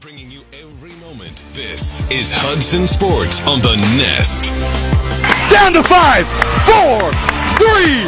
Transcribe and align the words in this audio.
Bringing 0.00 0.30
you 0.30 0.42
every 0.52 0.92
moment. 1.00 1.42
This 1.52 2.04
is 2.10 2.32
Hudson 2.32 2.86
Sports 2.86 3.40
on 3.46 3.62
the 3.62 3.76
Nest. 3.96 4.52
Down 5.48 5.72
to 5.72 5.82
five, 5.86 6.28
four, 6.68 7.08
three, 7.56 8.04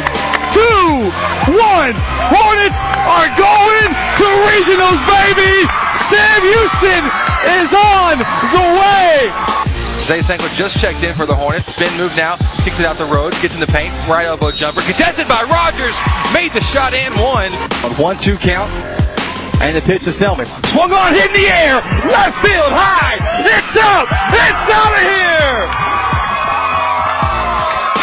two, 0.53 1.09
one. 1.57 1.95
Hornets 2.29 2.81
are 3.07 3.29
going 3.33 3.89
to 3.89 4.27
regionals, 4.53 4.99
baby. 5.09 5.65
Sam 6.05 6.41
Houston 6.45 7.03
is 7.61 7.69
on 7.73 8.21
the 8.53 8.65
way. 8.77 9.31
Zay 10.05 10.21
Sanko 10.21 10.47
just 10.53 10.77
checked 10.77 11.03
in 11.03 11.13
for 11.13 11.25
the 11.25 11.35
Hornets. 11.35 11.73
Spin 11.73 11.91
move 11.97 12.15
now, 12.15 12.37
kicks 12.63 12.79
it 12.79 12.85
out 12.85 12.97
the 12.97 13.05
road, 13.05 13.33
gets 13.41 13.55
in 13.55 13.59
the 13.59 13.67
paint, 13.67 13.93
right 14.07 14.25
elbow 14.25 14.51
jumper, 14.51 14.81
contested 14.81 15.27
by 15.27 15.43
Rogers, 15.43 15.95
made 16.33 16.51
the 16.53 16.61
shot 16.61 16.93
and 16.93 17.15
one. 17.15 17.51
On 17.83 17.91
one 18.01 18.17
two 18.17 18.37
count. 18.37 18.96
And 19.59 19.75
the 19.75 19.81
pitch 19.81 20.03
to 20.05 20.11
Selman. 20.11 20.45
Swung 20.69 20.93
on, 20.93 21.13
hit 21.13 21.27
in 21.27 21.33
the 21.33 21.49
air. 21.49 21.81
Left 22.07 22.37
field, 22.45 22.71
high. 22.71 23.17
It's 23.41 23.75
up. 23.75 24.05
It's 24.29 24.67
out 24.69 24.93
of 24.93 25.01
here. 25.01 25.59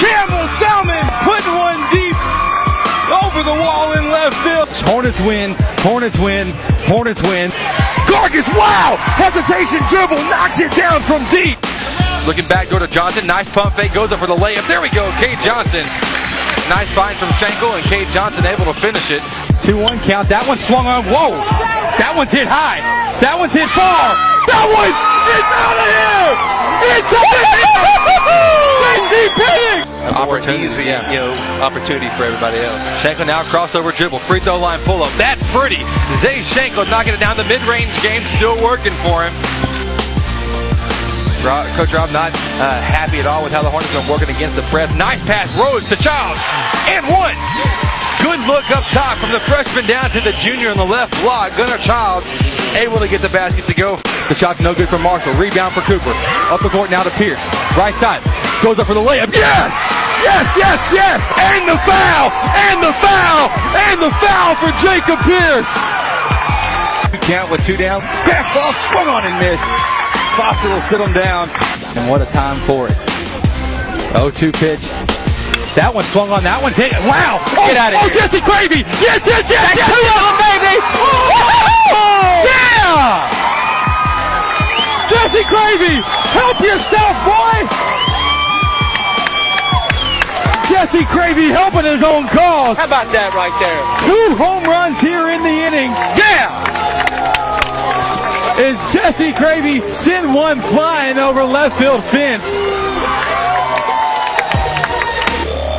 Campbell 0.03 0.49
Selman 0.59 1.07
putting 1.23 1.55
one 1.55 1.81
deep 1.95 2.19
over 3.23 3.47
the 3.47 3.55
wall 3.55 3.93
in 3.95 4.11
left 4.11 4.37
field. 4.43 4.69
Hornets 4.91 5.21
win. 5.23 5.55
Hornets 5.87 6.19
win. 6.19 6.51
Hornets 6.91 7.23
win. 7.23 7.51
Gargis, 8.11 8.47
wow! 8.59 8.97
Hesitation 8.99 9.81
dribble 9.89 10.23
knocks 10.29 10.59
it 10.59 10.73
down 10.73 11.01
from 11.03 11.25
deep. 11.31 11.59
Looking 12.27 12.49
back, 12.49 12.69
go 12.69 12.79
to 12.79 12.89
Johnson. 12.89 13.27
Nice 13.27 13.53
pump 13.53 13.75
fake, 13.75 13.95
goes 13.95 14.13
up 14.13 14.19
for 14.19 14.27
the 14.27 14.37
layup. 14.37 14.67
There 14.67 14.81
we 14.81 14.89
go, 14.91 15.11
Cade 15.19 15.39
Johnson. 15.41 15.87
Nice 16.69 16.91
find 16.93 17.17
from 17.17 17.33
Schenkel, 17.35 17.73
and 17.77 17.85
Cade 17.85 18.09
Johnson 18.09 18.47
able 18.47 18.65
to 18.65 18.75
finish 18.75 19.11
it. 19.11 19.23
2 19.63 19.77
1 19.77 19.99
count. 20.01 20.29
That 20.29 20.47
one 20.49 20.59
swung 20.59 20.87
on. 20.87 21.05
Whoa! 21.05 21.37
That 22.01 22.15
one's 22.17 22.33
hit 22.33 22.49
high. 22.49 22.81
That 23.21 23.39
one's 23.39 23.53
hit 23.53 23.69
far. 23.71 24.17
That 24.49 24.67
one! 24.69 24.93
It's 25.29 25.53
out 25.57 25.77
of 25.77 25.89
here! 25.89 26.33
It's 26.99 27.13
out 27.13 27.33
of 27.33 27.49
here! 27.53 27.85
JT 28.81 29.15
Penning! 29.37 29.85
more 30.27 30.39
easy, 30.51 30.85
yeah. 30.85 31.11
you 31.11 31.19
know, 31.19 31.33
opportunity 31.63 32.09
for 32.17 32.25
everybody 32.25 32.59
else. 32.59 32.85
Schenkel 33.01 33.27
now 33.27 33.43
crossover 33.45 33.95
dribble, 33.97 34.19
free 34.19 34.41
throw 34.41 34.59
line 34.59 34.81
pull 34.81 35.03
up. 35.03 35.13
That's 35.13 35.43
pretty. 35.53 35.85
Zay 36.17 36.43
Schenkel 36.43 36.85
knocking 36.87 37.15
it 37.15 37.21
down 37.21 37.37
the 37.37 37.45
mid 37.45 37.63
range 37.65 37.93
game, 38.03 38.23
still 38.37 38.61
working 38.63 38.93
for 39.05 39.25
him. 39.25 39.64
Rob, 41.45 41.69
Coach 41.77 41.93
Rob 41.93 42.09
not 42.09 42.33
uh, 42.57 42.81
happy 42.81 43.21
at 43.21 43.29
all 43.29 43.45
with 43.45 43.53
how 43.53 43.61
the 43.61 43.69
Hornets 43.69 43.93
are 43.93 44.09
working 44.09 44.33
against 44.33 44.57
the 44.57 44.65
press. 44.73 44.97
Nice 44.97 45.21
pass, 45.29 45.53
Rose 45.53 45.85
to 45.93 45.97
Childs, 46.01 46.41
and 46.89 47.05
one. 47.05 47.37
Good 48.25 48.41
look 48.49 48.65
up 48.73 48.89
top 48.89 49.21
from 49.21 49.29
the 49.29 49.45
freshman 49.45 49.85
down 49.85 50.09
to 50.17 50.25
the 50.25 50.33
junior 50.41 50.73
on 50.73 50.81
the 50.81 50.89
left 50.89 51.13
block. 51.21 51.53
Gunnar 51.61 51.77
Childs 51.85 52.25
able 52.73 52.97
to 52.97 53.05
get 53.05 53.21
the 53.21 53.29
basket 53.29 53.69
to 53.69 53.77
go. 53.77 54.01
The 54.33 54.35
shot's 54.35 54.65
no 54.65 54.73
good 54.73 54.89
for 54.89 54.97
Marshall. 54.97 55.37
Rebound 55.37 55.77
for 55.77 55.85
Cooper. 55.85 56.17
Up 56.49 56.65
the 56.65 56.73
court 56.73 56.89
now 56.89 57.05
to 57.05 57.13
Pierce. 57.21 57.45
Right 57.77 57.93
side. 58.01 58.25
Goes 58.65 58.81
up 58.81 58.89
for 58.89 58.97
the 58.97 59.05
layup. 59.05 59.29
Yes! 59.29 59.73
Yes, 60.25 60.49
yes, 60.57 60.81
yes! 60.97 61.21
And 61.37 61.69
the 61.69 61.77
foul! 61.85 62.33
And 62.73 62.81
the 62.81 62.97
foul! 63.05 63.53
And 63.93 64.01
the 64.01 64.13
foul 64.25 64.57
for 64.57 64.73
Jacob 64.81 65.21
Pierce! 65.29 65.69
Count 67.29 67.53
with 67.53 67.61
two 67.69 67.77
down. 67.77 68.01
Pass 68.01 68.49
ball 68.57 68.73
swung 68.89 69.09
on 69.13 69.29
and 69.29 69.37
missed. 69.37 70.04
Foster 70.37 70.69
will 70.69 70.81
sit 70.81 71.01
him 71.01 71.13
down. 71.13 71.49
And 71.95 72.11
what 72.11 72.21
a 72.21 72.27
time 72.27 72.59
for 72.67 72.89
it. 72.89 72.97
0-2 74.15 74.53
pitch. 74.55 74.83
That 75.79 75.91
one 75.95 76.03
swung 76.11 76.31
on. 76.31 76.43
That 76.43 76.63
one's 76.63 76.75
hit. 76.75 76.95
Wow! 77.07 77.39
Oh, 77.55 77.67
Get 77.67 77.79
out 77.79 77.95
of 77.95 78.03
oh, 78.03 78.07
here. 78.07 78.19
Jesse 78.19 78.43
Gravy! 78.43 78.87
Yes, 79.03 79.23
yes, 79.27 79.43
yes, 79.47 79.63
That's 79.63 79.79
yes! 79.79 79.91
two 79.91 80.07
of 80.07 80.23
them, 80.23 80.37
baby! 80.39 80.75
Oh, 81.95 82.47
yeah! 82.47 83.27
Jesse 85.11 85.47
Gravy, 85.51 86.03
help 86.31 86.59
yourself, 86.63 87.15
boy! 87.27 87.67
Jesse 90.71 91.07
Gravy 91.11 91.51
helping 91.51 91.87
his 91.87 92.03
own 92.03 92.27
cause. 92.31 92.79
How 92.79 92.87
about 92.87 93.11
that 93.11 93.35
right 93.35 93.55
there? 93.63 93.83
Two 94.03 94.35
home 94.39 94.63
runs 94.65 94.99
here 94.99 95.31
in 95.31 95.43
the 95.43 95.55
inning. 95.63 95.91
Yeah! 96.19 97.54
Is 98.59 98.79
Jesse 98.93 99.33
Gravy 99.33 99.81
send 99.81 100.33
one 100.33 100.61
flying 100.61 101.19
over 101.19 101.43
left 101.43 101.77
field 101.77 102.05
fence? 102.05 102.55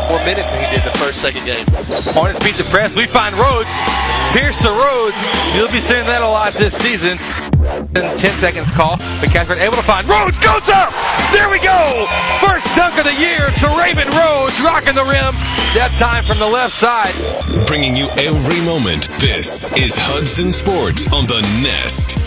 More 0.10 0.20
minutes 0.26 0.52
than 0.52 0.60
he 0.60 0.76
did 0.76 0.84
the 0.84 0.92
first, 1.00 1.22
second 1.22 1.46
game. 1.46 1.66
Hornets 2.14 2.44
beat 2.44 2.56
the 2.56 2.66
press. 2.66 2.94
We 2.94 3.08
find 3.08 3.34
Rhodes. 3.36 3.70
Pierce 4.36 4.58
to 4.58 4.68
Rhodes. 4.68 5.16
You'll 5.56 5.72
be 5.72 5.80
seeing 5.80 6.06
that 6.06 6.22
a 6.22 6.28
lot 6.28 6.52
this 6.52 6.76
season. 6.76 7.18
In 7.96 8.04
10 8.20 8.20
seconds 8.44 8.70
call. 8.72 8.98
But 9.24 9.32
Catherine 9.32 9.60
able 9.60 9.78
to 9.78 9.88
find 9.88 10.06
Rhodes 10.10 10.38
goes 10.40 10.68
up. 10.68 10.92
There 11.32 11.48
we 11.48 11.60
go. 11.64 12.08
First 12.44 12.68
dunk 12.76 13.00
of 13.00 13.06
the 13.06 13.16
year 13.16 13.56
to 13.56 13.72
Raven 13.72 14.12
Rhodes 14.12 14.60
rocking 14.60 14.96
the 14.96 15.08
rim. 15.08 15.32
That 15.80 15.96
time 15.96 16.26
from 16.26 16.40
the 16.40 16.48
left 16.48 16.76
side. 16.76 17.16
Bringing 17.68 17.96
you 17.96 18.10
every 18.20 18.60
moment. 18.66 19.08
This 19.24 19.64
is 19.80 19.96
Hudson 19.96 20.52
Sports 20.52 21.08
on 21.14 21.26
the 21.26 21.40
Nest. 21.64 22.20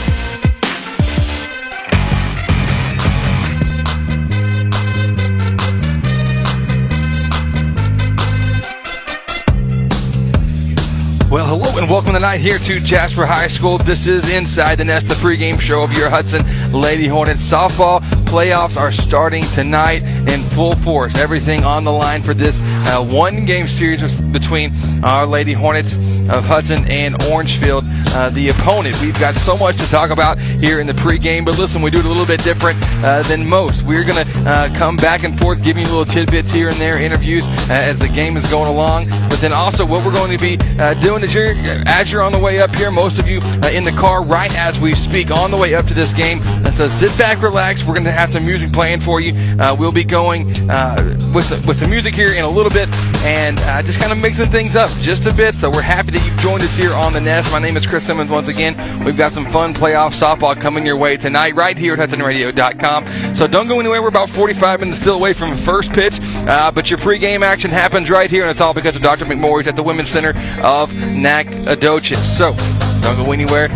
Well, 11.30 11.44
hello 11.44 11.76
and 11.76 11.90
welcome 11.90 12.14
tonight 12.14 12.38
here 12.38 12.58
to 12.58 12.80
Jasper 12.80 13.26
High 13.26 13.48
School. 13.48 13.76
This 13.76 14.06
is 14.06 14.30
Inside 14.30 14.76
the 14.76 14.86
Nest, 14.86 15.08
the 15.08 15.14
pregame 15.16 15.60
show 15.60 15.82
of 15.82 15.92
your 15.92 16.08
Hudson 16.08 16.42
Lady 16.72 17.06
Hornets 17.06 17.42
softball. 17.42 18.00
Playoffs 18.24 18.78
are 18.78 18.90
starting 18.90 19.44
tonight 19.52 20.02
in 20.04 20.42
full 20.50 20.74
force. 20.76 21.18
Everything 21.18 21.64
on 21.64 21.84
the 21.84 21.92
line 21.92 22.22
for 22.22 22.32
this 22.32 22.62
uh, 22.62 23.04
one 23.04 23.44
game 23.44 23.68
series 23.68 24.18
between 24.32 24.72
our 25.04 25.26
Lady 25.26 25.52
Hornets 25.52 25.96
of 26.30 26.46
Hudson 26.46 26.90
and 26.90 27.22
Orangefield, 27.24 27.84
uh, 28.14 28.30
the 28.30 28.48
opponent. 28.48 28.98
We've 29.02 29.18
got 29.20 29.34
so 29.34 29.54
much 29.54 29.76
to 29.76 29.86
talk 29.90 30.10
about 30.10 30.38
here 30.38 30.80
in 30.80 30.86
the 30.86 30.94
pregame, 30.94 31.44
but 31.44 31.58
listen, 31.58 31.82
we 31.82 31.90
do 31.90 31.98
it 31.98 32.06
a 32.06 32.08
little 32.08 32.24
bit 32.24 32.42
different 32.42 32.78
uh, 33.04 33.20
than 33.24 33.46
most. 33.46 33.82
We're 33.82 34.04
going 34.04 34.24
to 34.26 34.50
uh, 34.50 34.74
come 34.74 34.96
back 34.96 35.24
and 35.24 35.38
forth, 35.38 35.62
giving 35.62 35.84
you 35.84 35.90
little 35.90 36.10
tidbits 36.10 36.50
here 36.50 36.70
and 36.70 36.76
there, 36.78 36.98
interviews 36.98 37.46
uh, 37.48 37.74
as 37.74 37.98
the 37.98 38.08
game 38.08 38.38
is 38.38 38.48
going 38.50 38.68
along, 38.68 39.10
but 39.28 39.40
then 39.40 39.52
also 39.52 39.84
what 39.84 40.04
we're 40.06 40.12
going 40.12 40.36
to 40.36 40.38
be 40.38 40.58
uh, 40.78 40.94
doing 41.18 41.28
as 41.28 41.34
you're, 41.34 41.82
as 41.86 42.12
you're 42.12 42.22
on 42.22 42.32
the 42.32 42.38
way 42.38 42.60
up 42.60 42.74
here, 42.74 42.90
most 42.90 43.18
of 43.18 43.26
you 43.26 43.40
uh, 43.62 43.68
in 43.68 43.82
the 43.82 43.92
car 43.92 44.22
right 44.22 44.54
as 44.56 44.78
we 44.78 44.94
speak 44.94 45.30
on 45.30 45.50
the 45.50 45.56
way 45.56 45.74
up 45.74 45.86
to 45.86 45.94
this 45.94 46.12
game. 46.12 46.40
And 46.42 46.74
so 46.74 46.86
sit 46.86 47.16
back, 47.18 47.42
relax. 47.42 47.84
We're 47.84 47.94
going 47.94 48.04
to 48.04 48.12
have 48.12 48.32
some 48.32 48.44
music 48.44 48.72
playing 48.72 49.00
for 49.00 49.20
you. 49.20 49.34
Uh, 49.58 49.74
we'll 49.78 49.92
be 49.92 50.04
going 50.04 50.70
uh, 50.70 51.16
with, 51.34 51.46
some, 51.46 51.64
with 51.66 51.76
some 51.76 51.90
music 51.90 52.14
here 52.14 52.32
in 52.32 52.44
a 52.44 52.48
little 52.48 52.70
bit 52.70 52.88
and 53.24 53.58
uh, 53.60 53.82
just 53.82 53.98
kind 53.98 54.12
of 54.12 54.18
mixing 54.18 54.48
things 54.48 54.76
up 54.76 54.90
just 55.00 55.26
a 55.26 55.32
bit. 55.32 55.54
So 55.54 55.70
we're 55.70 55.82
happy 55.82 56.12
that 56.12 56.24
you've 56.24 56.38
joined 56.38 56.62
us 56.62 56.76
here 56.76 56.94
on 56.94 57.12
the 57.12 57.20
Nest. 57.20 57.50
My 57.50 57.58
name 57.58 57.76
is 57.76 57.86
Chris 57.86 58.06
Simmons 58.06 58.30
once 58.30 58.48
again. 58.48 58.74
We've 59.04 59.16
got 59.16 59.32
some 59.32 59.44
fun 59.44 59.74
playoff 59.74 60.18
softball 60.18 60.58
coming 60.58 60.86
your 60.86 60.96
way 60.96 61.16
tonight 61.16 61.54
right 61.54 61.76
here 61.76 61.94
at 61.94 62.08
HudsonRadio.com. 62.08 63.34
So 63.34 63.46
don't 63.46 63.66
go 63.66 63.80
anywhere. 63.80 64.02
We're 64.02 64.08
about 64.08 64.30
45 64.30 64.80
minutes 64.80 65.00
still 65.00 65.14
away 65.14 65.32
from 65.32 65.50
the 65.50 65.56
first 65.56 65.92
pitch, 65.92 66.18
uh, 66.46 66.70
but 66.70 66.90
your 66.90 66.98
pregame 66.98 67.42
action 67.42 67.70
happens 67.70 68.10
right 68.10 68.30
here, 68.30 68.42
and 68.42 68.50
it's 68.50 68.60
all 68.60 68.74
because 68.74 68.96
of 68.96 69.02
Dr. 69.02 69.24
McMorris 69.24 69.66
at 69.66 69.76
the 69.76 69.82
Women's 69.82 70.10
Center 70.10 70.34
of 70.62 70.92
Nacogdoches. 71.08 72.36
So 72.36 72.54
don't 73.02 73.16
go 73.16 73.32
anywhere. 73.32 73.68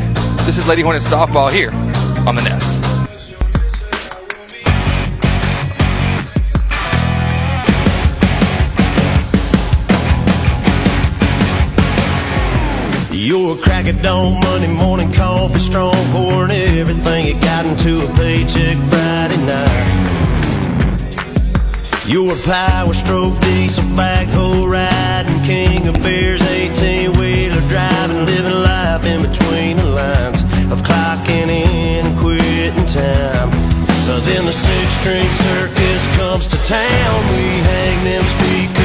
This 0.44 0.58
is 0.58 0.66
Lady 0.66 0.82
Hornets 0.82 1.08
softball 1.08 1.50
here 1.52 1.70
on 2.26 2.34
the 2.34 2.42
Nest. 2.42 2.78
You're 13.14 13.56
a 13.56 13.58
crack 13.58 13.86
at 13.86 14.02
dawn, 14.02 14.40
Monday 14.40 14.66
morning 14.66 15.12
coffee, 15.12 15.60
strong 15.60 15.94
pouring 16.10 16.50
everything 16.50 17.26
you 17.26 17.34
got 17.40 17.64
into 17.64 18.04
a 18.04 18.14
paycheck 18.14 18.76
Friday 18.88 19.36
night. 19.46 20.02
You're 22.04 22.32
a 22.32 22.42
power 22.42 22.92
stroke, 22.92 23.40
diesel 23.40 23.84
backhoe 23.84 24.68
riding, 24.68 25.40
king 25.44 25.86
of 25.86 26.02
beers, 26.02 26.42
18 26.42 27.12
wheeler 27.12 27.31
driving, 27.68 28.26
living 28.26 28.62
life 28.62 29.04
in 29.06 29.22
between 29.22 29.76
the 29.76 29.86
lines 29.86 30.42
of 30.72 30.82
clocking 30.82 31.48
in 31.48 32.06
and 32.06 32.18
quitting 32.18 32.86
time. 32.86 33.50
But 34.06 34.20
then 34.26 34.46
the 34.46 34.52
six 34.52 34.86
string 35.00 35.28
circus 35.46 36.02
comes 36.16 36.46
to 36.48 36.56
town, 36.66 37.24
we 37.34 37.44
hang 37.70 38.04
them 38.04 38.24
speakers 38.24 38.81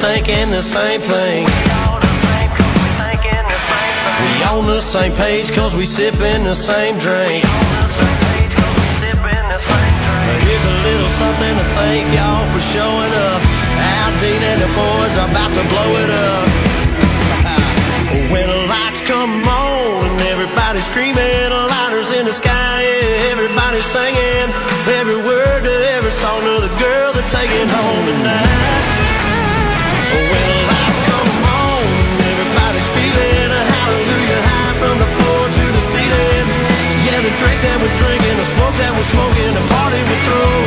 thinking 0.00 0.50
the 0.50 0.62
same 0.62 1.00
thing. 1.00 1.44
We 4.22 4.42
on 4.44 4.66
the 4.66 4.80
same 4.80 5.12
page 5.14 5.52
cause 5.52 5.74
we 5.74 5.86
sipping 5.86 6.44
the 6.44 6.54
same 6.54 6.98
drink. 6.98 7.44
But 10.26 10.38
here's 10.46 10.64
a 10.64 10.76
little 10.86 11.10
something 11.22 11.54
to 11.60 11.66
thank 11.78 12.06
y'all 12.14 12.46
for 12.52 12.62
showing 12.74 13.12
up. 13.30 13.40
Al 13.98 14.12
Dean 14.22 14.42
and 14.42 14.60
the 14.62 14.70
boys 14.78 15.14
are 15.18 15.28
about 15.30 15.52
to 15.58 15.62
blow 15.72 15.90
it 16.02 16.10
up. 16.10 16.48
When 18.32 18.46
the 18.48 18.60
lights 18.68 19.02
come 19.02 19.42
on 19.46 20.04
and 20.06 20.20
everybody's 20.32 20.86
screaming, 20.86 21.50
lighters 21.74 22.10
in 22.12 22.24
the 22.26 22.32
sky, 22.32 22.82
yeah, 22.82 23.32
everybody's 23.32 23.86
singing 23.86 24.48
every 24.88 25.20
word 25.20 25.64
to 25.64 25.74
every 25.96 26.10
song 26.10 26.40
to 26.40 26.64
the 26.64 26.72
girl 26.80 27.12
that's 27.12 27.30
taking 27.32 27.67
otro 40.18 40.57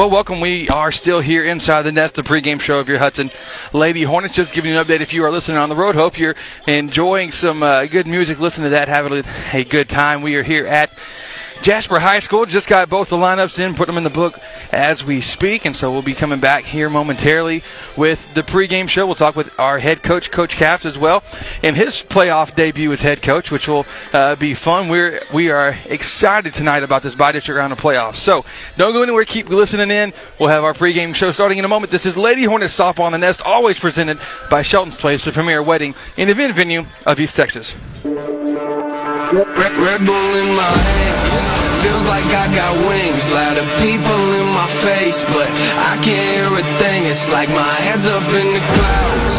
Well, 0.00 0.08
welcome. 0.08 0.40
We 0.40 0.66
are 0.70 0.92
still 0.92 1.20
here 1.20 1.44
inside 1.44 1.82
the 1.82 1.92
Nest, 1.92 2.14
the 2.14 2.22
pregame 2.22 2.58
show 2.58 2.80
of 2.80 2.88
your 2.88 2.96
Hudson 2.96 3.30
Lady 3.74 4.02
Hornets. 4.02 4.34
Just 4.34 4.54
giving 4.54 4.70
you 4.70 4.80
an 4.80 4.86
update 4.86 5.02
if 5.02 5.12
you 5.12 5.22
are 5.24 5.30
listening 5.30 5.58
on 5.58 5.68
the 5.68 5.76
road. 5.76 5.94
Hope 5.94 6.18
you're 6.18 6.36
enjoying 6.66 7.32
some 7.32 7.62
uh, 7.62 7.84
good 7.84 8.06
music. 8.06 8.40
Listen 8.40 8.64
to 8.64 8.70
that. 8.70 8.88
Having 8.88 9.24
a 9.52 9.62
good 9.62 9.90
time. 9.90 10.22
We 10.22 10.36
are 10.36 10.42
here 10.42 10.66
at 10.66 10.88
Jasper 11.60 11.98
High 11.98 12.20
School. 12.20 12.46
Just 12.46 12.66
got 12.66 12.88
both 12.88 13.10
the 13.10 13.16
lineups 13.16 13.58
in, 13.58 13.74
put 13.74 13.88
them 13.88 13.98
in 13.98 14.04
the 14.04 14.08
book 14.08 14.40
as 14.72 15.04
we 15.04 15.20
speak. 15.20 15.66
And 15.66 15.76
so 15.76 15.92
we'll 15.92 16.00
be 16.00 16.14
coming 16.14 16.40
back 16.40 16.64
here 16.64 16.88
momentarily 16.88 17.62
with 17.96 18.34
the 18.34 18.42
pregame 18.42 18.88
show. 18.88 19.06
We'll 19.06 19.14
talk 19.14 19.36
with 19.36 19.58
our 19.58 19.78
head 19.78 20.02
coach, 20.02 20.30
Coach 20.30 20.56
Caps, 20.56 20.84
as 20.84 20.98
well, 20.98 21.22
in 21.62 21.74
his 21.74 22.02
playoff 22.02 22.54
debut 22.54 22.92
as 22.92 23.00
head 23.00 23.22
coach, 23.22 23.50
which 23.50 23.68
will 23.68 23.86
uh, 24.12 24.36
be 24.36 24.54
fun. 24.54 24.88
We're 24.88 25.20
we 25.32 25.50
are 25.50 25.76
excited 25.86 26.54
tonight 26.54 26.82
about 26.82 27.02
this 27.02 27.14
bi-district 27.14 27.56
round 27.56 27.72
of 27.72 27.80
playoffs. 27.80 28.16
So 28.16 28.44
don't 28.76 28.92
go 28.92 29.02
anywhere. 29.02 29.24
Keep 29.24 29.48
listening 29.48 29.90
in. 29.90 30.12
We'll 30.38 30.48
have 30.48 30.64
our 30.64 30.74
pregame 30.74 31.14
show 31.14 31.32
starting 31.32 31.58
in 31.58 31.64
a 31.64 31.68
moment. 31.68 31.92
This 31.92 32.06
is 32.06 32.16
Lady 32.16 32.44
Hornets 32.44 32.76
softball 32.76 33.04
on 33.04 33.12
the 33.12 33.18
Nest, 33.18 33.42
always 33.44 33.78
presented 33.78 34.18
by 34.50 34.62
Shelton's 34.62 34.96
Place, 34.96 35.24
the 35.24 35.32
premier 35.32 35.62
wedding 35.62 35.94
and 36.16 36.30
event 36.30 36.54
venue 36.54 36.86
of 37.06 37.20
East 37.20 37.36
Texas. 37.36 37.76
Red, 39.30 39.78
Red 39.78 40.02
Bull 40.02 40.32
in 40.42 40.58
my 40.58 40.74
hands, 40.90 41.38
feels 41.86 42.02
like 42.10 42.26
I 42.34 42.50
got 42.50 42.74
wings. 42.82 43.22
Lot 43.30 43.62
of 43.62 43.66
people 43.78 44.22
in 44.34 44.46
my 44.50 44.66
face, 44.82 45.22
but 45.30 45.46
I 45.78 45.94
can't 46.02 46.26
hear 46.34 46.50
a 46.50 46.66
thing. 46.82 47.06
It's 47.06 47.30
like 47.30 47.48
my 47.50 47.74
head's 47.86 48.10
up 48.10 48.26
in 48.26 48.48
the 48.50 48.64
clouds, 48.74 49.32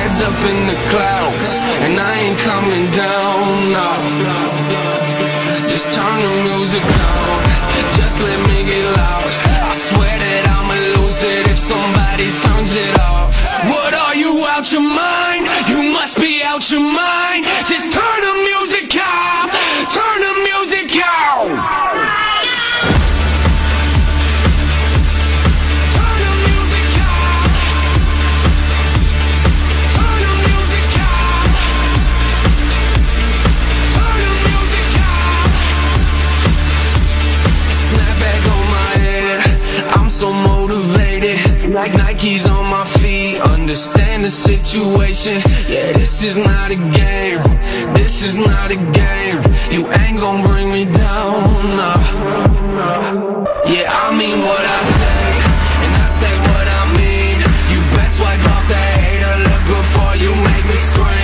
head's 0.00 0.20
up 0.24 0.40
in 0.48 0.64
the 0.64 0.78
clouds, 0.88 1.60
and 1.84 2.00
I 2.00 2.24
ain't 2.24 2.40
coming 2.40 2.88
down. 2.96 3.68
No, 3.68 3.90
just 5.68 5.92
turn 5.92 6.24
the 6.24 6.34
music 6.48 6.80
down, 6.80 7.36
just 8.00 8.16
let 8.24 8.40
me 8.48 8.64
get 8.64 8.96
lost. 8.96 9.44
I 9.44 9.76
swear 9.92 10.14
that 10.24 10.48
I'ma 10.56 10.72
lose 10.96 11.20
it 11.20 11.52
if 11.52 11.60
somebody 11.60 12.32
turns 12.40 12.72
it 12.72 12.96
off. 12.96 13.28
What 13.68 13.92
are 13.92 14.16
you 14.16 14.40
out 14.48 14.72
your 14.72 14.80
mind? 14.80 15.44
You 15.68 15.92
must 15.92 16.16
be 16.16 16.40
out 16.40 16.64
your 16.72 16.80
mind. 16.80 17.44
Just 17.68 17.92
turn 17.92 18.18
the 18.24 18.34
music 18.40 18.93
music 21.46 22.13
Understand 43.64 44.26
the 44.26 44.30
situation. 44.30 45.36
Yeah, 45.66 45.92
this 45.92 46.22
is 46.22 46.36
not 46.36 46.70
a 46.70 46.76
game. 46.76 47.40
This 47.94 48.22
is 48.22 48.36
not 48.36 48.70
a 48.70 48.76
game. 48.76 49.40
You 49.70 49.90
ain't 49.90 50.20
gonna 50.20 50.46
bring 50.46 50.70
me 50.70 50.84
down. 50.84 51.74
nah. 51.74 51.96
Yeah, 53.64 53.88
I 53.88 54.14
mean 54.18 54.40
what 54.40 54.64
I 54.76 54.80
say, 54.98 55.24
and 55.84 55.94
I 55.96 56.06
say 56.20 56.34
what 56.50 56.66
I 56.68 56.82
mean. 56.98 57.40
You 57.72 57.80
best 57.96 58.20
wipe 58.20 58.44
off 58.52 58.68
the 58.68 58.84
hater 59.00 59.34
look 59.48 59.64
before 59.78 60.14
you 60.16 60.30
make 60.44 60.64
me 60.66 60.76
scream. 60.76 61.23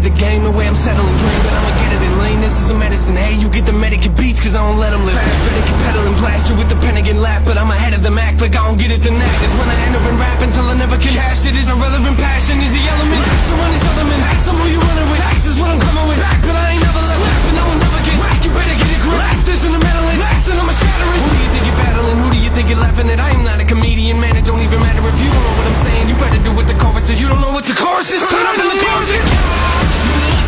Of 0.00 0.08
the 0.08 0.16
game. 0.16 0.48
The 0.48 0.50
way 0.50 0.64
I'm 0.64 0.72
settling 0.72 1.12
dream, 1.20 1.40
but 1.44 1.52
I'ma 1.52 1.72
get 1.76 1.92
it 1.92 2.00
in 2.00 2.14
lane. 2.24 2.40
This 2.40 2.56
is 2.56 2.72
a 2.72 2.74
medicine. 2.74 3.20
Hey, 3.20 3.36
you 3.36 3.52
get 3.52 3.68
the 3.68 3.76
medicate 3.76 4.16
beats, 4.16 4.40
cause 4.40 4.56
I 4.56 4.64
don't 4.64 4.80
let 4.80 4.96
them 4.96 5.04
live. 5.04 5.12
Fast, 5.12 5.36
but 5.44 5.52
they 5.52 5.64
can 5.68 5.76
pedal 5.84 6.02
and 6.08 6.16
blast 6.16 6.48
you 6.48 6.56
with 6.56 6.72
the 6.72 6.78
Pentagon 6.80 7.20
lap. 7.20 7.44
But 7.44 7.60
I'm 7.60 7.68
ahead 7.68 7.92
of 7.92 8.00
the 8.00 8.08
Mac, 8.08 8.40
like 8.40 8.56
I 8.56 8.64
don't 8.64 8.80
get 8.80 8.88
it 8.88 9.04
the 9.04 9.12
knack. 9.12 9.36
Is 9.44 9.52
when 9.60 9.68
I 9.68 9.76
end 9.84 9.96
up 10.00 10.04
in 10.08 10.16
rap 10.16 10.40
until 10.40 10.64
I 10.72 10.74
never 10.80 10.96
can 10.96 11.12
cash 11.12 11.44
it. 11.44 11.52
Is 11.52 11.68
irrelevant 11.68 12.16
passion, 12.16 12.64
is 12.64 12.72
the 12.72 12.80
element. 12.80 13.24
So 13.44 13.52
on 13.60 13.68
these 13.76 13.84
elements, 13.92 14.24
ask 14.24 14.42
them 14.48 14.56
who 14.56 14.66
you 14.72 14.80
running 14.80 15.08
with. 15.12 15.20
Tax 15.20 15.44
is 15.44 15.56
what 15.60 15.68
I'm 15.68 15.80
coming 15.84 16.06
with. 16.08 16.16
Back, 16.16 16.40
but 16.48 16.56
I 16.56 16.64
ain't 16.72 16.80
never 16.80 17.02
left. 17.04 17.20
Slap, 17.20 17.40
but 17.44 17.54
no 17.60 17.64
one 17.68 17.78
never 17.84 18.00
get 18.00 18.16
whack. 18.24 18.38
You 18.40 18.50
better 18.56 18.76
get 18.80 18.88
it 18.88 19.00
grip. 19.04 19.20
Last 19.20 19.42
this 19.44 19.62
in 19.68 19.72
the 19.76 19.82
metal, 19.84 20.00
last 20.16 20.48
and 20.48 20.64
I'ma 20.64 20.89
think 22.60 22.76
you're 22.76 22.84
laughing 22.84 23.08
at? 23.08 23.18
I 23.18 23.30
am 23.30 23.42
not 23.42 23.58
a 23.58 23.64
comedian, 23.64 24.20
man. 24.20 24.36
It 24.36 24.44
don't 24.44 24.60
even 24.60 24.80
matter 24.80 25.00
if 25.00 25.16
you 25.16 25.32
don't 25.32 25.44
know 25.44 25.56
what 25.56 25.66
I'm 25.66 25.80
saying. 25.80 26.08
You 26.10 26.14
better 26.16 26.44
do 26.44 26.52
what 26.52 26.68
the 26.68 26.74
chorus 26.74 27.08
is. 27.08 27.18
You 27.18 27.26
don't 27.26 27.40
know 27.40 27.52
what 27.52 27.64
the 27.64 27.72
chorus 27.72 28.12
is. 28.12 28.20
Turn 28.28 28.44
up 28.44 28.58
in 28.60 28.68
the 28.68 28.76
chorus. 28.84 30.39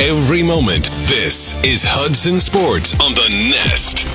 Every 0.00 0.42
moment. 0.42 0.86
This 1.04 1.62
is 1.62 1.84
Hudson 1.84 2.40
Sports 2.40 2.98
on 3.00 3.12
the 3.12 3.28
Nest. 3.28 4.06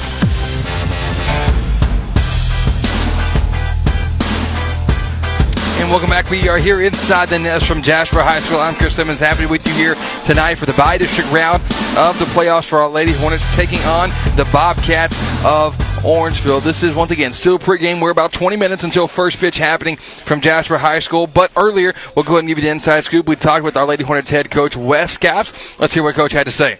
And 5.80 5.88
welcome 5.92 6.10
back. 6.10 6.32
We 6.32 6.50
are 6.50 6.58
here 6.58 6.82
inside 6.82 7.30
the 7.30 7.38
nest 7.38 7.68
from 7.68 7.84
Jasper 7.84 8.24
High 8.24 8.40
School. 8.40 8.58
I'm 8.58 8.74
Chris 8.74 8.96
Simmons, 8.96 9.20
happy 9.20 9.44
to 9.44 9.48
be 9.48 9.52
with 9.52 9.68
you 9.68 9.74
here 9.74 9.96
tonight 10.26 10.56
for 10.56 10.66
the 10.66 10.74
bi-district 10.74 11.32
round 11.32 11.62
of 11.96 12.18
the 12.18 12.26
playoffs 12.26 12.66
for 12.66 12.80
our 12.80 12.90
Lady 12.90 13.12
Hornets, 13.12 13.46
taking 13.56 13.80
on 13.82 14.10
the 14.38 14.50
Bobcats 14.52 15.16
of 15.46 15.78
Orangefield. 16.06 16.64
This 16.64 16.84
is 16.84 16.96
once 16.96 17.10
again 17.10 17.34
still 17.34 17.58
pregame. 17.58 18.00
We're 18.00 18.12
about 18.12 18.32
20 18.32 18.58
minutes 18.58 18.84
until 18.84 19.08
first 19.08 19.40
pitch 19.40 19.58
happening 19.58 19.96
from 19.96 20.40
Jasper 20.40 20.78
High 20.78 21.00
School. 21.00 21.26
But 21.26 21.52
earlier, 21.58 21.96
we'll 22.16 22.24
go 22.24 22.34
ahead 22.34 22.40
and 22.40 22.48
give 22.48 22.60
you 22.60 22.64
the 22.64 22.70
inside 22.70 23.04
scoop. 23.06 23.28
We 23.28 23.36
talked 23.36 23.64
with 23.64 23.76
our 23.76 23.86
Lady 23.86 24.04
Hornets 24.04 24.30
head 24.30 24.52
coach 24.52 24.76
Wes 24.76 25.18
Caps. 25.18 25.80
Let's 25.80 25.96
hear 25.96 26.04
what 26.04 26.14
Coach 26.14 26.34
had 26.34 26.46
to 26.46 26.52
say. 26.52 26.80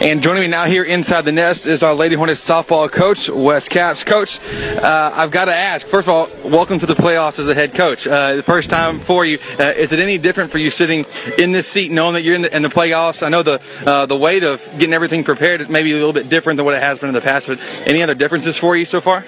And 0.00 0.22
joining 0.22 0.42
me 0.42 0.48
now 0.48 0.66
here 0.66 0.84
inside 0.84 1.22
the 1.22 1.32
nest 1.32 1.66
is 1.66 1.82
our 1.82 1.94
Lady 1.94 2.16
Hornets 2.16 2.46
softball 2.46 2.92
coach, 2.92 3.30
Wes 3.30 3.66
Caps. 3.66 4.04
Coach, 4.04 4.40
uh, 4.42 5.10
I've 5.14 5.30
got 5.30 5.46
to 5.46 5.54
ask, 5.54 5.86
first 5.86 6.06
of 6.06 6.12
all, 6.12 6.28
welcome 6.50 6.78
to 6.78 6.86
the 6.86 6.94
playoffs 6.94 7.38
as 7.38 7.48
a 7.48 7.54
head 7.54 7.74
coach. 7.74 8.06
Uh, 8.06 8.36
the 8.36 8.42
first 8.42 8.68
time 8.68 8.98
for 8.98 9.24
you. 9.24 9.38
Uh, 9.58 9.72
is 9.74 9.92
it 9.92 9.98
any 9.98 10.18
different 10.18 10.50
for 10.50 10.58
you 10.58 10.70
sitting 10.70 11.06
in 11.38 11.52
this 11.52 11.66
seat 11.66 11.90
knowing 11.90 12.12
that 12.12 12.22
you're 12.22 12.34
in 12.34 12.42
the, 12.42 12.54
in 12.54 12.60
the 12.60 12.68
playoffs? 12.68 13.22
I 13.22 13.30
know 13.30 13.42
the 13.42 13.62
uh, 13.86 14.04
the 14.04 14.16
weight 14.16 14.44
of 14.44 14.62
getting 14.78 14.92
everything 14.92 15.24
prepared 15.24 15.62
is 15.62 15.68
maybe 15.70 15.92
a 15.92 15.94
little 15.94 16.12
bit 16.12 16.28
different 16.28 16.58
than 16.58 16.66
what 16.66 16.74
it 16.74 16.82
has 16.82 16.98
been 16.98 17.08
in 17.08 17.14
the 17.14 17.22
past, 17.22 17.46
but 17.46 17.58
any 17.86 18.02
other 18.02 18.14
differences 18.14 18.58
for 18.58 18.76
you 18.76 18.84
so 18.84 19.00
far? 19.00 19.24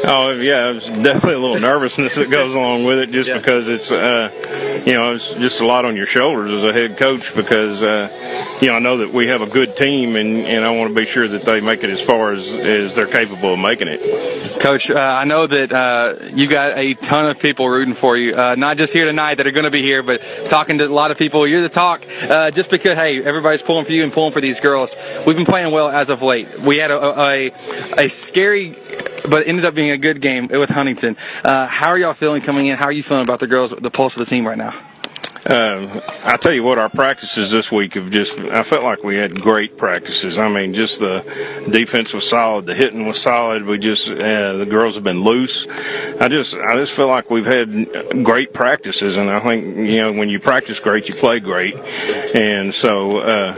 Oh 0.04 0.30
yeah, 0.30 0.72
there's 0.72 0.88
definitely 0.88 1.34
a 1.34 1.38
little 1.38 1.58
nervousness 1.60 2.14
that 2.14 2.30
goes 2.30 2.54
along 2.54 2.84
with 2.84 2.98
it, 3.00 3.10
just 3.10 3.28
Yeah. 3.28 3.38
because 3.38 3.68
it's 3.68 3.90
uh, 3.90 4.30
you 4.86 4.92
know 4.94 5.12
it's 5.14 5.34
just 5.34 5.60
a 5.60 5.66
lot 5.66 5.84
on 5.84 5.96
your 5.96 6.06
shoulders 6.06 6.52
as 6.52 6.62
a 6.64 6.72
head 6.72 6.96
coach 6.96 7.34
because 7.34 7.82
uh, 7.82 8.08
you 8.60 8.68
know 8.68 8.74
I 8.74 8.78
know 8.78 8.98
that 8.98 9.12
we 9.12 9.26
have 9.26 9.42
a 9.42 9.46
good 9.46 9.76
team 9.76 10.16
and, 10.16 10.46
and 10.46 10.64
I 10.64 10.70
want 10.70 10.90
to 10.90 10.94
be 10.94 11.04
sure 11.04 11.26
that 11.26 11.42
they 11.42 11.60
make 11.60 11.82
it 11.84 11.90
as 11.90 12.00
far 12.00 12.32
as, 12.32 12.48
as 12.54 12.94
they're 12.94 13.06
capable 13.06 13.54
of 13.54 13.58
making 13.58 13.88
it. 13.88 14.00
Coach, 14.60 14.90
uh, 14.90 14.98
I 14.98 15.24
know 15.24 15.46
that 15.46 15.72
uh, 15.72 16.14
you 16.32 16.46
got 16.46 16.78
a 16.78 16.94
ton 16.94 17.26
of 17.28 17.38
people 17.38 17.68
rooting 17.68 17.94
for 17.94 18.16
you, 18.16 18.34
uh, 18.34 18.54
not 18.56 18.76
just 18.76 18.92
here 18.92 19.04
tonight 19.04 19.36
that 19.36 19.46
are 19.46 19.52
going 19.52 19.64
to 19.64 19.70
be 19.70 19.82
here, 19.82 20.02
but 20.02 20.20
talking 20.48 20.78
to 20.78 20.84
a 20.84 20.88
lot 20.88 21.10
of 21.10 21.18
people. 21.18 21.46
You're 21.46 21.60
the 21.62 21.68
talk, 21.68 22.04
uh, 22.22 22.50
just 22.50 22.70
because 22.70 22.96
hey, 22.96 23.22
everybody's 23.22 23.62
pulling 23.62 23.84
for 23.84 23.92
you 23.92 24.04
and 24.04 24.12
pulling 24.12 24.32
for 24.32 24.40
these 24.40 24.60
girls. 24.60 24.96
We've 25.26 25.36
been 25.36 25.44
playing 25.46 25.72
well 25.72 25.88
as 25.88 26.08
of 26.08 26.22
late. 26.22 26.60
We 26.60 26.78
had 26.78 26.90
a 26.90 26.98
a, 27.20 27.46
a 27.98 28.08
scary. 28.08 28.76
But 29.28 29.42
it 29.42 29.48
ended 29.48 29.64
up 29.64 29.74
being 29.74 29.90
a 29.90 29.98
good 29.98 30.20
game 30.20 30.48
with 30.48 30.70
Huntington. 30.70 31.16
Uh, 31.44 31.66
how 31.66 31.88
are 31.88 31.98
y'all 31.98 32.14
feeling 32.14 32.40
coming 32.40 32.66
in? 32.68 32.76
How 32.76 32.86
are 32.86 32.92
you 32.92 33.02
feeling 33.02 33.24
about 33.24 33.40
the 33.40 33.46
girls, 33.46 33.72
the 33.72 33.90
pulse 33.90 34.16
of 34.16 34.24
the 34.24 34.30
team 34.30 34.46
right 34.46 34.56
now? 34.56 34.74
Um, 35.46 36.02
I 36.24 36.36
tell 36.36 36.52
you 36.52 36.62
what, 36.62 36.76
our 36.76 36.90
practices 36.90 37.50
this 37.50 37.72
week 37.72 37.94
have 37.94 38.10
just, 38.10 38.38
I 38.38 38.62
felt 38.62 38.84
like 38.84 39.02
we 39.02 39.16
had 39.16 39.40
great 39.40 39.78
practices. 39.78 40.38
I 40.38 40.48
mean, 40.48 40.74
just 40.74 41.00
the 41.00 41.20
defense 41.70 42.12
was 42.12 42.28
solid, 42.28 42.66
the 42.66 42.74
hitting 42.74 43.06
was 43.06 43.18
solid. 43.18 43.64
We 43.64 43.78
just, 43.78 44.10
uh, 44.10 44.58
the 44.58 44.66
girls 44.66 44.96
have 44.96 45.04
been 45.04 45.22
loose. 45.22 45.66
I 46.20 46.28
just, 46.28 46.54
I 46.54 46.76
just 46.76 46.92
feel 46.92 47.06
like 47.06 47.30
we've 47.30 47.46
had 47.46 48.24
great 48.24 48.52
practices. 48.52 49.16
And 49.16 49.30
I 49.30 49.40
think, 49.40 49.88
you 49.88 50.02
know, 50.02 50.12
when 50.12 50.28
you 50.28 50.38
practice 50.38 50.80
great, 50.80 51.08
you 51.08 51.14
play 51.14 51.40
great. 51.40 51.76
And 52.34 52.74
so, 52.74 53.18
uh, 53.18 53.56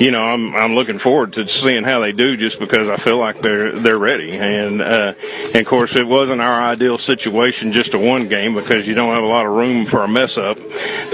you 0.00 0.10
know, 0.10 0.22
I'm 0.22 0.54
I'm 0.54 0.74
looking 0.74 0.98
forward 0.98 1.32
to 1.34 1.48
seeing 1.48 1.84
how 1.84 2.00
they 2.00 2.12
do, 2.12 2.36
just 2.36 2.58
because 2.60 2.88
I 2.88 2.96
feel 2.96 3.18
like 3.18 3.40
they're 3.40 3.72
they're 3.72 3.98
ready. 3.98 4.32
And, 4.32 4.82
uh, 4.82 5.14
and 5.46 5.56
of 5.56 5.66
course, 5.66 5.96
it 5.96 6.06
wasn't 6.06 6.40
our 6.40 6.60
ideal 6.60 6.98
situation, 6.98 7.72
just 7.72 7.94
a 7.94 7.98
one 7.98 8.28
game, 8.28 8.54
because 8.54 8.86
you 8.86 8.94
don't 8.94 9.14
have 9.14 9.24
a 9.24 9.28
lot 9.28 9.46
of 9.46 9.52
room 9.52 9.84
for 9.84 10.00
a 10.00 10.08
mess 10.08 10.38
up. 10.38 10.58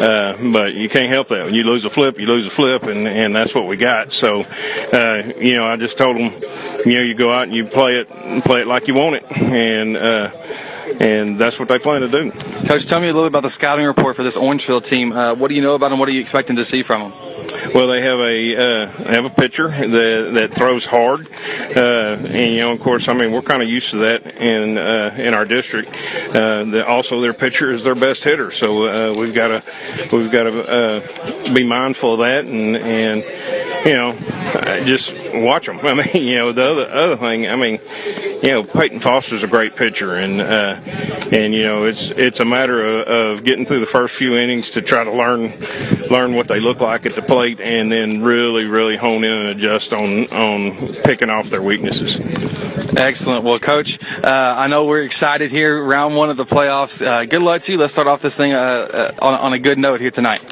Uh, 0.01 0.37
but 0.53 0.75
you 0.75 0.88
can't 0.88 1.11
help 1.11 1.29
that. 1.29 1.45
When 1.45 1.55
you 1.55 1.64
lose 1.64 1.85
a 1.85 1.90
flip, 1.90 2.18
you 2.18 2.27
lose 2.27 2.47
a 2.47 2.51
flip, 2.51 2.85
and 2.85 3.07
and 3.07 3.35
that's 3.35 3.55
what 3.55 3.66
we 3.66 3.77
got. 3.77 4.12
So, 4.12 4.40
uh, 4.92 5.33
you 5.38 5.55
know, 5.55 5.66
I 5.66 5.77
just 5.77 5.97
told 5.97 6.16
them, 6.16 6.33
you 6.85 6.95
know, 6.95 7.03
you 7.03 7.14
go 7.14 7.31
out 7.31 7.45
and 7.45 7.55
you 7.55 7.64
play 7.64 7.97
it, 7.97 8.09
play 8.45 8.62
it 8.62 8.66
like 8.66 8.88
you 8.88 8.95
want 8.95 9.16
it, 9.16 9.37
and. 9.38 9.97
Uh, 9.97 10.31
and 11.01 11.38
that's 11.38 11.59
what 11.59 11.68
they 11.68 11.79
plan 11.79 12.03
to 12.03 12.09
do. 12.09 12.31
Coach, 12.66 12.87
tell 12.87 13.01
me 13.01 13.09
a 13.09 13.12
little 13.12 13.23
bit 13.23 13.29
about 13.29 13.42
the 13.42 13.51
scouting 13.51 13.87
report 13.87 14.14
for 14.14 14.23
this 14.23 14.37
Orangefield 14.37 14.85
team. 14.85 15.12
Uh, 15.12 15.35
what 15.35 15.49
do 15.49 15.55
you 15.55 15.62
know 15.62 15.75
about 15.75 15.88
them? 15.88 15.99
What 15.99 16.09
are 16.09 16.12
you 16.12 16.21
expecting 16.21 16.57
to 16.57 16.64
see 16.64 16.83
from 16.83 17.11
them? 17.11 17.32
Well, 17.74 17.87
they 17.87 18.02
have 18.02 18.20
a 18.20 18.57
uh, 18.57 18.87
have 19.05 19.24
a 19.24 19.31
pitcher 19.31 19.68
that 19.68 20.31
that 20.35 20.55
throws 20.55 20.85
hard, 20.85 21.28
uh, 21.76 22.18
and 22.28 22.55
you 22.55 22.61
know, 22.61 22.72
of 22.72 22.81
course, 22.81 23.09
I 23.09 23.14
mean, 23.14 23.33
we're 23.33 23.42
kind 23.42 23.62
of 23.62 23.68
used 23.68 23.90
to 23.90 23.96
that 23.98 24.37
in 24.37 24.78
uh, 24.78 25.14
in 25.18 25.35
our 25.35 25.44
district. 25.44 25.88
Uh, 26.35 26.64
the, 26.64 26.87
also, 26.87 27.20
their 27.20 27.35
pitcher 27.35 27.72
is 27.72 27.85
their 27.85 27.94
best 27.94 28.24
hitter, 28.24 28.50
so 28.50 28.87
uh, 28.87 29.14
we've 29.14 29.35
got 29.35 29.48
to 29.48 30.16
we've 30.16 30.31
got 30.31 30.44
to 30.44 30.62
uh, 30.62 31.55
be 31.55 31.64
mindful 31.64 32.14
of 32.14 32.18
that, 32.20 32.44
and 32.44 32.76
and 32.76 33.22
you 33.87 33.94
know, 33.94 34.12
just 34.85 35.14
watch 35.35 35.66
them. 35.66 35.78
I 35.83 35.94
mean, 35.94 36.26
you 36.26 36.37
know, 36.37 36.52
the 36.52 36.64
other 36.64 36.88
other 36.92 37.16
thing, 37.16 37.48
I 37.48 37.57
mean, 37.57 37.81
you 38.42 38.50
know, 38.50 38.64
Peyton 38.64 38.98
Foster's 38.98 39.42
a 39.42 39.48
great 39.48 39.76
pitcher, 39.76 40.14
and 40.14 40.40
and 41.33 41.55
you 41.55 41.64
know, 41.64 41.85
it's 41.85 42.11
it's 42.11 42.40
a 42.40 42.44
matter 42.44 42.85
of, 42.85 43.07
of 43.07 43.44
getting 43.44 43.64
through 43.64 43.81
the 43.81 43.87
first 43.87 44.14
few 44.14 44.37
innings 44.37 44.70
to 44.70 44.83
try 44.83 45.05
to 45.05 45.12
learn 45.12 45.52
learn 46.11 46.35
what 46.35 46.48
they 46.48 46.61
look 46.61 46.81
like 46.81 47.07
at 47.07 47.12
the 47.12 47.22
plate, 47.33 47.61
and 47.62 47.90
then 47.90 48.23
really 48.23 48.66
really 48.66 48.97
hone 48.97 49.25
in 49.25 49.33
and 49.33 49.49
adjust 49.49 49.95
on 49.95 50.27
on 50.33 50.77
picking 51.03 51.31
off 51.31 51.49
their 51.49 51.62
weaknesses. 51.62 52.21
Excellent. 52.95 53.42
Well, 53.42 53.59
Coach, 53.59 53.99
uh, 54.23 54.55
I 54.59 54.66
know 54.66 54.85
we're 54.85 55.03
excited 55.03 55.51
here, 55.51 55.83
round 55.83 56.14
one 56.14 56.29
of 56.29 56.37
the 56.37 56.45
playoffs. 56.45 57.05
Uh, 57.05 57.25
good 57.25 57.40
luck 57.40 57.62
to 57.62 57.73
you. 57.73 57.79
Let's 57.79 57.95
start 57.95 58.07
off 58.07 58.21
this 58.21 58.37
thing 58.37 58.53
uh, 58.53 58.59
uh, 58.59 59.12
on, 59.23 59.35
on 59.35 59.53
a 59.55 59.59
good 59.59 59.79
note 59.79 60.01
here 60.03 60.11
tonight. 60.11 60.42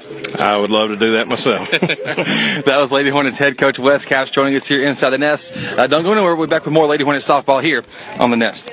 I 0.41 0.57
would 0.57 0.71
love 0.71 0.89
to 0.89 0.97
do 0.97 1.13
that 1.13 1.29
myself. 1.29 1.71
that 1.71 2.65
was 2.67 2.91
Lady 2.91 3.11
Hornets 3.11 3.37
head 3.37 3.59
coach 3.59 3.79
Wes 3.79 4.07
Caps 4.07 4.31
joining 4.31 4.57
us 4.57 4.67
here 4.67 4.83
inside 4.83 5.11
the 5.11 5.19
Nest. 5.19 5.53
Uh, 5.79 5.87
don't 5.87 6.03
go 6.03 6.13
anywhere. 6.13 6.35
We'll 6.35 6.47
be 6.47 6.51
back 6.51 6.65
with 6.65 6.73
more 6.73 6.87
Lady 6.87 7.05
Hornets 7.05 7.29
softball 7.29 7.63
here 7.63 7.85
on 8.19 8.31
the 8.31 8.39
Nest. 8.39 8.71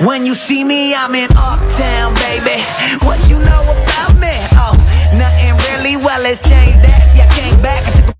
When 0.00 0.26
you 0.26 0.34
see 0.34 0.64
me, 0.64 0.94
I'm 0.94 1.14
in 1.14 1.30
Uptown, 1.36 2.14
baby. 2.14 2.62
What 3.06 3.28
you 3.28 3.38
know 3.38 3.62
about 3.62 4.14
me? 4.18 4.34
Oh, 4.52 4.74
nothing 5.14 5.56
really. 5.68 5.96
Well, 5.96 6.20
let's 6.22 6.40
change 6.48 6.76
that. 6.82 7.02
See, 7.08 7.20
I 7.20 7.28
came 7.28 7.62
back. 7.62 7.84
Took 7.94 8.14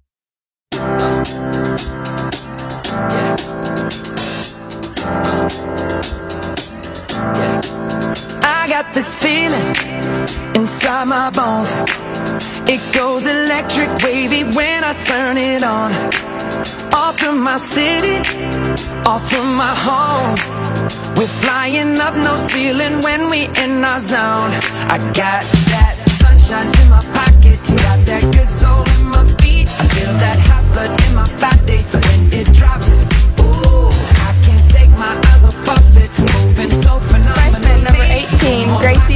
I 8.44 8.68
got 8.68 8.94
this 8.94 9.14
feeling 9.16 9.74
inside 10.54 11.06
my 11.06 11.30
bones. 11.30 11.70
It 12.68 12.80
goes 12.94 13.26
electric 13.26 13.90
wavy 14.02 14.44
when 14.44 14.84
I 14.84 14.94
turn 14.94 15.36
it 15.36 15.62
on. 15.62 15.92
Off 16.94 17.18
from 17.18 17.42
my 17.42 17.56
city, 17.56 18.18
off 19.04 19.28
from 19.30 19.56
my 19.56 19.74
home. 19.74 20.34
We're 21.16 21.26
flying 21.26 21.98
up 22.00 22.14
no 22.14 22.36
ceiling 22.36 23.02
when 23.02 23.28
we 23.30 23.48
in 23.62 23.84
our 23.84 24.00
zone. 24.00 24.52
I 24.94 24.98
got 25.12 25.42
that 25.72 25.94
sunshine 26.20 26.70
in 26.80 26.88
my 26.90 27.02
pocket, 27.18 27.58
got 27.82 27.98
that 28.06 28.22
good 28.32 28.48
soul 28.48 28.84
in 28.96 29.06
my 29.06 29.24
feet. 29.42 29.68
I 29.68 29.84
feel 29.94 30.12
that 30.24 30.38
hot 30.48 30.64
blood 30.72 30.92
in 31.06 31.14
my 31.14 31.28
body 31.42 31.82
when 32.02 32.32
it 32.32 32.52
drops. 32.54 33.02
Ooh, 33.40 33.90
I 34.28 34.32
can't 34.44 34.66
take 34.70 34.90
my 34.90 35.14
eyes 35.30 35.44
off 35.44 35.68
of 35.68 35.96
it, 35.96 36.10
moving 36.18 36.70
so. 36.70 37.00
Freshman 37.00 37.82
number 37.82 38.04
18, 38.04 38.68
Gracie. 38.80 39.13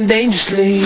Dangerously. 0.00 0.77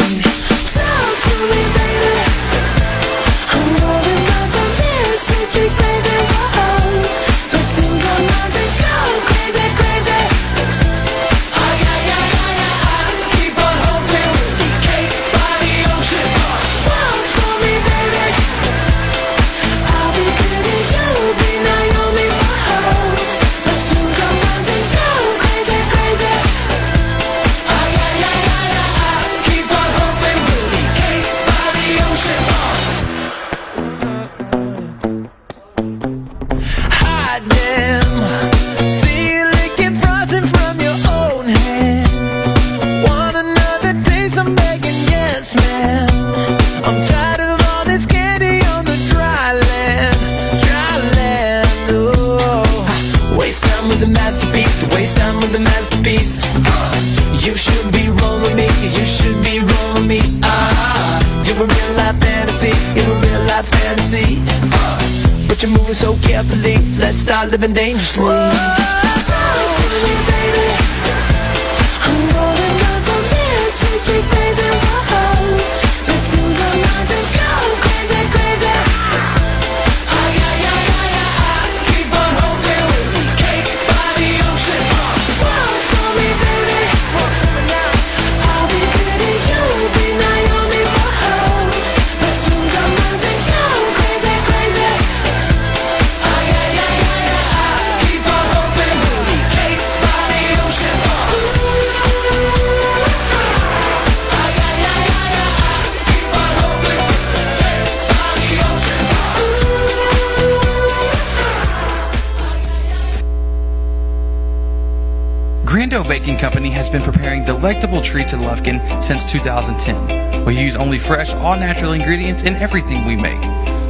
Delectable 117.63 118.03
treats 118.03 118.33
in 118.33 118.41
Lufkin 118.41 119.01
since 119.01 119.25
2010. 119.25 120.45
We 120.45 120.61
use 120.61 120.75
only 120.75 120.99
fresh, 120.99 121.33
all 121.35 121.57
natural 121.57 121.93
ingredients 121.93 122.43
in 122.43 122.57
everything 122.57 123.05
we 123.05 123.15
make. 123.15 123.39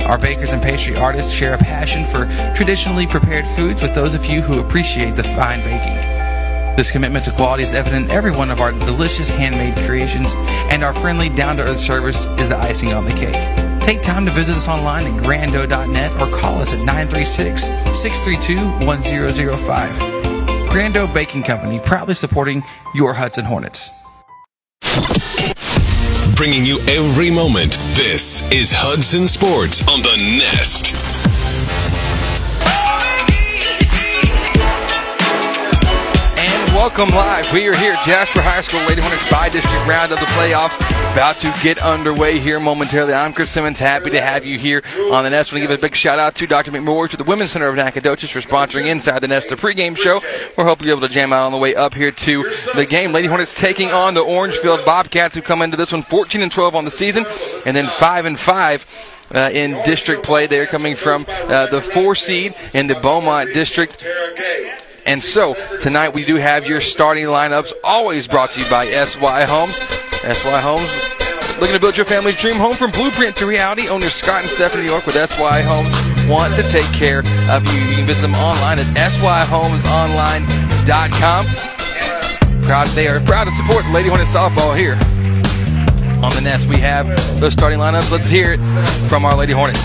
Our 0.05 0.19
bakers 0.19 0.53
and 0.53 0.63
pastry 0.63 0.95
artists 0.95 1.33
share 1.33 1.55
a 1.55 1.59
passion 1.59 2.05
for 2.05 2.27
traditionally 2.55 3.07
prepared 3.07 3.47
foods 3.47 3.81
with 3.81 3.95
those 3.95 4.15
of 4.15 4.27
you 4.27 4.43
who 4.43 4.61
appreciate 4.61 5.17
the 5.17 5.25
fine 5.25 5.61
baking. 5.61 5.97
This 6.77 6.91
commitment 6.91 7.25
to 7.25 7.31
quality 7.31 7.63
is 7.63 7.73
evident 7.73 8.05
in 8.05 8.11
every 8.11 8.31
one 8.31 8.51
of 8.51 8.61
our 8.61 8.73
delicious 8.73 9.31
handmade 9.31 9.83
creations, 9.87 10.35
and 10.71 10.85
our 10.85 10.93
friendly, 10.93 11.31
down 11.31 11.57
to 11.57 11.63
earth 11.63 11.79
service 11.79 12.27
is 12.39 12.51
the 12.51 12.59
icing 12.59 12.93
on 12.93 13.07
the 13.07 13.13
cake. 13.13 13.83
Take 13.83 14.03
time 14.03 14.27
to 14.27 14.33
visit 14.33 14.55
us 14.55 14.69
online 14.69 15.07
at 15.07 15.23
grando.net 15.23 16.13
or 16.21 16.39
call 16.39 16.61
us 16.61 16.75
at 16.75 16.81
936 16.81 17.65
632 17.99 18.87
1005. 18.87 20.12
Grando 20.73 21.13
Baking 21.13 21.43
Company, 21.43 21.79
proudly 21.81 22.15
supporting 22.15 22.63
your 22.95 23.13
Hudson 23.13 23.45
Hornets. 23.45 23.91
Bringing 26.35 26.65
you 26.65 26.79
every 26.89 27.31
moment. 27.31 27.73
This 27.93 28.43
is 28.51 28.73
Hudson 28.73 29.29
Sports 29.29 29.87
on 29.87 30.01
the 30.01 30.17
Nest. 30.17 31.12
Welcome 36.83 37.11
live. 37.11 37.53
We 37.53 37.69
are 37.69 37.77
here 37.77 37.93
at 37.93 38.05
Jasper 38.05 38.43
High 38.43 38.61
School 38.61 38.81
Lady 38.89 39.01
Hornets 39.01 39.31
by-district 39.31 39.87
round 39.87 40.11
of 40.11 40.19
the 40.19 40.27
playoffs. 40.27 40.75
About 41.13 41.37
to 41.37 41.55
get 41.63 41.79
underway 41.79 42.41
here 42.41 42.59
momentarily. 42.59 43.15
I'm 43.15 43.33
Chris 43.33 43.53
Simmons. 43.53 43.79
Happy 43.79 44.11
to 44.11 44.21
have 44.21 44.45
you 44.45 44.59
here 44.59 44.83
on 45.13 45.23
the 45.23 45.31
Nest. 45.31 45.53
I 45.53 45.55
want 45.55 45.63
to 45.63 45.69
give 45.69 45.79
a 45.79 45.81
big 45.81 45.95
shout 45.95 46.19
out 46.19 46.35
to 46.35 46.47
Dr. 46.49 46.73
McMorris 46.73 47.13
with 47.13 47.19
the 47.19 47.25
Women's 47.25 47.53
Center 47.53 47.69
of 47.69 47.77
Nacogdoches 47.77 48.31
for 48.31 48.41
sponsoring 48.41 48.87
Inside 48.87 49.21
the 49.21 49.29
Nest, 49.29 49.49
the 49.49 49.55
pregame 49.55 49.97
show. 49.97 50.21
We're 50.59 50.65
hoping 50.65 50.89
you're 50.89 50.97
able 50.97 51.07
to 51.07 51.15
jam 51.15 51.33
out 51.33 51.45
on 51.45 51.53
the 51.53 51.59
way 51.59 51.77
up 51.77 51.95
here 51.95 52.11
to 52.11 52.43
the 52.75 52.85
game. 52.85 53.13
Lady 53.13 53.29
Hornets 53.29 53.57
taking 53.57 53.93
on 53.93 54.15
the 54.15 54.23
Orangefield 54.23 54.85
Bobcats 54.85 55.37
who 55.37 55.41
come 55.41 55.63
into 55.63 55.77
this 55.77 55.93
one 55.93 56.03
14 56.03 56.43
and 56.43 56.51
12 56.51 56.75
on 56.75 56.85
the 56.85 56.91
season 56.91 57.25
and 57.65 57.77
then 57.77 57.87
5 57.87 58.25
and 58.25 58.37
5 58.37 59.19
uh, 59.33 59.51
in 59.53 59.81
district 59.85 60.25
play. 60.25 60.49
They're 60.49 60.67
coming 60.67 60.97
from 60.97 61.27
uh, 61.29 61.67
the 61.67 61.81
four 61.81 62.17
seed 62.17 62.55
in 62.75 62.89
the 62.89 62.97
Beaumont 62.97 63.55
district. 63.55 64.05
And 65.05 65.21
so 65.23 65.55
tonight 65.81 66.11
we 66.11 66.25
do 66.25 66.37
have 66.37 66.65
your 66.67 66.81
starting 66.81 67.27
lineups, 67.27 67.73
always 67.83 68.29
brought 68.29 68.53
to 68.53 68.63
you 68.63 68.71
by 68.71 68.89
SY 68.91 69.45
Homes. 69.45 69.77
SY 70.23 70.61
Homes, 70.61 70.89
looking 71.61 71.75
to 71.75 71.81
build 71.81 71.97
your 71.97 72.07
family's 72.07 72.41
dream 72.41 72.57
home 72.57 72.77
from 72.77 72.93
blueprint 72.93 73.37
to 73.37 73.47
reality. 73.47 73.89
Owners 73.89 74.15
Scott 74.15 74.43
and 74.43 74.51
Stephanie 74.51 74.85
York 74.85 75.05
with 75.07 75.17
SY 75.17 75.63
Homes 75.63 75.93
want 76.29 76.55
to 76.55 76.63
take 76.69 76.87
care 76.93 77.25
of 77.51 77.67
you. 77.67 77.81
You 77.81 77.97
can 77.97 78.07
visit 78.07 78.23
them 78.23 78.37
online 78.37 78.79
at 78.79 78.87
syhomesonline.com. 78.97 81.47
Proud, 82.63 82.87
they 82.89 83.09
are 83.09 83.19
proud 83.21 83.45
to 83.45 83.51
support 83.53 83.87
Lady 83.87 84.09
Hornet 84.09 84.29
softball 84.29 84.77
here 84.77 84.95
on 86.25 86.33
the 86.35 86.41
Nest. 86.41 86.69
We 86.69 86.77
have 86.77 87.09
those 87.41 87.53
starting 87.53 87.81
lineups. 87.81 88.13
Let's 88.13 88.29
hear 88.29 88.53
it 88.53 88.61
from 89.09 89.25
our 89.25 89.35
Lady 89.35 89.53
Hornets. 89.53 89.81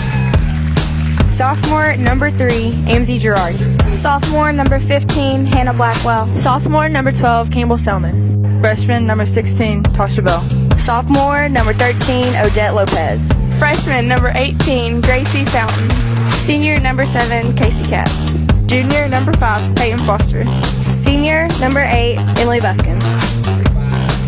Sophomore 1.38 1.96
number 1.96 2.32
3, 2.32 2.72
Amzie 2.88 3.20
Gerard. 3.20 3.54
Sophomore 3.94 4.52
number 4.52 4.80
15, 4.80 5.46
Hannah 5.46 5.72
Blackwell. 5.72 6.26
Sophomore 6.34 6.88
number 6.88 7.12
12, 7.12 7.52
Campbell 7.52 7.78
Selman. 7.78 8.60
Freshman 8.60 9.06
number 9.06 9.24
16, 9.24 9.84
Tasha 9.84 10.24
Bell. 10.24 10.42
Sophomore 10.80 11.48
number 11.48 11.72
13, 11.74 12.34
Odette 12.44 12.74
Lopez. 12.74 13.30
Freshman 13.56 14.08
number 14.08 14.32
18, 14.34 15.00
Gracie 15.00 15.44
Fountain. 15.44 15.88
Senior 16.32 16.80
number 16.80 17.06
7, 17.06 17.54
Casey 17.54 17.84
Caps. 17.84 18.32
Junior 18.66 19.06
number 19.06 19.32
5, 19.34 19.76
Peyton 19.76 20.00
Foster. 20.00 20.42
Senior 20.86 21.46
number 21.60 21.84
8, 21.86 22.18
Emily 22.40 22.60
Buffkin. 22.60 23.00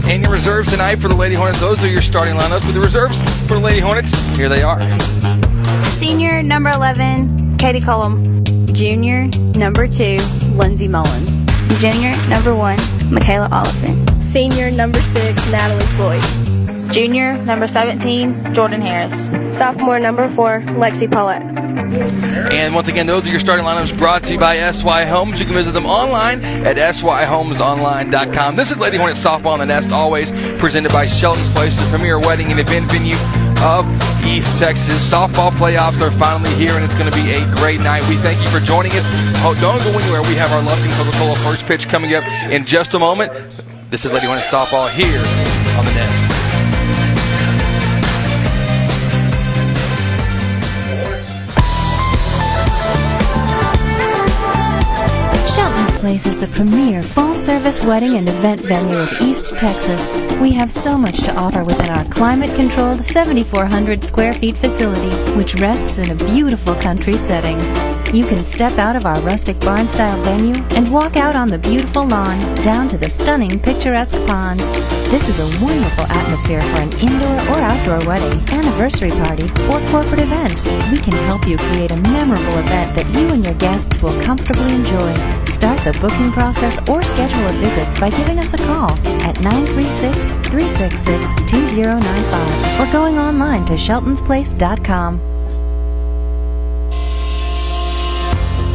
And 0.09 0.23
your 0.23 0.31
reserves 0.31 0.71
tonight 0.71 1.01
for 1.01 1.09
the 1.09 1.17
Lady 1.17 1.35
Hornets. 1.35 1.59
Those 1.59 1.83
are 1.83 1.89
your 1.89 2.03
starting 2.03 2.37
lineups. 2.37 2.67
With 2.67 2.75
the 2.75 2.81
reserves 2.81 3.21
for 3.49 3.55
the 3.55 3.61
Lady 3.61 3.81
Hornets, 3.81 4.13
here 4.37 4.49
they 4.49 4.63
are. 4.63 4.79
Senior 6.01 6.43
number 6.43 6.71
11, 6.71 7.59
Katie 7.59 7.79
Cullum. 7.79 8.43
Junior 8.73 9.27
number 9.55 9.87
2, 9.87 10.17
Lindsay 10.55 10.89
Mullins. 10.89 11.45
Junior 11.79 12.17
number 12.27 12.55
1, 12.55 13.13
Michaela 13.13 13.51
Oliphant. 13.53 14.11
Senior 14.23 14.71
number 14.71 14.99
6, 15.03 15.51
Natalie 15.51 15.85
Floyd. 15.99 16.23
Junior 16.95 17.37
number 17.45 17.69
17, 17.69 18.55
Jordan 18.55 18.81
Harris. 18.81 19.15
Sophomore 19.55 20.01
number 20.01 20.27
4, 20.31 20.61
Lexi 20.79 21.09
Paulette. 21.09 21.43
And 22.51 22.75
once 22.75 22.89
again, 22.89 23.07
those 23.07 23.29
are 23.29 23.31
your 23.31 23.39
starting 23.39 23.67
lineups 23.67 23.99
brought 23.99 24.23
to 24.23 24.33
you 24.33 24.39
by 24.39 24.57
SY 24.73 25.05
Homes. 25.05 25.39
You 25.39 25.45
can 25.45 25.55
visit 25.55 25.73
them 25.73 25.85
online 25.85 26.43
at 26.43 26.79
syhomesonline.com. 26.79 28.57
This 28.57 28.71
is 28.71 28.79
Lady 28.79 28.97
Hornet 28.97 29.17
Softball 29.19 29.53
on 29.53 29.59
the 29.59 29.67
Nest, 29.67 29.93
always 29.93 30.33
presented 30.59 30.93
by 30.93 31.05
Shelton's 31.05 31.51
Place, 31.51 31.77
the 31.77 31.87
premier 31.91 32.19
wedding 32.19 32.51
and 32.51 32.59
event 32.59 32.91
venue 32.91 33.17
of 33.63 33.87
East 34.25 34.59
Texas. 34.59 35.11
Softball 35.11 35.51
playoffs 35.51 36.01
are 36.01 36.11
finally 36.11 36.55
here, 36.55 36.73
and 36.73 36.85
it's 36.85 36.95
going 36.95 37.11
to 37.11 37.17
be 37.17 37.33
a 37.33 37.45
great 37.57 37.81
night. 37.81 38.07
We 38.09 38.17
thank 38.17 38.43
you 38.43 38.49
for 38.49 38.61
joining 38.61 38.93
us. 38.93 39.05
Oh, 39.45 39.57
don't 39.61 39.83
go 39.85 39.99
anywhere. 39.99 40.23
We 40.23 40.35
have 40.37 40.51
our 40.53 40.63
Lufkin 40.63 40.97
Coca-Cola 40.97 41.37
first 41.37 41.67
pitch 41.67 41.89
coming 41.89 42.15
up 42.15 42.25
in 42.51 42.65
just 42.65 42.95
a 42.95 42.99
moment. 42.99 43.33
This 43.91 44.05
is 44.05 44.13
Lady 44.13 44.27
Hornet 44.27 44.45
Softball 44.45 44.89
here 44.89 45.60
Place 56.01 56.25
is 56.25 56.41
the 56.41 56.47
premier 56.47 57.03
full 57.03 57.35
service 57.35 57.85
wedding 57.85 58.15
and 58.15 58.27
event 58.27 58.63
venue 58.63 58.97
of 58.97 59.21
East 59.21 59.59
Texas. 59.59 60.15
We 60.41 60.51
have 60.53 60.71
so 60.71 60.97
much 60.97 61.21
to 61.25 61.35
offer 61.35 61.63
within 61.63 61.91
our 61.91 62.07
climate 62.07 62.55
controlled 62.57 63.05
7,400 63.05 64.03
square 64.03 64.33
feet 64.33 64.57
facility, 64.57 65.15
which 65.37 65.57
rests 65.57 65.99
in 65.99 66.11
a 66.11 66.25
beautiful 66.25 66.75
country 66.77 67.13
setting. 67.13 67.59
You 68.15 68.27
can 68.27 68.39
step 68.39 68.79
out 68.79 68.97
of 68.97 69.05
our 69.05 69.21
rustic 69.21 69.61
barn 69.61 69.91
style 69.91 70.21
venue 70.23 70.55
and 70.75 70.91
walk 70.91 71.17
out 71.17 71.37
on 71.37 71.49
the 71.49 71.59
beautiful 71.59 72.07
lawn 72.07 72.41
down 72.57 72.89
to 72.89 72.97
the 72.97 73.11
stunning 73.11 73.61
picturesque 73.61 74.17
pond. 74.27 74.61
This 75.11 75.29
is 75.29 75.39
a 75.39 75.65
wonderful 75.65 76.07
atmosphere 76.07 76.61
for 76.61 76.81
an 76.81 76.93
indoor 76.99 77.37
or 77.51 77.61
outdoor 77.61 78.09
wedding, 78.09 78.33
anniversary 78.51 79.11
party, 79.11 79.45
or 79.71 79.79
corporate 79.91 80.21
event. 80.21 80.65
We 80.91 80.99
can 80.99 81.13
help 81.27 81.47
you 81.47 81.57
create 81.59 81.91
a 81.91 82.01
memorable 82.01 82.59
event 82.59 82.97
that 82.97 83.07
you 83.13 83.29
and 83.29 83.45
your 83.45 83.55
guests 83.55 84.03
will 84.03 84.21
comfortably 84.23 84.73
enjoy. 84.75 85.15
Start 85.47 85.79
the 85.81 85.90
booking 86.01 86.31
process 86.33 86.79
or 86.89 87.03
schedule 87.03 87.47
a 87.47 87.53
visit 87.55 88.01
by 88.01 88.11
giving 88.11 88.39
us 88.39 88.55
a 88.55 88.59
call 88.59 88.91
at 89.23 89.41
936 89.41 90.29
366 90.51 91.35
2095 91.51 92.81
or 92.81 92.93
going 92.93 93.19
online 93.19 93.65
to 93.65 93.75
sheltonsplace.com. 93.75 95.40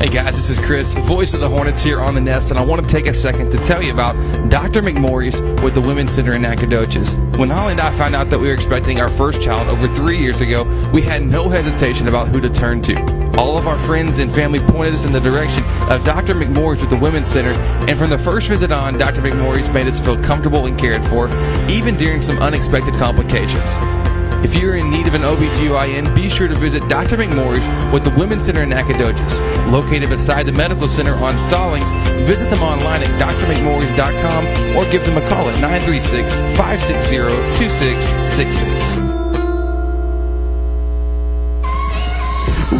Hey 0.06 0.14
guys, 0.14 0.36
this 0.36 0.52
is 0.52 0.64
Chris, 0.64 0.94
voice 0.94 1.34
of 1.34 1.40
the 1.40 1.50
Hornets 1.50 1.82
here 1.82 2.00
on 2.00 2.14
the 2.14 2.22
Nest, 2.22 2.52
and 2.52 2.60
I 2.60 2.64
want 2.64 2.80
to 2.80 2.88
take 2.88 3.08
a 3.08 3.14
second 3.14 3.50
to 3.50 3.58
tell 3.66 3.82
you 3.82 3.92
about 3.92 4.14
Dr. 4.52 4.84
McMorris 4.84 5.42
with 5.64 5.74
the 5.74 5.82
Women's 5.82 6.12
Center 6.12 6.34
in 6.34 6.44
Nacogdoches. 6.44 7.16
When 7.40 7.50
Holly 7.50 7.72
and 7.72 7.82
I 7.82 7.92
found 7.98 8.14
out 8.14 8.30
that 8.30 8.38
we 8.38 8.48
were 8.50 8.54
expecting 8.54 9.02
our 9.02 9.10
first 9.10 9.42
child 9.42 9.68
over 9.68 9.88
three 9.96 10.20
years 10.20 10.42
ago, 10.42 10.64
we 10.94 11.02
had 11.02 11.24
no 11.24 11.50
hesitation 11.50 12.08
about 12.08 12.28
who 12.28 12.40
to 12.40 12.52
turn 12.52 12.84
to. 12.84 12.96
All 13.40 13.58
of 13.58 13.68
our 13.68 13.80
friends 13.80 14.20
and 14.20 14.32
family 14.32 14.60
pointed 14.60 14.94
us 14.94 15.06
in 15.06 15.12
the 15.12 15.20
direction 15.20 15.64
of 15.90 16.04
Dr. 16.04 16.36
McMorris 16.36 16.82
with 16.82 16.92
the 16.92 16.98
Women's 16.98 17.28
Center, 17.28 17.60
and 17.90 17.98
from 17.98 18.12
the 18.12 18.20
first 18.20 18.48
visit 18.48 18.72
on, 18.72 19.00
Dr. 19.00 19.22
McMorris 19.22 19.74
made 19.74 19.88
us 19.88 20.00
feel 20.00 20.22
comfortable 20.22 20.68
and 20.68 20.78
cared 20.78 21.04
for, 21.06 21.30
even 21.68 21.98
during 21.98 22.22
some 22.22 22.38
unexpected 22.44 22.94
complications. 22.94 23.76
If 24.46 24.54
you're 24.54 24.76
in 24.76 24.92
need 24.92 25.08
of 25.08 25.16
an 25.16 25.24
OBGYN, 25.24 26.14
be 26.14 26.30
sure 26.30 26.48
to 26.48 26.54
visit 26.54 26.88
Dr. 26.88 27.18
McMorris 27.18 27.66
with 27.92 28.04
the 28.04 28.12
Women's 28.12 28.46
Center 28.46 28.62
in 28.62 28.70
Nacogdoches. 28.70 29.40
Located 29.72 30.08
beside 30.08 30.46
the 30.46 30.52
Medical 30.52 30.88
Center 30.88 31.16
on 31.16 31.36
Stallings, 31.36 31.90
visit 32.28 32.52
them 32.52 32.62
online 32.62 33.02
at 33.02 33.20
drmcmorris.com 33.20 34.78
or 34.78 34.88
give 34.92 35.04
them 35.04 35.18
a 35.18 35.28
call 35.28 35.50
at 35.50 35.60
936 35.60 36.42
560 36.56 37.18
2666. 37.58 39.06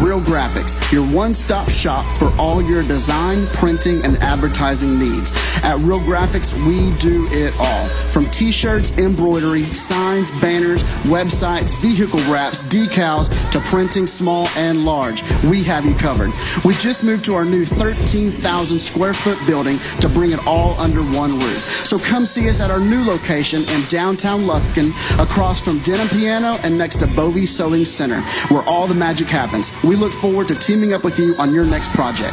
Real 0.00 0.20
Graphics, 0.20 0.92
your 0.92 1.04
one 1.04 1.34
stop 1.34 1.68
shop 1.68 2.04
for 2.18 2.30
all 2.38 2.62
your 2.62 2.82
design, 2.82 3.48
printing, 3.48 4.04
and 4.04 4.16
advertising 4.18 5.00
needs. 5.00 5.32
At 5.64 5.78
Real 5.78 5.98
Graphics, 5.98 6.54
we 6.64 6.96
do 6.98 7.26
it 7.32 7.56
all. 7.58 8.05
From 8.16 8.24
t 8.30 8.50
shirts, 8.50 8.96
embroidery, 8.96 9.62
signs, 9.62 10.30
banners, 10.40 10.82
websites, 11.04 11.78
vehicle 11.82 12.18
wraps, 12.32 12.64
decals, 12.64 13.28
to 13.50 13.60
printing 13.60 14.06
small 14.06 14.48
and 14.56 14.86
large. 14.86 15.22
We 15.42 15.62
have 15.64 15.84
you 15.84 15.94
covered. 15.94 16.32
We 16.64 16.72
just 16.76 17.04
moved 17.04 17.26
to 17.26 17.34
our 17.34 17.44
new 17.44 17.66
13,000 17.66 18.78
square 18.78 19.12
foot 19.12 19.38
building 19.46 19.76
to 20.00 20.08
bring 20.08 20.32
it 20.32 20.38
all 20.46 20.80
under 20.80 21.00
one 21.02 21.32
roof. 21.32 21.84
So 21.84 21.98
come 21.98 22.24
see 22.24 22.48
us 22.48 22.62
at 22.62 22.70
our 22.70 22.80
new 22.80 23.04
location 23.04 23.60
in 23.68 23.82
downtown 23.90 24.46
Lufkin, 24.46 24.92
across 25.22 25.62
from 25.62 25.80
Denim 25.80 26.08
Piano 26.08 26.56
and 26.64 26.78
next 26.78 27.00
to 27.00 27.06
Bovie 27.08 27.44
Sewing 27.44 27.84
Center, 27.84 28.22
where 28.48 28.62
all 28.62 28.86
the 28.86 28.94
magic 28.94 29.28
happens. 29.28 29.70
We 29.84 29.94
look 29.94 30.14
forward 30.14 30.48
to 30.48 30.54
teaming 30.54 30.94
up 30.94 31.04
with 31.04 31.18
you 31.18 31.34
on 31.38 31.52
your 31.52 31.66
next 31.66 31.92
project. 31.92 32.32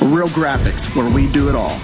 Real 0.00 0.28
Graphics, 0.28 0.96
where 0.96 1.10
we 1.10 1.30
do 1.30 1.50
it 1.50 1.54
all. 1.54 1.78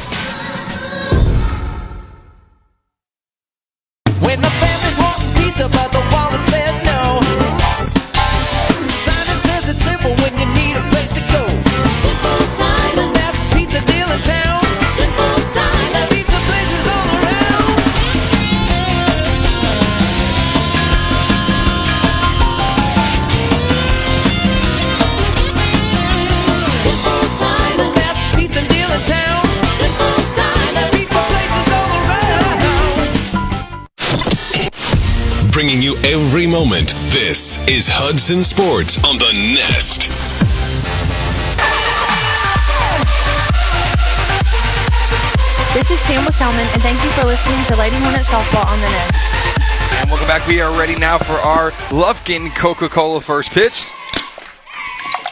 Every 36.04 36.46
moment. 36.46 36.88
This 37.10 37.58
is 37.66 37.88
Hudson 37.88 38.44
Sports 38.44 39.02
on 39.04 39.18
the 39.18 39.32
Nest. 39.32 40.08
This 45.74 45.90
is 45.90 46.00
Campbell 46.02 46.32
Selman, 46.32 46.66
and 46.72 46.82
thank 46.82 47.02
you 47.02 47.10
for 47.10 47.24
listening 47.24 47.64
to 47.66 47.76
Lady 47.76 47.96
Hornet 47.96 48.26
Softball 48.26 48.66
on 48.66 48.80
the 48.80 48.88
Nest. 48.88 49.14
And 50.00 50.10
welcome 50.10 50.26
back. 50.26 50.46
We 50.46 50.60
are 50.60 50.76
ready 50.78 50.96
now 50.96 51.18
for 51.18 51.34
our 51.34 51.72
Lufkin 51.90 52.54
Coca-Cola 52.54 53.20
first 53.20 53.50
pitch. 53.50 53.90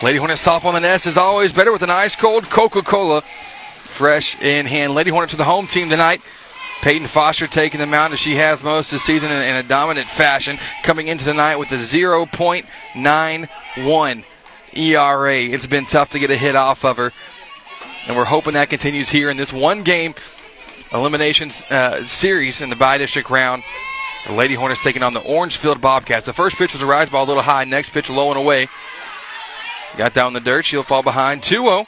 Lady 0.02 0.18
Hornet 0.18 0.36
softball 0.36 0.66
on 0.66 0.74
the 0.74 0.80
nest 0.80 1.06
is 1.06 1.16
always 1.16 1.52
better 1.52 1.72
with 1.72 1.82
an 1.82 1.90
ice 1.90 2.14
cold 2.16 2.50
Coca-Cola 2.50 3.22
fresh 3.22 4.40
in 4.42 4.66
hand. 4.66 4.94
Lady 4.94 5.10
Hornet 5.10 5.30
to 5.30 5.36
the 5.36 5.44
home 5.44 5.66
team 5.66 5.88
tonight. 5.88 6.20
Peyton 6.82 7.08
Foster 7.08 7.46
taking 7.46 7.80
the 7.80 7.86
mound 7.86 8.12
as 8.12 8.20
she 8.20 8.36
has 8.36 8.62
most 8.62 8.90
this 8.90 9.02
season 9.02 9.30
in, 9.30 9.42
in 9.42 9.56
a 9.56 9.62
dominant 9.62 10.08
fashion, 10.08 10.58
coming 10.82 11.08
into 11.08 11.24
tonight 11.24 11.56
with 11.56 11.72
a 11.72 11.76
0.91 11.76 14.24
ERA. 14.74 15.38
It's 15.38 15.66
been 15.66 15.86
tough 15.86 16.10
to 16.10 16.18
get 16.18 16.30
a 16.30 16.36
hit 16.36 16.54
off 16.54 16.84
of 16.84 16.98
her, 16.98 17.12
and 18.06 18.16
we're 18.16 18.26
hoping 18.26 18.54
that 18.54 18.70
continues 18.70 19.08
here 19.08 19.30
in 19.30 19.36
this 19.36 19.52
one-game 19.52 20.14
elimination 20.92 21.50
uh, 21.70 22.04
series 22.04 22.60
in 22.60 22.70
the 22.70 22.76
bi-district 22.76 23.30
round. 23.30 23.62
The 24.26 24.32
Lady 24.32 24.54
Hornets 24.54 24.82
taking 24.82 25.02
on 25.02 25.14
the 25.14 25.20
Orangefield 25.20 25.80
Bobcats. 25.80 26.26
The 26.26 26.32
first 26.32 26.56
pitch 26.56 26.72
was 26.72 26.82
a 26.82 26.86
rise 26.86 27.10
ball 27.10 27.24
a 27.24 27.28
little 27.28 27.44
high. 27.44 27.64
Next 27.64 27.90
pitch 27.90 28.10
low 28.10 28.30
and 28.30 28.38
away. 28.38 28.68
Got 29.96 30.14
down 30.14 30.32
the 30.32 30.40
dirt. 30.40 30.64
She'll 30.64 30.82
fall 30.82 31.04
behind 31.04 31.44
2 31.44 31.62
0. 31.62 31.86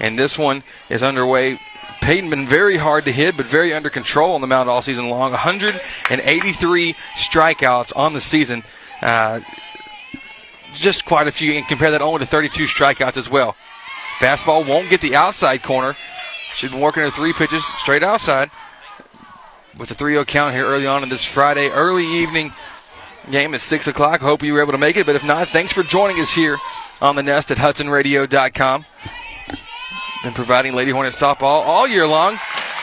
And 0.00 0.18
this 0.18 0.38
one 0.38 0.62
is 0.88 1.02
underway. 1.02 1.60
Peyton 2.08 2.30
been 2.30 2.46
very 2.46 2.78
hard 2.78 3.04
to 3.04 3.12
hit, 3.12 3.36
but 3.36 3.44
very 3.44 3.74
under 3.74 3.90
control 3.90 4.34
on 4.34 4.40
the 4.40 4.46
mound 4.46 4.70
all 4.70 4.80
season 4.80 5.10
long. 5.10 5.30
183 5.32 6.94
strikeouts 7.18 7.92
on 7.94 8.14
the 8.14 8.20
season. 8.22 8.62
Uh, 9.02 9.40
just 10.72 11.04
quite 11.04 11.28
a 11.28 11.32
few. 11.32 11.52
And 11.52 11.68
compare 11.68 11.90
that 11.90 12.00
only 12.00 12.20
to 12.20 12.24
32 12.24 12.64
strikeouts 12.64 13.18
as 13.18 13.28
well. 13.28 13.56
Fastball 14.20 14.66
won't 14.66 14.88
get 14.88 15.02
the 15.02 15.16
outside 15.16 15.62
corner. 15.62 15.98
She's 16.56 16.70
been 16.70 16.80
working 16.80 17.02
her 17.02 17.10
three 17.10 17.34
pitches 17.34 17.66
straight 17.66 18.02
outside 18.02 18.50
with 19.76 19.90
a 19.90 19.94
3 19.94 20.14
0 20.14 20.24
count 20.24 20.54
here 20.54 20.64
early 20.64 20.86
on 20.86 21.02
in 21.02 21.10
this 21.10 21.26
Friday 21.26 21.68
early 21.68 22.06
evening 22.06 22.54
game 23.30 23.52
at 23.52 23.60
6 23.60 23.86
o'clock. 23.86 24.22
Hope 24.22 24.42
you 24.42 24.54
were 24.54 24.62
able 24.62 24.72
to 24.72 24.78
make 24.78 24.96
it, 24.96 25.04
but 25.04 25.14
if 25.14 25.24
not, 25.24 25.48
thanks 25.48 25.74
for 25.74 25.82
joining 25.82 26.18
us 26.22 26.32
here 26.32 26.56
on 27.02 27.16
the 27.16 27.22
nest 27.22 27.50
at 27.50 27.58
HudsonRadio.com. 27.58 28.86
Been 30.22 30.34
providing 30.34 30.74
Lady 30.74 30.90
Hornet 30.90 31.12
softball 31.12 31.62
all 31.64 31.86
year 31.86 32.06
long. 32.06 32.36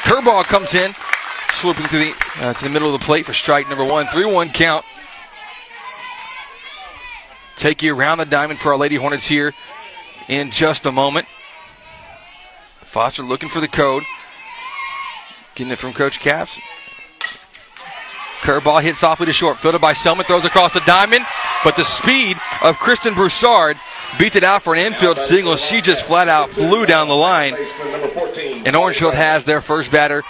Curveball 0.03 0.45
comes 0.45 0.73
in, 0.73 0.95
swooping 1.49 1.87
to 1.87 1.97
the 1.97 2.13
uh, 2.37 2.53
to 2.53 2.63
the 2.63 2.69
middle 2.69 2.93
of 2.93 2.99
the 2.99 3.05
plate 3.05 3.25
for 3.25 3.33
strike 3.33 3.67
number 3.67 3.83
one. 3.83 4.07
3 4.07 4.25
1 4.25 4.49
count. 4.51 4.85
Take 7.57 7.83
you 7.83 7.95
around 7.95 8.19
the 8.19 8.25
diamond 8.25 8.59
for 8.59 8.71
our 8.71 8.77
Lady 8.77 8.95
Hornets 8.95 9.25
here 9.25 9.53
in 10.29 10.51
just 10.51 10.85
a 10.85 10.91
moment. 10.91 11.27
Foster 12.81 13.23
looking 13.23 13.49
for 13.49 13.59
the 13.59 13.67
code. 13.67 14.03
Getting 15.55 15.73
it 15.73 15.79
from 15.79 15.93
Coach 15.93 16.19
Caps. 16.19 16.59
Curveball 18.45 18.81
hit 18.83 18.95
softly 18.95 19.25
to 19.25 19.33
short. 19.33 19.57
Fielded 19.57 19.81
by 19.81 19.93
Selman. 19.93 20.25
Throws 20.25 20.45
across 20.45 20.71
the 20.71 20.81
diamond. 20.81 21.25
But 21.63 21.75
the 21.75 21.83
speed 21.83 22.37
of 22.61 22.77
Kristen 22.77 23.15
Broussard 23.15 23.77
beats 24.19 24.35
it 24.35 24.43
out 24.43 24.61
for 24.61 24.75
an 24.75 24.79
infield 24.79 25.17
single. 25.17 25.55
She 25.55 25.81
just 25.81 26.05
flat 26.05 26.27
out 26.27 26.51
flew 26.51 26.85
down 26.85 27.07
the 27.07 27.15
line. 27.15 27.55
And 28.65 28.75
Orangefield 28.75 29.15
has 29.15 29.45
their 29.45 29.61
first 29.61 29.91
batter 29.91 30.21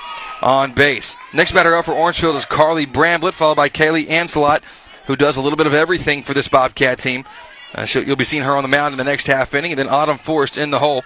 on 0.42 0.72
base. 0.72 1.18
Next 1.34 1.52
batter 1.52 1.76
up 1.76 1.86
for 1.86 1.94
Orangefield 1.94 2.38
is 2.38 2.46
Carly 2.46 2.86
Bramblett, 2.86 3.34
followed 3.34 3.56
by 3.56 3.68
Kaylee 3.68 4.10
Ancelot, 4.10 4.64
who 5.08 5.16
does 5.16 5.36
a 5.36 5.42
little 5.42 5.58
bit 5.58 5.68
of 5.68 5.74
everything 5.74 6.24
for 6.24 6.34
this 6.34 6.48
Bobcat 6.48 7.00
team. 7.00 7.26
Uh, 7.74 7.86
you'll 7.90 8.16
be 8.16 8.24
seeing 8.24 8.44
her 8.44 8.56
on 8.56 8.64
the 8.64 8.70
mound 8.70 8.94
in 8.94 8.98
the 8.98 9.04
next 9.04 9.28
half 9.28 9.54
inning, 9.54 9.72
and 9.74 9.80
then 9.80 9.90
Autumn 9.90 10.18
Frost 10.18 10.58
in 10.58 10.70
the 10.70 10.80
hole. 10.80 11.04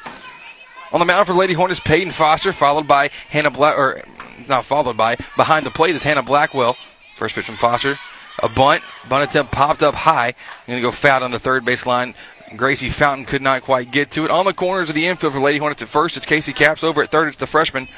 On 0.91 0.99
the 0.99 1.05
mound 1.05 1.25
for 1.25 1.33
Lady 1.33 1.53
Hornets, 1.53 1.79
Peyton 1.79 2.11
Foster, 2.11 2.53
followed 2.53 2.87
by 2.87 3.09
Hannah 3.29 3.51
Black, 3.51 3.77
or 3.77 4.03
not 4.47 4.65
followed 4.65 4.97
by, 4.97 5.15
behind 5.35 5.65
the 5.65 5.71
plate 5.71 5.95
is 5.95 6.03
Hannah 6.03 6.23
Blackwell. 6.23 6.77
First 7.19 7.35
pitch 7.35 7.45
from 7.45 7.57
Foster. 7.57 7.99
A 8.41 8.47
bunt. 8.47 8.81
Bunt 9.09 9.29
attempt 9.29 9.51
popped 9.51 9.83
up 9.83 9.93
high. 9.93 10.33
Going 10.65 10.77
to 10.77 10.81
go 10.81 10.89
foul 10.89 11.21
on 11.21 11.31
the 11.31 11.37
third 11.37 11.65
baseline. 11.65 12.15
Gracie 12.55 12.89
Fountain 12.89 13.25
could 13.25 13.41
not 13.41 13.61
quite 13.61 13.91
get 13.91 14.09
to 14.11 14.23
it. 14.23 14.31
On 14.31 14.45
the 14.45 14.53
corners 14.53 14.87
of 14.87 14.95
the 14.95 15.05
infield 15.05 15.33
for 15.33 15.41
Lady 15.41 15.57
Hornets 15.57 15.81
at 15.81 15.89
first, 15.89 16.15
it's 16.15 16.25
Casey 16.25 16.53
Caps. 16.53 16.81
Over 16.81 17.03
at 17.03 17.11
third, 17.11 17.27
it's 17.27 17.35
the 17.35 17.45
freshman 17.45 17.89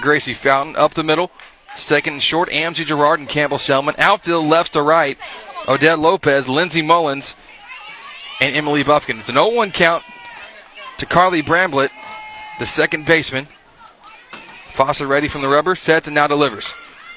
Gracie 0.00 0.32
Fountain. 0.32 0.74
Up 0.76 0.94
the 0.94 1.04
middle, 1.04 1.30
second 1.76 2.14
and 2.14 2.22
short, 2.22 2.48
Amzie 2.48 2.86
Gerard 2.86 3.20
and 3.20 3.28
Campbell 3.28 3.58
Selman. 3.58 3.94
Outfield 3.98 4.46
left 4.46 4.72
to 4.72 4.80
right, 4.80 5.18
Odette 5.68 5.98
Lopez, 5.98 6.48
Lindsey 6.48 6.80
Mullins, 6.80 7.36
and 8.40 8.56
Emily 8.56 8.82
Buffkin. 8.82 9.18
It's 9.18 9.28
an 9.28 9.34
0 9.34 9.50
1 9.50 9.70
count 9.72 10.02
to 10.96 11.04
Carly 11.04 11.42
Bramblett, 11.42 11.90
the 12.58 12.66
second 12.66 13.04
baseman. 13.04 13.48
Foster 14.70 15.06
ready 15.06 15.28
from 15.28 15.42
the 15.42 15.48
rubber, 15.48 15.76
sets, 15.76 16.08
and 16.08 16.14
now 16.14 16.26
delivers. 16.26 16.72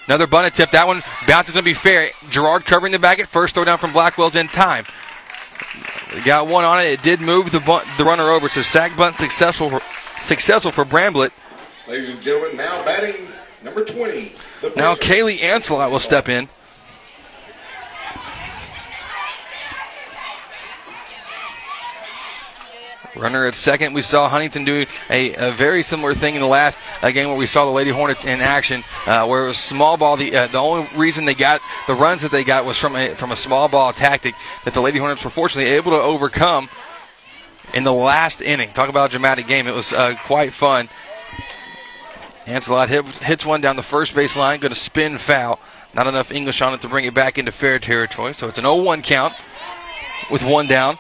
Another 0.07 0.27
bunt 0.27 0.47
attempt. 0.47 0.73
That 0.73 0.87
one 0.87 1.03
bounces 1.27 1.53
going 1.53 1.63
to 1.63 1.69
be 1.69 1.73
fair. 1.73 2.11
Gerard 2.29 2.65
covering 2.65 2.91
the 2.91 2.99
bag 2.99 3.19
at 3.19 3.27
first. 3.27 3.55
Throw 3.55 3.65
down 3.65 3.77
from 3.77 3.91
Blackwell's 3.93 4.35
in 4.35 4.47
time. 4.47 4.85
Got 6.23 6.47
one 6.47 6.63
on 6.63 6.79
it. 6.79 6.85
It 6.85 7.03
did 7.03 7.21
move 7.21 7.51
the 7.51 7.59
bunt, 7.59 7.85
the 7.97 8.05
runner 8.05 8.29
over. 8.29 8.47
So 8.49 8.61
sack 8.61 8.95
bunt 8.95 9.15
successful 9.15 9.69
for, 9.69 9.81
successful 10.23 10.71
for 10.71 10.85
Bramblett. 10.85 11.31
Ladies 11.87 12.09
and 12.09 12.21
gentlemen, 12.21 12.57
now 12.57 12.83
batting 12.85 13.27
number 13.63 13.83
20. 13.83 14.33
The 14.61 14.69
Now 14.75 14.95
Kaylee 14.95 15.41
Ancelot 15.41 15.91
will 15.91 15.99
step 15.99 16.29
in. 16.29 16.49
Runner 23.15 23.45
at 23.45 23.55
second. 23.55 23.93
We 23.93 24.01
saw 24.01 24.29
Huntington 24.29 24.65
do 24.65 24.85
a, 25.09 25.33
a 25.35 25.51
very 25.51 25.83
similar 25.83 26.13
thing 26.13 26.35
in 26.35 26.41
the 26.41 26.47
last 26.47 26.81
uh, 27.01 27.11
game 27.11 27.27
where 27.29 27.37
we 27.37 27.47
saw 27.47 27.65
the 27.65 27.71
Lady 27.71 27.91
Hornets 27.91 28.25
in 28.25 28.41
action, 28.41 28.83
uh, 29.05 29.25
where 29.25 29.45
it 29.45 29.47
was 29.47 29.57
small 29.57 29.97
ball. 29.97 30.17
The 30.17 30.35
uh, 30.35 30.47
the 30.47 30.57
only 30.57 30.89
reason 30.95 31.25
they 31.25 31.33
got 31.33 31.61
the 31.87 31.95
runs 31.95 32.21
that 32.21 32.31
they 32.31 32.43
got 32.43 32.65
was 32.65 32.77
from 32.77 32.95
a 32.95 33.15
from 33.15 33.31
a 33.31 33.35
small 33.35 33.69
ball 33.69 33.93
tactic 33.93 34.35
that 34.65 34.73
the 34.73 34.81
Lady 34.81 34.99
Hornets 34.99 35.23
were 35.23 35.29
fortunately 35.29 35.71
able 35.71 35.91
to 35.91 35.97
overcome 35.97 36.69
in 37.73 37.83
the 37.83 37.93
last 37.93 38.41
inning. 38.41 38.71
Talk 38.73 38.89
about 38.89 39.09
a 39.09 39.11
dramatic 39.11 39.47
game. 39.47 39.67
It 39.67 39.75
was 39.75 39.93
uh, 39.93 40.15
quite 40.25 40.53
fun. 40.53 40.89
Ancelot 42.47 42.89
hit, 42.89 43.05
hits 43.17 43.45
one 43.45 43.61
down 43.61 43.75
the 43.75 43.83
first 43.83 44.13
base 44.13 44.35
line, 44.35 44.59
going 44.59 44.73
to 44.73 44.79
spin 44.79 45.17
foul. 45.17 45.59
Not 45.93 46.07
enough 46.07 46.31
English 46.31 46.61
on 46.61 46.73
it 46.73 46.81
to 46.81 46.89
bring 46.89 47.05
it 47.05 47.13
back 47.13 47.37
into 47.37 47.51
fair 47.51 47.79
territory. 47.79 48.33
So 48.33 48.47
it's 48.47 48.57
an 48.57 48.65
0 48.65 48.81
1 48.81 49.01
count 49.01 49.33
with 50.29 50.43
one 50.43 50.67
down. 50.67 50.97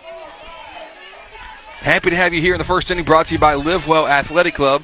Happy 1.85 2.09
to 2.09 2.15
have 2.15 2.33
you 2.33 2.41
here 2.41 2.55
in 2.55 2.57
the 2.57 2.65
first 2.65 2.89
inning, 2.89 3.05
brought 3.05 3.27
to 3.27 3.35
you 3.35 3.39
by 3.39 3.53
Livewell 3.53 4.09
Athletic 4.09 4.55
Club. 4.55 4.83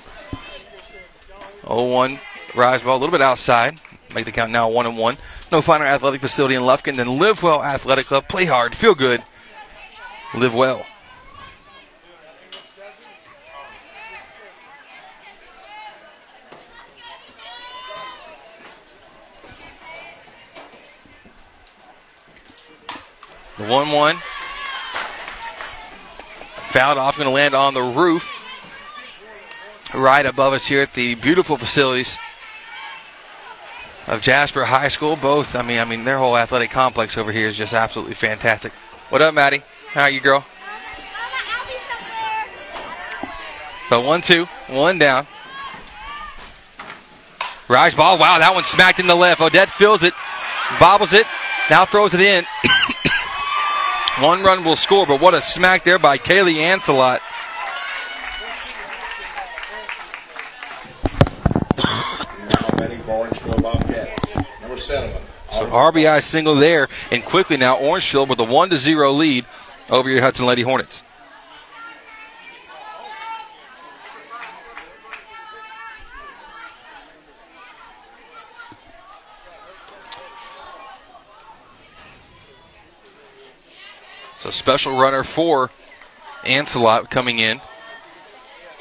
0 1.63 1.85
1 1.85 2.19
rise 2.53 2.83
ball, 2.83 2.95
a 2.95 2.99
little 2.99 3.11
bit 3.11 3.23
outside. 3.23 3.81
Make 4.13 4.25
the 4.25 4.31
count 4.31 4.51
now 4.51 4.69
1 4.69 4.85
and 4.85 4.95
1. 4.95 5.17
No 5.51 5.63
finer 5.63 5.83
athletic 5.83 6.21
facility 6.21 6.53
in 6.53 6.61
Lufkin 6.61 6.97
than 6.97 7.07
Livewell 7.07 7.65
Athletic 7.65 8.05
Club. 8.05 8.27
Play 8.27 8.45
hard, 8.45 8.75
feel 8.75 8.93
good, 8.93 9.23
live 10.35 10.53
well. 10.53 10.85
The 23.57 23.65
1 23.65 23.91
1. 23.91 24.17
Fouled 26.71 26.97
off, 26.97 27.17
going 27.17 27.27
to 27.27 27.33
land 27.33 27.53
on 27.53 27.73
the 27.73 27.81
roof 27.81 28.33
right 29.93 30.25
above 30.25 30.53
us 30.53 30.67
here 30.67 30.81
at 30.81 30.93
the 30.93 31.15
beautiful 31.15 31.57
facilities 31.57 32.17
of 34.07 34.21
Jasper 34.21 34.63
High 34.63 34.87
School. 34.87 35.17
Both, 35.17 35.53
I 35.53 35.63
mean, 35.63 35.79
I 35.79 35.85
mean, 35.85 36.05
their 36.05 36.17
whole 36.17 36.37
athletic 36.37 36.71
complex 36.71 37.17
over 37.17 37.33
here 37.33 37.47
is 37.47 37.57
just 37.57 37.73
absolutely 37.73 38.13
fantastic. 38.13 38.71
What 39.09 39.21
up, 39.21 39.33
Maddie? 39.33 39.63
How 39.89 40.03
are 40.03 40.09
you, 40.09 40.21
girl? 40.21 40.45
So 43.89 43.99
one, 43.99 44.21
two, 44.21 44.45
one 44.69 44.97
down. 44.97 45.27
Rise 47.67 47.95
ball. 47.95 48.17
Wow, 48.17 48.39
that 48.39 48.53
one 48.53 48.63
smacked 48.63 49.01
in 49.01 49.07
the 49.07 49.15
left. 49.15 49.41
Odette 49.41 49.69
fills 49.69 50.03
it, 50.03 50.13
bobbles 50.79 51.11
it, 51.11 51.27
now 51.69 51.83
throws 51.83 52.13
it 52.13 52.21
in. 52.21 52.45
One 54.19 54.43
run 54.43 54.63
will 54.63 54.75
score, 54.75 55.05
but 55.05 55.21
what 55.21 55.33
a 55.33 55.41
smack 55.41 55.83
there 55.83 55.97
by 55.97 56.17
Kaylee 56.17 56.57
Ancelot. 56.57 57.21
Orangefield. 63.07 63.61
So 65.51 65.65
RBI 65.67 66.23
single 66.23 66.55
there, 66.55 66.87
and 67.11 67.25
quickly 67.25 67.57
now 67.57 67.77
Orangefield 67.77 68.29
with 68.29 68.39
a 68.39 68.43
one 68.43 68.69
to 68.69 68.77
zero 68.77 69.11
lead 69.11 69.45
over 69.89 70.09
your 70.09 70.21
Hudson 70.21 70.45
Lady 70.45 70.61
Hornets. 70.61 71.03
So 84.41 84.49
special 84.49 84.97
runner 84.97 85.23
for 85.23 85.69
Ancelot 86.43 87.11
coming 87.11 87.37
in. 87.37 87.61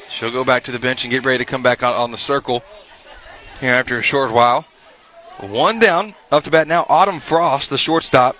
She'll 0.09 0.31
go 0.31 0.43
back 0.43 0.63
to 0.63 0.71
the 0.71 0.79
bench 0.79 1.03
and 1.03 1.11
get 1.11 1.23
ready 1.23 1.37
to 1.37 1.45
come 1.45 1.61
back 1.61 1.83
on, 1.83 1.93
on 1.93 2.09
the 2.09 2.17
circle 2.17 2.63
here 3.59 3.71
after 3.71 3.95
a 3.95 4.01
short 4.01 4.31
while. 4.31 4.65
One 5.39 5.77
down, 5.77 6.15
up 6.31 6.45
to 6.45 6.49
bat 6.49 6.67
now. 6.67 6.87
Autumn 6.89 7.19
Frost, 7.19 7.69
the 7.69 7.77
shortstop. 7.77 8.35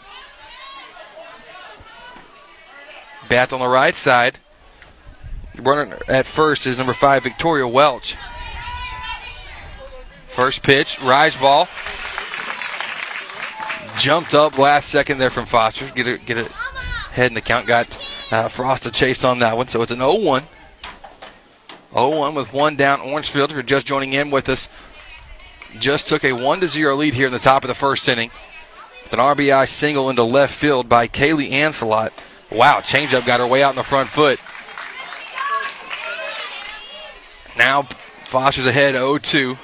Bat 3.30 3.54
on 3.54 3.60
the 3.60 3.68
right 3.68 3.94
side. 3.94 4.40
Runner 5.60 6.00
at 6.08 6.26
first 6.26 6.66
is 6.66 6.76
number 6.76 6.94
five, 6.94 7.22
Victoria 7.22 7.68
Welch. 7.68 8.18
First 10.26 10.64
pitch, 10.64 11.00
rise 11.04 11.38
ball. 11.38 11.68
Jumped 14.00 14.34
up 14.34 14.58
last 14.58 14.90
second 14.90 15.20
there 15.20 15.30
from 15.30 15.46
Foster. 15.46 15.88
Get 15.92 16.08
it, 16.08 16.26
get 16.26 16.40
it 16.40 16.52
head 17.12 17.28
in 17.28 17.34
the 17.34 17.42
count. 17.42 17.68
Got 17.68 17.98
uh, 18.32 18.48
Frost 18.48 18.84
to 18.84 18.92
chase 18.92 19.24
on 19.24 19.40
that 19.40 19.58
one. 19.58 19.68
So 19.68 19.82
it's 19.82 19.92
an 19.92 20.00
0 20.00 20.16
1. 20.16 20.44
0 21.94 22.10
1 22.10 22.36
with 22.36 22.54
one 22.54 22.76
down. 22.76 23.02
Orangefield, 23.02 23.52
if 23.52 23.56
you're 23.56 23.64
just 23.64 23.86
joining 23.86 24.14
in 24.14 24.32
with 24.32 24.50
us, 24.50 24.70
just 25.80 26.08
took 26.08 26.24
a 26.24 26.34
1 26.34 26.68
0 26.68 26.96
lead 26.96 27.14
here 27.14 27.28
in 27.28 27.34
the 27.34 27.40
top 27.40 27.64
of 27.64 27.68
the 27.68 27.76
first 27.76 28.08
inning. 28.08 28.32
With 29.04 29.14
an 29.14 29.20
RBI 29.20 29.68
single 29.68 30.10
into 30.10 30.24
left 30.24 30.54
field 30.54 30.88
by 30.88 31.08
Kaylee 31.08 31.52
Ancelot. 31.52 32.14
Wow, 32.52 32.82
changeup 32.82 33.26
got 33.26 33.40
her 33.40 33.48
way 33.48 33.64
out 33.64 33.72
in 33.72 33.76
the 33.78 33.84
front 33.84 34.10
foot. 34.10 34.40
Now 37.58 37.88
Foster's 38.28 38.66
ahead 38.66 38.96
0 38.96 39.18
2. 39.18 39.58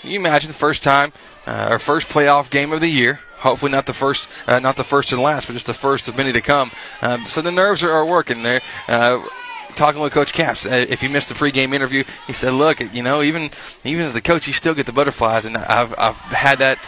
Can 0.00 0.10
you 0.10 0.18
imagine 0.18 0.48
the 0.48 0.54
first 0.54 0.82
time, 0.82 1.12
uh, 1.46 1.68
our 1.70 1.78
first 1.78 2.08
playoff 2.08 2.50
game 2.50 2.72
of 2.72 2.80
the 2.80 2.88
year? 2.88 3.20
Hopefully 3.42 3.72
not 3.72 3.86
the 3.86 3.92
first, 3.92 4.28
uh, 4.46 4.60
not 4.60 4.76
the 4.76 4.84
first 4.84 5.10
and 5.10 5.20
last, 5.20 5.46
but 5.46 5.54
just 5.54 5.66
the 5.66 5.74
first 5.74 6.06
of 6.06 6.16
many 6.16 6.32
to 6.32 6.40
come. 6.40 6.70
Um, 7.00 7.26
so 7.28 7.42
the 7.42 7.50
nerves 7.50 7.82
are, 7.82 7.90
are 7.90 8.06
working 8.06 8.44
there. 8.44 8.60
Uh, 8.86 9.26
talking 9.74 10.00
with 10.00 10.12
Coach 10.12 10.32
Caps, 10.32 10.64
uh, 10.64 10.86
if 10.88 11.02
you 11.02 11.08
missed 11.08 11.28
the 11.28 11.34
pregame 11.34 11.74
interview, 11.74 12.04
he 12.28 12.32
said, 12.32 12.52
"Look, 12.52 12.78
you 12.94 13.02
know, 13.02 13.20
even 13.20 13.50
even 13.84 14.06
as 14.06 14.14
the 14.14 14.20
coach, 14.20 14.46
you 14.46 14.52
still 14.52 14.74
get 14.74 14.86
the 14.86 14.92
butterflies." 14.92 15.44
And 15.44 15.56
I've 15.56 15.92
I've 15.98 16.16
had 16.16 16.60
that 16.60 16.78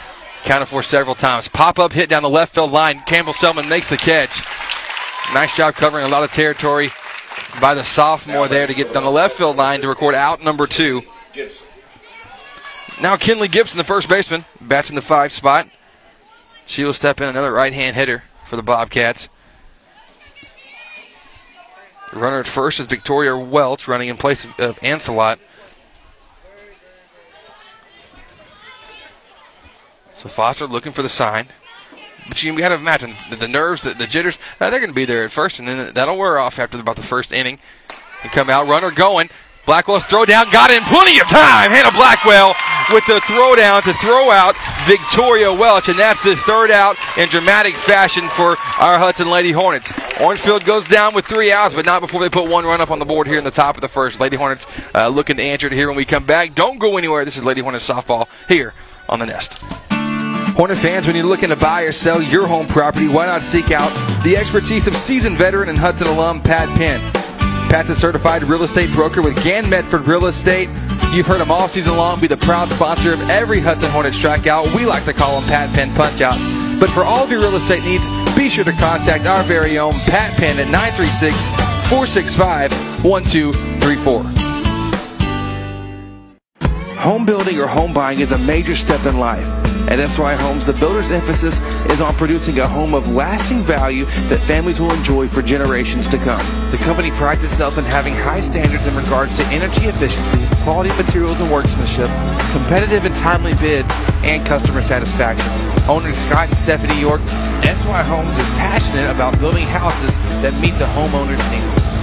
counted 0.44 0.66
for 0.66 0.84
several 0.84 1.16
times. 1.16 1.48
Pop 1.48 1.80
up 1.80 1.92
hit 1.92 2.09
down 2.09 2.22
the 2.22 2.28
left 2.28 2.55
field 2.55 2.70
line. 2.70 3.02
Campbell 3.05 3.32
Selman 3.32 3.68
makes 3.68 3.90
the 3.90 3.96
catch. 3.96 4.40
Nice 5.32 5.57
job 5.57 5.74
covering 5.74 6.05
a 6.05 6.09
lot 6.09 6.22
of 6.22 6.30
territory 6.30 6.92
by 7.61 7.74
the 7.74 7.82
sophomore 7.82 8.46
there 8.46 8.68
to 8.68 8.74
get 8.74 8.92
down 8.92 9.02
the 9.02 9.11
left 9.11 9.36
field 9.36 9.57
line 9.57 9.80
to 9.80 9.88
record 9.88 10.14
out 10.14 10.40
number 10.40 10.68
two. 10.68 11.02
Gibson. 11.32 11.68
Now 13.00 13.16
Kinley 13.16 13.48
Gibson, 13.48 13.78
the 13.78 13.84
first 13.84 14.09
baseman, 14.09 14.44
bats 14.61 14.88
in 14.88 14.94
the 14.94 15.02
five 15.02 15.32
spot. 15.32 15.68
She 16.66 16.84
will 16.84 16.92
step 16.92 17.20
in 17.20 17.28
another 17.28 17.52
right 17.52 17.72
hand 17.72 17.96
hitter 17.96 18.24
for 18.46 18.56
the 18.56 18.62
Bobcats. 18.62 19.28
The 22.12 22.18
runner 22.18 22.40
at 22.40 22.46
first 22.46 22.80
is 22.80 22.86
Victoria 22.86 23.36
Welch, 23.36 23.88
running 23.88 24.08
in 24.08 24.16
place 24.16 24.44
of, 24.44 24.58
of 24.60 24.78
Ancelot. 24.82 25.38
So 30.16 30.28
Foster 30.28 30.66
looking 30.66 30.92
for 30.92 31.02
the 31.02 31.08
sign. 31.08 31.48
But 32.28 32.42
you 32.42 32.56
got 32.56 32.70
to 32.70 32.76
imagine 32.76 33.14
the, 33.28 33.36
the 33.36 33.48
nerves, 33.48 33.82
the, 33.82 33.92
the 33.92 34.06
jitters, 34.06 34.38
uh, 34.58 34.70
they're 34.70 34.80
going 34.80 34.90
to 34.90 34.94
be 34.94 35.04
there 35.04 35.24
at 35.24 35.30
first, 35.30 35.58
and 35.58 35.68
then 35.68 35.92
that'll 35.92 36.16
wear 36.16 36.38
off 36.38 36.58
after 36.58 36.80
about 36.80 36.96
the 36.96 37.02
first 37.02 37.32
inning. 37.32 37.58
And 38.22 38.32
come 38.32 38.48
out, 38.48 38.66
runner 38.66 38.90
going. 38.90 39.28
Blackwell's 39.66 40.04
throw 40.04 40.24
down, 40.24 40.50
got 40.50 40.70
in 40.70 40.82
plenty 40.84 41.18
of 41.20 41.28
time. 41.28 41.70
Hannah 41.70 41.96
Blackwell 41.96 42.54
with 42.92 43.06
the 43.06 43.20
throw 43.26 43.56
down 43.56 43.82
to 43.84 43.94
throw 43.94 44.30
out 44.30 44.54
Victoria 44.86 45.52
Welch, 45.52 45.88
and 45.88 45.98
that's 45.98 46.22
the 46.22 46.36
third 46.36 46.70
out 46.70 46.96
in 47.16 47.28
dramatic 47.30 47.74
fashion 47.74 48.28
for 48.28 48.58
our 48.78 48.98
Hudson 48.98 49.30
Lady 49.30 49.52
Hornets. 49.52 49.90
Orangefield 50.20 50.64
goes 50.64 50.86
down 50.86 51.14
with 51.14 51.24
three 51.24 51.50
outs, 51.50 51.74
but 51.74 51.86
not 51.86 52.00
before 52.00 52.20
they 52.20 52.28
put 52.28 52.48
one 52.48 52.64
run 52.64 52.80
up 52.80 52.90
on 52.90 52.98
the 52.98 53.06
board 53.06 53.26
here 53.26 53.38
in 53.38 53.44
the 53.44 53.50
top 53.50 53.76
of 53.76 53.80
the 53.80 53.88
first. 53.88 54.20
Lady 54.20 54.36
Hornets 54.36 54.66
uh, 54.94 55.08
looking 55.08 55.38
to 55.38 55.42
answer 55.42 55.66
it 55.66 55.72
here 55.72 55.88
when 55.88 55.96
we 55.96 56.04
come 56.04 56.26
back. 56.26 56.54
Don't 56.54 56.78
go 56.78 56.98
anywhere. 56.98 57.24
This 57.24 57.36
is 57.36 57.44
Lady 57.44 57.62
Hornets 57.62 57.88
softball 57.88 58.28
here 58.48 58.74
on 59.08 59.18
the 59.18 59.26
Nest. 59.26 59.58
Hornet 60.56 60.78
fans, 60.78 61.06
when 61.06 61.16
you're 61.16 61.24
looking 61.24 61.48
to 61.48 61.56
buy 61.56 61.82
or 61.82 61.90
sell 61.90 62.22
your 62.22 62.46
home 62.46 62.66
property, 62.66 63.08
why 63.08 63.26
not 63.26 63.42
seek 63.42 63.72
out 63.72 63.90
the 64.22 64.36
expertise 64.36 64.86
of 64.86 64.96
seasoned 64.96 65.36
veteran 65.36 65.68
and 65.68 65.78
Hudson 65.78 66.06
alum 66.06 66.40
Pat 66.42 66.68
Penn? 66.78 67.24
Pat's 67.70 67.90
a 67.90 67.94
certified 67.94 68.44
real 68.44 68.62
estate 68.62 68.90
broker 68.92 69.22
with 69.22 69.42
Gan 69.42 69.68
Medford 69.68 70.06
Real 70.06 70.26
Estate. 70.26 70.68
You've 71.12 71.26
heard 71.26 71.40
him 71.40 71.50
all 71.50 71.68
season 71.68 71.96
long 71.96 72.20
be 72.20 72.26
the 72.26 72.36
proud 72.36 72.68
sponsor 72.70 73.12
of 73.12 73.30
every 73.30 73.60
Hudson 73.60 73.90
Hornet 73.90 74.14
strikeout. 74.14 74.74
We 74.76 74.86
like 74.86 75.04
to 75.04 75.12
call 75.12 75.40
them 75.40 75.48
Pat 75.48 75.74
Penn 75.74 75.90
punchouts. 75.90 76.80
But 76.80 76.90
for 76.90 77.04
all 77.04 77.24
of 77.24 77.30
your 77.30 77.40
real 77.40 77.56
estate 77.56 77.84
needs, 77.84 78.08
be 78.36 78.48
sure 78.48 78.64
to 78.64 78.72
contact 78.72 79.26
our 79.26 79.42
very 79.44 79.78
own 79.78 79.92
Pat 80.06 80.36
Penn 80.36 80.58
at 80.58 80.70
936 80.70 81.48
465 81.88 82.72
1234. 83.04 84.53
Home 87.05 87.26
building 87.26 87.61
or 87.61 87.66
home 87.66 87.92
buying 87.92 88.20
is 88.20 88.32
a 88.32 88.38
major 88.38 88.74
step 88.74 89.05
in 89.05 89.18
life. 89.18 89.46
At 89.90 89.98
SY 90.09 90.36
Homes, 90.36 90.64
the 90.64 90.72
builder's 90.72 91.11
emphasis 91.11 91.61
is 91.90 92.00
on 92.00 92.14
producing 92.14 92.61
a 92.61 92.66
home 92.66 92.94
of 92.94 93.12
lasting 93.12 93.62
value 93.62 94.07
that 94.30 94.40
families 94.46 94.80
will 94.80 94.90
enjoy 94.94 95.28
for 95.28 95.42
generations 95.42 96.09
to 96.09 96.16
come. 96.16 96.40
The 96.70 96.78
company 96.78 97.11
prides 97.11 97.44
itself 97.44 97.76
in 97.76 97.84
having 97.84 98.14
high 98.14 98.40
standards 98.40 98.86
in 98.86 98.96
regards 98.96 99.36
to 99.36 99.44
energy 99.48 99.84
efficiency, 99.84 100.46
quality 100.62 100.96
materials 100.96 101.38
and 101.42 101.52
workmanship, 101.52 102.09
competitive 102.52 103.05
and 103.05 103.14
timely 103.14 103.52
bids, 103.57 103.92
and 104.24 104.46
customer 104.46 104.80
satisfaction. 104.80 105.52
Owners 105.86 106.16
Scott 106.16 106.48
and 106.48 106.57
Stephanie 106.57 106.98
York, 106.98 107.20
SY 107.28 108.02
Homes 108.02 108.32
is 108.32 108.48
passionate 108.57 109.11
about 109.11 109.38
building 109.38 109.66
houses 109.66 110.16
that 110.40 110.59
meet 110.62 110.72
the 110.78 110.86
homeowner's 110.96 111.50
needs. 111.52 111.93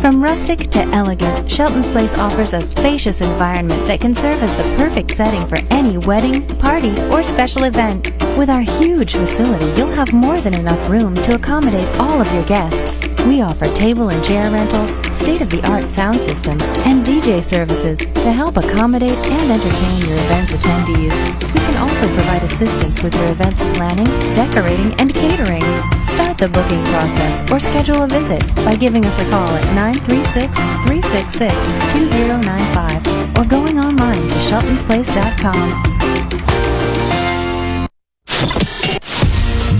From 0.00 0.22
rustic 0.22 0.70
to 0.70 0.80
elegant, 0.80 1.50
Shelton's 1.50 1.88
Place 1.88 2.16
offers 2.16 2.54
a 2.54 2.62
spacious 2.62 3.20
environment 3.20 3.84
that 3.88 4.00
can 4.00 4.14
serve 4.14 4.42
as 4.42 4.54
the 4.54 4.62
perfect 4.78 5.10
setting 5.10 5.44
for 5.46 5.58
any 5.70 5.98
wedding, 5.98 6.46
party, 6.58 6.98
or 7.10 7.22
special 7.22 7.64
event. 7.64 8.14
With 8.38 8.48
our 8.48 8.62
huge 8.62 9.12
facility, 9.14 9.66
you'll 9.78 9.90
have 9.90 10.10
more 10.12 10.38
than 10.38 10.54
enough 10.54 10.88
room 10.88 11.14
to 11.16 11.34
accommodate 11.34 11.98
all 11.98 12.22
of 12.22 12.32
your 12.32 12.44
guests. 12.44 13.06
We 13.28 13.42
offer 13.42 13.68
table 13.74 14.08
and 14.08 14.24
chair 14.24 14.50
rentals, 14.50 14.92
state-of-the-art 15.14 15.90
sound 15.90 16.22
systems, 16.22 16.62
and 16.88 17.04
DJ 17.04 17.42
services 17.42 17.98
to 17.98 18.32
help 18.32 18.56
accommodate 18.56 19.18
and 19.26 19.52
entertain 19.52 20.08
your 20.08 20.16
event 20.16 20.48
attendees. 20.48 21.12
We 21.52 21.60
can 21.60 21.76
also 21.76 22.08
provide 22.14 22.42
assistance 22.42 23.02
with 23.02 23.14
your 23.14 23.28
event's 23.28 23.60
planning, 23.76 24.06
decorating, 24.34 24.94
and 24.94 25.12
catering. 25.12 25.60
Start 26.00 26.38
the 26.38 26.48
booking 26.48 26.82
process 26.86 27.42
or 27.52 27.60
schedule 27.60 28.02
a 28.02 28.06
visit 28.06 28.42
by 28.64 28.76
giving 28.76 29.04
us 29.04 29.20
a 29.20 29.28
call 29.28 29.50
at 29.50 29.64
936-366-2095 30.88 33.36
or 33.36 33.44
going 33.46 33.78
online 33.78 34.26
to 34.26 34.38
sheltonsplace.com. 34.48 35.97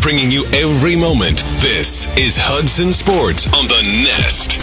Bringing 0.09 0.31
you 0.31 0.47
every 0.57 0.97
moment. 0.97 1.45
This 1.61 2.09
is 2.17 2.39
Hudson 2.41 2.95
Sports 2.95 3.45
on 3.53 3.69
the 3.69 3.83
Nest. 3.85 4.57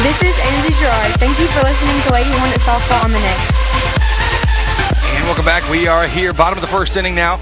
This 0.00 0.16
is 0.24 0.32
Amzie 0.32 0.72
Gerard. 0.80 1.12
Thank 1.20 1.36
you 1.36 1.44
for 1.52 1.60
listening 1.60 2.00
to 2.08 2.10
Lady 2.10 2.32
Hornet 2.40 2.64
Softball 2.64 3.04
on 3.04 3.12
the 3.12 3.20
Next. 3.20 3.52
And 5.12 5.24
welcome 5.26 5.44
back. 5.44 5.68
We 5.68 5.88
are 5.88 6.08
here, 6.08 6.32
bottom 6.32 6.56
of 6.56 6.62
the 6.62 6.72
first 6.72 6.96
inning 6.96 7.14
now. 7.14 7.38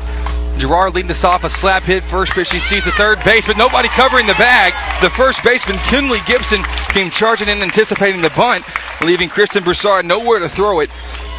Gerard 0.59 0.97
leading 0.97 1.13
us 1.13 1.23
off 1.23 1.45
a 1.45 1.51
slap 1.51 1.85
hit. 1.85 2.03
First 2.03 2.33
pitch, 2.33 2.51
he 2.51 2.59
sees 2.59 2.85
the 2.85 2.91
third 2.99 3.23
base, 3.23 3.47
but 3.47 3.57
nobody 3.57 3.87
covering 3.91 4.27
the 4.27 4.35
bag. 4.35 4.75
The 5.01 5.11
first 5.11 5.45
baseman, 5.45 5.79
Kinley 5.87 6.19
Gibson, 6.27 6.65
came 6.89 7.11
charging 7.11 7.47
in, 7.47 7.63
anticipating 7.63 8.23
the 8.23 8.31
bunt, 8.31 8.65
leaving 9.03 9.29
Kristen 9.29 9.63
Broussard 9.63 10.05
nowhere 10.05 10.41
to 10.41 10.49
throw 10.49 10.81
it. 10.81 10.91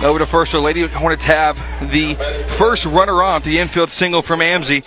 Over 0.04 0.20
to 0.20 0.26
first, 0.26 0.52
so 0.52 0.62
Lady 0.62 0.86
Hornets 0.88 1.24
have 1.24 1.58
the 1.92 2.16
first 2.58 2.86
runner 2.86 3.24
on 3.24 3.42
the 3.44 3.60
infield 3.60 3.90
single 3.90 4.22
from 4.22 4.42
Amzie. 4.42 4.84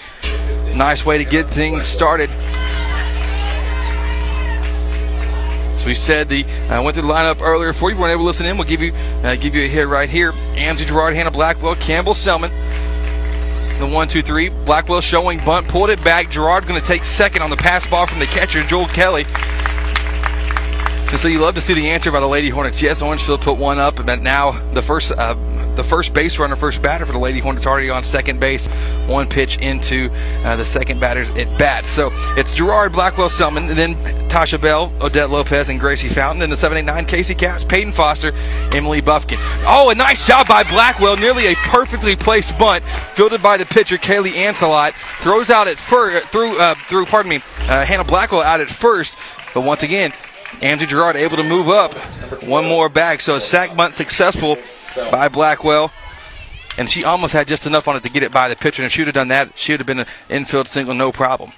Nice 0.76 1.04
way 1.04 1.18
to 1.18 1.24
get 1.24 1.48
things 1.48 1.86
started. 1.86 2.30
So 5.80 5.86
we 5.86 5.94
said 5.94 6.28
the 6.28 6.44
uh, 6.44 6.82
went 6.82 6.94
through 6.94 7.09
the 7.09 7.12
lineup 7.12 7.40
earlier. 7.40 7.72
For 7.72 7.88
you 7.88 7.94
If 7.94 7.98
you 7.98 8.02
weren't 8.02 8.12
able 8.12 8.24
to 8.24 8.26
listen 8.26 8.46
in, 8.46 8.59
we'll 8.59 8.68
give 8.68 8.82
you 8.82 8.92
uh, 9.24 9.34
give 9.36 9.54
you 9.54 9.62
a 9.64 9.68
hit 9.68 9.88
right 9.88 10.11
here. 10.11 10.32
Amzie 10.32 10.86
Gerard, 10.86 11.14
Hannah 11.14 11.30
Blackwell, 11.30 11.74
Campbell 11.76 12.14
Selman. 12.14 12.50
The 13.78 13.86
one, 13.86 14.09
two, 14.09 14.22
three. 14.22 14.50
Blackwell 14.50 15.00
showing 15.00 15.38
bunt, 15.38 15.68
pulled 15.68 15.88
it 15.90 16.02
back. 16.04 16.30
Gerard 16.30 16.66
going 16.66 16.80
to 16.80 16.86
take 16.86 17.04
second 17.04 17.42
on 17.42 17.50
the 17.50 17.56
pass 17.56 17.86
ball 17.86 18.06
from 18.06 18.18
the 18.18 18.26
catcher, 18.26 18.62
Joel 18.62 18.88
Kelly. 18.88 19.24
And 21.11 21.18
so 21.18 21.28
you 21.28 21.38
love 21.38 21.54
to 21.54 21.61
see 21.62 21.72
the 21.72 21.88
answer 21.90 22.11
by 22.11 22.20
the 22.20 22.28
Lady 22.28 22.50
Hornets. 22.50 22.82
Yes, 22.82 23.00
Orangefield 23.00 23.40
put 23.40 23.56
one 23.56 23.78
up, 23.78 23.96
but 23.96 24.20
now 24.20 24.52
the 24.74 24.82
first 24.82 25.11
uh, 25.11 25.34
the 25.74 25.84
first 25.84 26.12
base 26.12 26.38
runner, 26.38 26.54
first 26.54 26.82
batter 26.82 27.06
for 27.06 27.12
the 27.12 27.18
Lady 27.18 27.38
Hornets, 27.38 27.64
already 27.64 27.88
on 27.88 28.04
second 28.04 28.40
base. 28.40 28.66
One 29.06 29.28
pitch 29.28 29.56
into 29.59 30.11
uh, 30.44 30.56
the 30.56 30.64
second 30.64 31.00
batter's 31.00 31.30
at 31.30 31.56
bat. 31.56 31.86
So 31.86 32.11
it's 32.36 32.52
Gerard 32.52 32.92
Blackwell 32.92 33.30
Selman, 33.30 33.70
and 33.70 33.78
then 33.78 33.94
Tasha 34.28 34.61
Bell, 34.61 34.92
Odette 35.00 35.30
Lopez, 35.30 35.70
and 35.70 35.80
Gracie 35.80 36.09
Fountain. 36.09 36.40
Then 36.40 36.50
the 36.50 36.56
789 36.56 37.06
Casey 37.06 37.34
Caps, 37.34 37.64
Peyton 37.64 37.92
Foster, 37.92 38.32
Emily 38.74 39.00
Buffkin. 39.00 39.38
Oh, 39.66 39.88
a 39.90 39.94
nice 39.94 40.26
job 40.26 40.46
by 40.46 40.62
Blackwell. 40.64 41.16
Nearly 41.16 41.46
a 41.46 41.54
perfectly 41.54 42.16
placed 42.16 42.59
bunt, 42.59 42.84
fielded 43.14 43.42
by 43.42 43.56
the 43.56 43.64
pitcher 43.64 43.96
Kaylee 43.96 44.34
Ancelot. 44.34 44.94
Throws 45.20 45.48
out 45.48 45.68
at 45.68 45.78
first 45.78 46.26
through 46.28 46.61
uh, 46.61 46.74
through 46.74 47.06
pardon 47.06 47.30
me, 47.30 47.36
uh, 47.62 47.86
Hannah 47.86 48.04
Blackwell 48.04 48.42
out 48.42 48.61
at 48.61 48.68
first. 48.68 49.16
But 49.54 49.62
once 49.62 49.82
again, 49.82 50.12
Amzie 50.61 50.88
Gerard 50.88 51.16
able 51.16 51.36
to 51.36 51.44
move 51.44 51.68
up 51.68 51.94
one 52.44 52.64
more 52.66 52.88
back. 52.88 53.20
So 53.20 53.36
a 53.36 53.40
sack 53.40 53.76
bunt 53.76 53.94
successful 53.94 54.59
by 55.11 55.28
Blackwell. 55.28 55.92
And 56.76 56.88
she 56.88 57.03
almost 57.03 57.32
had 57.32 57.49
just 57.49 57.66
enough 57.66 57.88
on 57.88 57.96
it 57.96 58.03
to 58.05 58.09
get 58.09 58.22
it 58.22 58.30
by 58.30 58.49
the 58.49 58.57
pitcher. 58.57 58.82
And 58.82 58.86
if 58.86 58.92
she 58.92 59.01
would 59.01 59.09
have 59.09 59.14
done 59.14 59.28
that, 59.28 59.59
she 59.59 59.72
would 59.72 59.80
have 59.80 59.86
been 59.86 60.01
an 60.01 60.07
infield 60.28 60.68
single, 60.68 60.94
no 60.94 61.11
problem. 61.11 61.53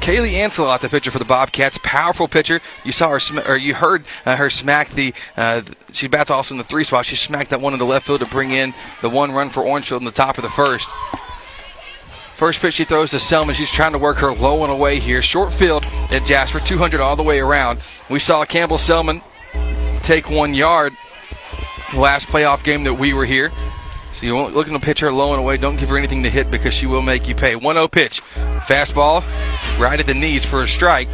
Kaylee 0.00 0.32
Ancelot, 0.32 0.80
the 0.80 0.88
pitcher 0.88 1.10
for 1.10 1.18
the 1.18 1.26
Bobcats, 1.26 1.78
powerful 1.82 2.26
pitcher. 2.26 2.60
You 2.84 2.92
saw 2.92 3.10
her, 3.10 3.20
sm- 3.20 3.40
or 3.46 3.56
you 3.56 3.74
heard 3.74 4.04
uh, 4.24 4.36
her 4.36 4.48
smack 4.48 4.90
the. 4.90 5.12
Uh, 5.36 5.62
she 5.92 6.08
bats 6.08 6.30
also 6.30 6.54
in 6.54 6.58
the 6.58 6.64
three 6.64 6.84
spot. 6.84 7.04
She 7.04 7.16
smacked 7.16 7.50
that 7.50 7.60
one 7.60 7.74
in 7.74 7.78
the 7.78 7.84
left 7.84 8.06
field 8.06 8.20
to 8.20 8.26
bring 8.26 8.50
in 8.50 8.72
the 9.02 9.10
one 9.10 9.32
run 9.32 9.50
for 9.50 9.62
Orangefield 9.62 10.00
in 10.00 10.06
the 10.06 10.10
top 10.10 10.38
of 10.38 10.42
the 10.42 10.50
first. 10.50 10.88
First 12.40 12.62
pitch 12.62 12.72
she 12.72 12.84
throws 12.84 13.10
to 13.10 13.18
Selman. 13.18 13.54
She's 13.54 13.70
trying 13.70 13.92
to 13.92 13.98
work 13.98 14.16
her 14.16 14.32
low 14.32 14.62
and 14.62 14.72
away 14.72 14.98
here. 14.98 15.20
Short 15.20 15.52
field 15.52 15.84
at 16.10 16.24
Jasper, 16.24 16.58
200 16.58 16.98
all 16.98 17.14
the 17.14 17.22
way 17.22 17.38
around. 17.38 17.80
We 18.08 18.18
saw 18.18 18.46
Campbell 18.46 18.78
Selman 18.78 19.20
take 20.02 20.30
one 20.30 20.54
yard 20.54 20.94
last 21.94 22.28
playoff 22.28 22.64
game 22.64 22.84
that 22.84 22.94
we 22.94 23.12
were 23.12 23.26
here. 23.26 23.52
So 24.14 24.24
you're 24.24 24.50
looking 24.50 24.72
to 24.72 24.80
pitch 24.80 25.00
her 25.00 25.12
low 25.12 25.32
and 25.32 25.38
away. 25.38 25.58
Don't 25.58 25.76
give 25.76 25.90
her 25.90 25.98
anything 25.98 26.22
to 26.22 26.30
hit 26.30 26.50
because 26.50 26.72
she 26.72 26.86
will 26.86 27.02
make 27.02 27.28
you 27.28 27.34
pay. 27.34 27.56
1 27.56 27.74
0 27.76 27.88
pitch. 27.88 28.22
Fastball 28.66 29.22
right 29.78 30.00
at 30.00 30.06
the 30.06 30.14
knees 30.14 30.42
for 30.42 30.62
a 30.62 30.66
strike. 30.66 31.08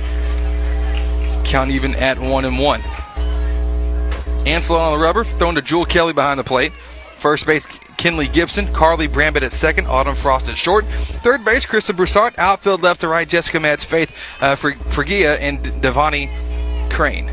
Count 1.45 1.73
even 1.73 1.97
at 1.97 2.21
1 2.21 2.45
and 2.45 2.57
1. 2.57 2.81
Ancelot 4.47 4.81
on 4.81 4.93
the 4.93 5.05
rubber, 5.05 5.25
thrown 5.25 5.57
to 5.57 5.61
Jewel 5.61 5.87
Kelly 5.87 6.13
behind 6.13 6.39
the 6.39 6.45
plate. 6.45 6.73
First 7.19 7.47
base, 7.47 7.67
Kinley 7.97 8.29
Gibson. 8.29 8.73
Carly 8.73 9.09
Bramblett 9.09 9.43
at 9.43 9.53
second. 9.53 9.87
Autumn 9.87 10.15
Frost 10.15 10.49
at 10.49 10.57
short. 10.57 10.85
Third 10.87 11.45
base, 11.45 11.67
Krista 11.67 11.95
Broussard. 11.95 12.35
Outfield 12.39 12.83
left 12.83 13.01
to 13.01 13.09
right, 13.09 13.29
Jessica 13.29 13.61
Metz, 13.61 13.85
Faith 13.85 14.13
uh, 14.41 14.57
and 14.63 15.65
Devani 15.83 16.31
Crane. 16.91 17.31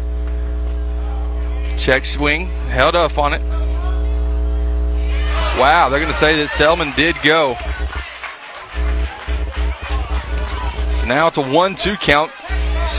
Check 1.78 2.05
swing, 2.05 2.47
held 2.70 2.95
up 2.95 3.18
on 3.18 3.34
it. 3.34 3.41
Wow, 5.59 5.89
they're 5.89 5.99
going 5.99 6.11
to 6.11 6.18
say 6.18 6.36
that 6.38 6.49
Selman 6.51 6.93
did 6.95 7.16
go. 7.24 7.55
So 10.99 11.05
now 11.05 11.28
it's 11.28 11.38
a 11.38 11.41
1 11.41 11.76
2 11.76 11.95
count. 11.97 12.32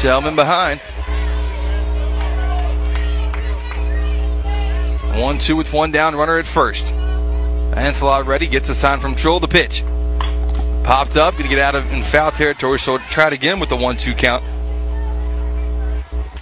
Selman 0.00 0.36
behind. 0.36 0.80
1 5.20 5.38
2 5.38 5.56
with 5.56 5.72
one 5.72 5.90
down, 5.90 6.14
runner 6.14 6.38
at 6.38 6.46
first. 6.46 6.84
Ancelot 7.76 8.26
ready, 8.26 8.46
gets 8.46 8.68
a 8.68 8.74
sign 8.74 9.00
from 9.00 9.14
Troll 9.14 9.40
the 9.40 9.48
pitch. 9.48 9.82
Popped 10.84 11.16
up, 11.16 11.34
to 11.36 11.48
get 11.48 11.58
out 11.58 11.74
of 11.74 11.90
in 11.92 12.04
foul 12.04 12.30
territory, 12.30 12.78
so 12.78 12.98
try 12.98 13.28
it 13.28 13.32
again 13.32 13.58
with 13.58 13.68
the 13.68 13.76
1 13.76 13.96
2 13.96 14.14
count. 14.14 14.44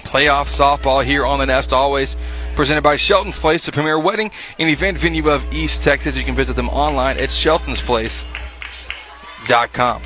Playoff 0.04 0.54
softball 0.54 1.04
here 1.04 1.24
on 1.24 1.38
the 1.38 1.46
Nest, 1.46 1.72
always 1.72 2.16
presented 2.54 2.82
by 2.82 2.96
Shelton's 2.96 3.38
Place, 3.38 3.64
the 3.64 3.72
premier 3.72 3.98
wedding 3.98 4.30
and 4.58 4.68
event 4.68 4.98
venue 4.98 5.30
of 5.30 5.54
East 5.54 5.82
Texas. 5.82 6.16
You 6.16 6.24
can 6.24 6.34
visit 6.34 6.54
them 6.54 6.68
online 6.68 7.16
at 7.16 7.30
sheltonsplace.com. 7.30 10.02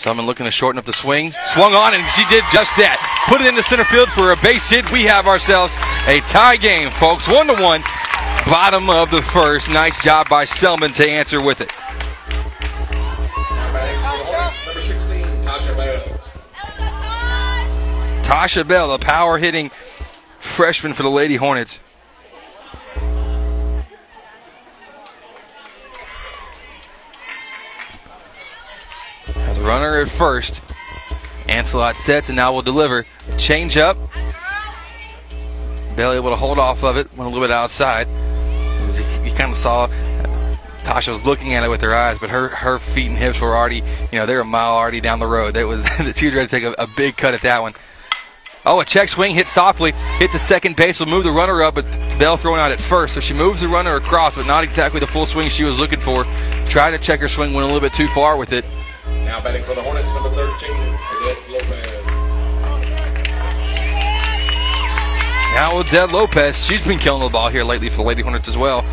Someone 0.00 0.24
looking 0.24 0.46
to 0.46 0.50
shorten 0.50 0.78
up 0.78 0.86
the 0.86 0.94
swing. 0.94 1.30
Swung 1.52 1.74
on, 1.74 1.92
and 1.92 2.02
she 2.12 2.24
did 2.30 2.42
just 2.50 2.74
that. 2.76 2.96
Put 3.28 3.42
it 3.42 3.46
into 3.46 3.62
center 3.62 3.84
field 3.84 4.08
for 4.08 4.32
a 4.32 4.36
base 4.36 4.70
hit. 4.70 4.90
We 4.90 5.04
have 5.04 5.26
ourselves 5.26 5.74
a 6.08 6.20
tie 6.20 6.56
game, 6.56 6.88
folks. 6.92 7.28
One 7.28 7.48
to 7.48 7.52
one. 7.52 7.82
Bottom 8.46 8.88
of 8.88 9.10
the 9.10 9.20
first. 9.20 9.68
Nice 9.68 10.02
job 10.02 10.26
by 10.26 10.46
Selman 10.46 10.92
to 10.92 11.06
answer 11.06 11.42
with 11.42 11.60
it. 11.60 11.70
Number 14.64 14.80
16, 14.80 15.22
Tasha 15.44 15.76
Bell. 15.76 16.20
Tasha 18.24 18.66
Bell, 18.66 18.94
a 18.94 18.98
power 18.98 19.36
hitting 19.36 19.70
freshman 20.38 20.94
for 20.94 21.02
the 21.02 21.10
Lady 21.10 21.36
Hornets. 21.36 21.78
Runner 29.60 30.00
at 30.00 30.08
first. 30.08 30.60
Ancelot 31.48 31.96
sets 31.96 32.28
and 32.28 32.36
now 32.36 32.52
will 32.52 32.62
deliver. 32.62 33.06
Change 33.38 33.76
up. 33.76 33.96
Bell 35.96 36.12
able 36.12 36.30
to 36.30 36.36
hold 36.36 36.58
off 36.58 36.84
of 36.84 36.96
it, 36.96 37.08
went 37.16 37.26
a 37.26 37.34
little 37.34 37.46
bit 37.46 37.50
outside. 37.50 38.06
You 39.24 39.34
kind 39.34 39.52
of 39.52 39.56
saw 39.56 39.84
uh, 39.84 40.56
Tasha 40.84 41.12
was 41.12 41.24
looking 41.24 41.54
at 41.54 41.64
it 41.64 41.68
with 41.68 41.82
her 41.82 41.94
eyes, 41.94 42.18
but 42.18 42.30
her, 42.30 42.48
her 42.48 42.78
feet 42.78 43.08
and 43.08 43.16
hips 43.16 43.40
were 43.40 43.56
already, 43.56 43.82
you 44.12 44.18
know, 44.18 44.26
they 44.26 44.34
were 44.34 44.40
a 44.40 44.44
mile 44.44 44.72
already 44.72 45.00
down 45.00 45.18
the 45.18 45.26
road. 45.26 45.54
That 45.54 45.66
was 45.66 45.84
she 46.16 46.26
was 46.26 46.34
ready 46.34 46.46
to 46.46 46.48
take 46.48 46.64
a, 46.64 46.72
a 46.78 46.86
big 46.96 47.16
cut 47.16 47.34
at 47.34 47.42
that 47.42 47.62
one. 47.62 47.74
Oh, 48.66 48.80
a 48.80 48.84
check 48.84 49.08
swing 49.08 49.34
hit 49.34 49.48
softly, 49.48 49.92
hit 50.18 50.32
the 50.32 50.38
second 50.38 50.76
base, 50.76 51.00
will 51.00 51.06
move 51.06 51.24
the 51.24 51.30
runner 51.30 51.62
up, 51.62 51.74
but 51.74 51.84
Bell 52.18 52.36
throwing 52.36 52.60
out 52.60 52.72
at 52.72 52.80
first. 52.80 53.14
So 53.14 53.20
she 53.20 53.32
moves 53.32 53.62
the 53.62 53.68
runner 53.68 53.94
across, 53.96 54.34
but 54.36 54.46
not 54.46 54.64
exactly 54.64 55.00
the 55.00 55.06
full 55.06 55.24
swing 55.26 55.48
she 55.48 55.64
was 55.64 55.78
looking 55.78 56.00
for. 56.00 56.24
Tried 56.68 56.90
to 56.90 56.98
check 56.98 57.20
her 57.20 57.28
swing, 57.28 57.54
went 57.54 57.64
a 57.64 57.72
little 57.72 57.80
bit 57.80 57.94
too 57.94 58.08
far 58.08 58.36
with 58.36 58.52
it. 58.52 58.64
Now 59.24 59.40
batting 59.40 59.64
for 59.64 59.74
the 59.74 59.82
Hornets, 59.82 60.14
number 60.14 60.30
13, 60.30 60.70
Odette 60.70 61.50
Lopez. 61.50 62.04
Now 65.54 65.76
Odette 65.76 66.12
Lopez, 66.12 66.64
she's 66.64 66.84
been 66.86 66.98
killing 66.98 67.22
the 67.22 67.28
ball 67.28 67.48
here 67.48 67.64
lately 67.64 67.88
for 67.88 67.96
the 67.96 68.02
Lady 68.02 68.22
Hornets 68.22 68.48
as 68.48 68.56
well. 68.56 68.84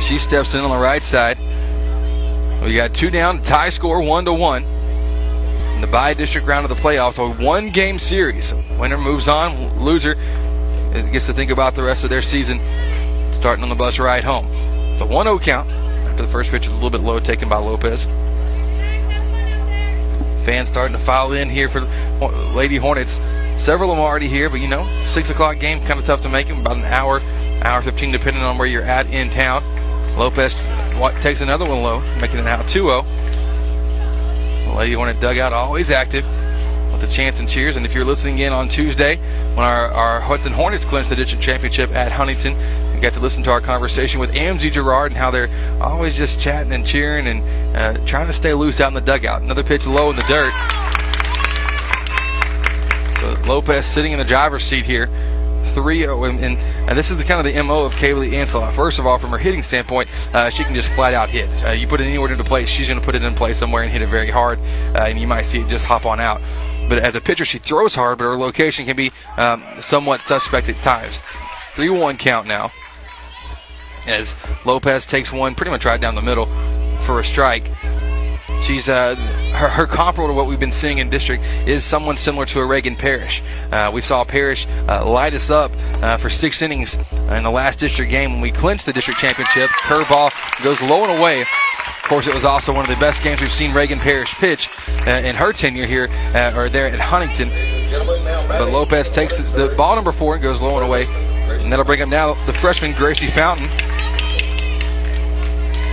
She 0.00 0.18
steps 0.18 0.54
in 0.54 0.60
on 0.60 0.70
the 0.70 0.76
right 0.76 1.02
side. 1.02 1.38
We 2.62 2.74
got 2.74 2.94
two 2.94 3.10
down, 3.10 3.42
tie 3.42 3.70
score 3.70 4.02
one 4.02 4.24
to 4.24 4.32
one. 4.32 4.64
In 5.74 5.80
the 5.82 5.86
by 5.86 6.14
district 6.14 6.46
round 6.46 6.64
of 6.64 6.74
the 6.74 6.82
playoffs, 6.82 7.18
a 7.18 7.42
one 7.42 7.70
game 7.70 7.98
series. 7.98 8.54
Winner 8.78 8.98
moves 8.98 9.28
on, 9.28 9.78
loser 9.78 10.16
gets 11.12 11.26
to 11.26 11.32
think 11.32 11.50
about 11.50 11.74
the 11.74 11.82
rest 11.82 12.04
of 12.04 12.10
their 12.10 12.22
season 12.22 12.58
starting 13.32 13.62
on 13.62 13.68
the 13.68 13.74
bus 13.74 13.98
ride 13.98 14.24
home. 14.24 14.46
It's 14.92 15.02
a 15.02 15.06
1 15.06 15.26
0 15.26 15.38
count 15.38 15.68
after 15.70 16.22
the 16.22 16.28
first 16.28 16.50
pitch 16.50 16.62
is 16.62 16.68
a 16.68 16.74
little 16.74 16.90
bit 16.90 17.02
low, 17.02 17.20
taken 17.20 17.48
by 17.48 17.58
Lopez. 17.58 18.06
Fans 20.46 20.68
starting 20.68 20.96
to 20.96 21.02
file 21.02 21.32
in 21.32 21.50
here 21.50 21.68
for 21.68 21.80
Lady 22.54 22.76
Hornets. 22.76 23.20
Several 23.58 23.90
of 23.90 23.96
them 23.96 24.04
already 24.04 24.28
here, 24.28 24.48
but 24.48 24.60
you 24.60 24.68
know, 24.68 24.86
6 25.08 25.30
o'clock 25.30 25.58
game, 25.58 25.84
kind 25.86 25.98
of 25.98 26.06
tough 26.06 26.22
to 26.22 26.28
make 26.28 26.46
them. 26.46 26.60
About 26.60 26.76
an 26.76 26.84
hour, 26.84 27.20
hour 27.62 27.82
15, 27.82 28.12
depending 28.12 28.44
on 28.44 28.56
where 28.56 28.68
you're 28.68 28.84
at 28.84 29.10
in 29.10 29.28
town. 29.28 29.64
Lopez 30.16 30.54
takes 31.20 31.40
another 31.40 31.64
one 31.64 31.82
low, 31.82 31.98
making 32.20 32.38
it 32.38 32.44
now 32.44 32.62
2 32.62 32.68
0. 32.68 33.04
Lady 34.76 34.92
Hornet 34.92 35.18
dugout 35.18 35.52
always 35.52 35.90
active 35.90 36.24
with 36.92 37.00
the 37.00 37.08
chants 37.08 37.40
and 37.40 37.48
cheers. 37.48 37.74
And 37.74 37.84
if 37.84 37.92
you're 37.92 38.04
listening 38.04 38.38
in 38.38 38.52
on 38.52 38.68
Tuesday 38.68 39.16
when 39.56 39.66
our, 39.66 39.90
our 39.90 40.20
Hudson 40.20 40.52
Hornets 40.52 40.84
clinched 40.84 41.10
the 41.10 41.16
district 41.16 41.42
championship 41.42 41.90
at 41.90 42.12
Huntington, 42.12 42.54
you 42.96 43.02
got 43.02 43.12
to 43.12 43.20
listen 43.20 43.42
to 43.42 43.50
our 43.50 43.60
conversation 43.60 44.20
with 44.20 44.32
Amzie 44.34 44.72
Gerard 44.72 45.12
and 45.12 45.18
how 45.18 45.30
they're 45.30 45.50
always 45.82 46.16
just 46.16 46.40
chatting 46.40 46.72
and 46.72 46.84
cheering 46.86 47.26
and 47.26 47.76
uh, 47.76 48.06
trying 48.06 48.26
to 48.26 48.32
stay 48.32 48.54
loose 48.54 48.80
out 48.80 48.88
in 48.88 48.94
the 48.94 49.00
dugout. 49.00 49.42
Another 49.42 49.62
pitch 49.62 49.86
low 49.86 50.10
in 50.10 50.16
the 50.16 50.22
dirt. 50.22 50.52
So 53.20 53.48
Lopez 53.48 53.84
sitting 53.84 54.12
in 54.12 54.18
the 54.18 54.24
driver's 54.24 54.64
seat 54.64 54.86
here. 54.86 55.08
3 55.74 55.98
0. 55.98 56.24
And, 56.24 56.58
and, 56.58 56.98
this 56.98 57.10
is 57.10 57.18
the 57.18 57.24
kind 57.24 57.46
of 57.46 57.52
the 57.52 57.62
MO 57.62 57.84
of 57.84 57.92
Kaylee 57.94 58.32
Ancelot. 58.32 58.74
First 58.74 58.98
of 58.98 59.06
all, 59.06 59.18
from 59.18 59.30
her 59.30 59.38
hitting 59.38 59.62
standpoint, 59.62 60.08
uh, 60.34 60.48
she 60.48 60.64
can 60.64 60.74
just 60.74 60.88
flat 60.88 61.12
out 61.12 61.28
hit. 61.28 61.50
Uh, 61.62 61.72
you 61.72 61.86
put 61.86 62.00
it 62.00 62.04
anywhere 62.04 62.32
into 62.32 62.44
place, 62.44 62.68
she's 62.68 62.88
going 62.88 62.98
to 62.98 63.04
put 63.04 63.14
it 63.14 63.22
in 63.22 63.34
place 63.34 63.58
somewhere 63.58 63.82
and 63.82 63.92
hit 63.92 64.00
it 64.00 64.08
very 64.08 64.30
hard. 64.30 64.58
Uh, 64.94 65.04
and 65.06 65.20
you 65.20 65.26
might 65.26 65.42
see 65.42 65.60
it 65.60 65.68
just 65.68 65.84
hop 65.84 66.06
on 66.06 66.18
out. 66.18 66.40
But 66.88 67.00
as 67.00 67.14
a 67.14 67.20
pitcher, 67.20 67.44
she 67.44 67.58
throws 67.58 67.94
hard, 67.94 68.16
but 68.16 68.24
her 68.24 68.36
location 68.36 68.86
can 68.86 68.96
be 68.96 69.12
um, 69.36 69.62
somewhat 69.80 70.22
suspect 70.22 70.68
at 70.70 70.76
times. 70.82 71.22
3 71.74 71.90
1 71.90 72.16
count 72.16 72.46
now. 72.46 72.70
As 74.06 74.36
Lopez 74.64 75.06
takes 75.06 75.32
one 75.32 75.54
pretty 75.54 75.70
much 75.70 75.84
right 75.84 76.00
down 76.00 76.14
the 76.14 76.22
middle 76.22 76.46
for 77.00 77.20
a 77.20 77.24
strike. 77.24 77.70
She's 78.62 78.88
uh, 78.88 79.14
her, 79.54 79.68
her, 79.68 79.86
comparable 79.86 80.28
to 80.28 80.36
what 80.36 80.46
we've 80.46 80.58
been 80.58 80.72
seeing 80.72 80.98
in 80.98 81.08
district 81.08 81.44
is 81.66 81.84
someone 81.84 82.16
similar 82.16 82.46
to 82.46 82.60
a 82.60 82.66
Reagan 82.66 82.96
Parrish. 82.96 83.42
Uh, 83.70 83.90
we 83.94 84.00
saw 84.00 84.24
Parrish 84.24 84.66
uh, 84.88 85.08
light 85.08 85.34
us 85.34 85.50
up 85.50 85.70
uh, 86.02 86.16
for 86.16 86.30
six 86.30 86.62
innings 86.62 86.96
in 87.30 87.44
the 87.44 87.50
last 87.50 87.78
district 87.78 88.10
game 88.10 88.32
when 88.32 88.40
we 88.40 88.50
clinched 88.50 88.86
the 88.86 88.92
district 88.92 89.20
championship. 89.20 89.70
Curveball 89.70 90.32
goes 90.64 90.80
low 90.82 91.04
and 91.04 91.18
away. 91.18 91.42
Of 91.42 92.10
course, 92.10 92.26
it 92.26 92.34
was 92.34 92.44
also 92.44 92.72
one 92.72 92.84
of 92.84 92.88
the 92.88 93.00
best 93.00 93.22
games 93.22 93.40
we've 93.40 93.52
seen 93.52 93.72
Reagan 93.72 93.98
Parrish 93.98 94.34
pitch 94.34 94.68
uh, 95.06 95.10
in 95.10 95.36
her 95.36 95.52
tenure 95.52 95.86
here 95.86 96.08
uh, 96.34 96.52
or 96.56 96.68
there 96.68 96.86
at 96.86 96.98
Huntington. 96.98 97.50
But 98.48 98.70
Lopez 98.70 99.10
takes 99.10 99.36
the, 99.36 99.42
the 99.68 99.74
ball 99.76 99.94
number 99.94 100.12
four 100.12 100.34
and 100.34 100.42
goes 100.42 100.60
low 100.60 100.76
and 100.76 100.84
away. 100.84 101.06
And 101.62 101.72
that'll 101.72 101.84
bring 101.84 102.02
up 102.02 102.08
now 102.08 102.34
the 102.46 102.52
freshman 102.52 102.92
Gracie 102.92 103.28
Fountain. 103.28 103.68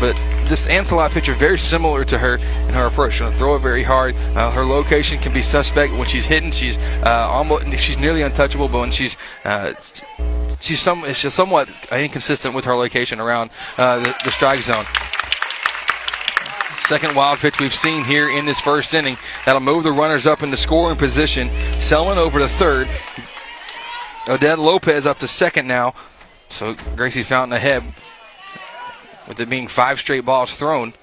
But 0.04 0.18
this 0.50 0.68
Ancelot 0.68 1.12
pitcher 1.12 1.34
very 1.34 1.58
similar 1.58 2.04
to 2.04 2.18
her 2.18 2.36
in 2.36 2.74
her 2.74 2.88
approach. 2.88 3.14
She's 3.14 3.22
going 3.22 3.32
to 3.32 3.38
throw 3.38 3.56
it 3.56 3.60
very 3.60 3.84
hard. 3.84 4.16
Uh, 4.36 4.52
her 4.52 4.66
location 4.66 5.18
can 5.18 5.34
be 5.34 5.42
suspect 5.42 5.94
when 5.94 6.06
she's 6.06 6.26
hitting. 6.26 6.52
She's 6.52 6.78
uh, 6.78 7.30
almost 7.32 7.66
she's 7.80 7.98
nearly 7.98 8.22
untouchable, 8.22 8.68
but 8.68 8.80
when 8.82 8.92
she's 8.92 9.16
uh, 9.46 9.72
she's 10.60 10.82
some 10.82 11.06
she's 11.14 11.34
somewhat 11.34 11.70
inconsistent 11.90 12.54
with 12.54 12.66
her 12.66 12.76
location 12.76 13.22
around 13.22 13.52
uh, 13.78 14.00
the, 14.00 14.14
the 14.26 14.32
strike 14.32 14.60
zone. 14.60 14.84
Second 16.80 17.16
wild 17.16 17.40
pitch 17.40 17.62
we've 17.62 17.74
seen 17.74 18.04
here 18.04 18.28
in 18.28 18.46
this 18.46 18.60
first 18.60 18.94
inning. 18.94 19.16
That'll 19.46 19.62
move 19.62 19.86
the 19.86 19.94
runners 19.94 20.28
up 20.28 20.44
into 20.44 20.58
scoring 20.58 20.98
position. 20.98 21.50
Selman 21.80 22.18
over 22.18 22.40
to 22.40 22.50
third. 22.50 22.90
Odette 24.28 24.60
Lopez 24.60 25.06
up 25.06 25.20
to 25.20 25.30
second 25.30 25.66
now. 25.66 25.94
So 26.50 26.76
Gracie 26.98 27.24
Fountain 27.24 27.56
ahead 27.56 27.84
with 29.28 29.40
it 29.40 29.50
being 29.50 29.68
five 29.68 30.00
straight 30.00 30.26
balls 30.26 30.56
thrown 30.56 30.94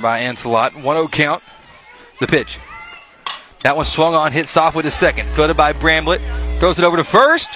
by 0.00 0.20
Ancelot. 0.20 0.74
1 0.74 0.82
0 0.82 1.08
count. 1.08 1.42
The 2.20 2.26
pitch. 2.26 2.58
That 3.62 3.76
one 3.76 3.86
swung 3.86 4.14
on, 4.14 4.32
hit 4.32 4.46
soft 4.46 4.76
with 4.76 4.86
a 4.86 4.90
second. 4.90 5.28
Fielded 5.30 5.56
by 5.56 5.72
Bramblett. 5.72 6.20
Throws 6.60 6.78
it 6.78 6.84
over 6.84 6.96
to 6.96 7.04
first. 7.04 7.50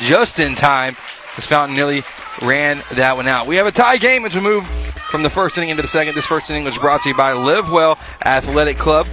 Just 0.00 0.38
in 0.38 0.54
time. 0.54 0.96
This 1.36 1.46
Fountain 1.46 1.76
nearly 1.76 2.02
ran 2.42 2.82
that 2.92 3.16
one 3.16 3.26
out. 3.26 3.46
We 3.46 3.56
have 3.56 3.66
a 3.66 3.72
tie 3.72 3.96
game 3.96 4.24
as 4.24 4.34
we 4.34 4.40
move 4.40 4.66
from 5.10 5.22
the 5.22 5.30
first 5.30 5.56
inning 5.56 5.70
into 5.70 5.82
the 5.82 5.88
second. 5.88 6.14
This 6.14 6.26
first 6.26 6.50
inning 6.50 6.64
was 6.64 6.78
brought 6.78 7.02
to 7.02 7.08
you 7.08 7.14
by 7.14 7.32
Live 7.32 7.70
Well 7.70 7.98
Athletic 8.24 8.78
Club. 8.78 9.06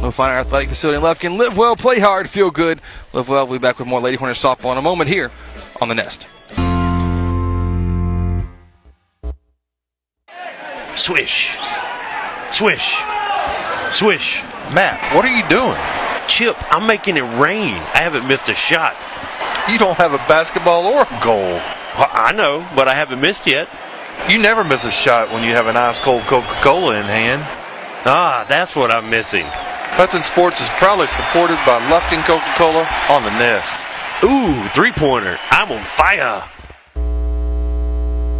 We'll 0.00 0.12
find 0.12 0.32
our 0.32 0.38
athletic 0.38 0.68
facility 0.68 0.98
in 0.98 1.02
Lufkin. 1.02 1.38
Live 1.38 1.56
well, 1.56 1.74
play 1.74 1.98
hard, 1.98 2.30
feel 2.30 2.50
good. 2.52 2.80
Live 3.12 3.28
well. 3.28 3.46
We'll 3.46 3.58
be 3.58 3.62
back 3.62 3.78
with 3.78 3.88
more 3.88 4.00
Lady 4.00 4.16
Hornet 4.16 4.36
softball 4.36 4.72
in 4.72 4.78
a 4.78 4.82
moment 4.82 5.10
here 5.10 5.32
on 5.80 5.88
the 5.88 5.94
Nest. 5.94 6.28
Swish. 10.98 11.56
Swish. 12.50 12.98
Swish. 13.92 14.42
Matt, 14.74 15.14
what 15.14 15.24
are 15.24 15.30
you 15.30 15.46
doing? 15.48 15.78
Chip, 16.26 16.56
I'm 16.74 16.86
making 16.86 17.16
it 17.16 17.38
rain. 17.40 17.76
I 17.94 18.02
haven't 18.02 18.26
missed 18.26 18.48
a 18.48 18.54
shot. 18.54 18.96
You 19.70 19.78
don't 19.78 19.96
have 19.96 20.12
a 20.12 20.18
basketball 20.28 20.86
or 20.86 21.02
a 21.02 21.20
goal. 21.22 21.62
Well, 21.94 22.10
I 22.10 22.32
know, 22.32 22.68
but 22.74 22.88
I 22.88 22.94
haven't 22.94 23.20
missed 23.20 23.46
yet. 23.46 23.68
You 24.28 24.38
never 24.38 24.64
miss 24.64 24.84
a 24.84 24.90
shot 24.90 25.30
when 25.30 25.44
you 25.44 25.50
have 25.50 25.68
an 25.68 25.76
ice 25.76 26.00
cold 26.00 26.22
Coca 26.24 26.58
Cola 26.62 26.98
in 26.98 27.04
hand. 27.06 27.42
Ah, 28.04 28.44
that's 28.48 28.74
what 28.74 28.90
I'm 28.90 29.08
missing. 29.08 29.46
Hudson 29.46 30.22
Sports 30.22 30.60
is 30.60 30.68
proudly 30.70 31.06
supported 31.06 31.56
by 31.64 31.78
Lufkin 31.88 32.24
Coca 32.26 32.52
Cola 32.58 32.86
on 33.08 33.22
the 33.22 33.30
Nest. 33.38 33.78
Ooh, 34.24 34.66
three 34.74 34.92
pointer. 34.92 35.38
I'm 35.50 35.70
on 35.70 35.84
fire. 35.84 36.42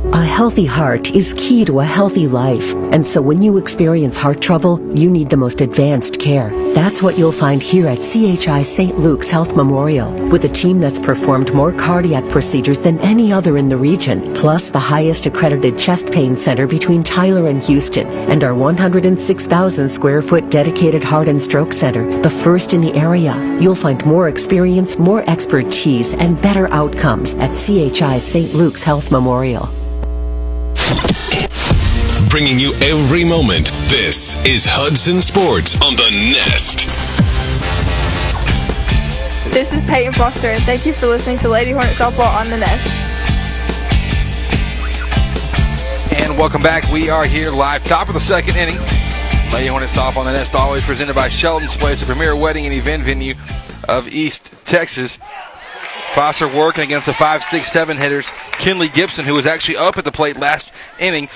A 0.05 0.25
healthy 0.25 0.65
heart 0.65 1.11
is 1.11 1.35
key 1.37 1.65
to 1.65 1.81
a 1.81 1.85
healthy 1.85 2.29
life. 2.29 2.73
And 2.93 3.05
so 3.05 3.21
when 3.21 3.43
you 3.43 3.57
experience 3.57 4.17
heart 4.17 4.41
trouble, 4.41 4.79
you 4.97 5.11
need 5.11 5.29
the 5.29 5.37
most 5.37 5.61
advanced 5.61 6.21
care. 6.21 6.51
That's 6.73 7.03
what 7.03 7.19
you'll 7.19 7.33
find 7.33 7.61
here 7.61 7.89
at 7.89 7.99
CHI 7.99 8.63
St. 8.63 8.97
Luke's 8.97 9.29
Health 9.29 9.57
Memorial, 9.57 10.13
with 10.29 10.45
a 10.45 10.49
team 10.49 10.79
that's 10.79 11.01
performed 11.01 11.53
more 11.53 11.73
cardiac 11.73 12.29
procedures 12.31 12.79
than 12.79 13.01
any 13.01 13.33
other 13.33 13.59
in 13.59 13.69
the 13.69 13.77
region, 13.77 14.33
plus 14.35 14.71
the 14.71 14.79
highest 14.79 15.27
accredited 15.27 15.77
chest 15.77 16.13
pain 16.13 16.37
center 16.37 16.69
between 16.69 17.03
Tyler 17.03 17.49
and 17.49 17.63
Houston, 17.65 18.07
and 18.07 18.45
our 18.45 18.55
106,000 18.55 19.89
square 19.89 20.23
foot 20.23 20.49
dedicated 20.49 21.03
heart 21.03 21.27
and 21.27 21.43
stroke 21.43 21.73
center, 21.73 22.21
the 22.23 22.31
first 22.31 22.73
in 22.73 22.81
the 22.81 22.95
area. 22.95 23.35
You'll 23.61 23.75
find 23.75 24.07
more 24.07 24.29
experience, 24.29 24.97
more 24.97 25.29
expertise, 25.29 26.15
and 26.15 26.41
better 26.41 26.73
outcomes 26.73 27.35
at 27.35 27.57
CHI 27.57 28.19
St. 28.19 28.55
Luke's 28.55 28.85
Health 28.85 29.11
Memorial. 29.11 29.69
Bringing 32.29 32.59
you 32.59 32.75
every 32.75 33.25
moment. 33.25 33.67
This 33.89 34.37
is 34.45 34.67
Hudson 34.67 35.23
Sports 35.23 35.81
on 35.83 35.97
the 35.97 36.11
Nest. 36.33 36.87
This 39.53 39.73
is 39.73 39.83
Peyton 39.85 40.13
Foster, 40.13 40.49
and 40.49 40.63
thank 40.65 40.87
you 40.87 40.93
for 40.93 41.07
listening 41.07 41.39
to 41.39 41.49
Lady 41.49 41.71
Hornet 41.73 41.97
Softball 41.97 42.33
on 42.33 42.51
the 42.51 42.59
Nest. 42.59 43.03
And 46.13 46.37
welcome 46.39 46.61
back. 46.61 46.91
We 46.93 47.09
are 47.11 47.25
here 47.25 47.51
live, 47.51 47.83
top 47.85 48.09
of 48.09 48.15
the 48.15 48.21
second 48.21 48.57
inning. 48.57 48.79
Lady 49.53 49.69
Hornet 49.69 49.89
Softball 49.89 50.19
on 50.19 50.27
the 50.27 50.33
Nest, 50.33 50.55
always 50.55 50.85
presented 50.85 51.15
by 51.15 51.29
Shelton's 51.29 51.77
Place, 51.77 52.01
the 52.01 52.07
premier 52.07 52.37
wedding 52.37 52.67
and 52.67 52.75
event 52.75 53.05
venue 53.05 53.35
of 53.89 54.07
East 54.09 54.53
Texas. 54.67 55.19
Foster 56.19 56.49
working 56.49 56.83
against 56.83 57.07
the 57.07 57.15
5 57.15 57.45
6 57.45 57.71
7 57.71 57.97
hitters. 57.97 58.29
Kinley 58.55 58.89
Gibson, 58.89 59.25
who 59.25 59.35
was 59.35 59.47
actually 59.47 59.77
up 59.77 59.99
at 59.99 60.05
the 60.05 60.11
plate 60.11 60.37
last 60.37 60.73
inning, 60.99 61.29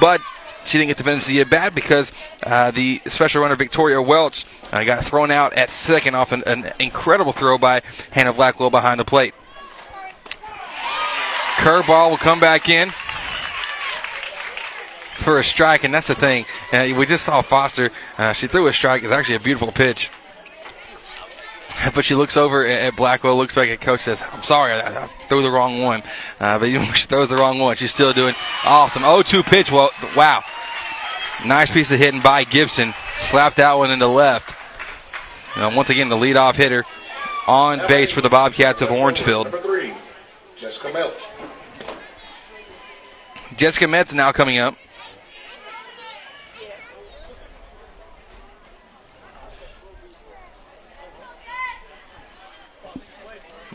but 0.00 0.20
she 0.64 0.76
didn't 0.76 0.88
get 0.88 0.98
to 0.98 1.04
finish 1.04 1.26
the 1.26 1.40
at 1.40 1.50
bat 1.50 1.72
because 1.72 2.10
uh, 2.42 2.72
the 2.72 3.00
special 3.06 3.42
runner 3.42 3.54
Victoria 3.54 4.02
Welch 4.02 4.44
uh, 4.72 4.82
got 4.82 5.04
thrown 5.04 5.30
out 5.30 5.52
at 5.52 5.70
second 5.70 6.16
off 6.16 6.32
an, 6.32 6.42
an 6.48 6.72
incredible 6.80 7.30
throw 7.30 7.58
by 7.58 7.82
Hannah 8.10 8.32
Blackwell 8.32 8.70
behind 8.70 8.98
the 8.98 9.04
plate. 9.04 9.34
Curveball 11.58 12.10
will 12.10 12.16
come 12.16 12.40
back 12.40 12.68
in 12.68 12.90
for 15.14 15.38
a 15.38 15.44
strike, 15.44 15.84
and 15.84 15.94
that's 15.94 16.08
the 16.08 16.16
thing. 16.16 16.44
Uh, 16.72 16.88
we 16.96 17.06
just 17.06 17.24
saw 17.24 17.40
Foster. 17.40 17.92
Uh, 18.18 18.32
she 18.32 18.48
threw 18.48 18.66
a 18.66 18.72
strike. 18.72 19.04
It's 19.04 19.12
actually 19.12 19.36
a 19.36 19.40
beautiful 19.40 19.70
pitch. 19.70 20.10
But 21.94 22.04
she 22.04 22.14
looks 22.14 22.36
over 22.36 22.66
at 22.66 22.96
Blackwell, 22.96 23.36
looks 23.36 23.54
back 23.54 23.68
at 23.68 23.80
coach, 23.80 24.00
says, 24.00 24.22
I'm 24.32 24.42
sorry, 24.42 24.72
I, 24.72 25.04
I 25.04 25.06
threw 25.28 25.42
the 25.42 25.50
wrong 25.50 25.80
one. 25.82 26.02
Uh, 26.40 26.58
but 26.58 26.68
even 26.68 26.82
when 26.82 26.92
she 26.94 27.06
throws 27.06 27.28
the 27.28 27.36
wrong 27.36 27.58
one, 27.58 27.76
she's 27.76 27.92
still 27.92 28.12
doing 28.12 28.34
awesome. 28.64 29.02
0 29.02 29.22
2 29.22 29.42
pitch. 29.42 29.70
Well, 29.70 29.90
wow. 30.16 30.42
Nice 31.44 31.70
piece 31.70 31.90
of 31.90 31.98
hitting 31.98 32.20
by 32.20 32.44
Gibson. 32.44 32.94
Slapped 33.16 33.56
that 33.56 33.74
one 33.74 33.90
into 33.90 34.06
left. 34.06 34.54
Know, 35.56 35.68
once 35.76 35.90
again, 35.90 36.08
the 36.08 36.16
leadoff 36.16 36.54
hitter 36.56 36.84
on 37.46 37.78
base 37.86 38.10
for 38.10 38.20
the 38.20 38.30
Bobcats 38.30 38.80
of 38.80 38.90
Orangefield. 38.90 39.44
Number 39.44 39.60
three, 39.60 39.92
Jessica 40.56 40.88
Melch. 40.88 41.26
Jessica 43.56 43.86
Metz 43.86 44.12
now 44.12 44.32
coming 44.32 44.58
up. 44.58 44.74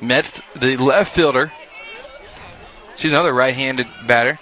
Metz, 0.02 0.42
the 0.56 0.78
left 0.78 1.14
fielder. 1.14 1.52
She's 2.96 3.12
another 3.12 3.34
right-handed 3.34 3.88
batter. 4.08 4.40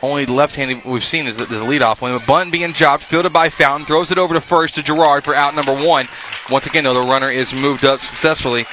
Only 0.00 0.26
left-handed 0.26 0.84
we've 0.84 1.04
seen 1.04 1.26
is 1.26 1.36
the, 1.38 1.46
the 1.46 1.56
leadoff 1.56 2.00
one. 2.00 2.12
A 2.12 2.20
bunt 2.20 2.52
being 2.52 2.72
dropped, 2.72 3.02
fielded 3.02 3.32
by 3.32 3.48
Fountain, 3.48 3.86
throws 3.86 4.10
it 4.10 4.18
over 4.18 4.34
to 4.34 4.40
first 4.40 4.76
to 4.76 4.82
Gerard 4.82 5.24
for 5.24 5.34
out 5.34 5.54
number 5.54 5.74
one. 5.74 6.08
Once 6.50 6.66
again, 6.66 6.84
though, 6.84 6.94
the 6.94 7.00
runner 7.00 7.30
is 7.30 7.52
moved 7.52 7.84
up 7.84 8.00
successfully. 8.00 8.66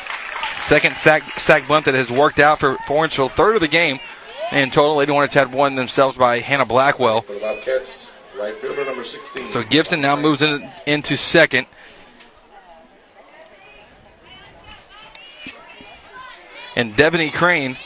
Second 0.53 0.95
sack, 0.95 1.39
sack 1.39 1.68
bunt 1.68 1.86
that 1.86 1.95
has 1.95 2.12
worked 2.12 2.39
out 2.39 2.60
for, 2.60 2.78
for 2.88 2.97
Orangefield. 2.97 3.32
Third 3.34 3.56
of 3.56 3.62
the 3.62 3.68
game. 3.68 3.99
In 4.51 4.70
total, 4.70 4.97
Lady 4.97 5.12
Hornets 5.12 5.34
had 5.34 5.51
one 5.51 5.76
themselves 5.76 6.16
by 6.16 6.39
Hannah 6.39 6.66
Blackwell. 6.66 7.22
The 7.22 8.39
right 8.39 8.56
fielder 8.56 8.86
number 8.86 9.03
16. 9.03 9.47
So 9.47 9.64
Gibson 9.64 10.01
now 10.01 10.16
moves 10.16 10.41
in, 10.41 10.70
into 10.86 11.18
second. 11.18 11.68
And 16.76 16.95
Devony 16.95 17.32
Crane. 17.32 17.78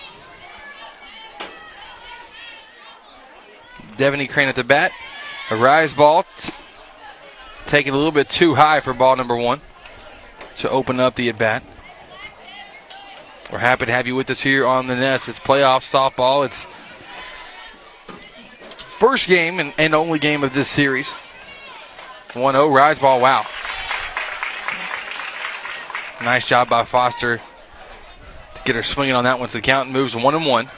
Devony 3.97 4.27
Crane 4.27 4.49
at 4.49 4.55
the 4.55 4.63
bat. 4.63 4.91
A 5.51 5.55
rise 5.55 5.93
ball. 5.93 6.25
T- 6.39 6.51
taken 7.67 7.93
a 7.93 7.97
little 7.97 8.11
bit 8.11 8.29
too 8.29 8.55
high 8.55 8.79
for 8.79 8.93
ball 8.93 9.15
number 9.15 9.35
one 9.35 9.61
to 10.55 10.69
open 10.69 10.99
up 10.99 11.15
the 11.15 11.29
at 11.29 11.37
bat. 11.37 11.63
We're 13.51 13.59
happy 13.59 13.85
to 13.85 13.91
have 13.91 14.07
you 14.07 14.15
with 14.15 14.29
us 14.29 14.41
here 14.41 14.65
on 14.65 14.87
the 14.87 14.95
Nest. 14.95 15.29
It's 15.29 15.39
playoff 15.39 15.81
softball. 15.81 16.45
It's 16.45 16.67
first 18.77 19.27
game 19.27 19.59
and, 19.59 19.73
and 19.77 19.93
only 19.93 20.19
game 20.19 20.43
of 20.43 20.53
this 20.53 20.67
series. 20.67 21.09
1 22.33 22.53
0 22.53 22.67
rise 22.69 22.99
ball. 22.99 23.21
Wow. 23.21 23.45
Nice 26.21 26.47
job 26.47 26.69
by 26.69 26.83
Foster 26.83 27.41
get 28.69 28.75
her 28.75 28.83
swinging 28.83 29.15
on 29.15 29.23
that. 29.23 29.39
So 29.39 29.57
the 29.57 29.61
count 29.61 29.89
moves 29.89 30.15
one 30.15 30.35
and 30.35 30.45
one. 30.45 30.69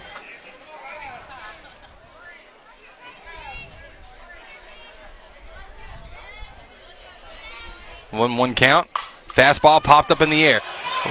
One 8.12 8.38
one 8.38 8.56
count. 8.56 8.88
Fastball 9.28 9.84
popped 9.84 10.10
up 10.10 10.22
in 10.22 10.30
the 10.30 10.42
air. 10.46 10.62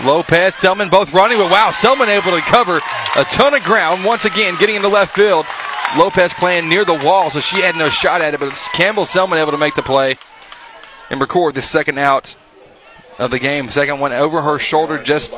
Lopez, 0.04 0.54
Selman 0.54 0.88
both 0.88 1.12
running, 1.12 1.36
but 1.36 1.50
wow, 1.50 1.70
Selman 1.70 2.08
able 2.08 2.30
to 2.30 2.40
cover 2.40 2.80
a 3.16 3.24
ton 3.24 3.52
of 3.54 3.62
ground 3.62 4.04
once 4.04 4.24
again, 4.24 4.56
getting 4.58 4.76
into 4.76 4.88
left 4.88 5.14
field. 5.14 5.44
Lopez 5.98 6.32
playing 6.34 6.68
near 6.68 6.84
the 6.84 6.94
wall, 6.94 7.28
so 7.28 7.40
she 7.40 7.60
had 7.60 7.76
no 7.76 7.90
shot 7.90 8.22
at 8.22 8.32
it, 8.32 8.40
but 8.40 8.48
it's 8.48 8.68
Campbell 8.68 9.04
Selman 9.04 9.38
able 9.38 9.50
to 9.50 9.58
make 9.58 9.74
the 9.74 9.82
play 9.82 10.16
and 11.10 11.20
record 11.20 11.54
the 11.56 11.62
second 11.62 11.98
out 11.98 12.36
of 13.20 13.30
the 13.30 13.38
game. 13.38 13.68
Second 13.68 14.00
one 14.00 14.12
over 14.12 14.40
her 14.40 14.58
shoulder, 14.58 15.00
just 15.00 15.32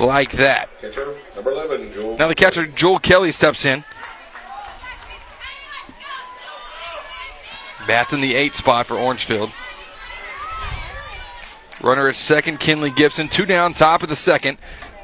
like 0.00 0.32
that. 0.32 0.68
Catcher 0.80 1.16
11, 1.36 2.16
Now 2.16 2.28
the 2.28 2.34
catcher, 2.34 2.66
Joel 2.66 3.00
Kelly, 3.00 3.32
steps 3.32 3.64
in. 3.64 3.84
Bats 7.86 8.12
in 8.12 8.22
the 8.22 8.34
eight 8.34 8.54
spot 8.54 8.86
for 8.86 8.96
Orangefield. 8.96 9.50
Runner 11.82 12.08
at 12.08 12.14
second, 12.14 12.60
Kinley 12.60 12.90
Gibson. 12.90 13.28
Two 13.28 13.44
down, 13.44 13.74
top 13.74 14.02
of 14.02 14.08
the 14.08 14.16
second. 14.16 14.56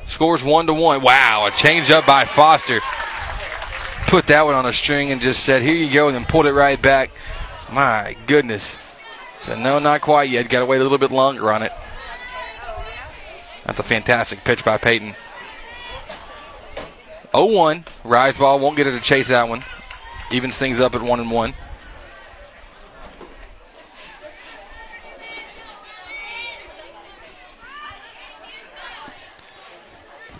Scores 0.06 0.42
one 0.42 0.66
to 0.66 0.72
one. 0.72 1.02
Wow, 1.02 1.46
a 1.46 1.50
change 1.50 1.90
up 1.90 2.06
by 2.06 2.24
Foster. 2.24 2.80
Put 4.06 4.28
that 4.28 4.46
one 4.46 4.54
on 4.54 4.64
a 4.64 4.72
string 4.72 5.12
and 5.12 5.20
just 5.20 5.42
said, 5.42 5.62
"Here 5.62 5.74
you 5.74 5.92
go," 5.92 6.06
and 6.06 6.16
then 6.16 6.24
pulled 6.24 6.46
it 6.46 6.54
right 6.54 6.80
back. 6.80 7.10
My 7.70 8.16
goodness. 8.26 8.78
Said, 9.40 9.58
"No, 9.58 9.78
not 9.78 10.00
quite 10.00 10.30
yet. 10.30 10.48
Got 10.48 10.60
to 10.60 10.66
wait 10.66 10.78
a 10.78 10.82
little 10.82 10.96
bit 10.98 11.10
longer 11.10 11.52
on 11.52 11.62
it." 11.62 11.72
That's 13.70 13.78
a 13.78 13.84
fantastic 13.84 14.42
pitch 14.42 14.64
by 14.64 14.78
Peyton. 14.78 15.14
0-1. 17.32 17.86
Rise 18.02 18.36
ball 18.36 18.58
won't 18.58 18.76
get 18.76 18.86
her 18.86 18.92
to 18.92 19.00
chase 19.00 19.28
that 19.28 19.48
one. 19.48 19.62
Evens 20.32 20.56
things 20.56 20.80
up 20.80 20.96
at 20.96 21.02
one 21.02 21.20
and 21.20 21.30
one. 21.30 21.54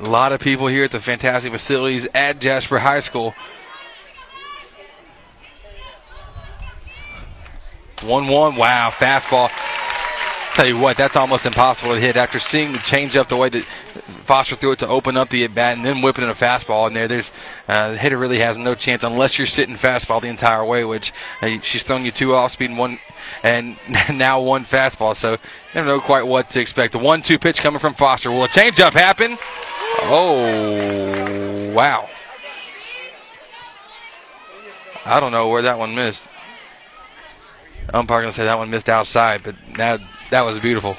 A 0.00 0.08
lot 0.08 0.32
of 0.32 0.40
people 0.40 0.66
here 0.66 0.82
at 0.82 0.90
the 0.90 0.98
fantastic 0.98 1.52
facilities 1.52 2.08
at 2.12 2.40
Jasper 2.40 2.80
High 2.80 2.98
School. 2.98 3.32
1 8.02 8.26
1. 8.26 8.56
Wow, 8.56 8.90
fastball. 8.90 9.52
Tell 10.60 10.68
you 10.68 10.76
what, 10.76 10.98
that's 10.98 11.16
almost 11.16 11.46
impossible 11.46 11.94
to 11.94 11.98
hit 11.98 12.18
after 12.18 12.38
seeing 12.38 12.72
the 12.72 12.78
changeup 12.80 13.28
the 13.28 13.36
way 13.38 13.48
that 13.48 13.64
Foster 13.64 14.56
threw 14.56 14.72
it 14.72 14.80
to 14.80 14.88
open 14.88 15.16
up 15.16 15.30
the 15.30 15.42
at 15.44 15.54
bat 15.54 15.74
and 15.74 15.86
then 15.86 16.02
whipping 16.02 16.22
in 16.22 16.28
a 16.28 16.34
fastball 16.34 16.86
in 16.86 16.92
there. 16.92 17.08
There's 17.08 17.32
uh, 17.66 17.92
the 17.92 17.96
hitter 17.96 18.18
really 18.18 18.40
has 18.40 18.58
no 18.58 18.74
chance 18.74 19.02
unless 19.02 19.38
you're 19.38 19.46
sitting 19.46 19.76
fastball 19.76 20.20
the 20.20 20.28
entire 20.28 20.62
way, 20.62 20.84
which 20.84 21.14
uh, 21.40 21.58
she's 21.62 21.82
thrown 21.82 22.04
you 22.04 22.10
two 22.10 22.34
off 22.34 22.52
speed 22.52 22.68
and 22.68 22.78
one 22.78 22.98
and 23.42 23.78
now 24.12 24.42
one 24.42 24.66
fastball. 24.66 25.16
So 25.16 25.38
never 25.74 25.86
know 25.86 25.98
quite 25.98 26.26
what 26.26 26.50
to 26.50 26.60
expect. 26.60 26.92
The 26.92 26.98
one-two 26.98 27.38
pitch 27.38 27.62
coming 27.62 27.80
from 27.80 27.94
Foster. 27.94 28.30
Will 28.30 28.44
a 28.44 28.48
changeup 28.48 28.92
happen? 28.92 29.38
Oh, 30.02 31.72
wow. 31.72 32.06
I 35.06 35.20
don't 35.20 35.32
know 35.32 35.48
where 35.48 35.62
that 35.62 35.78
one 35.78 35.94
missed. 35.94 36.28
Umpire 37.94 38.20
gonna 38.20 38.34
say 38.34 38.44
that 38.44 38.58
one 38.58 38.68
missed 38.68 38.90
outside, 38.90 39.42
but 39.42 39.54
that 39.76 40.02
that 40.30 40.42
was 40.42 40.58
beautiful. 40.60 40.96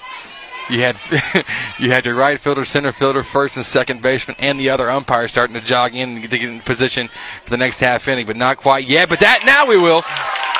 You 0.70 0.82
had 0.82 0.98
you 1.80 1.92
had 1.92 2.06
your 2.06 2.16
right 2.16 2.40
fielder, 2.40 2.64
center 2.66 2.92
fielder, 2.92 3.24
first 3.24 3.58
and 3.58 3.66
second 3.66 4.02
baseman, 4.02 4.38
and 4.40 4.60
the 4.60 4.70
other 4.70 4.90
umpire 4.90 5.28
starting 5.28 5.54
to 5.56 5.62
jog 5.62 5.96
in 5.96 6.22
to 6.22 6.28
get 6.28 6.44
in 6.44 6.62
position 6.62 7.10
for 7.44 7.50
the 7.50 7.58
next 7.58 7.80
half 7.80 8.08
inning, 8.08 8.26
but 8.26 8.38
not 8.38 8.58
quite 8.58 8.88
yet. 8.88 9.10
But 9.10 9.20
that 9.20 9.44
now 9.46 9.66
we 9.66 9.78
will, 9.78 10.04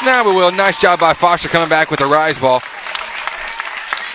now 0.04 0.28
we 0.28 0.36
will. 0.36 0.52
Nice 0.52 0.80
job 0.80 1.00
by 1.00 1.14
Foster 1.14 1.48
coming 1.48 1.70
back 1.70 1.92
with 1.92 2.02
a 2.02 2.08
rise 2.08 2.38
ball. 2.38 2.62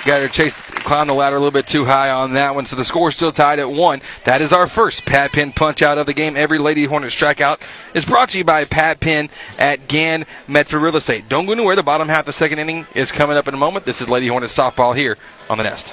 Got 0.06 0.22
her 0.22 0.28
chase, 0.28 0.60
climb 0.60 1.08
the 1.08 1.14
ladder 1.14 1.34
a 1.34 1.40
little 1.40 1.50
bit 1.50 1.66
too 1.66 1.84
high 1.84 2.10
on 2.10 2.34
that 2.34 2.54
one, 2.54 2.64
so 2.64 2.76
the 2.76 2.84
score 2.84 3.10
still 3.10 3.32
tied 3.32 3.58
at 3.58 3.68
one. 3.68 4.00
That 4.22 4.40
is 4.40 4.52
our 4.52 4.68
first 4.68 5.04
Pat 5.04 5.32
Pin 5.32 5.50
punch 5.50 5.82
out 5.82 5.98
of 5.98 6.06
the 6.06 6.14
game. 6.14 6.36
Every 6.36 6.58
Lady 6.58 6.84
Hornet 6.84 7.10
strikeout 7.10 7.60
is 7.92 8.04
brought 8.04 8.28
to 8.28 8.38
you 8.38 8.44
by 8.44 8.66
Pat 8.66 9.00
Pin 9.00 9.30
at 9.58 9.88
Gann 9.88 10.24
Medford 10.46 10.82
Real 10.82 10.94
Estate. 10.94 11.28
Don't 11.28 11.46
go 11.46 11.52
anywhere. 11.52 11.74
The 11.74 11.82
bottom 11.82 12.06
half 12.06 12.20
of 12.20 12.26
the 12.26 12.32
second 12.34 12.60
inning 12.60 12.86
is 12.94 13.10
coming 13.10 13.36
up 13.36 13.48
in 13.48 13.54
a 13.54 13.56
moment. 13.56 13.84
This 13.84 14.00
is 14.00 14.08
Lady 14.08 14.28
Hornet 14.28 14.50
softball 14.50 14.94
here 14.94 15.18
on 15.50 15.58
the 15.58 15.64
Nest. 15.64 15.92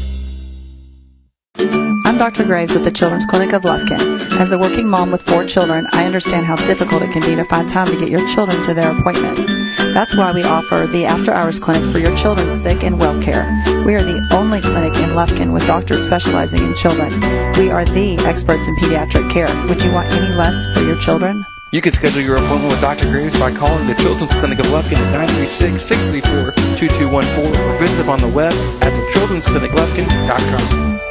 I'm 2.11 2.17
Dr. 2.17 2.43
Graves 2.43 2.73
with 2.73 2.83
the 2.83 2.91
Children's 2.91 3.25
Clinic 3.25 3.53
of 3.53 3.61
Lufkin. 3.61 4.01
As 4.39 4.51
a 4.51 4.57
working 4.57 4.87
mom 4.87 5.11
with 5.11 5.21
four 5.21 5.45
children, 5.45 5.85
I 5.93 6.05
understand 6.05 6.45
how 6.45 6.55
difficult 6.55 7.03
it 7.03 7.11
can 7.11 7.21
be 7.21 7.35
to 7.35 7.45
find 7.45 7.69
time 7.69 7.87
to 7.87 7.95
get 7.97 8.09
your 8.09 8.27
children 8.27 8.61
to 8.63 8.73
their 8.73 8.97
appointments. 8.97 9.53
That's 9.93 10.17
why 10.17 10.31
we 10.31 10.43
offer 10.43 10.87
the 10.87 11.05
After 11.05 11.31
Hours 11.31 11.59
Clinic 11.59 11.83
for 11.91 11.99
your 11.99 12.15
children's 12.17 12.53
sick 12.53 12.83
and 12.83 12.99
well 12.99 13.21
care. 13.21 13.45
We 13.85 13.93
are 13.95 14.03
the 14.03 14.27
only 14.33 14.61
clinic 14.61 14.95
in 14.95 15.11
Lufkin 15.11 15.53
with 15.53 15.67
doctors 15.67 16.03
specializing 16.03 16.63
in 16.63 16.73
children. 16.73 17.11
We 17.57 17.69
are 17.69 17.85
the 17.85 18.17
experts 18.25 18.67
in 18.67 18.75
pediatric 18.77 19.29
care. 19.29 19.53
Would 19.67 19.83
you 19.83 19.91
want 19.91 20.11
any 20.11 20.33
less 20.35 20.65
for 20.73 20.81
your 20.81 20.97
children? 20.97 21.45
You 21.71 21.81
can 21.81 21.93
schedule 21.93 22.21
your 22.21 22.37
appointment 22.37 22.71
with 22.71 22.81
Dr. 22.81 23.09
Graves 23.09 23.37
by 23.39 23.51
calling 23.53 23.85
the 23.87 23.95
Children's 23.95 24.33
Clinic 24.35 24.59
of 24.59 24.65
Lufkin 24.65 24.97
at 24.97 25.29
936-634-2214 25.29 27.55
or 27.55 27.77
visit 27.77 27.95
them 27.95 28.09
on 28.09 28.19
the 28.19 28.27
web 28.27 28.53
at 28.81 28.91
thechildren'scliniclufkin.com. 29.13 31.10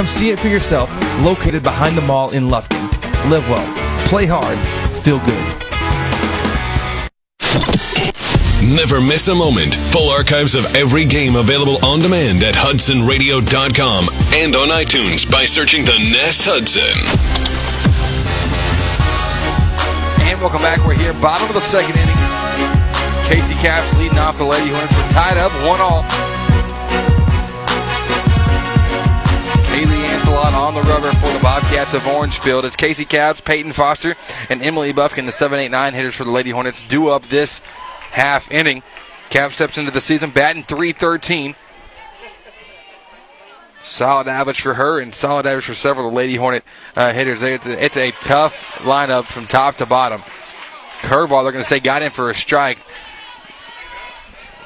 Come 0.00 0.06
see 0.06 0.30
it 0.30 0.40
for 0.40 0.48
yourself, 0.48 0.88
located 1.20 1.62
behind 1.62 1.94
the 1.94 2.00
mall 2.00 2.30
in 2.30 2.44
Lufkin. 2.44 2.80
Live 3.28 3.46
well, 3.50 4.06
play 4.06 4.24
hard, 4.24 4.56
feel 5.04 5.18
good. 5.18 5.44
Never 8.74 8.98
miss 9.02 9.28
a 9.28 9.34
moment. 9.34 9.74
Full 9.92 10.08
archives 10.08 10.54
of 10.54 10.74
every 10.74 11.04
game 11.04 11.36
available 11.36 11.84
on 11.84 12.00
demand 12.00 12.42
at 12.42 12.54
HudsonRadio.com 12.54 14.06
and 14.32 14.56
on 14.56 14.68
iTunes 14.68 15.30
by 15.30 15.44
searching 15.44 15.84
the 15.84 15.98
Nest 15.98 16.46
Hudson. 16.46 16.96
And 20.24 20.40
welcome 20.40 20.62
back. 20.62 20.82
We're 20.86 20.94
here, 20.94 21.12
bottom 21.20 21.46
of 21.46 21.54
the 21.54 21.60
second 21.60 21.98
inning. 21.98 22.16
Casey 23.28 23.54
Caps 23.60 23.94
leading 23.98 24.16
off 24.16 24.38
the 24.38 24.44
Lady 24.44 24.70
Hornets. 24.70 24.96
We're 24.96 25.10
tied 25.10 25.36
up, 25.36 25.52
one 25.68 25.82
all. 25.82 26.29
On 30.70 30.84
the 30.84 30.88
rubber 30.88 31.12
for 31.14 31.32
the 31.32 31.38
Bobcats 31.40 31.94
of 31.94 32.06
Orangefield. 32.06 32.64
It's 32.64 32.76
Casey 32.76 33.04
Caps, 33.04 33.40
Peyton 33.40 33.72
Foster, 33.72 34.14
and 34.48 34.62
Emily 34.62 34.92
Buffkin, 34.92 35.26
the 35.26 35.32
7-8-9 35.32 35.94
hitters 35.94 36.14
for 36.14 36.22
the 36.22 36.30
Lady 36.30 36.50
Hornets, 36.50 36.80
due 36.86 37.08
up 37.08 37.26
this 37.26 37.58
half 38.12 38.48
inning. 38.52 38.84
Cap 39.30 39.52
steps 39.52 39.78
into 39.78 39.90
the 39.90 40.00
season 40.00 40.30
batting 40.30 40.62
313. 40.62 41.56
Solid 43.80 44.28
average 44.28 44.60
for 44.60 44.74
her 44.74 45.00
and 45.00 45.12
solid 45.12 45.44
average 45.44 45.64
for 45.64 45.74
several 45.74 46.06
of 46.06 46.12
the 46.12 46.16
Lady 46.16 46.36
Hornet 46.36 46.62
uh, 46.94 47.12
hitters. 47.12 47.42
It's 47.42 47.66
a, 47.66 47.84
it's 47.84 47.96
a 47.96 48.12
tough 48.12 48.54
lineup 48.82 49.24
from 49.24 49.48
top 49.48 49.78
to 49.78 49.86
bottom. 49.86 50.20
Curveball, 51.00 51.42
they're 51.42 51.52
going 51.52 51.64
to 51.64 51.68
say 51.68 51.80
got 51.80 52.02
in 52.02 52.12
for 52.12 52.30
a 52.30 52.34
strike. 52.34 52.78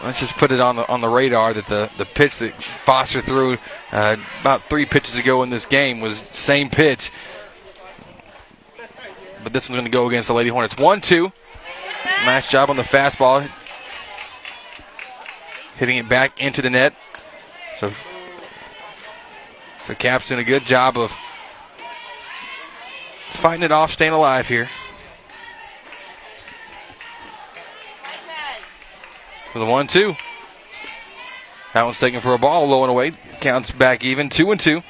Let's 0.05 0.21
just 0.21 0.37
put 0.37 0.53
it 0.53 0.61
on 0.61 0.77
the 0.77 0.87
on 0.87 1.01
the 1.01 1.09
radar 1.09 1.55
that 1.55 1.67
the, 1.67 1.91
the 1.97 2.05
pitch 2.05 2.37
that 2.37 2.63
Foster 2.63 3.23
threw 3.23 3.57
uh, 3.91 4.17
about 4.43 4.63
three 4.69 4.85
pitches 4.85 5.17
ago 5.17 5.43
in 5.43 5.49
this 5.49 5.65
game 5.65 6.01
was 6.01 6.19
same 6.33 6.69
pitch. 6.69 7.11
But 9.43 9.55
this 9.55 9.69
one's 9.69 9.79
going 9.79 9.91
to 9.91 9.91
go 9.91 10.07
against 10.07 10.29
the 10.29 10.35
Lady 10.35 10.51
Hornets. 10.51 10.77
One 10.77 11.01
two. 11.01 11.33
Nice 12.27 12.51
job 12.51 12.69
on 12.69 12.77
the 12.77 12.83
fastball. 12.83 13.49
Hitting 15.79 15.97
it 15.97 16.09
back 16.09 16.39
into 16.41 16.61
the 16.61 16.71
net. 16.71 16.95
So, 17.81 17.91
so 19.81 19.95
Cap's 19.95 20.29
doing 20.29 20.41
a 20.41 20.45
good 20.45 20.65
job 20.65 20.99
of 20.99 21.11
fighting 23.33 23.63
it 23.63 23.73
off, 23.73 23.93
staying 23.93 24.13
alive 24.13 24.49
here. 24.49 24.69
For 29.55 29.61
the 29.61 29.67
one 29.67 29.87
two. 29.87 30.17
That 31.75 31.85
one's 31.85 32.01
taken 32.01 32.21
for 32.21 32.35
a 32.35 32.39
ball, 32.39 32.67
low 32.67 32.83
and 32.83 32.91
away. 32.91 33.13
Counts 33.41 33.71
back 33.71 34.05
even, 34.05 34.29
two 34.29 34.51
and 34.51 34.61
two. 34.61 34.83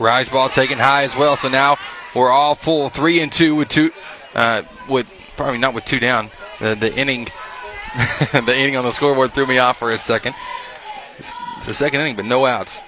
Rise 0.00 0.28
ball 0.28 0.48
taken 0.48 0.80
high 0.80 1.04
as 1.04 1.14
well. 1.14 1.36
So 1.36 1.48
now 1.48 1.76
we're 2.16 2.32
all 2.32 2.56
full, 2.56 2.88
three 2.88 3.20
and 3.20 3.30
two 3.30 3.54
with 3.54 3.68
two, 3.68 3.92
uh, 4.34 4.62
with 4.88 5.06
probably 5.36 5.58
not 5.58 5.72
with 5.72 5.84
two 5.84 6.00
down. 6.00 6.32
The 6.58 6.74
the 6.74 6.92
inning, 6.92 7.28
the 8.32 8.54
inning 8.56 8.74
on 8.74 8.84
the 8.84 8.90
scoreboard 8.90 9.34
threw 9.34 9.46
me 9.46 9.58
off 9.58 9.78
for 9.78 9.92
a 9.92 9.98
second. 9.98 10.34
It's, 11.64 11.78
the 11.78 11.84
second 11.84 12.02
inning, 12.02 12.14
but 12.14 12.26
no 12.26 12.44
outs. 12.44 12.82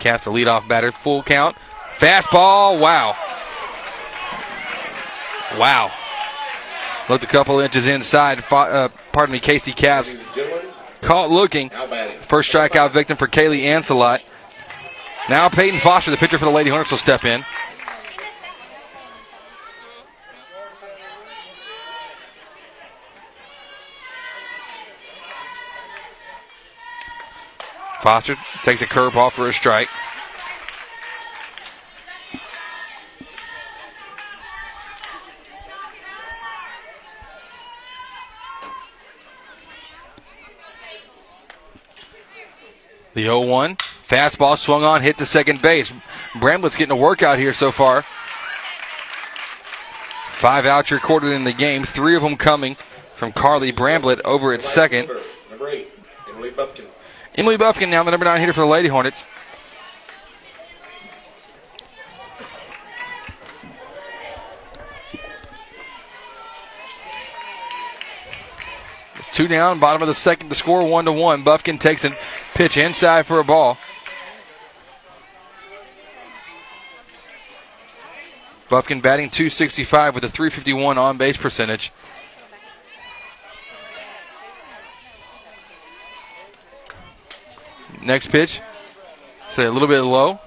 Caps 0.00 0.24
the 0.24 0.32
leadoff 0.32 0.66
batter, 0.66 0.90
full 0.90 1.22
count, 1.22 1.54
fastball. 1.96 2.80
Wow, 2.80 3.16
wow. 5.56 5.92
Looked 7.08 7.22
a 7.22 7.28
couple 7.28 7.60
inches 7.60 7.86
inside. 7.86 8.42
Uh, 8.50 8.88
pardon 9.12 9.32
me, 9.32 9.38
Casey 9.38 9.70
Caps 9.70 10.24
caught 11.02 11.30
looking. 11.30 11.70
First 12.22 12.52
strikeout 12.52 12.90
victim 12.90 13.16
for 13.16 13.28
Kaylee 13.28 13.62
Ancelot. 13.62 14.24
Now 15.28 15.48
Peyton 15.48 15.78
Foster, 15.78 16.10
the 16.10 16.16
pitcher 16.16 16.36
for 16.36 16.46
the 16.46 16.50
Lady 16.50 16.70
Hornets, 16.70 16.90
will 16.90 16.98
step 16.98 17.24
in. 17.24 17.44
Foster 28.06 28.36
takes 28.62 28.82
a 28.82 28.86
curveball 28.86 29.32
for 29.32 29.48
a 29.48 29.52
strike. 29.52 29.88
The 43.14 43.22
0 43.24 43.40
1. 43.40 43.74
Fastball 43.74 44.56
swung 44.56 44.84
on, 44.84 45.02
hit 45.02 45.18
to 45.18 45.26
second 45.26 45.60
base. 45.60 45.92
Bramblett's 46.34 46.76
getting 46.76 46.92
a 46.92 46.96
workout 46.96 47.40
here 47.40 47.52
so 47.52 47.72
far. 47.72 48.04
Five 50.30 50.64
outs 50.64 50.92
recorded 50.92 51.32
in 51.32 51.42
the 51.42 51.52
game, 51.52 51.82
three 51.82 52.14
of 52.14 52.22
them 52.22 52.36
coming 52.36 52.76
from 53.16 53.32
Carly 53.32 53.72
Bramblett 53.72 54.20
over 54.24 54.52
at 54.52 54.62
second. 54.62 55.08
Number 55.50 55.68
eight, 55.70 55.88
Emily. 56.28 56.52
Emily 57.36 57.58
Buffkin 57.58 57.90
now 57.90 58.02
the 58.02 58.10
number 58.10 58.24
nine 58.24 58.40
hitter 58.40 58.54
for 58.54 58.60
the 58.60 58.66
Lady 58.66 58.88
Hornets. 58.88 59.24
Two 69.32 69.48
down, 69.48 69.78
bottom 69.78 70.00
of 70.00 70.08
the 70.08 70.14
second. 70.14 70.48
The 70.48 70.54
score 70.54 70.88
one 70.88 71.04
to 71.04 71.12
one. 71.12 71.42
Buffkin 71.42 71.78
takes 71.78 72.06
a 72.06 72.16
pitch 72.54 72.78
inside 72.78 73.26
for 73.26 73.38
a 73.38 73.44
ball. 73.44 73.76
Buffkin 78.70 79.02
batting 79.02 79.28
265 79.28 80.14
with 80.14 80.24
a 80.24 80.30
351 80.30 80.96
on 80.96 81.18
base 81.18 81.36
percentage. 81.36 81.92
Next 88.06 88.30
pitch, 88.30 88.60
say 89.48 89.64
a 89.64 89.72
little 89.72 89.88
bit 89.88 90.02
low. 90.02 90.38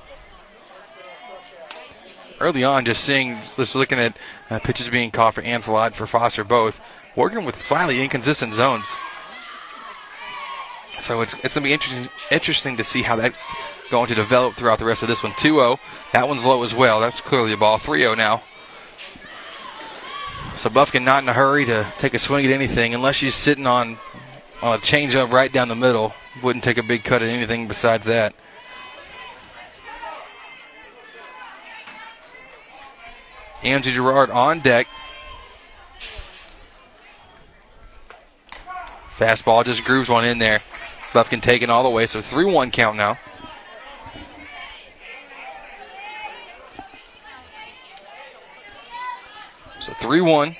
Early 2.39 2.63
on, 2.63 2.85
just 2.85 3.03
seeing, 3.03 3.37
just 3.57 3.75
looking 3.75 3.99
at 3.99 4.15
uh, 4.49 4.59
pitches 4.59 4.87
being 4.87 5.11
caught 5.11 5.35
for 5.35 5.41
Ancelot 5.41 5.93
for 5.93 6.07
Foster 6.07 6.45
both, 6.45 6.79
working 7.17 7.43
with 7.43 7.61
slightly 7.61 8.01
inconsistent 8.01 8.53
zones. 8.53 8.85
So 10.99 11.19
it's, 11.19 11.33
it's 11.43 11.55
going 11.55 11.63
to 11.63 11.67
be 11.67 11.73
interesting, 11.73 12.09
interesting 12.31 12.77
to 12.77 12.85
see 12.85 13.01
how 13.01 13.17
that's 13.17 13.45
going 13.91 14.07
to 14.07 14.15
develop 14.15 14.55
throughout 14.55 14.79
the 14.79 14.85
rest 14.85 15.01
of 15.01 15.09
this 15.09 15.21
one. 15.21 15.33
2 15.37 15.55
0. 15.55 15.79
That 16.13 16.29
one's 16.29 16.45
low 16.45 16.63
as 16.63 16.73
well. 16.73 17.01
That's 17.01 17.19
clearly 17.19 17.51
a 17.51 17.57
ball. 17.57 17.77
3 17.77 17.99
0 17.99 18.15
now. 18.15 18.41
So 20.55 20.69
Buffkin 20.69 21.03
not 21.03 21.23
in 21.23 21.29
a 21.29 21.33
hurry 21.33 21.65
to 21.65 21.91
take 21.97 22.13
a 22.13 22.19
swing 22.19 22.45
at 22.45 22.53
anything 22.53 22.93
unless 22.93 23.17
she's 23.17 23.35
sitting 23.35 23.67
on, 23.67 23.97
Uh, 24.61 24.65
on 24.65 24.75
a 24.75 24.81
changeup 24.81 25.31
right 25.31 25.51
down 25.51 25.67
the 25.67 25.75
middle. 25.75 26.13
Wouldn't 26.43 26.63
take 26.63 26.77
a 26.77 26.83
big 26.83 27.03
cut 27.03 27.23
at 27.23 27.29
anything 27.29 27.67
besides 27.67 28.05
that. 28.05 28.33
Amzie 33.61 33.93
Gerard 33.93 34.29
on 34.29 34.59
deck. 34.59 34.87
Fastball 39.17 39.65
just 39.65 39.83
grooves 39.83 40.07
one 40.07 40.23
in 40.23 40.37
there. 40.37 40.61
Buffkin 41.13 41.41
taking 41.41 41.69
all 41.69 41.83
the 41.83 41.89
way, 41.89 42.05
so 42.05 42.21
3 42.21 42.45
1 42.45 42.71
count 42.71 42.95
now. 42.95 43.17
So 49.81 49.91
3 49.93 50.21
1. 50.21 50.55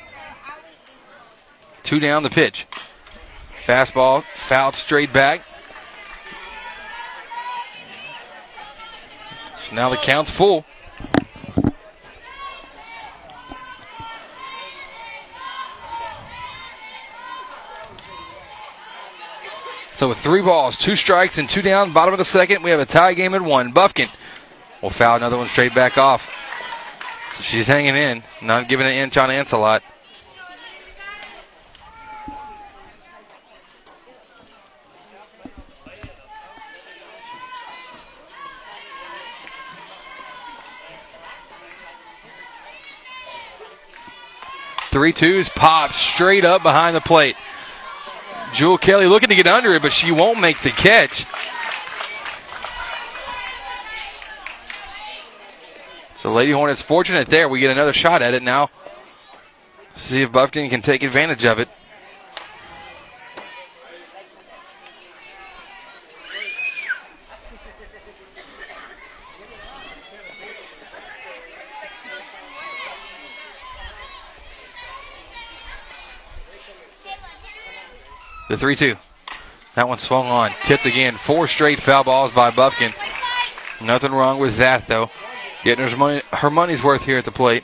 Two 1.84 2.00
down 2.00 2.24
the 2.24 2.30
pitch. 2.30 2.68
Fastball 3.70 4.24
fouled 4.34 4.74
straight 4.74 5.14
back. 5.14 5.44
So 9.62 9.76
now 9.76 9.90
the 9.90 9.98
count's 9.98 10.32
full. 10.32 10.66
So 19.98 20.10
with 20.10 20.18
three 20.18 20.42
balls, 20.42 20.76
two 20.76 20.96
strikes, 20.96 21.38
and 21.38 21.48
two 21.48 21.62
down, 21.62 21.94
bottom 21.94 22.12
of 22.12 22.18
the 22.18 22.26
second, 22.26 22.64
we 22.64 22.72
have 22.72 22.80
a 22.80 22.88
tie 22.88 23.14
game 23.14 23.36
at 23.36 23.44
one. 23.44 23.72
Buffkin 23.72 24.10
will 24.82 24.90
foul 24.90 25.18
another 25.18 25.38
one 25.38 25.48
straight 25.48 25.76
back 25.76 25.96
off. 25.96 26.28
So 27.36 27.44
she's 27.44 27.68
hanging 27.68 27.96
in, 27.96 28.24
not 28.42 28.68
giving 28.68 28.88
an 28.88 28.94
inch 28.94 29.16
on 29.16 29.30
Ancelot. 29.30 29.84
Three 44.92 45.14
twos 45.14 45.50
pop 45.50 45.94
straight 45.94 46.44
up 46.44 46.64
behind 46.64 46.96
the 46.96 47.02
plate. 47.02 47.36
Jewel 48.54 48.78
Kelly 48.78 49.06
looking 49.06 49.30
to 49.30 49.36
get 49.36 49.46
under 49.46 49.74
it, 49.74 49.82
but 49.82 49.94
she 49.94 50.12
won't 50.12 50.40
make 50.40 50.62
the 50.62 50.72
catch. 50.72 51.26
So 56.16 56.34
Lady 56.34 56.52
Hornets 56.52 56.82
fortunate 56.82 57.28
there. 57.28 57.48
We 57.48 57.60
get 57.60 57.72
another 57.72 57.94
shot 57.94 58.22
at 58.22 58.34
it 58.34 58.44
now. 58.44 58.70
See 59.96 60.22
if 60.22 60.32
Buffkin 60.32 60.70
can 60.70 60.82
take 60.82 61.04
advantage 61.04 61.46
of 61.46 61.60
it. 61.60 61.70
The 78.50 78.58
3 78.58 78.76
2. 78.76 78.96
That 79.76 79.88
one 79.88 80.00
swung 80.00 80.26
on. 80.26 80.52
Tipped 80.64 80.88
again. 80.88 81.16
Four 81.18 81.48
straight 81.48 81.80
foul 81.80 82.04
balls 82.04 82.32
by 82.32 82.50
Buffkin. 82.50 82.94
Nothing 83.80 84.12
wrong 84.12 84.40
with 84.40 84.58
that, 84.58 84.88
though. 84.88 85.12
Getting 85.64 85.88
her, 85.88 85.96
money, 85.96 86.22
her 86.34 86.50
money's 86.50 86.84
worth 86.84 87.06
here 87.06 87.20
at 87.20 87.26
the 87.26 87.32
plate. 87.32 87.64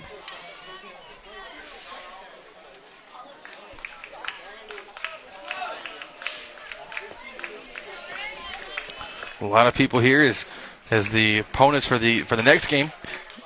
A 9.42 9.46
lot 9.46 9.68
of 9.68 9.74
people 9.74 10.00
here 10.00 10.22
as 10.22 10.46
as 10.92 11.10
the 11.10 11.40
opponents 11.40 11.88
for 11.88 11.98
the 11.98 12.22
for 12.22 12.36
the 12.36 12.44
next 12.44 12.68
game. 12.68 12.92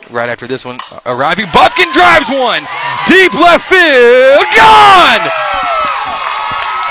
Right 0.10 0.30
after 0.30 0.46
this 0.46 0.66
one 0.66 0.80
arriving, 1.06 1.48
Buffkin 1.54 1.92
drives 1.94 2.30
one 2.30 2.68
deep 3.08 3.34
left 3.34 3.68
field, 3.70 4.46
gone. 4.56 5.49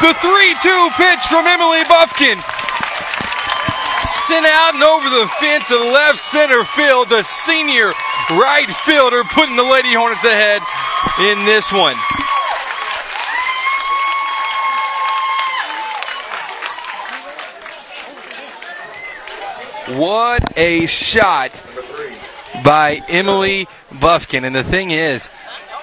The 0.01 0.15
3-2 0.15 0.91
pitch 0.97 1.27
from 1.27 1.47
Emily 1.47 1.83
Buffkin 1.89 2.39
sent 4.29 4.47
out 4.47 4.75
and 4.75 4.83
over 4.83 5.11
the 5.11 5.27
fence 5.41 5.73
of 5.73 5.81
left 5.81 6.19
center 6.19 6.65
field. 6.65 7.09
The 7.09 7.25
senior 7.25 7.93
right 8.31 8.69
fielder 8.85 9.25
putting 9.25 9.57
the 9.57 9.65
Lady 9.65 9.95
Hornets 9.95 10.25
ahead 10.25 10.63
in 11.19 11.45
this 11.45 11.73
one. 11.73 11.97
What 19.99 20.57
a 20.57 20.87
shot 20.87 21.65
by 22.63 23.01
Emily 23.09 23.67
Buffkin. 24.01 24.45
And 24.45 24.55
the 24.55 24.63
thing 24.63 24.91
is, 24.91 25.31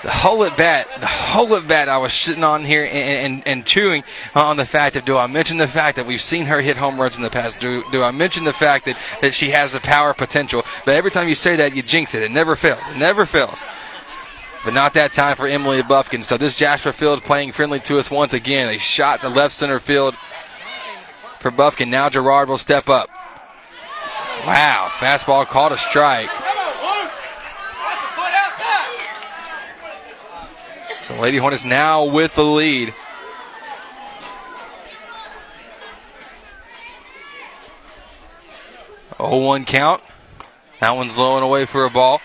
the 0.06 0.12
whole 0.12 0.44
at 0.44 0.56
bat, 0.56 0.88
the 1.00 1.08
whole 1.08 1.56
at 1.56 1.68
bat, 1.68 1.90
I 1.90 1.98
was 1.98 2.14
sitting 2.14 2.44
on 2.44 2.64
here 2.64 2.86
and, 2.86 2.94
and, 2.94 3.48
and 3.48 3.66
chewing 3.66 4.04
on 4.36 4.56
the 4.56 4.66
fact 4.66 4.94
that 4.94 5.04
do 5.04 5.18
I 5.18 5.26
mention 5.26 5.58
the 5.58 5.68
fact 5.68 5.96
that 5.96 6.06
we've 6.06 6.22
seen 6.22 6.46
her 6.46 6.62
hit 6.62 6.78
home 6.78 7.02
runs 7.02 7.18
in 7.18 7.24
the 7.24 7.32
past? 7.32 7.60
Do, 7.60 7.84
do 7.92 8.04
I 8.04 8.12
mention 8.12 8.44
the 8.44 8.54
fact 8.54 8.86
that, 8.86 9.00
that 9.22 9.34
she 9.34 9.50
has 9.50 9.72
the 9.72 9.80
power 9.80 10.14
potential? 10.14 10.64
But 10.86 10.94
every 10.94 11.10
time 11.10 11.28
you 11.28 11.34
say 11.34 11.56
that, 11.56 11.76
you 11.76 11.82
jinx 11.82 12.14
it. 12.14 12.22
It 12.22 12.30
never 12.30 12.56
fails. 12.56 12.82
It 12.92 12.98
never 12.98 13.26
fails. 13.26 13.64
But 14.64 14.76
not 14.76 14.94
that 14.94 15.12
time 15.14 15.38
for 15.38 15.48
Emily 15.48 15.82
Buffkin. 15.82 16.24
So 16.24 16.38
this 16.38 16.56
Jasper 16.56 16.92
Field 16.92 17.24
playing 17.24 17.54
friendly 17.54 17.80
to 17.80 17.98
us 17.98 18.12
once 18.12 18.34
again. 18.34 18.72
A 18.72 18.78
shot 18.78 19.22
to 19.22 19.30
left 19.30 19.56
center 19.56 19.80
field 19.80 20.14
for 21.40 21.50
Buffkin. 21.50 21.90
Now 21.90 22.10
Gerard 22.10 22.48
will 22.48 22.60
step 22.60 22.90
up. 22.90 23.10
Wow, 24.46 24.90
fastball 24.92 25.48
called 25.48 25.72
a 25.72 25.80
strike. 25.80 26.30
So 31.06 31.22
Lady 31.22 31.38
Hornets 31.38 31.64
now 31.64 32.04
with 32.04 32.34
the 32.34 32.44
lead. 32.44 32.92
Oh 39.20 39.38
one 39.38 39.66
count. 39.66 40.02
That 40.80 40.96
one's 40.96 41.14
blowing 41.14 41.44
away 41.44 41.68
for 41.68 41.86
a 41.86 41.92
ball. 41.92 42.22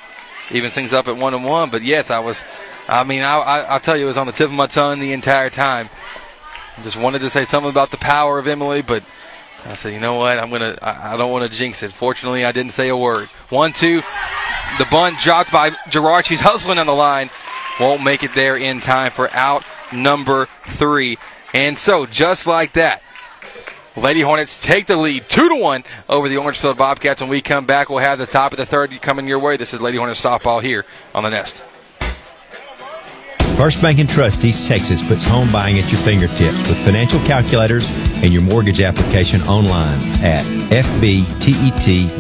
Even 0.51 0.71
things 0.71 0.95
up 0.95 1.09
at 1.09 1.19
one 1.19 1.35
and 1.35 1.45
one. 1.45 1.69
But 1.69 1.83
yes, 1.83 2.11
I 2.11 2.21
was. 2.21 2.43
I 2.89 3.05
mean, 3.05 3.21
I, 3.21 3.37
I, 3.37 3.61
I'll 3.65 3.81
tell 3.81 3.99
you, 3.99 4.05
it 4.05 4.09
was 4.09 4.17
on 4.17 4.27
the 4.27 4.33
tip 4.33 4.49
of 4.49 4.55
my 4.55 4.67
tongue 4.67 4.99
the 4.99 5.13
entire 5.13 5.51
time. 5.51 5.91
Just 6.83 6.97
wanted 6.97 7.19
to 7.19 7.29
say 7.29 7.45
something 7.45 7.69
about 7.69 7.91
the 7.91 7.99
power 7.99 8.39
of 8.39 8.49
Emily, 8.49 8.81
but 8.81 9.05
I 9.67 9.75
said, 9.75 9.93
you 9.93 10.01
know 10.01 10.15
what? 10.15 10.39
I'm 10.39 10.49
gonna. 10.49 10.79
I, 10.81 11.13
I 11.13 11.17
don't 11.19 11.31
want 11.31 11.45
to 11.45 11.55
jinx 11.55 11.83
it. 11.83 11.93
Fortunately, 11.93 12.47
I 12.47 12.53
didn't 12.53 12.73
say 12.73 12.89
a 12.89 12.97
word. 12.97 13.29
One, 13.51 13.75
two. 13.75 14.01
The 14.79 14.87
bunt 14.91 15.19
dropped 15.19 15.53
by 15.53 15.73
Gerard. 15.91 16.25
She's 16.25 16.41
hustling 16.41 16.79
on 16.79 16.87
the 16.87 16.95
line. 16.95 17.29
Won't 17.81 18.05
make 18.05 18.23
it 18.23 18.35
there 18.35 18.57
in 18.57 18.81
time 18.81 19.11
for 19.11 19.31
out 19.31 19.65
number 19.93 20.47
three. 20.67 21.19
And 21.55 21.79
so, 21.79 22.05
just 22.07 22.47
like 22.47 22.75
that, 22.75 23.03
Lady 23.97 24.21
Hornets 24.21 24.61
take 24.61 24.87
the 24.87 24.97
lead 24.97 25.25
two 25.29 25.49
to 25.49 25.57
one 25.57 25.85
over 26.09 26.29
the 26.29 26.37
Orangefield 26.37 26.77
Bobcats. 26.77 27.21
When 27.21 27.31
we 27.31 27.41
come 27.41 27.67
back, 27.67 27.89
we'll 27.89 27.99
have 27.99 28.19
the 28.19 28.27
top 28.27 28.53
of 28.53 28.59
the 28.59 28.67
third 28.67 29.01
coming 29.01 29.27
your 29.27 29.39
way. 29.39 29.57
This 29.57 29.75
is 29.75 29.81
Lady 29.81 29.97
Hornets 29.97 30.23
softball 30.23 30.63
here 30.63 30.85
on 31.15 31.23
the 31.25 31.31
Nest. 31.31 31.65
First 33.57 33.83
Bank 33.83 33.99
and 33.99 34.09
Trust 34.09 34.43
East 34.45 34.67
Texas 34.67 35.03
puts 35.07 35.25
home 35.25 35.53
buying 35.53 35.79
at 35.79 35.91
your 35.93 36.01
fingertips 36.01 36.57
with 36.67 36.83
financial 36.83 37.21
calculators 37.21 37.91
and 38.23 38.33
your 38.33 38.41
mortgage 38.41 38.81
application 38.81 39.43
online 39.43 39.99
at 40.23 40.47
fbtet.com. 40.71 42.15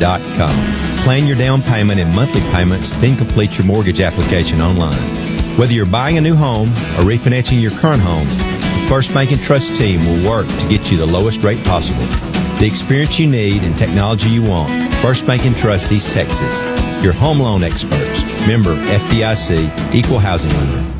Plan 1.03 1.27
your 1.27 1.37
down 1.37 1.62
payment 1.62 1.99
and 1.99 2.15
monthly 2.15 2.43
payments, 2.53 2.93
then 3.01 3.16
complete 3.16 3.57
your 3.57 3.66
mortgage 3.66 4.01
application 4.01 4.61
online. 4.61 5.30
Whether 5.56 5.72
you're 5.72 5.86
buying 5.86 6.16
a 6.16 6.20
new 6.20 6.35
home 6.35 6.68
or 6.70 7.02
refinancing 7.02 7.60
your 7.60 7.72
current 7.72 8.02
home, 8.02 8.27
the 8.28 8.86
First 8.89 9.12
Bank 9.12 9.32
and 9.32 9.40
Trust 9.40 9.77
team 9.77 10.05
will 10.06 10.31
work 10.31 10.47
to 10.47 10.68
get 10.68 10.90
you 10.90 10.97
the 10.97 11.06
lowest 11.06 11.43
rate 11.43 11.62
possible. 11.64 12.05
The 12.59 12.66
experience 12.66 13.18
you 13.18 13.27
need 13.27 13.62
and 13.62 13.77
technology 13.77 14.28
you 14.28 14.43
want. 14.43 14.70
First 14.97 15.27
Bank 15.27 15.44
and 15.44 15.56
Trust 15.56 15.93
East 15.93 16.12
Texas. 16.12 16.62
Your 17.02 17.12
home 17.12 17.40
loan 17.40 17.62
experts. 17.62 18.22
Member 18.47 18.74
FDIC, 18.74 19.94
Equal 19.94 20.18
Housing 20.18 20.51
Lender. 20.51 20.99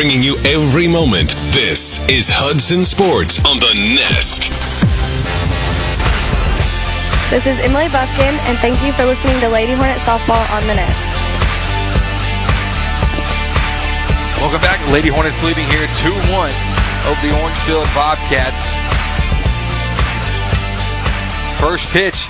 Bringing 0.00 0.22
you 0.22 0.38
every 0.48 0.88
moment. 0.88 1.28
This 1.52 2.00
is 2.08 2.32
Hudson 2.32 2.86
Sports 2.86 3.36
on 3.44 3.60
the 3.60 3.68
Nest. 3.76 4.48
This 7.28 7.44
is 7.44 7.60
Emily 7.60 7.92
Buffkin, 7.92 8.32
and 8.48 8.56
thank 8.64 8.80
you 8.80 8.96
for 8.96 9.04
listening 9.04 9.36
to 9.44 9.48
Lady 9.52 9.76
Hornet 9.76 10.00
Softball 10.08 10.40
on 10.56 10.64
the 10.64 10.72
Nest. 10.72 11.04
Welcome 14.40 14.64
back. 14.64 14.80
Lady 14.88 15.12
Hornets 15.12 15.36
leading 15.44 15.68
here 15.68 15.84
2 16.00 16.16
1 16.32 16.48
over 17.04 17.20
the 17.20 17.36
Orangefield 17.36 17.84
Bobcats. 17.92 18.56
First 21.60 21.84
pitch. 21.92 22.24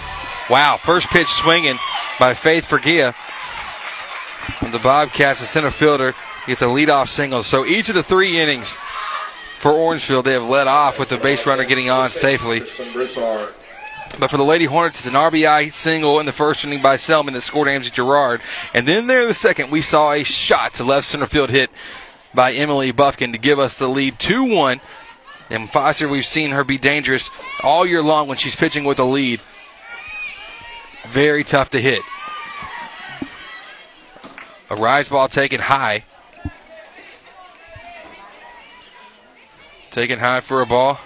Wow. 0.51 0.74
First 0.76 1.06
pitch 1.14 1.30
swinging 1.38 1.78
by 2.18 2.34
Faith 2.34 2.66
Fergia. 2.66 3.14
From 4.59 4.72
the 4.72 4.80
Bobcats, 4.80 5.38
the 5.38 5.47
center 5.47 5.70
fielder 5.70 6.16
gets 6.51 6.62
a 6.62 6.66
leadoff 6.66 7.09
single. 7.09 7.43
So 7.43 7.64
each 7.64 7.89
of 7.89 7.94
the 7.94 8.02
three 8.02 8.39
innings 8.39 8.77
for 9.59 9.72
Orangefield, 9.72 10.24
they 10.24 10.32
have 10.32 10.44
led 10.44 10.66
off 10.66 10.98
with 10.98 11.09
the 11.09 11.16
base 11.16 11.47
runner 11.47 11.64
getting 11.64 11.90
on 11.90 12.10
safely. 12.10 12.60
But 14.18 14.31
for 14.31 14.36
the 14.36 14.44
Lady 14.44 14.64
Hornets, 14.64 14.98
it's 14.98 15.09
an 15.09 15.14
RBI 15.14 15.72
single 15.72 16.18
in 16.18 16.27
the 16.27 16.32
first 16.32 16.64
inning 16.64 16.82
by 16.82 16.97
Selman 16.97 17.35
that 17.35 17.43
scored 17.43 17.68
Amzie 17.68 17.93
Gerard. 17.93 18.40
And 18.74 18.86
then 18.89 19.06
there 19.06 19.22
in 19.22 19.28
the 19.28 19.35
second, 19.35 19.70
we 19.70 19.81
saw 19.81 20.12
a 20.12 20.24
shot 20.24 20.74
to 20.74 20.85
left 20.85 21.06
center 21.06 21.27
field 21.27 21.51
hit 21.51 21.70
by 22.35 22.52
Emily 22.52 22.90
Buffkin 22.90 23.32
to 23.32 23.39
give 23.39 23.59
us 23.59 23.78
the 23.78 23.89
lead 23.89 24.18
2 24.18 24.44
1. 24.44 24.81
And 25.51 25.70
Foster, 25.70 26.09
we've 26.09 26.27
seen 26.27 26.51
her 26.51 26.64
be 26.64 26.78
dangerous 26.78 27.31
all 27.62 27.86
year 27.86 28.02
long 28.02 28.28
when 28.28 28.39
she's 28.39 28.56
pitching 28.56 28.85
with 28.85 28.98
a 28.98 29.05
lead. 29.05 29.40
Very 31.09 31.44
tough 31.44 31.70
to 31.70 31.81
hit. 31.81 32.02
A 34.68 34.77
rise 34.77 35.09
ball 35.09 35.28
taken 35.28 35.60
high. 35.60 36.05
Taken 39.91 40.21
high 40.21 40.41
for 40.41 40.62
a 40.62 40.67
ball. 40.67 41.01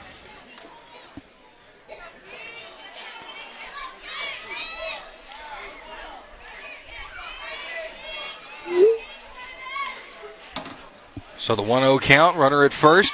So 11.38 11.54
the 11.54 11.62
1 11.62 11.82
0 11.82 11.98
count, 11.98 12.36
runner 12.36 12.64
at 12.64 12.72
first. 12.72 13.12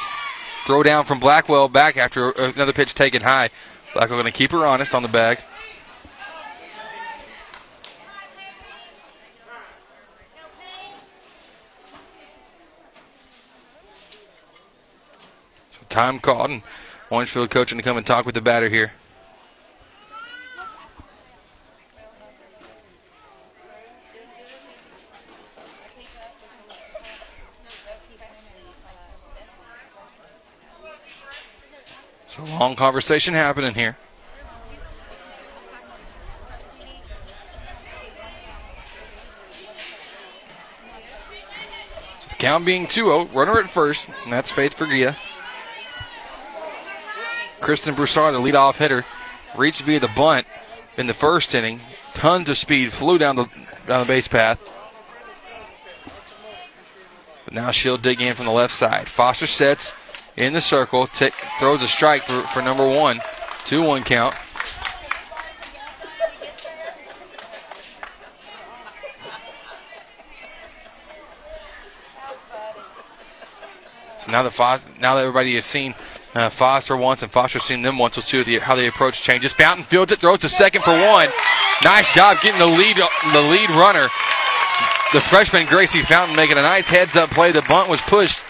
Throw 0.67 0.83
down 0.83 1.05
from 1.05 1.19
Blackwell 1.19 1.69
back 1.69 1.97
after 1.97 2.31
another 2.31 2.73
pitch 2.73 2.95
taken 2.95 3.23
high. 3.23 3.51
Blackwell 3.93 4.21
going 4.21 4.33
to 4.33 4.37
keep 4.37 4.53
her 4.53 4.65
honest 4.65 4.95
on 4.95 5.03
the 5.03 5.09
bag. 5.09 5.41
Time 16.01 16.19
called, 16.19 16.51
and 16.51 16.63
Orangefield 17.11 17.51
coaching 17.51 17.77
to 17.77 17.85
come 17.85 17.99
and 17.99 18.07
talk 18.07 18.25
with 18.25 18.35
the 18.35 18.41
batter 18.41 18.71
here. 18.71 18.93
It's 32.25 32.39
a 32.39 32.45
long 32.59 32.77
conversation 32.77 33.35
happening 33.35 33.75
here. 33.75 33.99
Count 42.39 42.65
being 42.65 42.87
2-0, 42.87 43.35
runner 43.35 43.61
at 43.61 43.69
first, 43.69 44.09
and 44.25 44.33
that's 44.33 44.51
Faith 44.51 44.75
Fergia. 44.75 45.15
Kristen 47.61 47.95
Broussard, 47.95 48.35
the 48.35 48.39
leadoff 48.39 48.77
hitter, 48.77 49.05
reached 49.57 49.83
via 49.83 50.01
the 50.01 50.09
bunt 50.09 50.47
in 50.97 51.07
the 51.07 51.15
first 51.15 51.55
inning. 51.55 51.81
Tons 52.15 52.49
of 52.49 52.59
speed, 52.59 52.93
flew 52.93 53.19
down 53.19 53.37
the 53.37 53.47
down 53.87 54.01
the 54.01 54.07
base 54.07 54.29
path. 54.29 54.59
But 57.45 57.55
now 57.55 57.71
she'll 57.71 57.97
dig 57.97 58.21
in 58.21 58.35
from 58.35 58.47
the 58.47 58.53
left 58.53 58.75
side. 58.75 59.09
Foster 59.09 59.47
sets 59.47 59.93
in 60.37 60.53
the 60.53 60.61
circle, 60.61 61.07
t- 61.07 61.31
throws 61.59 61.83
a 61.83 61.89
strike 61.89 62.23
for, 62.23 62.43
for 62.43 62.63
number 62.63 62.89
one. 62.89 63.21
2 63.67 63.83
1 63.83 64.05
count. 64.05 64.35
So 74.19 74.31
now 74.31 74.43
that 74.43 74.53
Fos- 74.53 74.85
now 74.99 75.15
that 75.15 75.23
everybody 75.23 75.55
has 75.55 75.65
seen 75.65 75.95
uh, 76.35 76.51
Foster 76.51 76.97
once, 76.97 77.23
and 77.23 77.33
Foster's 77.33 77.65
seen 77.65 77.83
them 77.83 77.99
once. 77.99 78.17
We'll 78.17 78.23
see 78.23 78.43
the, 78.43 78.59
how 78.59 78.75
the 78.75 78.87
approach 78.87 79.23
changes. 79.23 79.53
Fountain 79.53 79.85
fields 79.85 80.13
it, 80.13 80.21
throws 80.21 80.41
to 80.41 80.49
second 80.49 80.83
for 80.83 80.93
one. 80.93 81.29
Nice 81.83 82.13
job 82.15 82.39
getting 82.43 82.61
the 82.61 82.67
lead, 82.67 82.97
the 82.97 83.43
lead 83.43 83.71
runner. 83.71 84.09
The 85.13 85.21
freshman 85.21 85.67
Gracie 85.67 86.03
Fountain 86.03 86.37
making 86.37 86.59
a 86.59 86.63
nice 86.63 86.89
heads-up 86.89 87.31
play. 87.31 87.51
The 87.51 87.63
bunt 87.63 87.89
was 87.89 88.01
pushed 88.03 88.43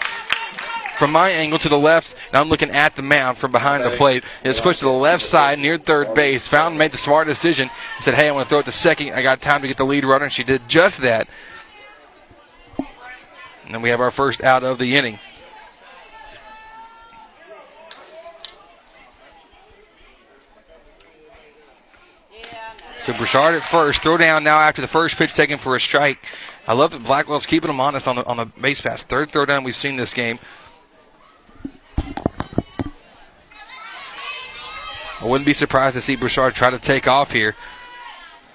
from 0.97 1.11
my 1.11 1.31
angle 1.31 1.57
to 1.57 1.69
the 1.69 1.79
left, 1.79 2.15
and 2.27 2.37
I'm 2.37 2.49
looking 2.49 2.69
at 2.69 2.95
the 2.95 3.01
mound 3.01 3.39
from 3.39 3.51
behind 3.51 3.83
the 3.83 3.89
plate. 3.89 4.23
It's 4.43 4.61
pushed 4.61 4.79
to 4.81 4.85
the 4.85 4.91
left 4.91 5.23
side 5.23 5.57
near 5.57 5.79
third 5.79 6.13
base. 6.13 6.47
Fountain 6.47 6.77
made 6.77 6.91
the 6.91 6.99
smart 6.99 7.25
decision 7.25 7.71
and 7.95 8.03
said, 8.03 8.13
"Hey, 8.13 8.27
I 8.27 8.31
want 8.31 8.47
to 8.47 8.49
throw 8.49 8.59
it 8.59 8.65
to 8.65 8.71
second. 8.71 9.13
I 9.13 9.23
got 9.23 9.41
time 9.41 9.63
to 9.63 9.67
get 9.67 9.77
the 9.77 9.85
lead 9.85 10.05
runner," 10.05 10.25
and 10.25 10.33
she 10.33 10.43
did 10.43 10.69
just 10.69 11.01
that. 11.01 11.27
And 13.65 13.73
then 13.73 13.81
we 13.81 13.89
have 13.89 14.01
our 14.01 14.11
first 14.11 14.43
out 14.43 14.63
of 14.63 14.77
the 14.77 14.95
inning. 14.95 15.17
So 23.01 23.13
Broussard 23.13 23.55
at 23.55 23.63
first, 23.63 24.03
throw 24.03 24.15
down 24.15 24.43
now 24.43 24.59
after 24.59 24.79
the 24.79 24.87
first 24.87 25.17
pitch 25.17 25.33
taken 25.33 25.57
for 25.57 25.75
a 25.75 25.79
strike. 25.79 26.23
I 26.67 26.73
love 26.73 26.91
that 26.91 27.03
Blackwell's 27.03 27.47
keeping 27.47 27.67
them 27.67 27.79
honest 27.79 28.07
on 28.07 28.17
the 28.17 28.25
on 28.25 28.37
the 28.37 28.45
base 28.45 28.79
pass. 28.79 29.01
Third 29.01 29.31
throw 29.31 29.43
down 29.43 29.63
we've 29.63 29.75
seen 29.75 29.95
this 29.95 30.13
game. 30.13 30.37
I 35.19 35.25
wouldn't 35.25 35.47
be 35.47 35.53
surprised 35.55 35.95
to 35.95 36.01
see 36.01 36.15
Broussard 36.15 36.53
try 36.53 36.69
to 36.69 36.77
take 36.77 37.07
off 37.07 37.31
here. 37.31 37.55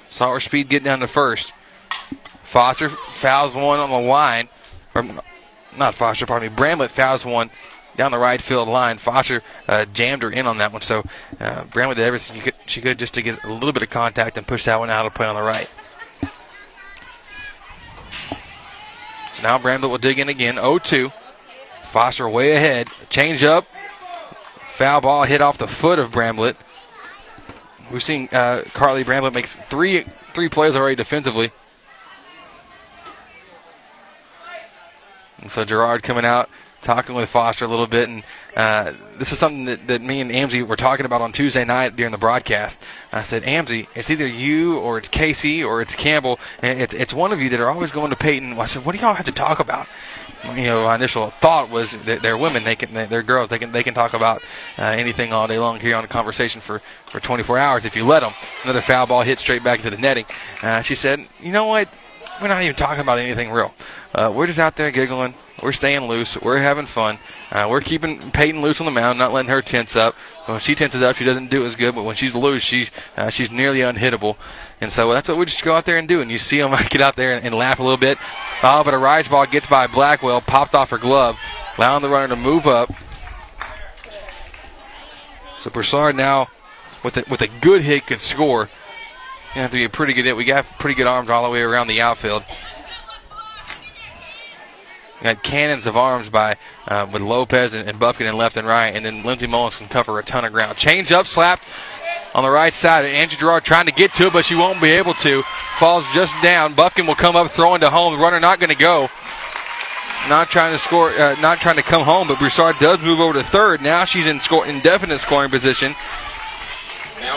Saw 0.08 0.32
her 0.32 0.40
speed 0.40 0.68
get 0.68 0.84
down 0.84 1.00
to 1.00 1.08
first. 1.08 1.52
Foster 2.44 2.88
fouls 2.88 3.54
one 3.54 3.80
on 3.80 3.90
the 3.90 3.98
line. 3.98 4.48
Or 4.94 5.04
not 5.76 5.96
Foster, 5.96 6.24
pardon 6.24 6.50
me. 6.50 6.56
Bramblett 6.56 6.90
fouls 6.90 7.24
one 7.24 7.50
down 7.96 8.12
the 8.12 8.18
right 8.18 8.40
field 8.40 8.68
line. 8.68 8.98
Foster 8.98 9.42
uh, 9.68 9.84
jammed 9.86 10.22
her 10.22 10.30
in 10.30 10.46
on 10.46 10.58
that 10.58 10.72
one. 10.72 10.82
So 10.82 11.04
uh, 11.40 11.64
did 11.64 11.98
everything 11.98 12.36
she 12.36 12.42
could, 12.42 12.54
she 12.66 12.80
could 12.80 12.98
just 12.98 13.14
to 13.14 13.22
get 13.22 13.42
a 13.44 13.52
little 13.52 13.72
bit 13.72 13.82
of 13.82 13.90
contact 13.90 14.36
and 14.36 14.46
push 14.46 14.64
that 14.64 14.78
one 14.78 14.90
out 14.90 15.06
of 15.06 15.14
play 15.14 15.26
on 15.26 15.34
the 15.34 15.42
right. 15.42 15.68
So 19.32 19.42
now 19.42 19.58
Bramblett 19.58 19.90
will 19.90 19.98
dig 19.98 20.18
in 20.18 20.28
again. 20.28 20.54
0 20.54 20.78
2. 20.78 21.12
Foster 21.84 22.28
way 22.28 22.52
ahead. 22.52 22.88
Change 23.08 23.44
up. 23.44 23.66
Foul 24.76 25.00
ball 25.00 25.24
hit 25.24 25.40
off 25.40 25.58
the 25.58 25.68
foot 25.68 25.98
of 25.98 26.10
Bramblett. 26.10 26.56
We've 27.90 28.02
seen 28.02 28.28
uh, 28.32 28.62
Carly 28.72 29.04
Bramblett 29.04 29.32
makes 29.32 29.54
three 29.70 30.04
three 30.32 30.48
plays 30.48 30.76
already 30.76 30.96
defensively. 30.96 31.52
And 35.40 35.50
so 35.50 35.64
Gerard 35.64 36.02
coming 36.02 36.24
out, 36.24 36.50
talking 36.86 37.16
with 37.16 37.28
Foster 37.28 37.64
a 37.64 37.68
little 37.68 37.88
bit, 37.88 38.08
and 38.08 38.22
uh, 38.56 38.92
this 39.18 39.32
is 39.32 39.38
something 39.38 39.64
that, 39.66 39.86
that 39.88 40.00
me 40.00 40.20
and 40.20 40.30
Amzie 40.30 40.66
were 40.66 40.76
talking 40.76 41.04
about 41.04 41.20
on 41.20 41.32
Tuesday 41.32 41.64
night 41.64 41.96
during 41.96 42.12
the 42.12 42.18
broadcast. 42.18 42.80
I 43.12 43.22
said, 43.22 43.42
Amzie, 43.42 43.88
it's 43.94 44.08
either 44.08 44.26
you 44.26 44.78
or 44.78 44.96
it's 44.96 45.08
Casey 45.08 45.62
or 45.62 45.82
it's 45.82 45.94
Campbell, 45.94 46.38
it's 46.62 46.94
it's 46.94 47.12
one 47.12 47.32
of 47.32 47.40
you 47.40 47.50
that 47.50 47.60
are 47.60 47.68
always 47.68 47.90
going 47.90 48.10
to 48.10 48.16
Peyton. 48.16 48.58
I 48.58 48.64
said, 48.66 48.84
what 48.84 48.94
do 48.94 49.02
y'all 49.02 49.14
have 49.14 49.26
to 49.26 49.32
talk 49.32 49.58
about? 49.58 49.88
You 50.44 50.64
know, 50.64 50.84
my 50.84 50.94
initial 50.94 51.30
thought 51.30 51.70
was 51.70 51.96
that 52.04 52.22
they're 52.22 52.38
women, 52.38 52.62
they 52.62 52.76
can, 52.76 52.94
they're 52.94 53.22
girls, 53.24 53.50
they 53.50 53.58
can 53.58 53.72
they 53.72 53.82
can 53.82 53.94
talk 53.94 54.14
about 54.14 54.42
uh, 54.78 54.82
anything 54.82 55.32
all 55.32 55.48
day 55.48 55.58
long 55.58 55.80
here 55.80 55.96
on 55.96 56.04
a 56.04 56.08
conversation 56.08 56.60
for, 56.60 56.80
for 57.06 57.18
24 57.18 57.58
hours 57.58 57.84
if 57.84 57.96
you 57.96 58.06
let 58.06 58.20
them. 58.20 58.32
Another 58.62 58.80
foul 58.80 59.06
ball 59.06 59.22
hit 59.22 59.40
straight 59.40 59.64
back 59.64 59.80
into 59.80 59.90
the 59.90 59.98
netting. 59.98 60.26
Uh, 60.62 60.82
she 60.82 60.94
said, 60.94 61.26
you 61.40 61.50
know 61.50 61.66
what? 61.66 61.88
We're 62.40 62.48
not 62.48 62.62
even 62.62 62.76
talking 62.76 63.00
about 63.00 63.18
anything 63.18 63.50
real. 63.50 63.72
Uh, 64.16 64.32
we're 64.34 64.46
just 64.46 64.58
out 64.58 64.76
there 64.76 64.90
giggling. 64.90 65.34
We're 65.62 65.72
staying 65.72 66.08
loose. 66.08 66.40
We're 66.40 66.56
having 66.56 66.86
fun. 66.86 67.18
Uh, 67.50 67.66
we're 67.68 67.82
keeping 67.82 68.18
Peyton 68.18 68.62
loose 68.62 68.80
on 68.80 68.86
the 68.86 68.90
mound, 68.90 69.18
not 69.18 69.30
letting 69.30 69.50
her 69.50 69.60
tense 69.60 69.94
up. 69.94 70.14
When 70.46 70.58
she 70.58 70.74
tenses 70.74 71.02
up, 71.02 71.16
she 71.16 71.24
doesn't 71.24 71.50
do 71.50 71.66
as 71.66 71.76
good. 71.76 71.94
But 71.94 72.04
when 72.04 72.16
she's 72.16 72.34
loose, 72.34 72.62
she's 72.62 72.90
uh, 73.18 73.28
she's 73.28 73.50
nearly 73.50 73.80
unhittable. 73.80 74.36
And 74.80 74.90
so 74.90 75.12
that's 75.12 75.28
what 75.28 75.36
we 75.36 75.44
just 75.44 75.62
go 75.62 75.74
out 75.76 75.84
there 75.84 75.98
and 75.98 76.08
do. 76.08 76.22
And 76.22 76.30
you 76.30 76.38
see 76.38 76.58
them 76.58 76.74
get 76.88 77.02
out 77.02 77.16
there 77.16 77.34
and, 77.34 77.44
and 77.44 77.54
laugh 77.54 77.78
a 77.78 77.82
little 77.82 77.98
bit. 77.98 78.16
Oh, 78.62 78.82
but 78.82 78.94
a 78.94 78.98
rise 78.98 79.28
ball 79.28 79.44
gets 79.44 79.66
by 79.66 79.86
Blackwell, 79.86 80.40
popped 80.40 80.74
off 80.74 80.90
her 80.90 80.98
glove, 80.98 81.36
allowing 81.76 82.00
the 82.00 82.08
runner 82.08 82.28
to 82.28 82.36
move 82.36 82.66
up. 82.66 82.90
So 85.58 85.68
Broussard 85.68 86.16
now, 86.16 86.48
with 87.04 87.18
a, 87.18 87.24
with 87.28 87.42
a 87.42 87.48
good 87.60 87.82
hit, 87.82 88.06
could 88.06 88.20
score. 88.20 88.70
You 89.54 89.60
have 89.60 89.70
to 89.72 89.76
be 89.76 89.84
a 89.84 89.90
pretty 89.90 90.14
good 90.14 90.24
hit. 90.24 90.36
We 90.36 90.44
got 90.44 90.64
pretty 90.78 90.94
good 90.94 91.06
arms 91.06 91.28
all 91.28 91.44
the 91.44 91.50
way 91.50 91.60
around 91.60 91.88
the 91.88 92.00
outfield. 92.00 92.44
Got 95.22 95.42
cannons 95.42 95.86
of 95.86 95.96
arms 95.96 96.28
by 96.28 96.56
uh, 96.86 97.06
with 97.10 97.22
Lopez 97.22 97.72
and, 97.72 97.88
and 97.88 97.98
Buffkin 97.98 98.26
and 98.26 98.36
left 98.36 98.56
and 98.56 98.66
right, 98.66 98.94
and 98.94 99.04
then 99.04 99.22
Lindsey 99.24 99.46
Mullins 99.46 99.76
can 99.76 99.88
cover 99.88 100.18
a 100.18 100.22
ton 100.22 100.44
of 100.44 100.52
ground. 100.52 100.76
Change 100.76 101.10
up, 101.10 101.26
slapped 101.26 101.64
on 102.34 102.44
the 102.44 102.50
right 102.50 102.74
side. 102.74 103.04
Amzie 103.06 103.38
Gerard 103.38 103.64
trying 103.64 103.86
to 103.86 103.92
get 103.92 104.12
to 104.14 104.26
it, 104.26 104.32
but 104.34 104.44
she 104.44 104.54
won't 104.54 104.80
be 104.80 104.90
able 104.90 105.14
to. 105.14 105.42
Falls 105.78 106.04
just 106.12 106.34
down. 106.42 106.74
Buffkin 106.74 107.06
will 107.06 107.14
come 107.14 107.34
up, 107.34 107.50
throwing 107.50 107.80
to 107.80 107.88
home. 107.88 108.14
The 108.14 108.22
runner 108.22 108.38
not 108.40 108.60
going 108.60 108.70
to 108.70 108.76
go. 108.76 109.08
Not 110.28 110.50
trying 110.50 110.72
to 110.72 110.78
score, 110.78 111.10
uh, 111.10 111.40
not 111.40 111.60
trying 111.60 111.76
to 111.76 111.82
come 111.82 112.02
home, 112.02 112.28
but 112.28 112.38
Broussard 112.38 112.76
does 112.78 113.00
move 113.00 113.20
over 113.20 113.32
to 113.34 113.44
third. 113.44 113.80
Now 113.80 114.04
she's 114.04 114.26
in 114.26 114.40
score, 114.40 114.66
indefinite 114.66 115.20
scoring 115.20 115.50
position. 115.50 115.94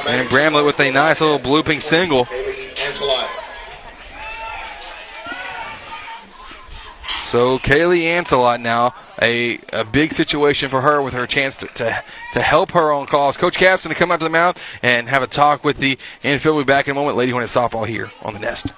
And 0.07 0.27
Bramblett 0.29 0.65
with 0.65 0.79
a 0.79 0.91
nice 0.91 1.21
little 1.21 1.39
blooping 1.39 1.81
single. 1.81 2.27
So 7.29 7.59
Kaylee 7.59 8.05
Ancelot 8.05 8.59
now, 8.59 8.95
a, 9.21 9.59
a 9.71 9.85
big 9.85 10.13
situation 10.13 10.67
for 10.67 10.81
her 10.81 10.99
with 10.99 11.13
her 11.13 11.27
chance 11.27 11.55
to, 11.57 11.67
to, 11.67 12.03
to 12.33 12.41
help 12.41 12.71
her 12.71 12.91
on 12.91 13.05
calls. 13.05 13.37
Coach 13.37 13.55
Cap's 13.55 13.83
going 13.83 13.93
to 13.93 13.99
come 13.99 14.11
out 14.11 14.19
to 14.19 14.23
the 14.23 14.31
mound 14.31 14.57
and 14.81 15.07
have 15.09 15.21
a 15.21 15.27
talk 15.27 15.63
with 15.63 15.77
the 15.77 15.99
infield. 16.23 16.55
We'll 16.55 16.65
be 16.65 16.67
back 16.69 16.87
in 16.87 16.91
a 16.93 16.95
moment. 16.95 17.17
Lady 17.17 17.31
Hornet 17.31 17.51
softball 17.51 17.85
here 17.85 18.09
on 18.23 18.33
the 18.33 18.39
Nest. 18.39 18.73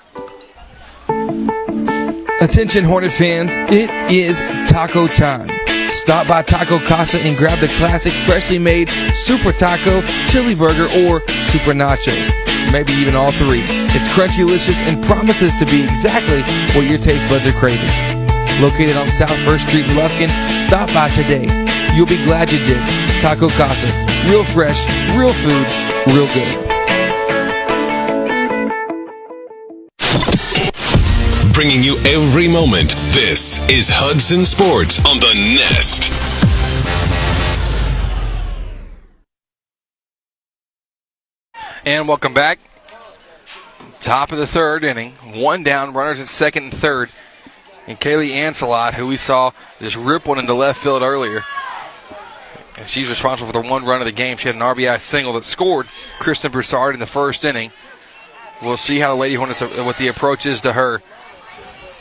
Attention 2.42 2.84
Hornet 2.84 3.14
fans, 3.14 3.54
it 3.56 3.90
is 4.12 4.42
taco 4.70 5.08
time. 5.08 5.50
Stop 5.90 6.28
by 6.28 6.42
Taco 6.42 6.80
Casa 6.80 7.22
and 7.22 7.38
grab 7.38 7.60
the 7.60 7.70
classic 7.78 8.12
freshly 8.12 8.60
made 8.60 8.90
Super 9.14 9.54
Taco, 9.54 10.02
Chili 10.28 10.56
Burger, 10.56 10.88
or 11.08 11.22
Super 11.46 11.72
Nachos. 11.72 12.30
Maybe 12.74 12.92
even 12.92 13.16
all 13.16 13.32
three. 13.32 13.62
It's 13.64 14.10
crunchy, 14.10 14.38
delicious, 14.38 14.80
and 14.82 15.02
promises 15.06 15.56
to 15.56 15.66
be 15.66 15.84
exactly 15.86 16.42
what 16.76 16.90
your 16.90 16.98
taste 16.98 17.30
buds 17.30 17.48
are 17.48 17.54
craving. 17.54 18.21
Located 18.62 18.96
on 18.96 19.10
South 19.10 19.32
1st 19.40 19.68
Street 19.68 19.86
in 19.86 19.98
Lufkin, 19.98 20.30
stop 20.60 20.88
by 20.94 21.10
today. 21.10 21.48
You'll 21.96 22.06
be 22.06 22.24
glad 22.26 22.52
you 22.52 22.60
did. 22.60 22.78
Taco 23.20 23.50
Casa. 23.50 23.88
Real 24.30 24.44
fresh, 24.44 24.86
real 25.18 25.34
food, 25.34 25.66
real 26.14 26.28
good. 26.28 26.72
Bringing 31.56 31.82
you 31.82 31.98
every 32.06 32.48
moment. 32.48 32.92
This 33.10 33.68
is 33.68 33.90
Hudson 33.90 34.46
Sports 34.46 35.04
on 35.08 35.20
the 35.20 35.34
Nest. 35.34 36.12
And 41.84 42.08
welcome 42.08 42.36
back. 42.36 42.60
Top 44.02 44.32
of 44.32 44.38
the 44.38 44.46
third 44.46 44.84
inning. 44.84 45.14
One 45.34 45.64
down, 45.64 45.94
runners 45.94 46.20
at 46.20 46.28
second 46.28 46.66
and 46.66 46.74
third. 46.76 47.10
And 47.88 48.00
Kaylee 48.00 48.32
Ancelot, 48.32 48.94
who 48.94 49.08
we 49.08 49.18
saw 49.18 49.52
just 49.80 49.96
rip 49.96 50.28
one 50.28 50.40
into 50.40 50.54
left 50.54 50.82
field 50.82 51.02
earlier. 51.02 51.44
And 52.78 52.88
she's 52.88 53.10
responsible 53.10 53.52
for 53.52 53.62
the 53.62 53.68
one 53.68 53.86
run 53.86 54.02
of 54.02 54.06
the 54.06 54.12
game. 54.12 54.38
She 54.38 54.48
had 54.48 54.56
an 54.56 54.62
RBI 54.62 55.00
single 55.00 55.34
that 55.34 55.44
scored 55.44 55.88
Kristen 56.20 56.52
Broussard 56.52 56.94
in 56.94 57.00
the 57.00 57.08
first 57.08 57.44
inning. 57.44 57.72
We'll 58.62 58.78
see 58.78 59.00
how 59.00 59.14
the 59.14 59.20
Lady 59.20 59.36
Hornets, 59.36 59.62
what 59.62 59.98
the 59.98 60.08
approach 60.08 60.46
is 60.46 60.62
to 60.62 60.74
her. 60.74 61.02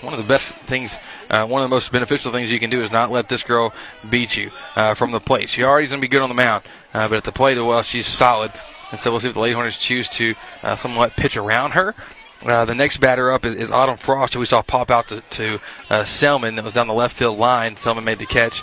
One 0.02 0.14
of 0.14 0.18
the 0.18 0.26
best 0.26 0.54
things, 0.54 0.98
uh, 1.28 1.46
one 1.46 1.62
of 1.62 1.68
the 1.68 1.74
most 1.74 1.92
beneficial 1.92 2.32
things 2.32 2.50
you 2.50 2.58
can 2.58 2.70
do 2.70 2.82
is 2.82 2.90
not 2.90 3.10
let 3.10 3.28
this 3.28 3.42
girl 3.42 3.74
beat 4.08 4.36
you 4.36 4.50
uh, 4.74 4.94
from 4.94 5.10
the 5.10 5.20
plate. 5.20 5.50
She 5.50 5.62
already 5.62 5.86
going 5.88 6.00
to 6.00 6.04
be 6.04 6.08
good 6.08 6.22
on 6.22 6.30
the 6.30 6.34
mound, 6.34 6.64
uh, 6.94 7.08
but 7.08 7.16
at 7.16 7.24
the 7.24 7.32
plate, 7.32 7.58
well, 7.58 7.82
she's 7.82 8.06
solid. 8.06 8.52
And 8.90 8.98
so 8.98 9.10
we'll 9.10 9.20
see 9.20 9.28
if 9.28 9.34
the 9.34 9.40
Lady 9.40 9.54
Hornets 9.54 9.78
choose 9.78 10.08
to 10.10 10.34
uh, 10.62 10.74
somewhat 10.76 11.16
pitch 11.16 11.36
around 11.36 11.72
her. 11.72 11.94
Uh, 12.42 12.64
the 12.64 12.74
next 12.74 12.98
batter 12.98 13.30
up 13.30 13.44
is, 13.44 13.54
is, 13.54 13.70
Autumn 13.70 13.98
Frost, 13.98 14.32
who 14.32 14.40
we 14.40 14.46
saw 14.46 14.62
pop 14.62 14.90
out 14.90 15.08
to, 15.08 15.20
to 15.20 15.60
uh, 15.90 16.04
Selman. 16.04 16.54
That 16.54 16.64
was 16.64 16.72
down 16.72 16.88
the 16.88 16.94
left 16.94 17.16
field 17.16 17.38
line. 17.38 17.76
Selman 17.76 18.04
made 18.04 18.18
the 18.18 18.26
catch. 18.26 18.62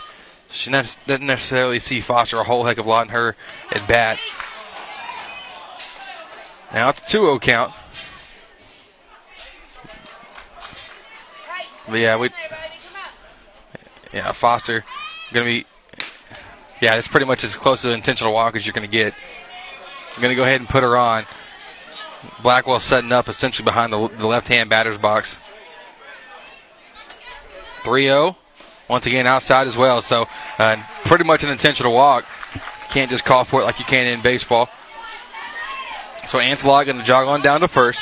She 0.49 0.71
ne- 0.71 0.83
doesn't 1.05 1.25
necessarily 1.25 1.77
see 1.77 2.01
Foster 2.01 2.39
a 2.39 2.43
whole 2.43 2.63
heck 2.65 2.79
of 2.79 2.85
a 2.87 2.89
lot 2.89 3.07
in 3.07 3.09
her 3.09 3.35
at 3.71 3.87
bat. 3.87 4.19
Now 6.73 6.89
it's 6.89 7.01
a 7.01 7.05
2 7.05 7.19
0 7.19 7.39
count. 7.39 7.73
But 11.87 11.99
yeah, 11.99 12.17
we. 12.17 12.29
Yeah, 14.11 14.31
Foster 14.31 14.83
going 15.31 15.45
to 15.45 15.63
be. 15.63 15.67
Yeah, 16.81 16.95
it's 16.95 17.07
pretty 17.07 17.25
much 17.25 17.43
as 17.43 17.55
close 17.55 17.81
to 17.81 17.89
an 17.89 17.95
intentional 17.95 18.33
walk 18.33 18.55
as 18.55 18.65
you're 18.65 18.73
going 18.73 18.87
to 18.87 18.91
get. 18.91 19.13
I'm 20.15 20.21
going 20.21 20.31
to 20.31 20.35
go 20.35 20.43
ahead 20.43 20.61
and 20.61 20.69
put 20.69 20.83
her 20.83 20.97
on. 20.97 21.25
Blackwell 22.41 22.79
setting 22.79 23.11
up 23.11 23.27
essentially 23.29 23.63
behind 23.63 23.93
the, 23.93 24.07
the 24.07 24.27
left 24.27 24.47
hand 24.47 24.69
batter's 24.69 24.97
box. 24.97 25.37
3 27.83 28.03
0. 28.03 28.37
Once 28.87 29.05
again, 29.05 29.27
outside 29.27 29.67
as 29.67 29.75
well. 29.75 30.01
So, 30.01 30.27
uh, 30.59 30.77
pretty 31.03 31.23
much 31.23 31.43
an 31.43 31.49
intentional 31.49 31.93
walk. 31.93 32.25
Can't 32.89 33.11
just 33.11 33.25
call 33.25 33.43
for 33.43 33.61
it 33.61 33.65
like 33.65 33.79
you 33.79 33.85
can 33.85 34.07
in 34.07 34.21
baseball. 34.21 34.69
So 36.25 36.39
Ancelot 36.39 36.85
going 36.85 36.97
to 36.97 37.03
jog 37.03 37.27
on 37.27 37.41
down 37.41 37.61
to 37.61 37.67
first. 37.67 38.01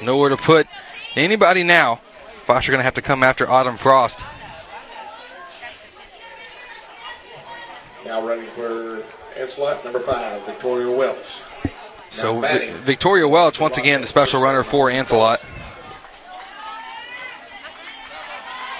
Nowhere 0.00 0.30
to 0.30 0.36
put 0.36 0.66
anybody 1.14 1.62
now. 1.62 1.96
Foster 2.44 2.72
going 2.72 2.80
to 2.80 2.84
have 2.84 2.94
to 2.94 3.02
come 3.02 3.22
after 3.22 3.48
Autumn 3.48 3.76
Frost. 3.76 4.24
Now 8.04 8.26
running 8.26 8.48
for 8.50 9.04
Ancelot, 9.38 9.84
number 9.84 10.00
five, 10.00 10.44
Victoria 10.46 10.94
Welch. 10.94 11.42
So 12.10 12.34
Now 12.34 12.40
Vi- 12.40 12.48
batting. 12.48 12.74
Victoria 12.78 13.28
Welch, 13.28 13.60
once 13.60 13.76
again, 13.78 14.00
the 14.00 14.06
special 14.06 14.42
runner 14.42 14.62
for 14.62 14.90
Ancelot. 14.90 15.44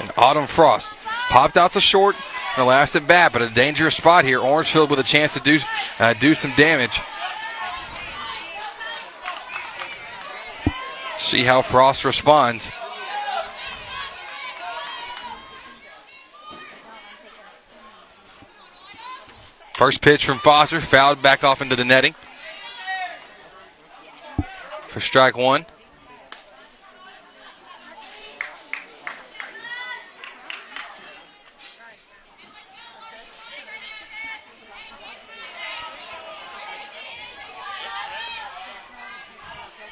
And 0.01 0.11
Autumn 0.17 0.47
Frost 0.47 0.97
popped 1.29 1.57
out 1.57 1.73
to 1.75 1.81
short 1.81 2.15
in 2.17 2.63
the 2.63 2.65
last 2.65 2.97
at 2.97 3.07
bat, 3.07 3.33
but 3.33 3.43
a 3.43 3.51
dangerous 3.51 3.97
spot 3.97 4.25
here. 4.25 4.41
Orangefield 4.41 4.91
with 4.91 4.99
a 4.99 5.03
chance 5.03 5.35
to 5.35 5.41
do 5.41 5.59
uh, 5.99 6.15
do 6.15 6.35
some 6.35 6.53
damage. 6.57 7.01
See 11.19 11.43
how 11.43 11.63
Frost 11.63 12.05
responds. 12.05 12.71
First 19.77 20.01
pitch 20.01 20.25
from 20.25 20.39
Foster, 20.39 20.81
fouled 20.81 21.21
back 21.21 21.45
off 21.45 21.61
into 21.61 21.77
the 21.77 21.85
netting. 21.85 22.15
For 24.89 25.01
strike 25.01 25.37
one. 25.37 25.67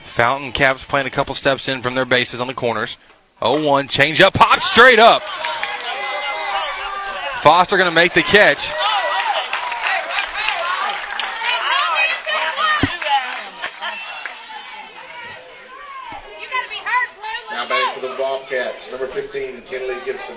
Fountain 0.04 0.52
Caps 0.52 0.82
playing 0.84 1.06
a 1.06 1.10
couple 1.10 1.34
steps 1.34 1.68
in 1.68 1.82
from 1.82 1.94
their 1.94 2.06
bases 2.06 2.40
on 2.40 2.46
the 2.46 2.54
corners. 2.54 2.96
0 3.44 3.62
1, 3.62 3.88
change 3.88 4.22
up, 4.22 4.32
pop 4.32 4.62
straight 4.62 4.98
up. 4.98 5.22
Foster 7.42 7.76
going 7.76 7.90
to 7.90 7.94
make 7.94 8.14
the 8.14 8.22
catch. 8.22 8.72
Now 17.50 17.68
batting 17.68 18.00
for 18.00 18.08
the 18.08 18.14
Bobcats, 18.16 18.90
number 19.04 19.20
15, 19.20 19.62
Kenley 19.62 20.04
Gibson. 20.04 20.36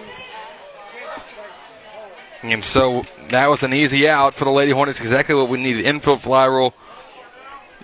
And 2.44 2.64
so 2.64 3.04
that 3.30 3.48
was 3.48 3.64
an 3.64 3.74
easy 3.74 4.08
out 4.08 4.34
for 4.34 4.46
the 4.46 4.52
Lady 4.52 4.72
Hornets. 4.72 5.02
Exactly 5.02 5.36
what 5.36 5.50
we 5.50 5.58
needed. 5.58 5.86
Infield 5.86 6.22
fly 6.22 6.48
roll 6.48 6.74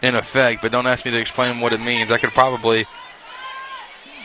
in 0.02 0.16
effect, 0.16 0.62
but 0.62 0.72
don't 0.72 0.86
ask 0.86 1.06
me 1.06 1.12
to 1.12 1.18
explain 1.18 1.60
what 1.60 1.74
it 1.74 1.80
means. 1.80 2.12
I 2.12 2.18
could 2.18 2.32
probably 2.32 2.86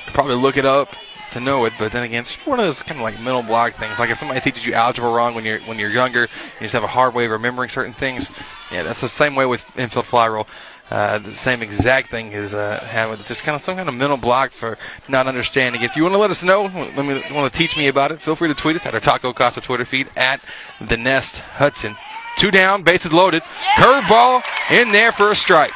probably 0.08 0.36
look 0.36 0.56
it 0.56 0.64
up 0.64 0.94
to 1.30 1.40
know 1.40 1.64
it, 1.66 1.72
but 1.78 1.92
then 1.92 2.02
again, 2.02 2.22
it's 2.22 2.34
one 2.46 2.58
of 2.58 2.66
those 2.66 2.82
kind 2.82 2.98
of 2.98 3.04
like 3.04 3.20
mental 3.20 3.42
block 3.42 3.74
things. 3.74 3.98
Like 3.98 4.10
if 4.10 4.18
somebody 4.18 4.40
teaches 4.40 4.66
you 4.66 4.74
algebra 4.74 5.10
wrong 5.10 5.34
when 5.34 5.44
you're 5.44 5.60
when 5.60 5.78
you're 5.78 5.90
younger, 5.90 6.22
you 6.22 6.60
just 6.60 6.74
have 6.74 6.84
a 6.84 6.88
hard 6.88 7.14
way 7.14 7.24
of 7.24 7.30
remembering 7.30 7.70
certain 7.70 7.92
things. 7.92 8.30
Yeah, 8.70 8.82
that's 8.82 9.00
the 9.00 9.08
same 9.08 9.34
way 9.34 9.46
with 9.46 9.64
infield 9.78 10.06
fly 10.06 10.26
rule. 10.26 10.46
Uh, 10.90 11.18
the 11.18 11.34
same 11.34 11.62
exact 11.62 12.10
thing 12.10 12.32
is 12.32 12.54
uh, 12.54 12.80
having 12.88 13.18
just 13.18 13.42
kind 13.42 13.54
of 13.54 13.60
some 13.60 13.76
kind 13.76 13.88
of 13.88 13.94
mental 13.94 14.16
block 14.16 14.50
for 14.52 14.78
not 15.06 15.26
understanding. 15.26 15.82
If 15.82 15.96
you 15.96 16.02
want 16.02 16.14
to 16.14 16.18
let 16.18 16.30
us 16.30 16.42
know, 16.42 16.62
let 16.62 17.04
me 17.04 17.22
want 17.30 17.52
to 17.52 17.58
teach 17.58 17.76
me 17.76 17.88
about 17.88 18.10
it. 18.10 18.20
Feel 18.22 18.34
free 18.34 18.48
to 18.48 18.54
tweet 18.54 18.76
us 18.76 18.86
at 18.86 18.94
our 18.94 19.00
Taco 19.00 19.34
Casa 19.34 19.60
Twitter 19.60 19.84
feed 19.84 20.08
at 20.16 20.40
the 20.80 20.96
Nest 20.96 21.40
Hudson. 21.40 21.94
Two 22.38 22.50
down, 22.50 22.84
bases 22.84 23.12
loaded, 23.12 23.42
curveball 23.76 24.42
in 24.70 24.92
there 24.92 25.12
for 25.12 25.30
a 25.30 25.36
strike. 25.36 25.72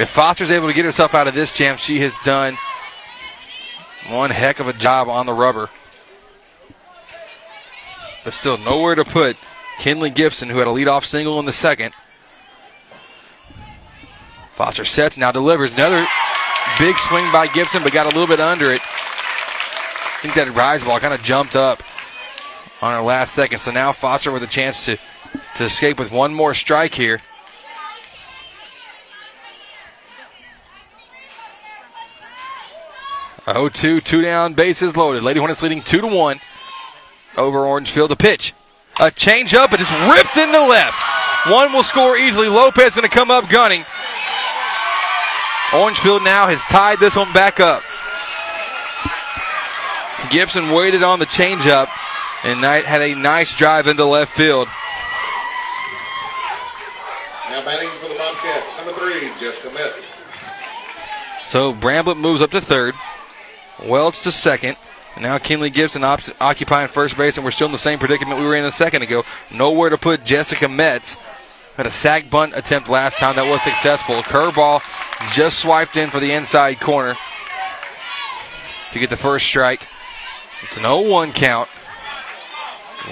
If 0.00 0.10
Foster's 0.10 0.50
able 0.50 0.66
to 0.66 0.72
get 0.74 0.84
herself 0.84 1.14
out 1.14 1.28
of 1.28 1.34
this 1.34 1.52
jam, 1.52 1.76
she 1.76 2.00
has 2.00 2.18
done 2.20 2.56
one 4.08 4.30
heck 4.30 4.58
of 4.58 4.66
a 4.66 4.72
job 4.72 5.08
on 5.08 5.26
the 5.26 5.34
rubber. 5.34 5.70
But 8.24 8.32
still 8.32 8.58
nowhere 8.58 8.94
to 8.94 9.04
put 9.04 9.36
Kinley 9.78 10.10
Gibson, 10.10 10.48
who 10.48 10.58
had 10.58 10.66
a 10.66 10.70
leadoff 10.70 11.04
single 11.04 11.38
in 11.38 11.46
the 11.46 11.52
second. 11.52 11.94
Foster 14.58 14.84
sets, 14.84 15.16
now 15.16 15.30
delivers. 15.30 15.70
Another 15.70 16.04
big 16.80 16.98
swing 16.98 17.30
by 17.30 17.46
Gibson, 17.46 17.84
but 17.84 17.92
got 17.92 18.06
a 18.06 18.08
little 18.08 18.26
bit 18.26 18.40
under 18.40 18.72
it. 18.72 18.80
I 18.82 20.18
think 20.20 20.34
that 20.34 20.52
rise 20.52 20.82
ball 20.82 20.98
kind 20.98 21.14
of 21.14 21.22
jumped 21.22 21.54
up 21.54 21.80
on 22.82 22.92
her 22.92 23.00
last 23.00 23.36
second. 23.36 23.60
So 23.60 23.70
now 23.70 23.92
Foster 23.92 24.32
with 24.32 24.42
a 24.42 24.48
chance 24.48 24.84
to, 24.86 24.98
to 25.58 25.64
escape 25.64 25.96
with 25.96 26.10
one 26.10 26.34
more 26.34 26.54
strike 26.54 26.92
here. 26.92 27.20
Oh, 33.46 33.68
two, 33.68 34.00
two 34.00 34.22
down, 34.22 34.54
bases 34.54 34.96
loaded. 34.96 35.22
Lady 35.22 35.38
Hornets 35.38 35.62
leading 35.62 35.82
two 35.82 36.00
to 36.00 36.08
one 36.08 36.40
over 37.36 37.64
Orangefield. 37.64 38.10
The 38.10 38.16
pitch, 38.16 38.54
a 38.98 39.12
change 39.12 39.54
up, 39.54 39.70
but 39.70 39.80
it's 39.80 39.92
ripped 39.92 40.36
in 40.36 40.50
the 40.50 40.66
left. 40.66 41.00
One 41.46 41.72
will 41.72 41.84
score 41.84 42.16
easily. 42.16 42.48
Lopez 42.48 42.96
going 42.96 43.08
to 43.08 43.14
come 43.14 43.30
up 43.30 43.48
gunning. 43.48 43.84
Orangefield 45.74 46.22
now 46.24 46.48
has 46.48 46.60
tied 46.70 46.98
this 46.98 47.14
one 47.14 47.32
back 47.32 47.60
up. 47.60 47.82
Gibson 50.30 50.70
waited 50.70 51.02
on 51.02 51.18
the 51.18 51.26
changeup 51.26 51.88
and 52.44 52.60
Knight 52.60 52.84
had 52.84 53.02
a 53.02 53.14
nice 53.14 53.54
drive 53.54 53.86
into 53.86 54.04
left 54.04 54.34
field. 54.34 54.68
Now 57.50 57.64
batting 57.64 57.90
for 58.00 58.08
the 58.08 58.14
Bobcats, 58.14 58.76
number 58.76 58.92
three, 58.92 59.30
Jessica 59.38 59.70
Metz. 59.70 60.14
So 61.42 61.72
Bramblett 61.72 62.18
moves 62.18 62.42
up 62.42 62.50
to 62.52 62.60
third. 62.60 62.94
Welch 63.84 64.20
to 64.22 64.32
second. 64.32 64.76
And 65.14 65.24
now 65.24 65.38
Kinley 65.38 65.70
Gibson 65.70 66.04
op- 66.04 66.20
occupying 66.40 66.88
first 66.88 67.16
base, 67.16 67.36
and 67.36 67.44
we're 67.44 67.50
still 67.50 67.66
in 67.66 67.72
the 67.72 67.78
same 67.78 67.98
predicament 67.98 68.38
we 68.38 68.46
were 68.46 68.54
in 68.54 68.64
a 68.64 68.72
second 68.72 69.02
ago. 69.02 69.24
Nowhere 69.50 69.90
to 69.90 69.98
put 69.98 70.24
Jessica 70.24 70.68
Metz. 70.68 71.16
Had 71.78 71.86
a 71.86 71.92
sack 71.92 72.28
bunt 72.28 72.56
attempt 72.56 72.88
last 72.88 73.18
time 73.18 73.36
that 73.36 73.48
was 73.48 73.62
successful. 73.62 74.16
Curveball 74.16 74.82
just 75.32 75.60
swiped 75.60 75.96
in 75.96 76.10
for 76.10 76.18
the 76.18 76.32
inside 76.32 76.80
corner 76.80 77.14
to 78.90 78.98
get 78.98 79.10
the 79.10 79.16
first 79.16 79.46
strike. 79.46 79.86
It's 80.64 80.76
an 80.76 80.82
0 80.82 81.02
1 81.02 81.32
count. 81.32 81.68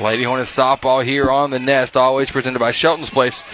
Lady 0.00 0.24
Hornets 0.24 0.54
softball 0.54 1.04
here 1.04 1.30
on 1.30 1.50
the 1.50 1.60
nest, 1.60 1.96
always 1.96 2.28
presented 2.28 2.58
by 2.58 2.72
Shelton's 2.72 3.08
Place, 3.08 3.44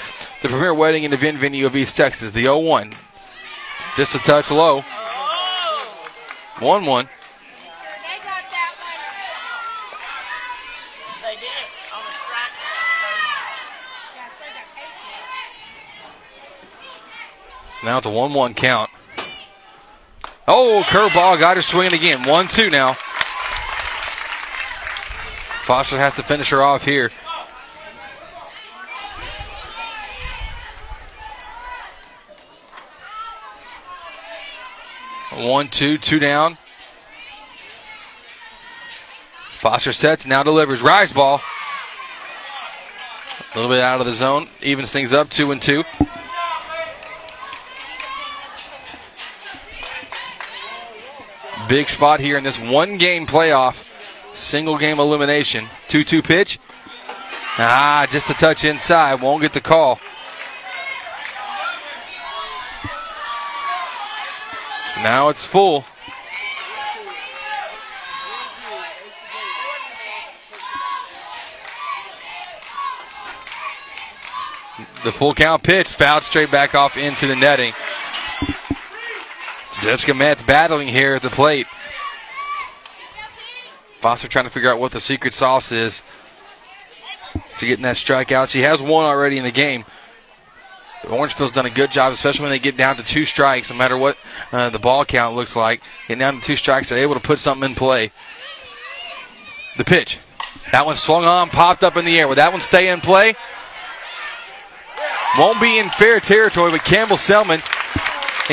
the 0.40 0.48
premier 0.48 0.72
wedding 0.72 1.04
and 1.04 1.12
event 1.12 1.36
venue 1.36 1.66
of 1.66 1.76
East 1.76 1.94
Texas. 1.94 2.32
The 2.32 2.44
0 2.44 2.60
1. 2.60 2.94
Just 3.98 4.14
a 4.14 4.18
touch 4.18 4.50
low. 4.50 4.82
1 6.58 6.86
1. 6.86 7.08
So 17.71 17.71
now 17.84 17.98
it's 17.98 18.06
a 18.06 18.10
1 18.10 18.32
1 18.32 18.54
count. 18.54 18.90
Oh, 20.48 20.82
curveball 20.86 21.38
got 21.38 21.56
her 21.56 21.62
swinging 21.62 21.94
again. 21.94 22.24
1 22.24 22.48
2 22.48 22.70
now. 22.70 22.96
Foster 25.64 25.96
has 25.96 26.16
to 26.16 26.22
finish 26.22 26.50
her 26.50 26.62
off 26.62 26.84
here. 26.84 27.10
One, 35.36 35.68
two, 35.68 35.98
two 35.98 36.18
down. 36.18 36.58
Foster 39.48 39.92
sets, 39.92 40.26
now 40.26 40.42
delivers. 40.42 40.82
Rise 40.82 41.12
ball. 41.12 41.40
A 43.54 43.58
little 43.58 43.70
bit 43.70 43.80
out 43.80 44.00
of 44.00 44.06
the 44.06 44.14
zone. 44.14 44.48
Evens 44.60 44.92
things 44.92 45.12
up, 45.12 45.30
two 45.30 45.50
and 45.52 45.62
two. 45.62 45.84
Big 51.72 51.88
spot 51.88 52.20
here 52.20 52.36
in 52.36 52.44
this 52.44 52.58
one 52.58 52.98
game 52.98 53.26
playoff. 53.26 53.88
Single 54.36 54.76
game 54.76 54.98
elimination. 54.98 55.68
2 55.88 56.04
2 56.04 56.20
pitch. 56.20 56.58
Ah, 57.56 58.06
just 58.10 58.28
a 58.28 58.34
touch 58.34 58.62
inside. 58.62 59.22
Won't 59.22 59.40
get 59.40 59.54
the 59.54 59.60
call. 59.62 59.98
So 64.94 65.00
now 65.00 65.30
it's 65.30 65.46
full. 65.46 65.86
The 75.04 75.12
full 75.12 75.32
count 75.32 75.62
pitch 75.62 75.88
fouled 75.88 76.24
straight 76.24 76.50
back 76.50 76.74
off 76.74 76.98
into 76.98 77.26
the 77.26 77.34
netting. 77.34 77.72
Jessica 79.82 80.14
Metz 80.14 80.40
battling 80.42 80.86
here 80.86 81.16
at 81.16 81.22
the 81.22 81.30
plate. 81.30 81.66
Foster 83.98 84.28
trying 84.28 84.44
to 84.44 84.50
figure 84.50 84.70
out 84.70 84.78
what 84.78 84.92
the 84.92 85.00
secret 85.00 85.34
sauce 85.34 85.72
is 85.72 86.04
to 87.58 87.66
getting 87.66 87.82
that 87.82 87.96
strikeout. 87.96 88.48
She 88.48 88.60
has 88.60 88.80
one 88.80 89.04
already 89.04 89.38
in 89.38 89.44
the 89.44 89.50
game. 89.50 89.84
Orangefield's 91.04 91.56
done 91.56 91.66
a 91.66 91.70
good 91.70 91.90
job, 91.90 92.12
especially 92.12 92.42
when 92.42 92.50
they 92.50 92.60
get 92.60 92.76
down 92.76 92.96
to 92.96 93.02
two 93.02 93.24
strikes, 93.24 93.70
no 93.70 93.76
matter 93.76 93.98
what 93.98 94.16
uh, 94.52 94.70
the 94.70 94.78
ball 94.78 95.04
count 95.04 95.34
looks 95.34 95.56
like. 95.56 95.82
Getting 96.06 96.20
down 96.20 96.36
to 96.36 96.40
two 96.40 96.54
strikes, 96.54 96.88
they're 96.88 96.98
able 96.98 97.14
to 97.14 97.20
put 97.20 97.40
something 97.40 97.70
in 97.70 97.74
play. 97.74 98.12
The 99.78 99.84
pitch. 99.84 100.20
That 100.70 100.86
one 100.86 100.94
swung 100.94 101.24
on, 101.24 101.50
popped 101.50 101.82
up 101.82 101.96
in 101.96 102.04
the 102.04 102.20
air. 102.20 102.28
Will 102.28 102.36
that 102.36 102.52
one 102.52 102.60
stay 102.60 102.88
in 102.88 103.00
play? 103.00 103.34
Won't 105.36 105.60
be 105.60 105.78
in 105.78 105.90
fair 105.90 106.20
territory, 106.20 106.70
but 106.70 106.84
Campbell 106.84 107.16
Selman 107.16 107.62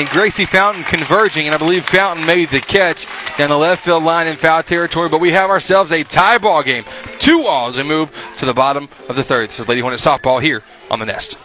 and 0.00 0.08
Gracie 0.08 0.46
Fountain 0.46 0.82
converging, 0.82 1.46
and 1.46 1.54
I 1.54 1.58
believe 1.58 1.84
Fountain 1.84 2.24
made 2.24 2.48
the 2.48 2.60
catch 2.60 3.06
down 3.36 3.50
the 3.50 3.58
left 3.58 3.84
field 3.84 4.02
line 4.02 4.26
in 4.26 4.36
foul 4.36 4.62
territory. 4.62 5.10
But 5.10 5.20
we 5.20 5.32
have 5.32 5.50
ourselves 5.50 5.92
a 5.92 6.02
tie 6.04 6.38
ball 6.38 6.62
game. 6.62 6.84
Two 7.18 7.42
all 7.42 7.68
as 7.68 7.76
we 7.76 7.82
move 7.82 8.10
to 8.38 8.46
the 8.46 8.54
bottom 8.54 8.88
of 9.10 9.16
the 9.16 9.22
third. 9.22 9.50
Is 9.50 9.68
Lady 9.68 9.82
Hornet 9.82 10.00
softball 10.00 10.40
here 10.40 10.62
on 10.90 11.00
the 11.00 11.06
Nest. 11.06 11.36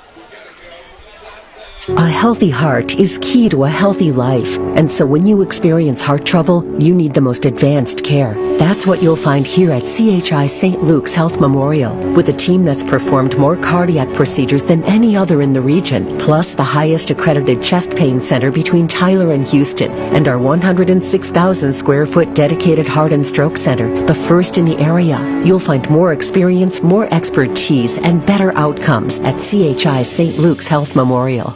A 1.89 2.09
healthy 2.09 2.49
heart 2.49 2.95
is 2.95 3.19
key 3.21 3.47
to 3.49 3.65
a 3.65 3.69
healthy 3.69 4.11
life. 4.11 4.57
And 4.57 4.91
so 4.91 5.05
when 5.05 5.27
you 5.27 5.43
experience 5.43 6.01
heart 6.01 6.25
trouble, 6.25 6.65
you 6.81 6.95
need 6.95 7.13
the 7.13 7.21
most 7.21 7.45
advanced 7.45 8.03
care. 8.03 8.33
That's 8.57 8.87
what 8.87 9.03
you'll 9.03 9.15
find 9.15 9.45
here 9.45 9.71
at 9.71 9.83
CHI 9.83 10.47
St. 10.47 10.81
Luke's 10.81 11.13
Health 11.13 11.39
Memorial, 11.39 11.95
with 12.15 12.29
a 12.29 12.33
team 12.33 12.63
that's 12.63 12.83
performed 12.83 13.37
more 13.37 13.55
cardiac 13.55 14.11
procedures 14.15 14.63
than 14.63 14.83
any 14.85 15.15
other 15.15 15.43
in 15.43 15.53
the 15.53 15.61
region, 15.61 16.17
plus 16.17 16.55
the 16.55 16.63
highest 16.63 17.11
accredited 17.11 17.61
chest 17.61 17.95
pain 17.95 18.19
center 18.19 18.49
between 18.49 18.87
Tyler 18.87 19.33
and 19.33 19.47
Houston, 19.49 19.91
and 19.91 20.27
our 20.27 20.39
106,000 20.39 21.71
square 21.71 22.07
foot 22.07 22.33
dedicated 22.33 22.87
heart 22.87 23.13
and 23.13 23.23
stroke 23.23 23.57
center, 23.57 23.93
the 24.07 24.15
first 24.15 24.57
in 24.57 24.65
the 24.65 24.79
area. 24.79 25.19
You'll 25.45 25.59
find 25.59 25.87
more 25.91 26.13
experience, 26.13 26.81
more 26.81 27.07
expertise, 27.13 27.99
and 27.99 28.25
better 28.25 28.51
outcomes 28.57 29.19
at 29.19 29.39
CHI 29.39 30.01
St. 30.01 30.39
Luke's 30.39 30.67
Health 30.67 30.95
Memorial. 30.95 31.55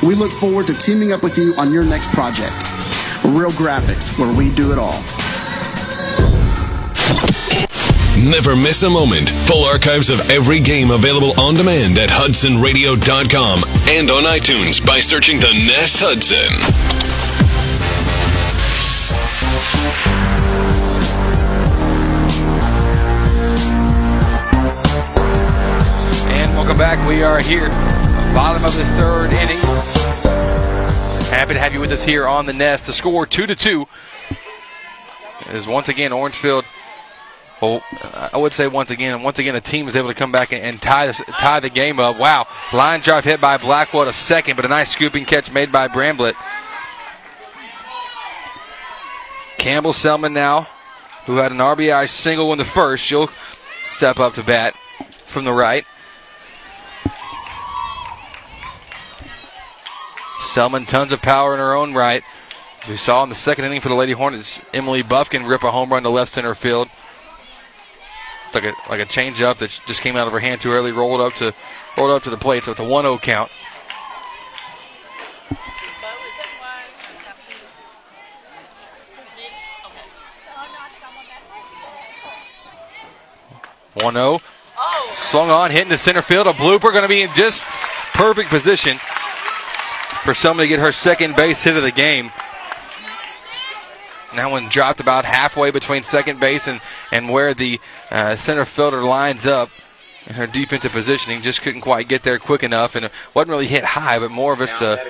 We 0.03 0.15
look 0.15 0.31
forward 0.31 0.65
to 0.67 0.73
teaming 0.73 1.11
up 1.11 1.21
with 1.21 1.37
you 1.37 1.53
on 1.57 1.71
your 1.71 1.83
next 1.85 2.09
project. 2.11 2.51
Real 3.23 3.51
Graphics, 3.51 4.17
where 4.17 4.33
we 4.35 4.49
do 4.55 4.71
it 4.71 4.79
all. 4.79 4.99
Never 8.29 8.55
miss 8.55 8.83
a 8.83 8.89
moment. 8.89 9.29
Full 9.47 9.63
archives 9.63 10.09
of 10.09 10.29
every 10.29 10.59
game 10.59 10.91
available 10.91 11.39
on 11.39 11.55
demand 11.55 11.97
at 11.97 12.09
hudsonradio.com 12.09 13.61
and 13.89 14.09
on 14.09 14.23
iTunes 14.23 14.85
by 14.85 14.99
searching 14.99 15.39
the 15.39 15.53
Nest 15.53 15.99
Hudson. 15.99 16.49
And 26.31 26.55
welcome 26.55 26.77
back. 26.77 27.07
We 27.07 27.23
are 27.23 27.39
here, 27.39 27.69
bottom 28.33 28.63
of 28.65 28.75
the 28.75 28.85
third 28.97 29.31
inning. 29.33 29.57
Happy 31.29 31.53
to 31.53 31.59
have 31.59 31.73
you 31.73 31.79
with 31.79 31.91
us 31.91 32.03
here 32.03 32.27
on 32.27 32.45
the 32.45 32.53
Nest. 32.53 32.85
The 32.85 32.93
score 32.93 33.25
two 33.25 33.47
to 33.47 33.55
two 33.55 33.87
is 35.49 35.67
once 35.67 35.89
again 35.89 36.11
Orangefield. 36.11 36.65
Well, 37.61 37.83
I 38.33 38.37
would 38.37 38.53
say 38.53 38.67
once 38.67 38.89
again, 38.89 39.21
once 39.21 39.37
again, 39.37 39.55
a 39.55 39.61
team 39.61 39.87
is 39.87 39.95
able 39.95 40.07
to 40.07 40.15
come 40.15 40.31
back 40.31 40.51
and, 40.51 40.63
and 40.63 40.81
tie 40.81 41.07
this, 41.07 41.21
tie 41.37 41.59
the 41.59 41.69
game 41.69 41.99
up. 41.99 42.17
Wow, 42.17 42.47
line 42.73 43.01
drive 43.01 43.23
hit 43.23 43.39
by 43.39 43.57
Blackwell 43.57 44.07
a 44.07 44.13
second, 44.13 44.55
but 44.55 44.65
a 44.65 44.67
nice 44.67 44.91
scooping 44.91 45.25
catch 45.25 45.51
made 45.51 45.71
by 45.71 45.87
Bramblett. 45.87 46.35
Campbell 49.59 49.93
Selman 49.93 50.33
now, 50.33 50.67
who 51.27 51.37
had 51.37 51.51
an 51.51 51.59
RBI 51.59 52.09
single 52.09 52.51
in 52.51 52.57
the 52.57 52.65
first, 52.65 53.03
she'll 53.03 53.29
step 53.87 54.19
up 54.19 54.33
to 54.33 54.43
bat 54.43 54.75
from 55.27 55.45
the 55.45 55.53
right. 55.53 55.85
Selman, 60.41 60.85
tons 60.85 61.11
of 61.11 61.21
power 61.21 61.53
in 61.53 61.59
her 61.59 61.73
own 61.73 61.93
right. 61.93 62.23
As 62.81 62.89
we 62.89 62.97
saw 62.97 63.23
in 63.23 63.29
the 63.29 63.35
second 63.35 63.65
inning 63.65 63.79
for 63.79 63.89
the 63.89 63.95
Lady 63.95 64.13
Hornets, 64.13 64.59
Emily 64.73 65.03
Buffkin 65.03 65.45
rip 65.45 65.63
a 65.63 65.71
home 65.71 65.91
run 65.91 66.03
to 66.03 66.09
left 66.09 66.33
center 66.33 66.55
field. 66.55 66.89
Like 68.53 68.65
a 68.65 68.73
like 68.89 68.99
a 68.99 69.05
change 69.05 69.41
up 69.41 69.59
that 69.59 69.79
just 69.85 70.01
came 70.01 70.17
out 70.17 70.27
of 70.27 70.33
her 70.33 70.39
hand 70.39 70.59
too 70.59 70.71
early, 70.71 70.91
rolled 70.91 71.21
up 71.21 71.33
to 71.35 71.53
rolled 71.95 72.11
up 72.11 72.23
to 72.23 72.29
the 72.29 72.37
plate, 72.37 72.63
so 72.63 72.71
it's 72.71 72.79
a 72.79 72.83
1-0 72.83 73.21
count. 73.21 73.49
One 84.01 84.13
zero, 84.15 84.41
oh. 84.77 85.11
swung 85.13 85.49
on, 85.49 85.69
hitting 85.69 85.89
the 85.89 85.97
center 85.97 86.21
field. 86.21 86.47
A 86.47 86.53
blooper 86.53 86.91
going 86.91 87.03
to 87.03 87.07
be 87.07 87.21
in 87.21 87.29
just 87.33 87.63
perfect 88.13 88.49
position 88.49 88.99
for 90.23 90.33
somebody 90.33 90.69
to 90.69 90.75
get 90.75 90.83
her 90.83 90.91
second 90.91 91.35
base 91.35 91.63
hit 91.63 91.75
of 91.75 91.83
the 91.83 91.91
game. 91.91 92.31
That 94.35 94.49
one 94.49 94.69
dropped 94.69 94.99
about 95.01 95.25
halfway 95.25 95.71
between 95.71 96.03
second 96.03 96.39
base 96.39 96.67
and, 96.67 96.79
and 97.11 97.29
where 97.29 97.53
the 97.53 97.81
uh, 98.09 98.35
center 98.35 98.63
fielder 98.63 99.03
lines 99.03 99.45
up. 99.45 99.69
And 100.27 100.37
her 100.37 100.47
defensive 100.47 100.91
positioning 100.91 101.41
just 101.41 101.63
couldn't 101.63 101.81
quite 101.81 102.07
get 102.07 102.21
there 102.21 102.37
quick 102.37 102.61
enough, 102.61 102.95
and 102.95 103.05
it 103.05 103.11
wasn't 103.33 103.49
really 103.49 103.65
hit 103.65 103.83
high, 103.83 104.19
but 104.19 104.29
more 104.29 104.53
of 104.53 104.59
just 104.59 104.79
a 104.79 105.03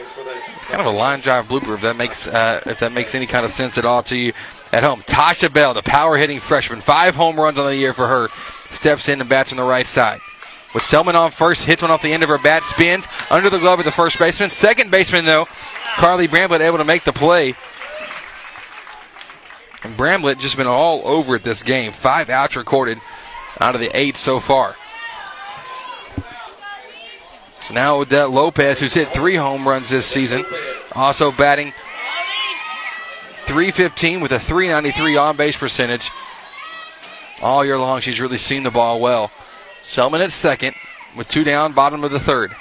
it's 0.55 0.67
kind 0.67 0.79
of 0.79 0.87
a 0.87 0.97
line 0.97 1.19
drive 1.19 1.47
blooper. 1.47 1.75
If 1.75 1.81
that 1.81 1.97
makes 1.97 2.27
uh, 2.27 2.61
if 2.65 2.79
that 2.79 2.93
makes 2.93 3.13
any 3.13 3.25
kind 3.25 3.45
of 3.45 3.51
sense 3.51 3.77
at 3.77 3.85
all 3.85 4.03
to 4.03 4.15
you 4.15 4.33
at 4.71 4.83
home. 4.83 5.01
Tasha 5.01 5.51
Bell, 5.51 5.73
the 5.73 5.83
power 5.83 6.17
hitting 6.17 6.39
freshman, 6.39 6.79
five 6.79 7.15
home 7.15 7.37
runs 7.37 7.59
on 7.59 7.65
the 7.65 7.75
year 7.75 7.93
for 7.93 8.07
her, 8.07 8.29
steps 8.69 9.09
in 9.09 9.19
and 9.19 9.29
bats 9.29 9.51
on 9.51 9.57
the 9.57 9.63
right 9.65 9.85
side. 9.85 10.21
With 10.73 10.83
Selman 10.83 11.15
on 11.15 11.31
first, 11.31 11.65
hits 11.65 11.81
one 11.81 11.91
off 11.91 12.01
the 12.01 12.13
end 12.13 12.23
of 12.23 12.29
her 12.29 12.37
bat, 12.37 12.63
spins 12.63 13.07
under 13.29 13.49
the 13.49 13.59
glove 13.59 13.79
of 13.79 13.85
the 13.85 13.91
first 13.91 14.17
baseman. 14.17 14.49
Second 14.49 14.89
baseman, 14.89 15.25
though, 15.25 15.47
Carly 15.95 16.27
Bramblett 16.27 16.61
able 16.61 16.77
to 16.77 16.85
make 16.85 17.03
the 17.03 17.13
play. 17.13 17.55
And 19.83 19.97
Bramblett 19.97 20.39
just 20.39 20.55
been 20.55 20.67
all 20.67 21.01
over 21.05 21.35
it 21.35 21.43
this 21.43 21.63
game. 21.63 21.91
Five 21.91 22.29
outs 22.29 22.55
recorded 22.55 22.99
out 23.59 23.75
of 23.75 23.81
the 23.81 23.95
eight 23.97 24.15
so 24.15 24.39
far. 24.39 24.75
So 27.59 27.73
now 27.73 27.97
Odette 27.97 28.31
Lopez, 28.31 28.79
who's 28.79 28.93
hit 28.93 29.09
three 29.09 29.35
home 29.35 29.67
runs 29.67 29.89
this 29.89 30.05
season, 30.05 30.45
also 30.93 31.31
batting 31.31 31.73
315 33.45 34.21
with 34.21 34.31
a 34.31 34.39
393 34.39 35.17
on 35.17 35.37
base 35.37 35.57
percentage. 35.57 36.09
All 37.41 37.65
year 37.65 37.77
long, 37.77 38.01
she's 38.01 38.19
really 38.19 38.37
seen 38.37 38.63
the 38.63 38.71
ball 38.71 38.99
well. 38.99 39.31
Selman 39.81 40.21
at 40.21 40.31
second 40.31 40.75
with 41.17 41.27
two 41.27 41.43
down, 41.43 41.73
bottom 41.73 42.03
of 42.03 42.11
the 42.11 42.19
third. 42.19 42.55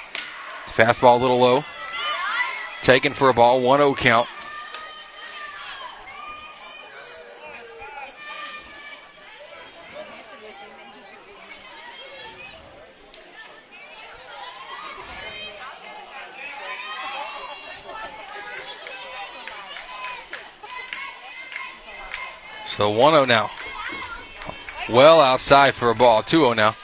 Fastball 0.65 1.17
a 1.17 1.21
little 1.21 1.39
low. 1.39 1.63
Taken 2.81 3.13
for 3.13 3.29
a 3.29 3.33
ball, 3.33 3.61
1 3.61 3.79
0 3.79 3.95
count. 3.95 4.27
So 22.67 22.89
1 22.89 23.13
0 23.13 23.25
now. 23.25 23.51
Well 24.89 25.21
outside 25.21 25.75
for 25.75 25.91
a 25.91 25.95
ball. 25.95 26.23
2 26.23 26.37
0 26.37 26.53
now. 26.53 26.75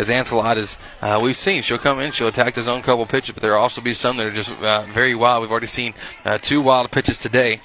As 0.00 0.08
Ancelot 0.08 0.56
is, 0.56 0.78
uh, 1.02 1.20
we've 1.22 1.36
seen, 1.36 1.60
she'll 1.60 1.76
come 1.76 2.00
in, 2.00 2.10
she'll 2.10 2.28
attack 2.28 2.54
the 2.54 2.62
zone 2.62 2.80
couple 2.80 3.04
pitches, 3.04 3.34
but 3.34 3.42
there 3.42 3.52
will 3.52 3.58
also 3.58 3.82
be 3.82 3.92
some 3.92 4.16
that 4.16 4.26
are 4.26 4.30
just 4.30 4.50
uh, 4.50 4.86
very 4.94 5.14
wild. 5.14 5.42
We've 5.42 5.50
already 5.50 5.66
seen 5.66 5.92
uh, 6.24 6.38
two 6.38 6.62
wild 6.62 6.90
pitches 6.90 7.18
today. 7.18 7.60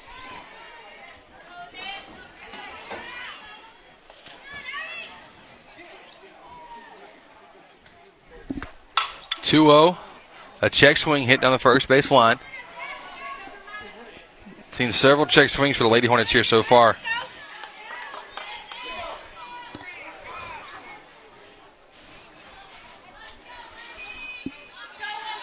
Two 9.42 9.64
zero, 9.68 9.98
a 10.62 10.70
check 10.70 10.98
swing 10.98 11.24
hit 11.24 11.40
down 11.40 11.54
the 11.54 11.60
first 11.60 11.88
base 11.88 12.12
line. 12.12 12.40
Seen 14.72 14.92
several 14.92 15.26
check 15.26 15.50
swings 15.50 15.78
for 15.78 15.84
the 15.84 15.90
Lady 15.90 16.08
Hornets 16.08 16.32
here 16.32 16.44
so 16.44 16.64
far. 16.64 16.98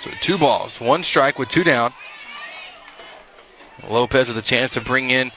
So 0.03 0.11
two 0.21 0.37
balls, 0.37 0.81
one 0.81 1.03
strike 1.05 1.39
with 1.39 1.49
two 1.49 1.63
down. 1.63 1.93
Lopez 3.89 4.29
with 4.29 4.37
a 4.37 4.43
chance 4.43 4.73
to 4.75 4.81
bring 4.81 5.11
in 5.11 5.31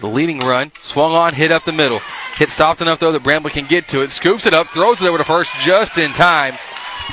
the 0.00 0.06
leading 0.06 0.38
run. 0.38 0.72
Swung 0.82 1.12
on, 1.12 1.34
hit 1.34 1.50
up 1.50 1.64
the 1.64 1.72
middle. 1.72 2.00
Hit 2.36 2.50
soft 2.50 2.80
enough 2.80 3.00
though 3.00 3.12
that 3.12 3.22
Bramble 3.22 3.50
can 3.50 3.66
get 3.66 3.88
to 3.88 4.02
it. 4.02 4.10
Scoops 4.10 4.46
it 4.46 4.52
up, 4.52 4.66
throws 4.68 5.00
it 5.00 5.06
over 5.06 5.18
to 5.18 5.24
first 5.24 5.52
just 5.60 5.98
in 5.98 6.12
time 6.12 6.56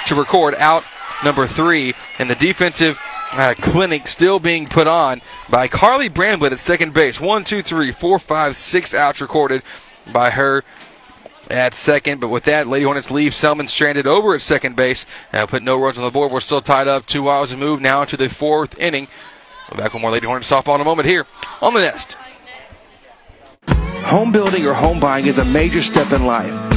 to 0.08 0.16
record 0.16 0.56
out 0.56 0.84
number 1.24 1.48
three. 1.48 1.94
And 2.20 2.30
the 2.30 2.36
defensive 2.36 3.00
uh, 3.32 3.56
clinic 3.58 4.08
still 4.08 4.40
being 4.40 4.68
put 4.68 4.88
on 4.88 5.22
by 5.50 5.68
Carly 5.68 6.10
Bramblett 6.10 6.52
at 6.52 6.60
second 6.60 6.94
base. 6.94 7.20
One, 7.20 7.44
two, 7.44 7.62
three, 7.62 7.92
four, 7.92 8.20
five, 8.20 8.56
six 8.56 8.94
outs 8.94 9.22
recorded 9.22 9.64
by 10.12 10.32
her 10.32 10.64
at 11.52 11.74
second. 11.74 12.20
But 12.20 12.30
with 12.30 12.46
that, 12.46 12.68
Lady 12.68 12.86
Hornets 12.86 13.12
leave 13.12 13.34
Selman 13.34 13.68
stranded 13.68 14.08
over 14.08 14.36
at 14.36 14.42
second 14.42 14.76
base. 14.76 15.06
Uh, 15.34 15.46
put 15.46 15.64
no 15.64 15.78
runs 15.80 15.98
on 15.98 16.04
the 16.04 16.12
board. 16.12 16.32
We're 16.32 16.40
still 16.40 16.62
tied 16.62 16.88
up. 16.88 17.06
Two 17.06 17.30
hours 17.30 17.52
to 17.52 17.58
move 17.58 17.82
now 17.82 18.02
into 18.02 18.18
the 18.18 18.30
fourth 18.30 18.78
inning. 18.80 19.08
We'll 19.72 19.80
back 19.80 19.94
with 19.94 20.02
more 20.02 20.12
Lady 20.12 20.26
Hornets 20.26 20.50
softball 20.50 20.76
in 20.76 20.82
a 20.82 20.86
moment 20.86 21.08
here 21.08 21.26
on 21.62 21.74
the 21.74 21.82
Nest. 21.82 22.18
Home 23.68 24.32
building 24.32 24.66
or 24.66 24.74
home 24.74 25.00
buying 25.00 25.28
is 25.28 25.38
a 25.38 25.46
major 25.46 25.82
step 25.82 26.14
in 26.14 26.26
life. 26.26 26.77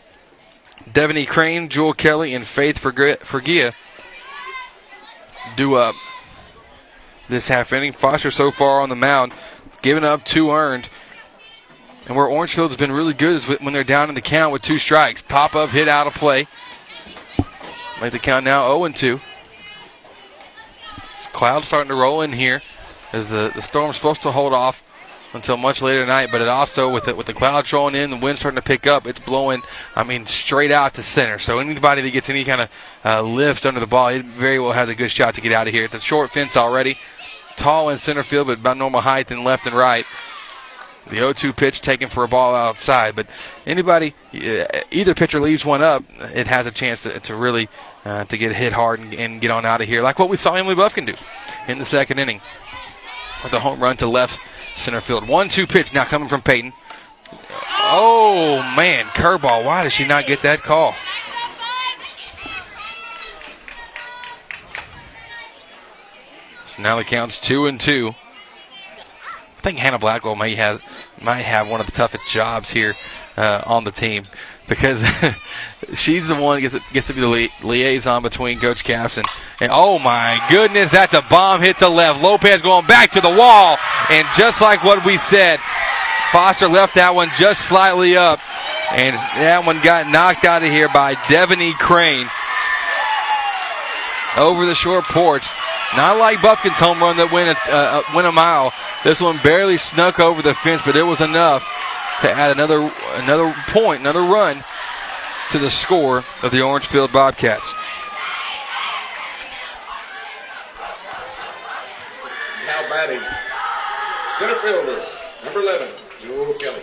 Devaney 0.89 1.27
Crane, 1.27 1.69
Jewel 1.69 1.93
Kelly, 1.93 2.35
and 2.35 2.45
Faith 2.45 2.79
Fergia 2.79 3.73
due 5.55 5.75
up 5.75 5.95
this 7.29 7.47
half 7.47 7.71
inning. 7.71 7.93
Foster 7.93 8.31
so 8.31 8.51
far 8.51 8.81
on 8.81 8.89
the 8.89 8.95
mound, 8.95 9.31
giving 9.81 10.03
up 10.03 10.25
two 10.25 10.51
earned. 10.51 10.89
And 12.07 12.15
where 12.15 12.27
Orangefield 12.27 12.69
has 12.69 12.77
been 12.77 12.91
really 12.91 13.13
good 13.13 13.35
is 13.35 13.45
when 13.45 13.73
they're 13.73 13.83
down 13.83 14.09
in 14.09 14.15
the 14.15 14.21
count 14.21 14.51
with 14.51 14.61
two 14.61 14.77
strikes. 14.77 15.21
Pop 15.21 15.55
up, 15.55 15.69
hit 15.69 15.87
out 15.87 16.05
of 16.05 16.13
play. 16.13 16.47
Make 18.01 18.11
the 18.11 18.19
count 18.19 18.43
now 18.43 18.67
0 18.67 18.89
2. 18.89 19.19
Clouds 21.31 21.67
starting 21.67 21.89
to 21.89 21.95
roll 21.95 22.21
in 22.21 22.33
here 22.33 22.61
as 23.11 23.29
the, 23.29 23.51
the 23.53 23.61
storm's 23.61 23.95
supposed 23.95 24.21
to 24.21 24.31
hold 24.31 24.53
off 24.53 24.83
until 25.35 25.57
much 25.57 25.81
later 25.81 26.01
tonight, 26.01 26.29
but 26.31 26.41
it 26.41 26.47
also 26.47 26.91
with 26.91 27.07
it 27.07 27.17
with 27.17 27.27
the 27.27 27.33
clouds 27.33 27.71
rolling 27.71 27.95
in, 27.95 28.09
the 28.09 28.17
wind 28.17 28.39
starting 28.39 28.55
to 28.55 28.61
pick 28.61 28.87
up, 28.87 29.05
it's 29.05 29.19
blowing. 29.19 29.61
I 29.95 30.03
mean, 30.03 30.25
straight 30.25 30.71
out 30.71 30.93
to 30.95 31.03
center. 31.03 31.39
So 31.39 31.59
anybody 31.59 32.01
that 32.01 32.11
gets 32.11 32.29
any 32.29 32.43
kind 32.43 32.61
of 32.61 32.69
uh, 33.03 33.21
lift 33.21 33.65
under 33.65 33.79
the 33.79 33.87
ball, 33.87 34.07
it 34.07 34.25
very 34.25 34.59
well 34.59 34.73
has 34.73 34.89
a 34.89 34.95
good 34.95 35.11
shot 35.11 35.35
to 35.35 35.41
get 35.41 35.51
out 35.51 35.67
of 35.67 35.73
here. 35.73 35.83
It's 35.83 35.95
a 35.95 35.99
short 35.99 36.31
fence 36.31 36.57
already, 36.57 36.97
tall 37.57 37.89
in 37.89 37.97
center 37.97 38.23
field, 38.23 38.47
but 38.47 38.59
about 38.59 38.77
normal 38.77 39.01
height 39.01 39.29
in 39.29 39.43
left 39.43 39.67
and 39.67 39.75
right. 39.75 40.05
The 41.07 41.17
0-2 41.17 41.55
pitch 41.55 41.81
taken 41.81 42.09
for 42.09 42.23
a 42.23 42.27
ball 42.27 42.55
outside, 42.55 43.15
but 43.15 43.27
anybody, 43.67 44.15
either 44.33 45.13
pitcher 45.13 45.39
leaves 45.39 45.63
one 45.63 45.83
up, 45.83 46.03
it 46.33 46.47
has 46.47 46.65
a 46.65 46.71
chance 46.71 47.03
to, 47.03 47.19
to 47.19 47.35
really 47.35 47.69
uh, 48.05 48.25
to 48.25 48.37
get 48.39 48.55
hit 48.55 48.73
hard 48.73 48.99
and, 48.99 49.13
and 49.13 49.39
get 49.39 49.51
on 49.51 49.65
out 49.65 49.81
of 49.81 49.87
here, 49.87 50.01
like 50.01 50.17
what 50.17 50.29
we 50.29 50.37
saw 50.37 50.55
Emily 50.55 50.73
Buffkin 50.73 51.05
do 51.05 51.13
in 51.67 51.77
the 51.77 51.85
second 51.85 52.17
inning 52.17 52.41
with 53.43 53.51
the 53.51 53.59
home 53.59 53.79
run 53.79 53.97
to 53.97 54.07
left 54.07 54.39
center 54.75 55.01
field. 55.01 55.27
One-two 55.27 55.67
pitch 55.67 55.93
now 55.93 56.05
coming 56.05 56.27
from 56.27 56.41
Peyton. 56.41 56.73
Oh 57.87 58.57
man, 58.75 59.05
curveball! 59.05 59.63
Why 59.63 59.83
did 59.83 59.91
she 59.91 60.05
not 60.05 60.25
get 60.25 60.41
that 60.41 60.61
call? 60.63 60.95
So 66.75 66.81
now 66.81 66.97
the 66.97 67.03
count's 67.03 67.39
two 67.39 67.67
and 67.67 67.79
two. 67.79 68.13
I 69.57 69.61
think 69.61 69.77
Hannah 69.79 69.99
Blackwell 69.99 70.35
may 70.35 70.55
have 70.55 70.81
might 71.21 71.43
have 71.43 71.69
one 71.69 71.79
of 71.79 71.85
the 71.85 71.91
toughest 71.91 72.27
jobs 72.29 72.71
here 72.71 72.95
uh, 73.37 73.61
on 73.65 73.83
the 73.83 73.91
team 73.91 74.25
because 74.67 75.03
she's 75.93 76.27
the 76.27 76.35
one 76.35 76.61
gets, 76.61 76.77
gets 76.91 77.07
to 77.07 77.13
be 77.13 77.21
the 77.21 77.27
li- 77.27 77.51
liaison 77.61 78.21
between 78.21 78.59
Coach 78.59 78.83
Caps 78.83 79.17
and, 79.17 79.25
and 79.59 79.71
oh 79.73 79.99
my 79.99 80.43
goodness, 80.49 80.91
that's 80.91 81.13
a 81.13 81.21
bomb 81.21 81.61
hit 81.61 81.77
to 81.79 81.89
left. 81.89 82.21
Lopez 82.21 82.61
going 82.61 82.85
back 82.85 83.11
to 83.11 83.21
the 83.21 83.29
wall, 83.29 83.77
and 84.09 84.27
just 84.37 84.61
like 84.61 84.83
what 84.83 85.05
we 85.05 85.17
said, 85.17 85.59
Foster 86.31 86.67
left 86.67 86.95
that 86.95 87.15
one 87.15 87.29
just 87.37 87.67
slightly 87.67 88.17
up, 88.17 88.39
and 88.91 89.15
that 89.15 89.63
one 89.65 89.81
got 89.81 90.09
knocked 90.09 90.45
out 90.45 90.63
of 90.63 90.71
here 90.71 90.89
by 90.89 91.15
Devaney 91.15 91.73
Crane 91.73 92.27
over 94.37 94.65
the 94.65 94.75
short 94.75 95.05
porch. 95.05 95.47
Not 95.95 96.17
like 96.17 96.41
Buffkin's 96.41 96.75
home 96.75 96.99
run 96.99 97.15
that 97.17 97.31
went 97.31 97.57
a, 97.57 97.71
uh, 97.71 98.01
went 98.13 98.27
a 98.27 98.31
mile. 98.31 98.73
This 99.03 99.21
one 99.21 99.39
barely 99.43 99.77
snuck 99.77 100.19
over 100.19 100.41
the 100.41 100.53
fence, 100.53 100.81
but 100.83 100.97
it 100.97 101.03
was 101.03 101.21
enough 101.21 101.63
to 102.21 102.31
add 102.31 102.51
another 102.51 102.91
another 103.13 103.53
point, 103.69 104.01
another 104.01 104.21
run 104.21 104.63
to 105.51 105.59
the 105.59 105.69
score 105.69 106.23
of 106.41 106.51
the 106.51 106.61
Orangefield 106.61 107.11
Bobcats. 107.11 107.73
Now 112.65 112.89
batting, 112.89 113.21
center 114.37 114.55
fielder, 114.61 115.05
number 115.43 115.59
11, 115.59 115.87
Jewel 116.19 116.53
Kelly. 116.55 116.81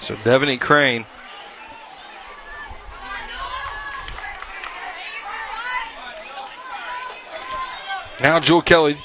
So 0.00 0.14
Devaney 0.16 0.60
Crane. 0.60 1.04
Now 8.20 8.40
Jewel 8.40 8.62
Kelly, 8.62 8.96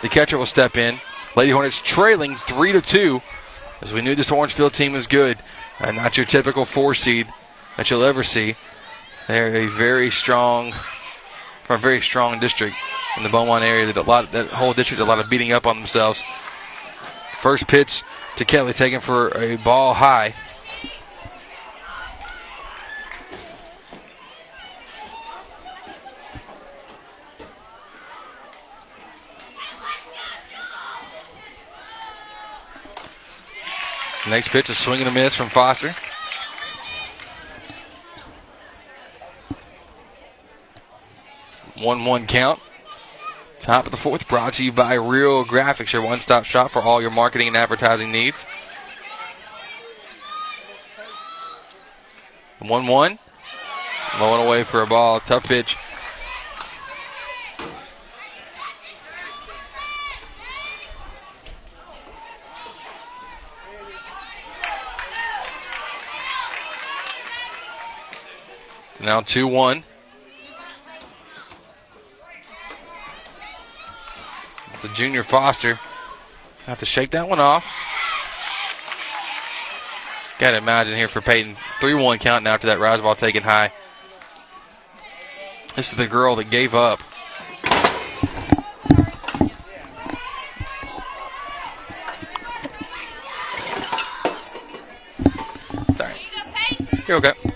the 0.00 0.08
catcher, 0.08 0.38
will 0.38 0.46
step 0.46 0.76
in. 0.76 1.00
Lady 1.36 1.50
Hornets 1.50 1.80
trailing 1.82 2.36
three 2.36 2.72
to 2.72 2.80
two, 2.80 3.20
as 3.82 3.92
we 3.92 4.00
knew 4.00 4.14
this 4.14 4.30
Orangefield 4.30 4.72
team 4.72 4.94
is 4.94 5.06
good. 5.06 5.38
and 5.80 5.96
not 5.96 6.16
your 6.16 6.24
typical 6.24 6.64
four 6.64 6.94
seed 6.94 7.26
that 7.76 7.90
you'll 7.90 8.04
ever 8.04 8.22
see. 8.22 8.56
They're 9.28 9.54
a 9.54 9.66
very 9.66 10.10
strong, 10.10 10.72
from 11.64 11.76
a 11.76 11.78
very 11.78 12.00
strong 12.00 12.38
district 12.38 12.76
in 13.16 13.22
the 13.22 13.28
Beaumont 13.28 13.64
area. 13.64 13.86
That 13.86 13.96
a 13.96 14.02
lot, 14.02 14.32
that 14.32 14.48
whole 14.48 14.72
district, 14.72 15.00
a 15.00 15.04
lot 15.04 15.18
of 15.18 15.28
beating 15.28 15.52
up 15.52 15.66
on 15.66 15.76
themselves. 15.76 16.24
First 17.40 17.66
pitch 17.66 18.04
to 18.36 18.44
Kelly, 18.44 18.72
taken 18.72 19.00
for 19.00 19.36
a 19.36 19.56
ball 19.56 19.94
high. 19.94 20.34
Next 34.28 34.48
pitch 34.48 34.70
is 34.70 34.78
swinging 34.78 35.06
a 35.06 35.10
miss 35.10 35.34
from 35.34 35.48
Foster. 35.48 35.94
One-one 41.76 42.26
count. 42.26 42.60
Top 43.58 43.86
of 43.86 43.90
the 43.90 43.96
fourth, 43.96 44.28
brought 44.28 44.54
to 44.54 44.64
you 44.64 44.72
by 44.72 44.94
Real 44.94 45.44
Graphics, 45.44 45.92
your 45.92 46.02
one-stop 46.02 46.44
shop 46.44 46.70
for 46.70 46.82
all 46.82 47.00
your 47.00 47.10
marketing 47.10 47.48
and 47.48 47.56
advertising 47.56 48.12
needs. 48.12 48.46
One-one, 52.60 53.18
low 54.20 54.34
and 54.34 54.46
away 54.46 54.62
for 54.62 54.82
a 54.82 54.86
ball. 54.86 55.18
Tough 55.18 55.44
pitch 55.44 55.76
Now 69.02 69.20
2 69.20 69.48
1. 69.48 69.82
It's 74.72 74.84
a 74.84 74.88
junior 74.88 75.24
Foster. 75.24 75.80
Have 76.66 76.78
to 76.78 76.86
shake 76.86 77.10
that 77.10 77.28
one 77.28 77.40
off. 77.40 77.66
Gotta 80.38 80.56
imagine 80.56 80.96
here 80.96 81.08
for 81.08 81.20
Peyton. 81.20 81.56
3 81.80 81.94
1 81.94 82.18
count 82.20 82.44
now 82.44 82.54
after 82.54 82.68
that 82.68 82.78
rise 82.78 83.00
ball 83.00 83.16
taken 83.16 83.42
high. 83.42 83.72
This 85.74 85.90
is 85.90 85.98
the 85.98 86.06
girl 86.06 86.36
that 86.36 86.50
gave 86.50 86.72
up. 86.74 87.00
Sorry. 95.96 96.14
You're 97.08 97.16
okay. 97.16 97.51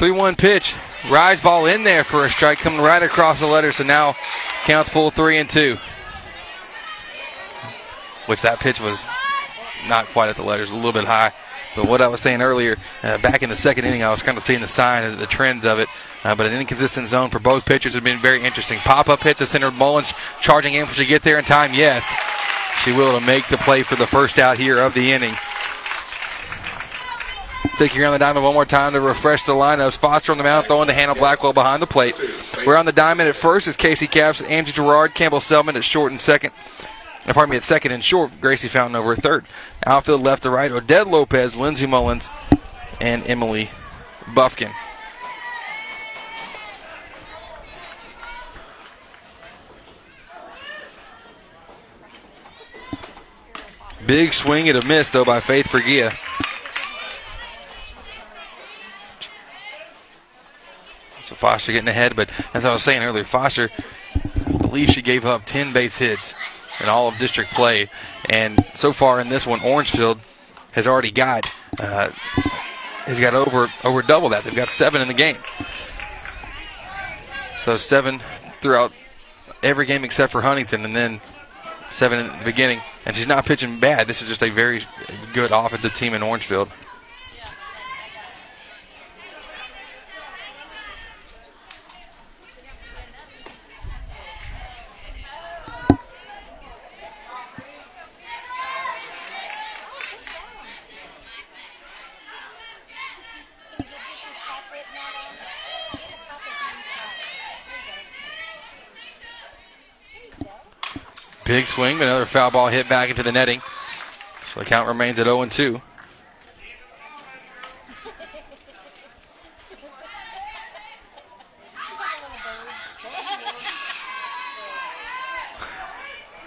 3 0.00 0.12
1 0.12 0.36
pitch. 0.36 0.76
Rise 1.10 1.42
ball 1.42 1.66
in 1.66 1.84
there 1.84 2.04
for 2.04 2.24
a 2.24 2.30
strike 2.30 2.58
coming 2.58 2.80
right 2.80 3.02
across 3.02 3.38
the 3.38 3.46
letter. 3.46 3.70
So 3.70 3.84
now 3.84 4.16
counts 4.64 4.88
full 4.88 5.10
3 5.10 5.36
and 5.36 5.50
2. 5.50 5.76
Which 8.24 8.40
that 8.40 8.60
pitch 8.60 8.80
was 8.80 9.04
not 9.86 10.06
quite 10.06 10.30
at 10.30 10.36
the 10.36 10.42
letters, 10.42 10.70
a 10.70 10.74
little 10.74 10.94
bit 10.94 11.04
high. 11.04 11.34
But 11.76 11.86
what 11.86 12.00
I 12.00 12.08
was 12.08 12.22
saying 12.22 12.40
earlier, 12.40 12.78
uh, 13.02 13.18
back 13.18 13.42
in 13.42 13.50
the 13.50 13.56
second 13.56 13.84
inning, 13.84 14.02
I 14.02 14.10
was 14.10 14.22
kind 14.22 14.38
of 14.38 14.42
seeing 14.42 14.62
the 14.62 14.68
sign 14.68 15.18
the 15.18 15.26
trends 15.26 15.66
of 15.66 15.78
it. 15.78 15.88
Uh, 16.24 16.34
but 16.34 16.46
an 16.46 16.58
inconsistent 16.58 17.08
zone 17.08 17.28
for 17.28 17.38
both 17.38 17.66
pitchers 17.66 17.92
has 17.92 18.02
been 18.02 18.20
very 18.20 18.42
interesting. 18.42 18.78
Pop 18.78 19.10
up 19.10 19.20
hit 19.22 19.36
to 19.36 19.46
center. 19.46 19.70
Mullins 19.70 20.14
charging 20.40 20.72
in. 20.72 20.86
Will 20.86 20.94
she 20.94 21.04
get 21.04 21.24
there 21.24 21.38
in 21.38 21.44
time? 21.44 21.74
Yes. 21.74 22.10
She 22.82 22.90
will 22.90 23.20
to 23.20 23.26
make 23.26 23.48
the 23.48 23.58
play 23.58 23.82
for 23.82 23.96
the 23.96 24.06
first 24.06 24.38
out 24.38 24.56
here 24.56 24.78
of 24.78 24.94
the 24.94 25.12
inning. 25.12 25.34
Take 27.76 27.94
you 27.94 28.02
around 28.02 28.12
the 28.12 28.18
diamond 28.18 28.44
one 28.44 28.54
more 28.54 28.64
time 28.64 28.92
to 28.94 29.00
refresh 29.00 29.44
the 29.44 29.52
lineups. 29.52 29.96
Foster 29.96 30.32
on 30.32 30.38
the 30.38 30.44
mound, 30.44 30.66
throwing 30.66 30.88
to 30.88 30.94
Hannah 30.94 31.14
Blackwell 31.14 31.52
behind 31.52 31.82
the 31.82 31.86
plate. 31.86 32.14
We're 32.66 32.76
on 32.76 32.86
the 32.86 32.92
diamond 32.92 33.28
at 33.28 33.36
first 33.36 33.66
is 33.66 33.76
Casey 33.76 34.06
Caps, 34.06 34.42
Amzie 34.42 34.72
Gerard, 34.72 35.14
Campbell 35.14 35.40
Selman 35.40 35.76
at 35.76 35.84
short 35.84 36.12
and 36.12 36.20
second. 36.20 36.52
Uh, 37.26 37.32
Pardon 37.32 37.50
me, 37.50 37.56
at 37.56 37.62
second 37.62 37.92
and 37.92 38.02
short, 38.02 38.40
Gracie 38.40 38.68
Fountain 38.68 38.96
over 38.96 39.12
at 39.12 39.22
third. 39.22 39.44
Outfield 39.86 40.22
left 40.22 40.42
to 40.44 40.50
right, 40.50 40.70
Odette 40.70 41.06
Lopez, 41.06 41.56
Lindsey 41.56 41.86
Mullins, 41.86 42.30
and 43.00 43.26
Emily 43.26 43.70
Buffkin. 44.34 44.72
Big 54.06 54.32
swing 54.32 54.68
and 54.68 54.78
a 54.78 54.84
miss, 54.84 55.10
though, 55.10 55.24
by 55.24 55.40
Faith 55.40 55.66
Fergia. 55.68 56.16
So 61.30 61.36
Foster 61.36 61.70
getting 61.70 61.86
ahead, 61.86 62.16
but 62.16 62.28
as 62.54 62.64
I 62.64 62.72
was 62.72 62.82
saying 62.82 63.04
earlier, 63.04 63.22
Foster, 63.22 63.70
I 64.16 64.56
believe 64.56 64.88
she 64.88 65.00
gave 65.00 65.24
up 65.24 65.44
10 65.44 65.72
base 65.72 65.96
hits 65.96 66.34
in 66.80 66.88
all 66.88 67.06
of 67.06 67.18
district 67.18 67.52
play. 67.52 67.88
And 68.28 68.66
so 68.74 68.92
far 68.92 69.20
in 69.20 69.28
this 69.28 69.46
one, 69.46 69.60
Orangefield 69.60 70.18
has 70.72 70.88
already 70.88 71.12
got 71.12 71.46
uh, 71.78 72.08
has 73.06 73.20
got 73.20 73.34
over 73.34 73.72
over 73.84 74.02
double 74.02 74.30
that. 74.30 74.42
They've 74.42 74.56
got 74.56 74.70
seven 74.70 75.00
in 75.00 75.06
the 75.06 75.14
game. 75.14 75.36
So 77.60 77.76
seven 77.76 78.20
throughout 78.60 78.92
every 79.62 79.86
game 79.86 80.02
except 80.02 80.32
for 80.32 80.40
Huntington, 80.40 80.84
and 80.84 80.96
then 80.96 81.20
seven 81.90 82.18
in 82.18 82.26
the 82.26 82.44
beginning. 82.44 82.80
And 83.06 83.14
she's 83.14 83.28
not 83.28 83.46
pitching 83.46 83.78
bad. 83.78 84.08
This 84.08 84.20
is 84.20 84.26
just 84.26 84.42
a 84.42 84.50
very 84.50 84.82
good 85.32 85.52
offensive 85.52 85.94
team 85.94 86.12
in 86.12 86.24
Orangefield. 86.24 86.70
Big 111.50 111.66
swing, 111.66 111.98
but 111.98 112.04
another 112.04 112.26
foul 112.26 112.52
ball 112.52 112.68
hit 112.68 112.88
back 112.88 113.10
into 113.10 113.24
the 113.24 113.32
netting. 113.32 113.60
So 114.54 114.60
the 114.60 114.66
count 114.66 114.86
remains 114.86 115.18
at 115.18 115.24
0 115.24 115.46
2. 115.46 115.82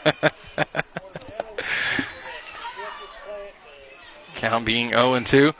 Count 4.35 4.63
being 4.63 4.91
0 4.91 5.19
2. 5.19 5.53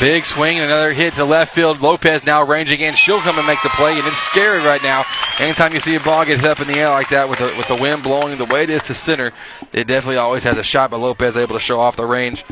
Big 0.00 0.26
swing 0.26 0.58
and 0.58 0.66
another 0.66 0.92
hit 0.92 1.14
to 1.14 1.24
left 1.24 1.54
field. 1.54 1.80
Lopez 1.80 2.24
now 2.24 2.44
ranging 2.44 2.80
in. 2.80 2.94
She'll 2.94 3.20
come 3.20 3.38
and 3.38 3.46
make 3.46 3.62
the 3.62 3.68
play, 3.70 3.98
and 3.98 4.06
it's 4.06 4.18
scary 4.18 4.60
right 4.60 4.82
now. 4.82 5.04
Anytime 5.38 5.72
you 5.72 5.80
see 5.80 5.96
a 5.96 6.00
ball 6.00 6.24
get 6.24 6.38
hit 6.40 6.46
up 6.48 6.60
in 6.60 6.68
the 6.68 6.78
air 6.78 6.90
like 6.90 7.08
that 7.08 7.28
with 7.28 7.38
the, 7.38 7.46
with 7.56 7.66
the 7.66 7.74
wind 7.74 8.02
blowing 8.02 8.38
the 8.38 8.44
way 8.44 8.62
it 8.62 8.70
is 8.70 8.82
to 8.84 8.94
center, 8.94 9.32
it 9.72 9.86
definitely 9.86 10.18
always 10.18 10.44
has 10.44 10.56
a 10.56 10.62
shot. 10.62 10.90
But 10.90 11.00
Lopez 11.00 11.36
able 11.36 11.54
to 11.54 11.60
show 11.60 11.80
off 11.80 11.96
the 11.96 12.06
range 12.06 12.44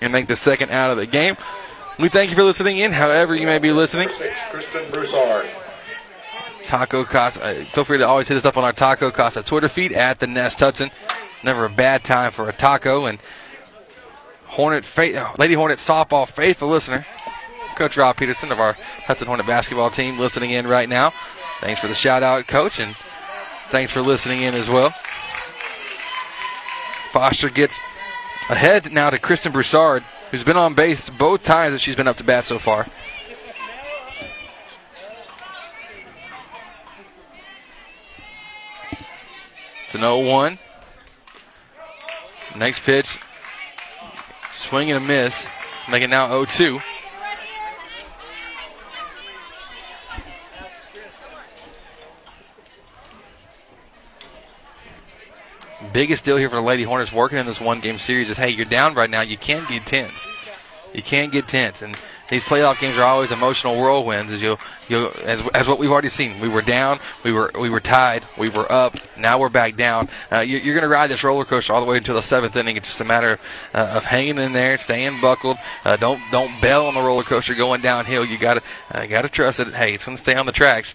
and 0.00 0.12
make 0.12 0.26
the 0.26 0.36
second 0.36 0.70
out 0.70 0.90
of 0.90 0.96
the 0.96 1.06
game. 1.06 1.36
We 1.98 2.08
thank 2.08 2.30
you 2.30 2.36
for 2.36 2.42
listening 2.42 2.78
in, 2.78 2.92
however 2.92 3.36
you 3.36 3.46
may 3.46 3.58
be 3.58 3.70
listening. 3.70 4.08
Kristen 4.50 4.90
Broussard. 4.90 5.48
Taco 6.64 7.04
Casa. 7.04 7.42
Uh, 7.42 7.64
feel 7.66 7.84
free 7.84 7.98
to 7.98 8.06
always 8.06 8.26
hit 8.26 8.36
us 8.36 8.44
up 8.44 8.56
on 8.56 8.64
our 8.64 8.72
Taco 8.72 9.10
Casa 9.10 9.42
Twitter 9.42 9.68
feed 9.68 9.92
at 9.92 10.18
the 10.18 10.26
Nest 10.26 10.58
Hudson. 10.60 10.90
Never 11.42 11.66
a 11.66 11.70
bad 11.70 12.04
time 12.04 12.32
for 12.32 12.48
a 12.48 12.52
taco. 12.52 13.06
And 13.06 13.18
Hornet, 14.54 14.86
Lady 15.36 15.54
Hornet 15.54 15.78
softball 15.78 16.28
faithful 16.28 16.68
listener, 16.68 17.04
Coach 17.74 17.96
Rob 17.96 18.16
Peterson 18.16 18.52
of 18.52 18.60
our 18.60 18.74
Hudson 19.06 19.26
Hornet 19.26 19.46
basketball 19.46 19.90
team, 19.90 20.16
listening 20.16 20.52
in 20.52 20.68
right 20.68 20.88
now. 20.88 21.12
Thanks 21.60 21.80
for 21.80 21.88
the 21.88 21.94
shout 21.94 22.22
out, 22.22 22.46
Coach, 22.46 22.78
and 22.78 22.94
thanks 23.70 23.90
for 23.90 24.00
listening 24.00 24.42
in 24.42 24.54
as 24.54 24.70
well. 24.70 24.94
Foster 27.10 27.50
gets 27.50 27.80
ahead 28.48 28.92
now 28.92 29.10
to 29.10 29.18
Kristen 29.18 29.50
Broussard, 29.50 30.04
who's 30.30 30.44
been 30.44 30.56
on 30.56 30.74
base 30.74 31.10
both 31.10 31.42
times 31.42 31.72
that 31.72 31.80
she's 31.80 31.96
been 31.96 32.06
up 32.06 32.16
to 32.18 32.24
bat 32.24 32.44
so 32.44 32.60
far. 32.60 32.86
It's 39.86 39.96
an 39.96 40.02
0 40.02 40.20
1. 40.20 40.58
Next 42.56 42.84
pitch, 42.84 43.18
swing 44.54 44.90
and 44.90 45.02
a 45.02 45.06
miss, 45.06 45.48
make 45.90 46.02
it 46.02 46.08
now 46.08 46.28
0 46.28 46.44
2. 46.46 46.80
Biggest 55.92 56.24
deal 56.24 56.36
here 56.36 56.48
for 56.48 56.56
the 56.56 56.62
Lady 56.62 56.82
Hornets 56.82 57.12
working 57.12 57.38
in 57.38 57.46
this 57.46 57.60
one 57.60 57.80
game 57.80 57.98
series 57.98 58.30
is 58.30 58.36
hey, 58.36 58.50
you're 58.50 58.64
down 58.64 58.94
right 58.94 59.10
now. 59.10 59.20
You 59.20 59.36
can't 59.36 59.68
get 59.68 59.86
tense. 59.86 60.26
You 60.92 61.02
can't 61.02 61.30
get 61.30 61.46
tense. 61.46 61.82
And 61.82 61.96
these 62.34 62.42
playoff 62.42 62.80
games 62.80 62.98
are 62.98 63.04
always 63.04 63.30
emotional 63.30 63.76
whirlwinds, 63.76 64.32
as 64.32 64.42
you 64.42 64.58
you 64.88 65.08
as, 65.22 65.40
as 65.54 65.68
what 65.68 65.78
we've 65.78 65.90
already 65.90 66.08
seen. 66.08 66.40
We 66.40 66.48
were 66.48 66.62
down, 66.62 66.98
we 67.22 67.32
were 67.32 67.52
we 67.56 67.70
were 67.70 67.78
tied, 67.78 68.24
we 68.36 68.48
were 68.48 68.70
up. 68.70 68.96
Now 69.16 69.38
we're 69.38 69.50
back 69.50 69.76
down. 69.76 70.08
Uh, 70.32 70.40
you, 70.40 70.58
are 70.58 70.74
going 70.74 70.82
to 70.82 70.88
ride 70.88 71.10
this 71.10 71.22
roller 71.22 71.44
coaster 71.44 71.72
all 71.72 71.80
the 71.80 71.86
way 71.86 71.96
until 71.96 72.16
the 72.16 72.22
seventh 72.22 72.56
inning. 72.56 72.76
It's 72.76 72.88
just 72.88 73.00
a 73.00 73.04
matter 73.04 73.38
uh, 73.72 73.92
of 73.94 74.04
hanging 74.04 74.38
in 74.38 74.52
there, 74.52 74.76
staying 74.78 75.20
buckled. 75.20 75.58
Uh, 75.84 75.94
don't 75.94 76.20
don't 76.32 76.60
bail 76.60 76.86
on 76.86 76.94
the 76.94 77.02
roller 77.02 77.22
coaster 77.22 77.54
going 77.54 77.82
downhill. 77.82 78.24
You 78.24 78.36
got 78.36 78.54
to 78.54 78.62
uh, 78.90 79.06
got 79.06 79.22
to 79.22 79.28
trust 79.28 79.60
it. 79.60 79.68
Hey, 79.68 79.94
it's 79.94 80.04
going 80.04 80.16
to 80.16 80.22
stay 80.22 80.34
on 80.34 80.44
the 80.44 80.52
tracks. 80.52 80.92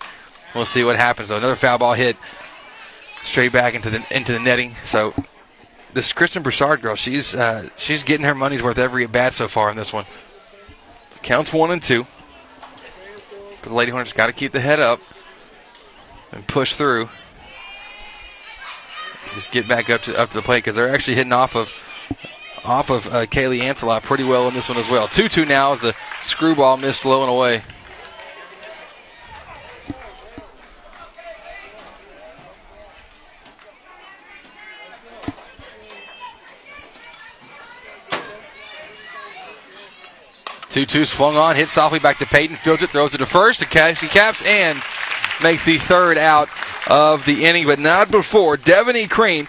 We'll 0.53 0.65
see 0.65 0.83
what 0.83 0.97
happens. 0.97 1.29
So 1.29 1.37
another 1.37 1.55
foul 1.55 1.77
ball 1.77 1.93
hit 1.93 2.17
straight 3.23 3.53
back 3.53 3.75
into 3.75 3.89
the 3.89 4.03
into 4.11 4.33
the 4.33 4.39
netting. 4.39 4.75
So 4.83 5.13
this 5.93 6.11
Kristen 6.11 6.43
Broussard 6.43 6.81
girl, 6.81 6.95
she's 6.95 7.33
uh, 7.33 7.69
she's 7.77 8.03
getting 8.03 8.25
her 8.25 8.35
money's 8.35 8.61
worth 8.61 8.77
every 8.77 9.05
at 9.05 9.11
bat 9.13 9.33
so 9.33 9.47
far 9.47 9.69
in 9.69 9.77
this 9.77 9.93
one. 9.93 10.05
Counts 11.21 11.53
one 11.53 11.71
and 11.71 11.81
two. 11.83 12.05
But 13.61 13.69
the 13.69 13.75
Lady 13.75 13.91
Hornets 13.91 14.13
got 14.13 14.27
to 14.27 14.33
keep 14.33 14.51
the 14.51 14.61
head 14.61 14.79
up. 14.79 14.99
and 16.31 16.47
push 16.47 16.75
through. 16.75 17.09
Just 19.33 19.51
get 19.51 19.67
back 19.67 19.89
up 19.89 20.01
to 20.03 20.17
up 20.17 20.29
to 20.31 20.37
the 20.37 20.41
plate 20.41 20.59
because 20.59 20.75
they're 20.75 20.93
actually 20.93 21.15
hitting 21.15 21.33
off 21.33 21.55
of 21.55 21.71
off 22.63 22.89
of 22.89 23.07
uh, 23.07 23.25
Kaylee 23.25 23.61
Ancelot 23.61 24.03
pretty 24.03 24.23
well 24.23 24.47
in 24.47 24.53
this 24.53 24.69
one 24.69 24.77
as 24.77 24.89
well. 24.89 25.07
2-2 25.07 25.47
now 25.47 25.73
as 25.73 25.81
the 25.81 25.95
screwball 26.21 26.77
missed 26.77 27.05
low 27.05 27.21
and 27.21 27.29
away. 27.31 27.61
Two-two 40.69 41.05
swung 41.05 41.35
on, 41.35 41.55
hit 41.55 41.69
softly 41.69 41.99
back 41.99 42.19
to 42.19 42.27
Peyton, 42.27 42.55
fields 42.55 42.83
it, 42.83 42.91
throws 42.91 43.15
it 43.15 43.17
to 43.17 43.25
first, 43.25 43.59
to 43.59 43.65
Cassie 43.65 44.07
Caps, 44.07 44.43
and 44.43 44.81
makes 45.41 45.65
the 45.65 45.79
third 45.79 46.17
out 46.17 46.47
of 46.87 47.25
the 47.25 47.45
inning, 47.45 47.65
but 47.65 47.79
not 47.79 48.11
before 48.11 48.55
Devin 48.55 48.95
E. 48.95 49.07
Crean 49.07 49.47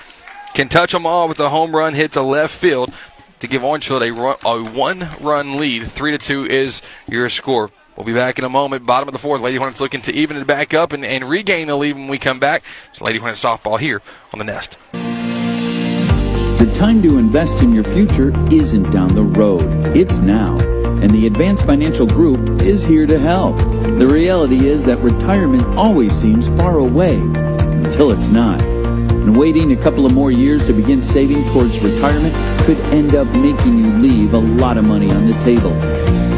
can 0.55 0.69
touch 0.69 0.93
them 0.93 1.05
all 1.05 1.29
with 1.29 1.39
a 1.39 1.51
home 1.51 1.77
run 1.77 1.95
hit 1.95 2.13
to 2.13 2.23
left 2.23 2.55
field 2.55 2.93
to 3.41 3.47
give 3.47 3.63
Orangefield 3.63 4.03
a, 4.03 4.13
run, 4.13 4.37
a 4.45 4.63
one-run 4.63 5.59
lead. 5.59 5.87
Three 5.87 6.13
to 6.13 6.19
two 6.19 6.47
is 6.47 6.81
your 7.07 7.29
score. 7.29 7.71
We'll 7.97 8.07
be 8.07 8.15
back 8.15 8.39
in 8.39 8.45
a 8.45 8.49
moment. 8.49 8.87
Bottom 8.87 9.09
of 9.09 9.13
the 9.13 9.19
fourth. 9.19 9.43
Lady 9.43 9.59
Hornets 9.59 9.81
looking 9.81 10.01
to 10.03 10.15
even 10.15 10.39
it 10.39 10.47
back 10.47 10.73
up 10.73 10.93
and, 10.93 11.05
and 11.05 11.29
regain 11.29 11.67
the 11.67 11.77
lead 11.77 11.97
when 11.97 12.09
we 12.09 12.19
come 12.19 12.39
back. 12.39 12.63
It's 12.91 13.01
Lady 13.01 13.19
Hornets 13.19 13.45
softball 13.45 13.79
here 13.79 14.01
on 14.33 14.39
the 14.39 14.45
Nest. 14.45 14.79
The 14.93 16.73
time 16.75 17.03
to 17.03 17.19
invest 17.19 17.57
in 17.57 17.75
your 17.75 17.85
future 17.85 18.33
isn't 18.51 18.91
down 18.91 19.15
the 19.15 19.23
road, 19.23 19.97
it's 19.97 20.19
now. 20.19 20.80
And 21.03 21.11
the 21.11 21.27
Advanced 21.27 21.65
Financial 21.65 22.07
Group 22.07 22.61
is 22.61 22.85
here 22.85 23.07
to 23.07 23.19
help. 23.19 23.59
The 23.59 24.07
reality 24.07 24.67
is 24.67 24.85
that 24.87 24.99
retirement 24.99 25.65
always 25.79 26.13
seems 26.13 26.49
far 26.49 26.79
away 26.79 27.17
until 27.17 28.11
it's 28.11 28.29
not. 28.29 28.61
And 28.61 29.37
waiting 29.37 29.73
a 29.73 29.77
couple 29.77 30.07
of 30.07 30.13
more 30.13 30.31
years 30.31 30.67
to 30.67 30.73
begin 30.73 31.03
saving 31.03 31.45
towards 31.53 31.79
retirement 31.81 32.35
could 32.65 32.79
end 32.95 33.15
up 33.15 33.27
making 33.29 33.79
you 33.79 33.93
leave 33.95 34.35
a 34.35 34.39
lot 34.39 34.77
of 34.77 34.85
money 34.85 35.11
on 35.11 35.27
the 35.27 35.39
table. 35.41 35.71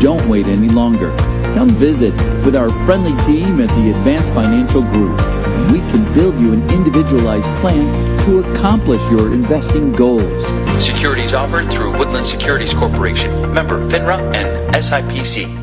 Don't 0.01 0.29
wait 0.29 0.47
any 0.47 0.69
longer. 0.69 1.11
Come 1.55 1.71
visit 1.71 2.13
with 2.45 2.57
our 2.57 2.71
friendly 2.87 3.15
team 3.25 3.61
at 3.61 3.69
the 3.77 3.91
Advanced 3.91 4.33
Financial 4.33 4.83
Group. 4.83 5.21
And 5.21 5.73
we 5.73 5.81
can 5.91 6.13
build 6.15 6.41
you 6.41 6.55
an 6.55 6.63
individualized 6.71 7.49
plan 7.61 8.19
to 8.27 8.39
accomplish 8.39 9.03
your 9.11 9.33
investing 9.33 9.93
goals. 9.93 10.47
Securities 10.83 11.35
offered 11.35 11.71
through 11.71 11.97
Woodland 11.99 12.25
Securities 12.25 12.73
Corporation, 12.73 13.53
member 13.53 13.79
FINRA 13.91 14.35
and 14.35 14.75
SIPC. 14.75 15.61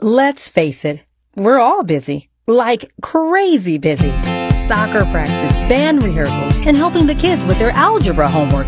Let's 0.00 0.48
face 0.48 0.84
it, 0.84 1.04
we're 1.36 1.58
all 1.58 1.84
busy. 1.84 2.30
Like 2.46 2.92
crazy 3.02 3.78
busy. 3.78 4.10
Soccer 4.52 5.04
practice, 5.12 5.58
band 5.68 6.02
rehearsals, 6.02 6.66
and 6.66 6.76
helping 6.76 7.06
the 7.06 7.14
kids 7.14 7.44
with 7.44 7.58
their 7.58 7.70
algebra 7.70 8.28
homework. 8.28 8.66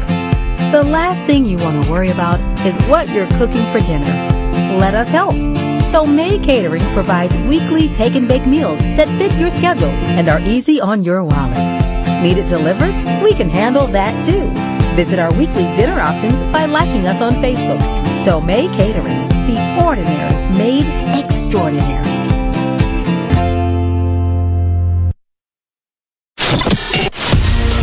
The 0.73 0.83
last 0.85 1.24
thing 1.24 1.47
you 1.47 1.59
want 1.59 1.85
to 1.85 1.91
worry 1.91 2.11
about 2.11 2.41
is 2.66 2.89
what 2.89 3.09
you're 3.09 3.28
cooking 3.39 3.65
for 3.73 3.81
dinner. 3.81 4.35
Let 4.78 4.95
us 4.95 5.09
help. 5.09 5.35
So 5.93 6.05
May 6.05 6.39
Catering 6.39 6.83
provides 6.93 7.37
weekly 7.49 7.89
take 7.89 8.15
and 8.15 8.28
bake 8.28 8.47
meals 8.47 8.81
that 8.97 9.09
fit 9.19 9.33
your 9.39 9.51
schedule 9.51 9.89
and 10.19 10.28
are 10.28 10.41
easy 10.41 10.81
on 10.81 11.03
your 11.03 11.23
wallet. 11.23 11.57
Need 12.23 12.39
it 12.39 12.49
delivered? 12.49 12.95
We 13.23 13.35
can 13.35 13.49
handle 13.49 13.87
that 13.89 14.24
too. 14.24 14.51
Visit 14.97 15.19
our 15.19 15.33
weekly 15.33 15.65
dinner 15.77 16.01
options 16.01 16.35
by 16.53 16.66
liking 16.66 17.07
us 17.07 17.20
on 17.20 17.35
Facebook. 17.35 17.81
So 18.24 18.41
May 18.41 18.66
Catering, 18.69 19.28
the 19.47 19.85
ordinary 19.85 20.57
made 20.57 20.87
extraordinary. 21.23 22.05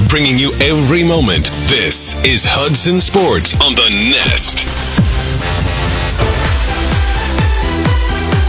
Bringing 0.10 0.38
you 0.38 0.54
every 0.62 1.04
moment. 1.04 1.46
This 1.66 2.16
is 2.24 2.46
Hudson 2.46 3.02
Sports 3.02 3.60
on 3.62 3.74
the 3.74 3.90
Nest. 3.90 5.03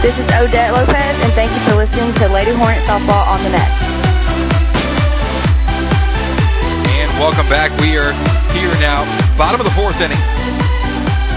This 0.05 0.19
is 0.19 0.25
Odette 0.27 0.71
Lopez, 0.71 1.19
and 1.23 1.33
thank 1.33 1.51
you 1.51 1.57
for 1.61 1.73
listening 1.73 2.13
to 2.13 2.29
Lady 2.29 2.51
Hornet 2.51 2.77
Softball 2.83 3.25
on 3.25 3.41
the 3.41 3.49
Nest. 3.49 4.05
And 6.89 7.09
welcome 7.19 7.49
back. 7.49 7.71
We 7.81 7.97
are 7.97 8.13
here 8.53 8.71
now, 8.79 9.03
bottom 9.35 9.59
of 9.59 9.65
the 9.65 9.71
fourth 9.71 9.99
inning. 9.99 10.19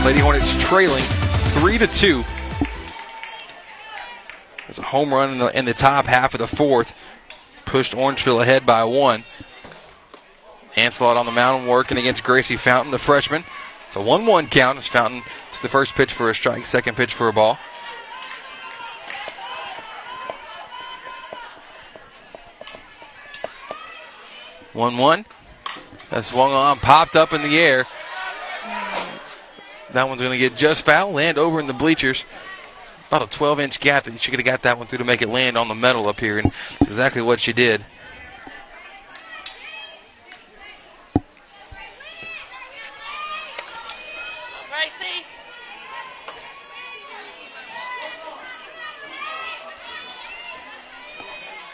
Lady 0.04 0.20
Hornets 0.20 0.54
trailing 0.62 1.02
three 1.54 1.78
to 1.78 1.86
two. 1.86 2.24
There's 4.66 4.78
a 4.78 4.82
home 4.82 5.14
run 5.14 5.30
in 5.30 5.38
the, 5.38 5.58
in 5.58 5.64
the 5.64 5.72
top 5.72 6.04
half 6.04 6.34
of 6.34 6.40
the 6.40 6.46
fourth, 6.46 6.94
pushed 7.64 7.94
Orangefield 7.94 8.42
ahead 8.42 8.66
by 8.66 8.84
one. 8.84 9.24
Ancelot 10.76 11.16
on 11.16 11.24
the 11.24 11.32
mound 11.32 11.68
working 11.68 11.96
against 11.96 12.22
Gracie 12.22 12.58
Fountain, 12.58 12.90
the 12.90 12.98
freshman. 12.98 13.44
It's 13.86 13.96
a 13.96 14.02
1 14.02 14.26
1 14.26 14.48
count 14.48 14.76
as 14.76 14.86
Fountain 14.88 15.22
took 15.52 15.62
the 15.62 15.68
first 15.70 15.94
pitch 15.94 16.12
for 16.12 16.28
a 16.28 16.34
strike, 16.34 16.66
second 16.66 16.98
pitch 16.98 17.14
for 17.14 17.28
a 17.28 17.32
ball. 17.32 17.58
One 24.78 24.96
one. 24.96 25.26
That 26.10 26.24
swung 26.24 26.52
on, 26.52 26.78
popped 26.78 27.16
up 27.16 27.32
in 27.32 27.42
the 27.42 27.58
air. 27.58 27.84
That 29.92 30.08
one's 30.08 30.20
going 30.20 30.30
to 30.30 30.38
get 30.38 30.54
just 30.56 30.84
foul, 30.84 31.10
land 31.10 31.36
over 31.36 31.58
in 31.58 31.66
the 31.66 31.72
bleachers. 31.72 32.24
About 33.08 33.22
a 33.22 33.26
12 33.26 33.58
inch 33.58 33.80
gap 33.80 34.04
that 34.04 34.20
she 34.20 34.30
could 34.30 34.38
have 34.38 34.46
got 34.46 34.62
that 34.62 34.78
one 34.78 34.86
through 34.86 34.98
to 34.98 35.04
make 35.04 35.20
it 35.20 35.28
land 35.28 35.58
on 35.58 35.66
the 35.66 35.74
metal 35.74 36.06
up 36.06 36.20
here, 36.20 36.38
and 36.38 36.52
exactly 36.80 37.20
what 37.20 37.40
she 37.40 37.52
did. 37.52 37.84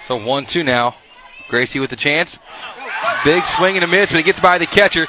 So 0.07 0.17
1 0.17 0.47
2 0.47 0.65
now. 0.65 0.95
Gracie 1.49 1.79
with 1.79 1.91
the 1.91 1.97
chance. 1.97 2.39
Big 3.25 3.45
swing 3.45 3.77
and 3.77 3.85
a 3.85 3.87
miss, 3.87 4.11
but 4.11 4.21
it 4.21 4.25
gets 4.25 4.41
by 4.41 4.59
the 4.59 4.67
catcher. 4.67 5.07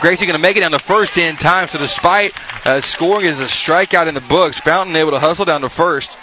Gracie 0.00 0.26
going 0.26 0.34
to 0.34 0.42
make 0.42 0.56
it 0.56 0.60
down 0.60 0.72
to 0.72 0.78
first 0.78 1.16
in 1.16 1.36
time. 1.36 1.68
So 1.68 1.78
despite 1.78 2.32
uh, 2.66 2.80
scoring 2.80 3.26
as 3.26 3.40
a 3.40 3.44
strikeout 3.44 4.08
in 4.08 4.14
the 4.14 4.20
books, 4.20 4.58
Fountain 4.58 4.96
able 4.96 5.12
to 5.12 5.20
hustle 5.20 5.44
down 5.44 5.60
to 5.60 5.68
first. 5.68 6.16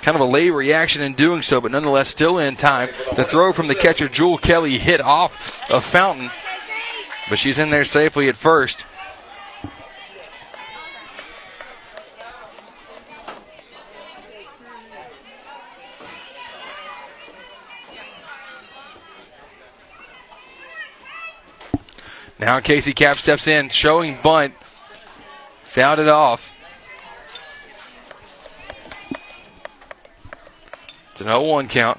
Kind 0.00 0.14
of 0.14 0.20
a 0.20 0.24
late 0.24 0.50
reaction 0.50 1.02
in 1.02 1.14
doing 1.14 1.42
so, 1.42 1.60
but 1.60 1.70
nonetheless 1.72 2.08
still 2.08 2.38
in 2.38 2.56
time. 2.56 2.90
The 3.16 3.24
throw 3.24 3.52
from 3.52 3.66
the 3.66 3.74
catcher, 3.74 4.08
Jewel 4.08 4.38
Kelly, 4.38 4.78
hit 4.78 5.00
off 5.00 5.70
of 5.70 5.84
Fountain, 5.84 6.30
but 7.28 7.38
she's 7.38 7.58
in 7.58 7.70
there 7.70 7.84
safely 7.84 8.28
at 8.28 8.36
first. 8.36 8.86
Now 22.38 22.60
Casey 22.60 22.92
Cap 22.92 23.16
steps 23.16 23.48
in, 23.48 23.68
showing 23.68 24.18
bunt. 24.22 24.54
Fouled 25.64 25.98
it 25.98 26.08
off. 26.08 26.50
It's 31.12 31.20
an 31.20 31.26
0 31.26 31.42
1 31.42 31.68
count. 31.68 31.98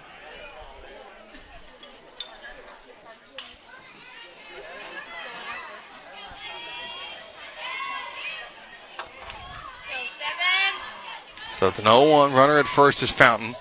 So 11.54 11.68
it's 11.68 11.80
an 11.80 11.86
0 11.86 12.10
1. 12.10 12.32
Runner 12.32 12.58
at 12.58 12.66
first 12.66 13.04
is 13.04 13.12
Fountain. 13.12 13.56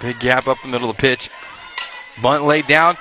Big 0.00 0.18
gap 0.18 0.48
up 0.48 0.56
the 0.62 0.68
middle 0.68 0.88
of 0.88 0.96
the 0.96 1.00
pitch. 1.00 1.28
Bunt 2.22 2.44
laid 2.44 2.66
down. 2.66 2.96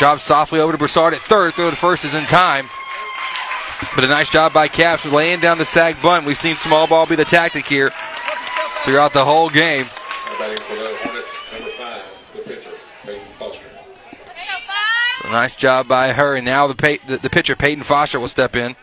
Job 0.00 0.18
softly 0.18 0.60
over 0.60 0.72
to 0.72 0.78
Broussard 0.78 1.12
at 1.12 1.20
third. 1.20 1.52
Throw 1.52 1.68
to 1.68 1.76
first 1.76 2.06
is 2.06 2.14
in 2.14 2.24
time. 2.24 2.70
But 3.94 4.02
a 4.02 4.08
nice 4.08 4.30
job 4.30 4.54
by 4.54 4.66
Caps 4.66 5.04
laying 5.04 5.40
down 5.40 5.58
the 5.58 5.66
sack 5.66 6.00
bunt. 6.00 6.24
We've 6.24 6.38
seen 6.38 6.56
small 6.56 6.86
ball 6.86 7.04
be 7.04 7.16
the 7.16 7.26
tactic 7.26 7.66
here 7.66 7.90
throughout 8.86 9.12
the 9.12 9.26
whole 9.26 9.50
game. 9.50 9.88
So 15.20 15.28
nice 15.28 15.54
job 15.54 15.86
by 15.86 16.14
her. 16.14 16.34
And 16.34 16.46
now 16.46 16.66
the, 16.66 16.74
pay, 16.74 16.96
the, 17.06 17.18
the 17.18 17.28
pitcher, 17.28 17.54
Peyton 17.54 17.84
Foster, 17.84 18.18
will 18.18 18.28
step 18.28 18.56
in. 18.56 18.76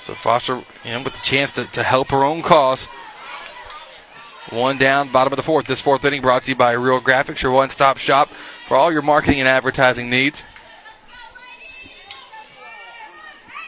So 0.00 0.12
Foster, 0.12 0.62
you 0.84 0.90
know, 0.90 1.00
with 1.00 1.14
the 1.14 1.22
chance 1.22 1.54
to, 1.54 1.64
to 1.64 1.82
help 1.82 2.10
her 2.10 2.24
own 2.24 2.42
cause. 2.42 2.88
One 4.52 4.76
down, 4.76 5.10
bottom 5.10 5.32
of 5.32 5.38
the 5.38 5.42
fourth. 5.42 5.66
This 5.66 5.80
fourth 5.80 6.04
inning 6.04 6.20
brought 6.20 6.42
to 6.42 6.50
you 6.50 6.54
by 6.54 6.72
Real 6.72 7.00
Graphics, 7.00 7.40
your 7.40 7.52
one 7.52 7.70
stop 7.70 7.96
shop 7.96 8.28
for 8.68 8.76
all 8.76 8.92
your 8.92 9.00
marketing 9.00 9.40
and 9.40 9.48
advertising 9.48 10.10
needs. 10.10 10.44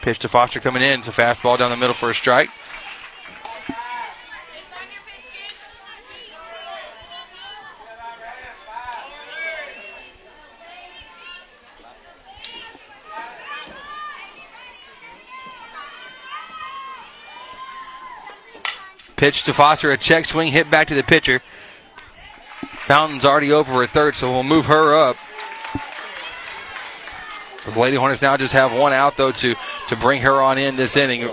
Pitch 0.03 0.19
to 0.19 0.29
Foster 0.29 0.59
coming 0.59 0.83
in. 0.83 0.99
It's 0.99 1.07
a 1.07 1.11
fastball 1.11 1.57
down 1.57 1.71
the 1.71 1.77
middle 1.77 1.95
for 1.95 2.11
a 2.11 2.13
strike. 2.13 2.51
Pitch 19.15 19.43
to 19.43 19.53
Foster, 19.53 19.91
a 19.91 19.97
check 19.97 20.25
swing 20.25 20.51
hit 20.51 20.69
back 20.69 20.87
to 20.87 20.95
the 20.95 21.03
pitcher. 21.03 21.41
Fountain's 22.87 23.25
already 23.25 23.51
over 23.51 23.81
at 23.83 23.89
third, 23.89 24.15
so 24.15 24.31
we'll 24.31 24.43
move 24.43 24.65
her 24.65 24.95
up. 24.95 25.17
The 27.65 27.79
Lady 27.79 27.97
Hornets 27.97 28.21
now 28.21 28.37
just 28.37 28.53
have 28.53 28.71
one 28.71 28.93
out 28.93 29.17
though 29.17 29.31
to 29.31 29.55
to 29.87 29.95
bring 29.95 30.21
her 30.21 30.39
on 30.41 30.57
in 30.57 30.75
this 30.75 30.95
inning. 30.95 31.27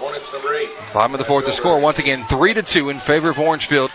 Bottom 0.94 1.12
of 1.12 1.18
the 1.18 1.26
fourth, 1.26 1.44
the 1.44 1.52
score 1.52 1.78
once 1.78 1.98
again 1.98 2.24
three 2.24 2.54
to 2.54 2.62
two 2.62 2.88
in 2.88 3.00
favor 3.00 3.28
of 3.28 3.38
Orangefield 3.38 3.90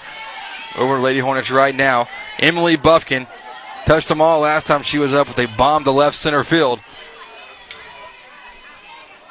over 0.77 0.99
Lady 0.99 1.19
Hornets 1.19 1.49
right 1.49 1.73
now. 1.73 2.07
Emily 2.37 2.75
Buffkin 2.75 3.25
touched 3.87 4.07
them 4.07 4.21
all 4.21 4.39
last 4.41 4.67
time 4.67 4.83
she 4.83 4.99
was 4.99 5.15
up, 5.15 5.27
but 5.27 5.35
they 5.35 5.47
bombed 5.47 5.85
the 5.85 5.93
left 5.93 6.15
center 6.15 6.43
field. 6.43 6.79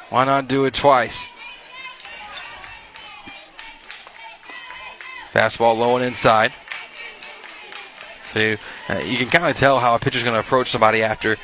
Why 0.09 0.25
not 0.25 0.49
do 0.49 0.65
it 0.65 0.73
twice? 0.73 1.27
Fastball 5.37 5.77
low 5.77 5.95
and 5.97 6.03
inside. 6.03 6.51
So 8.23 8.57
uh, 8.89 8.97
you 9.05 9.17
can 9.17 9.27
kind 9.27 9.45
of 9.45 9.55
tell 9.55 9.79
how 9.79 9.93
a 9.93 9.99
pitcher's 9.99 10.23
going 10.23 10.33
to 10.33 10.39
approach 10.39 10.71
somebody 10.71 11.03
after 11.03 11.37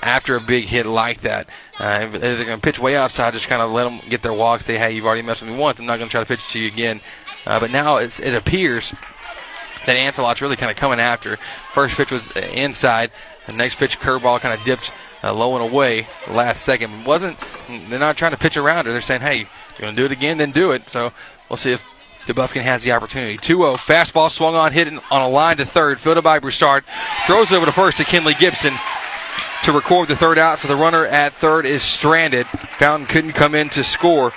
after 0.00 0.36
a 0.36 0.40
big 0.40 0.66
hit 0.66 0.86
like 0.86 1.22
that. 1.22 1.48
Uh, 1.78 1.98
if 2.02 2.20
they're 2.20 2.44
going 2.44 2.58
to 2.58 2.62
pitch 2.62 2.78
way 2.78 2.96
outside, 2.96 3.34
just 3.34 3.48
kind 3.48 3.60
of 3.60 3.72
let 3.72 3.84
them 3.84 4.00
get 4.08 4.22
their 4.22 4.32
walk. 4.32 4.60
Say, 4.60 4.78
hey, 4.78 4.92
you've 4.92 5.04
already 5.04 5.22
messed 5.22 5.42
with 5.42 5.50
me 5.50 5.56
once. 5.56 5.80
I'm 5.80 5.86
not 5.86 5.98
going 5.98 6.08
to 6.08 6.10
try 6.10 6.20
to 6.20 6.26
pitch 6.26 6.52
to 6.52 6.60
you 6.60 6.68
again. 6.68 7.00
Uh, 7.44 7.58
but 7.58 7.72
now 7.72 7.96
it 7.96 8.34
appears 8.34 8.94
that 9.86 9.96
Ancelot's 9.96 10.40
really 10.40 10.56
kind 10.56 10.70
of 10.70 10.76
coming 10.76 11.00
after. 11.00 11.36
First 11.72 11.96
pitch 11.96 12.12
was 12.12 12.30
inside. 12.36 13.10
The 13.48 13.54
next 13.54 13.74
pitch, 13.74 13.98
curveball, 13.98 14.40
kind 14.40 14.58
of 14.58 14.64
dipped 14.64 14.92
uh, 15.24 15.34
low 15.34 15.56
and 15.56 15.64
away 15.64 16.06
last 16.28 16.62
second. 16.62 17.04
wasn't 17.04 17.36
They're 17.68 17.98
not 17.98 18.16
trying 18.16 18.30
to 18.30 18.38
pitch 18.38 18.56
around 18.56 18.86
her. 18.86 18.92
They're 18.92 19.00
saying, 19.00 19.22
hey, 19.22 19.38
you're 19.38 19.80
going 19.80 19.96
to 19.96 20.00
do 20.00 20.04
it 20.04 20.12
again, 20.12 20.38
then 20.38 20.52
do 20.52 20.70
it. 20.70 20.88
So 20.88 21.12
we'll 21.50 21.56
see 21.56 21.72
if 21.72 21.84
DeBuffkin 22.26 22.62
has 22.62 22.82
the 22.82 22.92
opportunity. 22.92 23.36
2 23.36 23.56
0. 23.58 23.72
Fastball 23.74 24.30
swung 24.30 24.54
on, 24.54 24.72
hit 24.72 24.88
on 24.88 25.22
a 25.22 25.28
line 25.28 25.56
to 25.56 25.66
third. 25.66 25.98
Fielded 25.98 26.24
by 26.24 26.38
Broussard. 26.38 26.84
Throws 27.26 27.50
it 27.50 27.54
over 27.54 27.66
to 27.66 27.72
first 27.72 27.96
to 27.98 28.04
Kinley 28.04 28.34
Gibson 28.34 28.74
to 29.64 29.72
record 29.72 30.08
the 30.08 30.16
third 30.16 30.38
out. 30.38 30.58
So 30.58 30.68
the 30.68 30.76
runner 30.76 31.06
at 31.06 31.32
third 31.32 31.66
is 31.66 31.82
stranded. 31.82 32.46
Fountain 32.46 33.06
couldn't 33.06 33.32
come 33.32 33.54
in 33.54 33.70
to 33.70 33.84
score. 33.84 34.32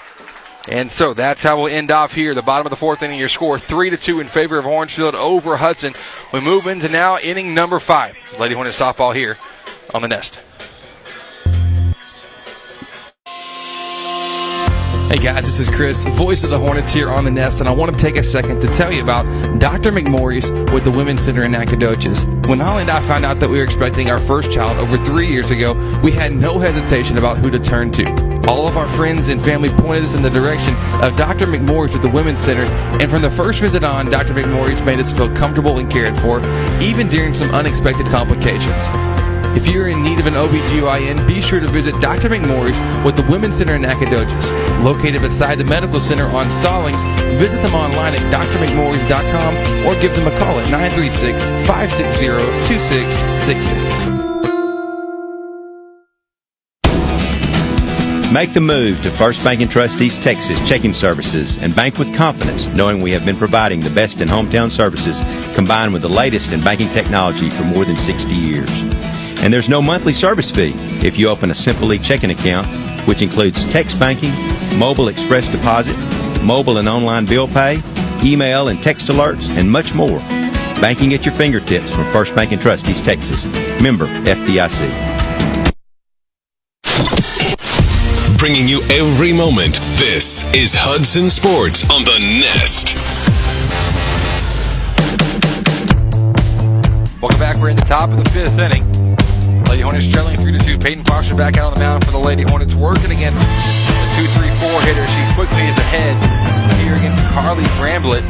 And 0.68 0.91
so 0.91 1.14
that's 1.14 1.44
how 1.44 1.57
we'll 1.57 1.72
end 1.72 1.91
off 1.91 2.16
here. 2.16 2.34
The 2.34 2.41
bottom 2.41 2.66
of 2.66 2.72
the 2.72 2.76
fourth 2.76 3.03
inning, 3.03 3.20
your 3.20 3.30
score 3.30 3.60
three 3.60 3.91
to 3.91 3.98
two 3.98 4.20
in 4.20 4.28
favor 4.28 4.57
of 4.57 4.66
Orangefield 4.66 5.14
over 5.14 5.57
Hudson. 5.57 5.94
We 6.34 6.40
move 6.40 6.66
into 6.66 6.90
now 6.90 7.20
inning 7.20 7.53
number 7.53 7.80
five. 7.80 8.18
Lady 8.40 8.56
Hornet 8.56 8.74
softball 8.74 9.14
here 9.14 9.38
on 9.94 10.02
the 10.02 10.07
nest. 10.07 10.40
Hey 15.07 15.19
guys, 15.19 15.44
this 15.44 15.60
is 15.60 15.69
Chris, 15.69 16.03
voice 16.03 16.44
of 16.44 16.49
the 16.49 16.57
Hornets 16.57 16.91
here 16.91 17.11
on 17.11 17.26
the 17.26 17.32
Nest, 17.32 17.60
and 17.60 17.69
I 17.69 17.72
want 17.72 17.94
to 17.94 18.02
take 18.02 18.15
a 18.15 18.23
second 18.23 18.60
to 18.61 18.68
tell 18.69 18.91
you 18.91 19.03
about 19.03 19.23
Dr. 19.60 19.91
McMorris 19.91 20.73
with 20.73 20.84
the 20.84 20.90
Women's 20.90 21.22
Center 21.22 21.44
in 21.44 21.52
Nacogdoches. 21.52 22.26
When 22.48 22.60
Holly 22.60 22.82
and 22.82 22.91
I 22.91 23.02
found 23.07 23.23
out 23.23 23.40
that 23.40 23.48
we 23.48 23.60
were 23.60 23.64
expecting 23.64 24.10
our 24.10 24.19
first 24.19 24.52
child 24.52 24.80
over 24.80 24.98
three 24.98 25.27
years 25.27 25.52
ago, 25.52 25.73
we 26.03 26.11
had 26.11 26.34
no 26.34 26.57
hesitation 26.57 27.19
about 27.19 27.38
who 27.38 27.52
to 27.52 27.60
turn 27.60 27.91
to. 27.91 28.06
All 28.49 28.68
of 28.68 28.77
our 28.77 28.90
friends 28.90 29.30
and 29.30 29.40
family 29.40 29.69
pointed 29.69 30.06
us 30.06 30.15
in 30.15 30.23
the 30.23 30.30
direction 30.30 30.76
of 31.03 31.15
Dr. 31.15 31.45
McMorris 31.45 31.94
with 31.94 32.02
the 32.02 32.10
Women's 32.10 32.40
Center, 32.40 32.64
and 32.99 33.10
from 33.10 33.22
the 33.22 33.32
first 33.32 33.61
visit 33.61 33.84
on, 33.84 34.10
Dr. 34.10 34.34
McMorris 34.34 34.84
made 34.84 34.99
us 34.99 35.14
feel 35.14 35.34
comfortable 35.36 35.77
and 35.77 35.90
cared 35.90 36.18
for, 36.18 36.40
even 36.82 37.07
during 37.10 37.36
some 37.36 37.52
unexpected 37.52 38.07
complications. 38.07 38.90
If 39.56 39.68
you're 39.68 39.88
in 39.88 40.03
need 40.03 40.19
of 40.19 40.26
an 40.27 40.34
OBGYN, 40.34 41.26
be 41.26 41.41
sure 41.41 41.61
to 41.61 41.68
visit 41.68 41.99
Dr. 42.02 42.30
McMorris 42.30 43.06
with 43.06 43.15
the 43.15 43.23
Women's 43.32 43.56
Center 43.56 43.76
in 43.76 43.84
Nacogdoches. 43.84 44.52
Located 44.84 45.22
beside 45.22 45.57
the 45.57 45.64
Medical 45.64 46.02
Center 46.02 46.26
on 46.26 46.49
Stallings, 46.49 47.03
visit 47.40 47.61
them 47.61 47.73
online 47.73 48.15
at 48.15 48.22
drmcmorris.com 48.34 49.86
or 49.88 49.99
give 50.02 50.14
them 50.15 50.27
a 50.27 50.38
call 50.38 50.60
at 50.60 50.69
936 50.69 51.49
560 51.68 52.27
2666. 52.68 54.26
Make 58.34 58.53
the 58.53 58.60
move 58.60 59.02
to 59.03 59.11
First 59.11 59.41
Bank 59.45 59.61
and 59.61 59.72
Trust 59.72 60.02
East 60.02 60.22
Texas 60.22 60.60
checking 60.68 60.91
services 60.91 61.57
and 61.64 61.73
bank 61.73 61.98
with 61.98 62.14
confidence, 62.14 62.68
knowing 62.68 63.02
we 63.02 63.14
have 63.14 63.23
been 63.23 63.38
providing 63.38 63.80
the 63.80 63.90
best 63.91 64.19
in 64.19 64.27
hometown 64.27 64.69
services 64.69 65.22
combined 65.56 65.94
with 65.94 66.02
the 66.02 66.10
latest 66.10 66.52
in 66.52 66.60
banking 66.61 66.90
technology 66.90 67.49
for 67.49 67.64
more 67.64 67.86
than 67.86 67.95
60 67.95 68.34
years. 68.34 68.95
And 69.44 69.53
there's 69.53 69.70
no 69.70 69.82
monthly 69.82 70.14
service 70.14 70.52
fee 70.52 70.74
if 71.06 71.18
you 71.18 71.30
open 71.30 71.52
a 71.52 71.56
Simple 71.56 71.95
checking 71.98 72.32
account, 72.32 72.68
which 73.07 73.22
includes 73.22 73.66
text 73.72 73.99
banking, 73.99 74.34
mobile 74.80 75.07
express 75.07 75.48
deposit, 75.49 75.95
mobile 76.44 76.78
and 76.78 76.88
online 76.88 77.26
bill 77.26 77.48
pay, 77.48 77.82
email 78.24 78.70
and 78.70 78.82
text 78.82 79.07
alerts, 79.07 79.49
and 79.57 79.70
much 79.70 79.94
more. 79.94 80.20
Banking 80.82 81.14
at 81.14 81.26
your 81.26 81.34
fingertips 81.34 81.94
from 81.94 82.06
First 82.12 82.36
Bank 82.36 82.52
and 82.52 82.62
Trust 82.62 82.88
East 82.90 83.06
Texas. 83.06 83.45
Member 83.82 84.06
FDIC. 84.26 85.16
Bringing 88.38 88.68
you 88.68 88.82
every 88.91 89.34
moment. 89.34 89.76
This 89.98 90.44
is 90.53 90.76
Hudson 90.76 91.30
Sports 91.30 91.90
on 91.90 92.03
the 92.03 92.20
Nest. 92.20 92.95
Welcome 97.22 97.40
back. 97.40 97.57
We're 97.57 97.70
in 97.70 97.76
the 97.76 97.86
top 97.86 98.12
of 98.12 98.24
the 98.24 98.30
fifth 98.30 98.60
inning. 98.60 98.95
Lady 99.76 99.84
Hornets 99.84 100.10
trailing 100.10 100.38
3 100.38 100.53
to 100.53 100.57
2. 100.57 100.80
Peyton 100.80 101.03
Foster 101.03 101.35
back 101.35 101.57
out 101.57 101.65
on 101.65 101.73
the 101.73 101.81
mound 101.81 102.06
for 102.06 102.11
the 102.11 102.18
Lady 102.18 102.43
Hornets, 102.47 102.73
working 102.73 103.11
against 103.11 103.41
the 103.41 103.47
2 104.15 104.26
3 104.26 104.47
4 104.72 104.81
hitter. 104.84 105.06
She 105.06 105.35
quickly 105.35 105.68
is 105.68 105.77
ahead 105.77 106.15
here 106.80 106.95
against 106.95 107.22
Carly 107.34 107.65
Bramblett. 107.76 108.23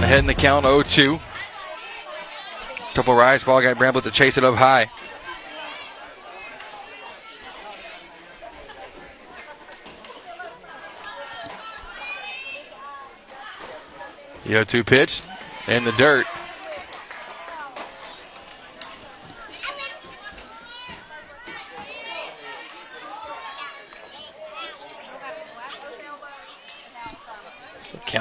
Ahead 0.00 0.20
in 0.20 0.26
the 0.26 0.34
count 0.34 0.64
0 0.64 0.82
2. 0.82 1.18
Couple 2.94 3.14
rise 3.16 3.42
ball 3.42 3.60
got 3.60 3.76
Bramblett 3.76 4.04
to 4.04 4.12
chase 4.12 4.38
it 4.38 4.44
up 4.44 4.54
high. 4.54 4.88
The 14.44 14.50
0 14.50 14.62
2 14.62 14.84
pitch 14.84 15.20
in 15.66 15.82
the 15.82 15.90
dirt. 15.90 16.26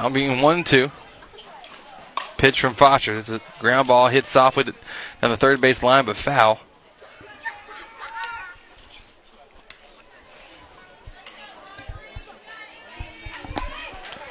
Count 0.06 0.14
being 0.14 0.40
1 0.40 0.64
2. 0.64 0.92
Pitch 2.38 2.62
from 2.62 2.76
Foster. 2.76 3.16
It's 3.16 3.30
a 3.30 3.42
ground 3.58 3.88
ball 3.88 4.08
hit 4.08 4.28
softly 4.28 4.66
down 4.66 5.32
the 5.32 5.36
third 5.36 5.60
base 5.60 5.82
line, 5.82 6.06
but 6.06 6.16
foul. 6.16 6.60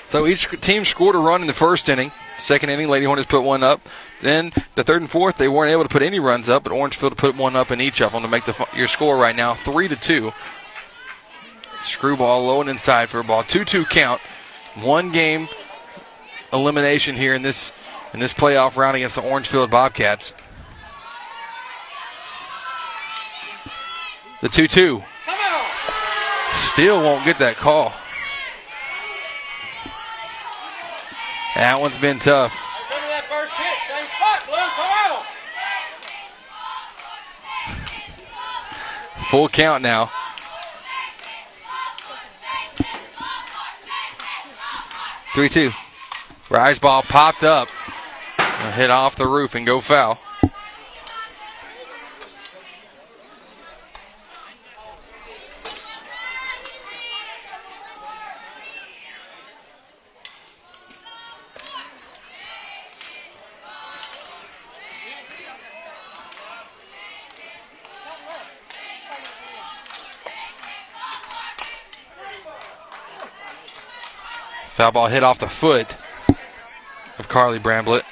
So 0.07 0.29
each 0.29 0.49
team 0.61 0.85
scored 0.85 1.17
a 1.17 1.19
run 1.19 1.41
in 1.41 1.49
the 1.49 1.53
first 1.53 1.89
inning. 1.89 2.13
Second 2.39 2.71
inning, 2.71 2.89
Lady 2.89 3.07
Hornets 3.07 3.27
put 3.27 3.43
one 3.43 3.65
up. 3.65 3.89
Then 4.23 4.53
the 4.77 4.85
third 4.85 5.03
and 5.03 5.11
fourth, 5.11 5.39
they 5.39 5.49
weren't 5.49 5.73
able 5.73 5.83
to 5.83 5.89
put 5.89 6.03
any 6.03 6.21
runs 6.21 6.49
up, 6.49 6.63
but 6.63 6.71
Orangefield 6.73 7.17
put 7.17 7.35
one 7.35 7.57
up 7.57 7.73
in 7.73 7.81
each 7.81 8.01
of 8.01 8.13
them 8.13 8.23
to 8.23 8.29
make 8.29 8.45
the 8.45 8.69
your 8.77 8.87
score 8.87 9.17
right 9.17 9.35
now 9.35 9.55
three 9.55 9.89
to 9.89 9.97
two. 9.97 10.33
Screwball 11.81 12.47
low 12.47 12.61
and 12.61 12.71
inside 12.71 13.09
for 13.09 13.19
a 13.19 13.25
ball. 13.25 13.43
Two 13.43 13.65
two 13.65 13.85
count 13.85 14.21
one 14.77 15.11
game 15.11 15.49
elimination 16.55 17.17
here 17.17 17.35
in 17.35 17.43
this 17.43 17.73
in 18.15 18.21
this 18.21 18.33
playoff 18.33 18.77
round 18.77 18.97
against 18.97 19.17
the 19.17 19.23
Orangefield 19.23 19.71
Bobcats. 19.71 20.33
The 24.41 24.49
2 24.49 24.69
2. 24.69 25.03
Still 26.53 27.03
won't 27.03 27.25
get 27.25 27.39
that 27.39 27.57
call. 27.57 27.93
That 31.57 31.81
one's 31.81 31.99
been 31.99 32.19
tough. 32.19 32.53
Full 39.31 39.49
count 39.49 39.83
now. 39.83 40.11
3 45.35 45.49
2. 45.49 45.73
Rise 46.51 46.79
ball 46.79 47.03
popped 47.03 47.43
up. 47.43 47.69
Hit 48.75 48.91
off 48.91 49.17
the 49.17 49.27
roof 49.27 49.55
and 49.55 49.67
go 49.67 49.81
foul. 49.81 50.19
Foul 74.75 74.93
ball 74.93 75.07
hit 75.07 75.23
off 75.23 75.39
the 75.39 75.49
foot 75.49 75.97
of 77.19 77.29
Carly 77.29 77.59
Bramblett. 77.59 78.03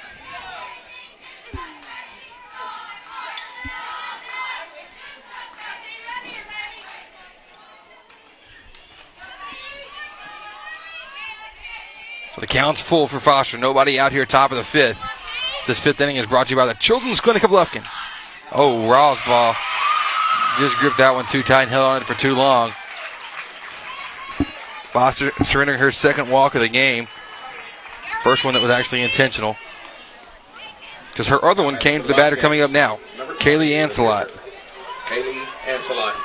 So 12.33 12.41
the 12.41 12.47
count's 12.47 12.81
full 12.81 13.07
for 13.07 13.19
Foster. 13.19 13.57
Nobody 13.57 13.99
out 13.99 14.11
here 14.11 14.25
top 14.25 14.51
of 14.51 14.57
the 14.57 14.63
fifth. 14.63 15.03
This 15.67 15.79
fifth 15.79 16.01
inning 16.01 16.17
is 16.17 16.25
brought 16.25 16.47
to 16.47 16.51
you 16.51 16.57
by 16.57 16.65
the 16.65 16.73
Children's 16.73 17.21
Clinic 17.21 17.43
of 17.43 17.51
Lufkin. 17.51 17.87
Oh, 18.51 18.87
Rawls 18.89 19.25
ball. 19.25 19.55
Just 20.59 20.77
gripped 20.77 20.97
that 20.97 21.13
one 21.13 21.25
too 21.25 21.41
tight 21.41 21.63
and 21.63 21.71
held 21.71 21.85
on 21.85 22.01
it 22.01 22.05
for 22.05 22.13
too 22.13 22.35
long. 22.35 22.71
Foster 24.91 25.31
surrendering 25.43 25.79
her 25.79 25.91
second 25.91 26.29
walk 26.29 26.53
of 26.53 26.61
the 26.61 26.67
game. 26.67 27.07
First 28.23 28.45
one 28.45 28.53
that 28.53 28.61
was 28.61 28.71
actually 28.71 29.01
intentional. 29.01 29.57
Because 31.09 31.27
her 31.27 31.43
other 31.43 31.61
one 31.61 31.77
came 31.77 32.01
to 32.01 32.07
the 32.07 32.13
batter 32.13 32.37
coming 32.37 32.61
up 32.61 32.71
now. 32.71 32.99
Kaylee 33.39 33.71
Ancelot. 33.71 34.29
Kaylee 35.07 35.45
Ancelot. 35.67 36.15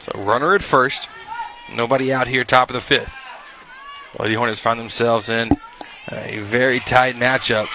So 0.00 0.12
runner 0.16 0.56
at 0.56 0.62
first. 0.62 1.08
Nobody 1.72 2.12
out 2.12 2.26
here 2.26 2.42
top 2.42 2.70
of 2.70 2.74
the 2.74 2.80
fifth. 2.80 3.14
Lady 4.18 4.34
Hornets 4.34 4.60
find 4.60 4.80
themselves 4.80 5.28
in 5.28 5.56
a 6.10 6.40
very 6.40 6.80
tight 6.80 7.14
matchup. 7.14 7.68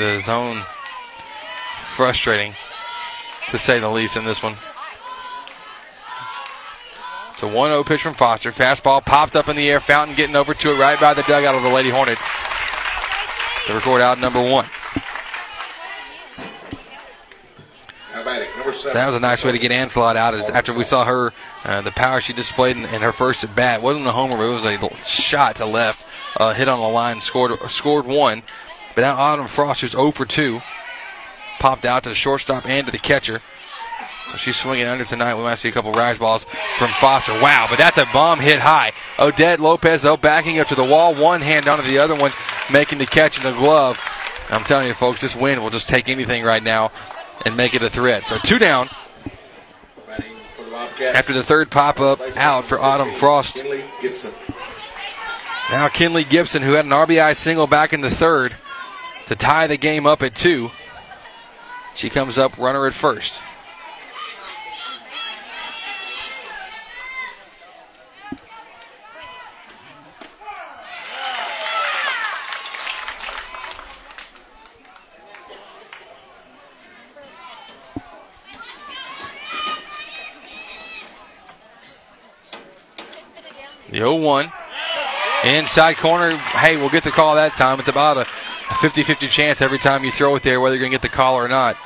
The 0.00 0.18
zone 0.20 0.64
frustrating 1.94 2.54
to 3.50 3.58
say 3.58 3.80
the 3.80 3.90
least 3.90 4.16
in 4.16 4.24
this 4.24 4.42
one. 4.42 4.56
It's 7.32 7.42
a 7.42 7.46
1 7.46 7.70
0 7.70 7.84
pitch 7.84 8.00
from 8.00 8.14
Foster. 8.14 8.50
Fastball 8.50 9.04
popped 9.04 9.36
up 9.36 9.50
in 9.50 9.56
the 9.56 9.68
air. 9.68 9.78
Fountain 9.78 10.16
getting 10.16 10.36
over 10.36 10.54
to 10.54 10.72
it 10.72 10.78
right 10.78 10.98
by 10.98 11.12
the 11.12 11.20
dugout 11.24 11.54
of 11.54 11.62
the 11.62 11.68
Lady 11.68 11.90
Hornets. 11.90 12.26
To 13.66 13.74
record 13.74 14.00
out 14.00 14.18
number 14.18 14.40
one. 14.40 14.64
That 18.94 19.06
was 19.06 19.14
a 19.14 19.20
nice 19.20 19.44
way 19.44 19.52
to 19.52 19.58
get 19.58 19.70
Ancelot 19.70 20.16
out 20.16 20.32
is 20.32 20.48
after 20.48 20.72
we 20.72 20.84
saw 20.84 21.04
her, 21.04 21.34
uh, 21.64 21.82
the 21.82 21.92
power 21.92 22.22
she 22.22 22.32
displayed 22.32 22.78
in, 22.78 22.86
in 22.86 23.02
her 23.02 23.12
first 23.12 23.44
at 23.44 23.54
bat. 23.54 23.80
It 23.80 23.82
wasn't 23.82 24.06
a 24.06 24.12
homer, 24.12 24.38
but 24.38 24.44
it 24.44 24.54
was 24.54 24.64
a 24.64 24.96
shot 25.04 25.56
to 25.56 25.66
left. 25.66 26.06
Uh, 26.38 26.54
hit 26.54 26.68
on 26.68 26.80
the 26.80 26.88
line, 26.88 27.20
scored 27.20 27.58
scored 27.68 28.06
one. 28.06 28.42
But 29.00 29.06
now 29.06 29.16
Autumn 29.16 29.46
Froster's 29.46 29.92
0 29.92 30.10
for 30.10 30.26
2. 30.26 30.60
Popped 31.58 31.86
out 31.86 32.02
to 32.02 32.10
the 32.10 32.14
shortstop 32.14 32.66
and 32.66 32.84
to 32.84 32.92
the 32.92 32.98
catcher. 32.98 33.40
So 34.30 34.36
she's 34.36 34.56
swinging 34.56 34.84
under 34.84 35.06
tonight. 35.06 35.36
We 35.36 35.42
might 35.42 35.54
see 35.54 35.70
a 35.70 35.72
couple 35.72 35.90
rise 35.92 36.18
balls 36.18 36.44
from 36.76 36.90
Foster. 37.00 37.32
Wow, 37.40 37.66
but 37.70 37.78
that's 37.78 37.96
a 37.96 38.04
bomb 38.12 38.40
hit 38.40 38.60
high. 38.60 38.92
Odette 39.18 39.58
Lopez, 39.58 40.02
though, 40.02 40.18
backing 40.18 40.58
up 40.58 40.66
to 40.66 40.74
the 40.74 40.84
wall. 40.84 41.14
One 41.14 41.40
hand 41.40 41.66
onto 41.66 41.88
the 41.88 41.96
other 41.96 42.14
one, 42.14 42.32
making 42.70 42.98
the 42.98 43.06
catch 43.06 43.38
in 43.38 43.44
the 43.44 43.58
glove. 43.58 43.98
I'm 44.50 44.64
telling 44.64 44.86
you, 44.86 44.92
folks, 44.92 45.22
this 45.22 45.34
wind 45.34 45.62
will 45.62 45.70
just 45.70 45.88
take 45.88 46.10
anything 46.10 46.44
right 46.44 46.62
now 46.62 46.92
and 47.46 47.56
make 47.56 47.72
it 47.72 47.82
a 47.82 47.88
threat. 47.88 48.24
So 48.24 48.36
two 48.36 48.58
down. 48.58 48.90
After 51.00 51.32
the 51.32 51.42
third 51.42 51.70
pop 51.70 52.00
up 52.00 52.20
out 52.36 52.66
for 52.66 52.78
Autumn 52.78 53.14
Frost. 53.14 53.64
Now 55.70 55.88
Kinley 55.88 56.24
Gibson, 56.24 56.60
who 56.60 56.72
had 56.72 56.84
an 56.84 56.90
RBI 56.90 57.34
single 57.34 57.66
back 57.66 57.94
in 57.94 58.02
the 58.02 58.10
third 58.10 58.56
to 59.30 59.36
tie 59.36 59.68
the 59.68 59.76
game 59.76 60.08
up 60.08 60.24
at 60.24 60.34
two. 60.34 60.72
She 61.94 62.10
comes 62.10 62.36
up 62.36 62.58
runner 62.58 62.84
at 62.88 62.92
first. 62.92 63.38
The 83.90 83.96
0 83.96 84.16
1. 84.16 84.52
Inside 85.44 85.94
corner. 85.98 86.36
Hey, 86.36 86.76
we'll 86.76 86.90
get 86.90 87.04
the 87.04 87.12
call 87.12 87.36
that 87.36 87.54
time. 87.56 87.78
It's 87.78 87.88
about 87.88 88.16
a 88.16 88.26
50 88.76 89.02
50 89.02 89.28
chance 89.28 89.60
every 89.60 89.78
time 89.78 90.04
you 90.04 90.10
throw 90.10 90.34
it 90.36 90.42
there 90.42 90.60
whether 90.60 90.74
you're 90.74 90.80
going 90.80 90.92
to 90.92 90.94
get 90.94 91.02
the 91.02 91.14
call 91.14 91.34
or 91.36 91.48
not. 91.48 91.76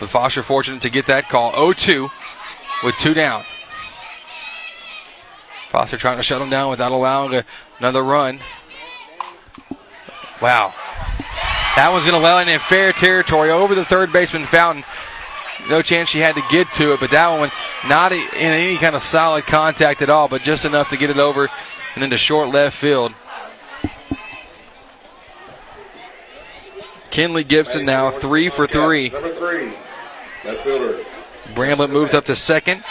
But 0.00 0.10
Foster 0.10 0.42
fortunate 0.42 0.82
to 0.82 0.90
get 0.90 1.06
that 1.06 1.28
call. 1.28 1.52
0 1.54 1.72
2 1.72 2.08
with 2.84 2.96
two 2.96 3.14
down. 3.14 3.44
Foster 5.70 5.96
trying 5.96 6.16
to 6.18 6.22
shut 6.22 6.40
him 6.40 6.50
down 6.50 6.70
without 6.70 6.92
allowing 6.92 7.34
a, 7.34 7.44
another 7.78 8.02
run. 8.02 8.40
Wow. 10.40 10.74
That 11.76 11.88
one's 11.90 12.04
going 12.04 12.20
to 12.20 12.24
land 12.24 12.48
in 12.48 12.60
fair 12.60 12.92
territory 12.92 13.50
over 13.50 13.74
the 13.74 13.84
third 13.84 14.12
baseman 14.12 14.44
Fountain. 14.44 14.84
No 15.68 15.82
chance 15.82 16.08
she 16.08 16.18
had 16.18 16.34
to 16.34 16.42
get 16.50 16.70
to 16.74 16.92
it, 16.92 17.00
but 17.00 17.10
that 17.10 17.38
one 17.38 17.50
not 17.88 18.12
in 18.12 18.20
any 18.32 18.76
kind 18.76 18.94
of 18.94 19.02
solid 19.02 19.44
contact 19.44 20.02
at 20.02 20.10
all, 20.10 20.28
but 20.28 20.42
just 20.42 20.64
enough 20.64 20.90
to 20.90 20.96
get 20.96 21.10
it 21.10 21.18
over 21.18 21.48
and 21.94 22.04
into 22.04 22.18
short 22.18 22.50
left 22.50 22.76
field. 22.76 23.12
Kinley 27.14 27.44
Gibson 27.44 27.86
now 27.86 28.10
three 28.10 28.48
for 28.48 28.66
three. 28.66 29.08
Number 29.08 29.32
three, 29.32 29.72
left 30.44 30.64
fielder. 30.64 31.04
Bramblett 31.54 31.90
moves 31.90 32.12
up 32.12 32.24
to 32.24 32.34
second. 32.34 32.82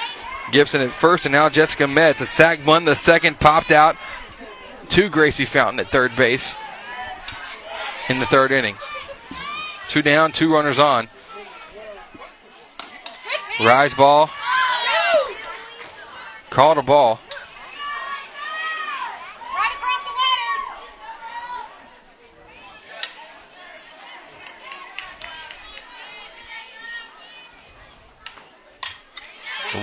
Gibson 0.53 0.79
at 0.79 0.91
first, 0.91 1.25
and 1.25 1.33
now 1.33 1.49
Jessica 1.49 1.87
Metz. 1.87 2.21
A 2.21 2.25
sack 2.25 2.63
bunt, 2.63 2.85
the 2.85 2.95
second 2.95 3.41
popped 3.41 3.69
out 3.69 3.97
to 4.91 5.09
Gracie 5.09 5.43
Fountain 5.43 5.81
at 5.81 5.91
third 5.91 6.15
base 6.15 6.55
in 8.07 8.19
the 8.19 8.25
third 8.25 8.53
inning. 8.53 8.77
Two 9.89 10.01
down, 10.01 10.31
two 10.31 10.53
runners 10.53 10.79
on. 10.79 11.09
Rise 13.59 13.93
ball. 13.93 14.29
Called 16.49 16.77
a 16.77 16.81
ball. 16.81 17.19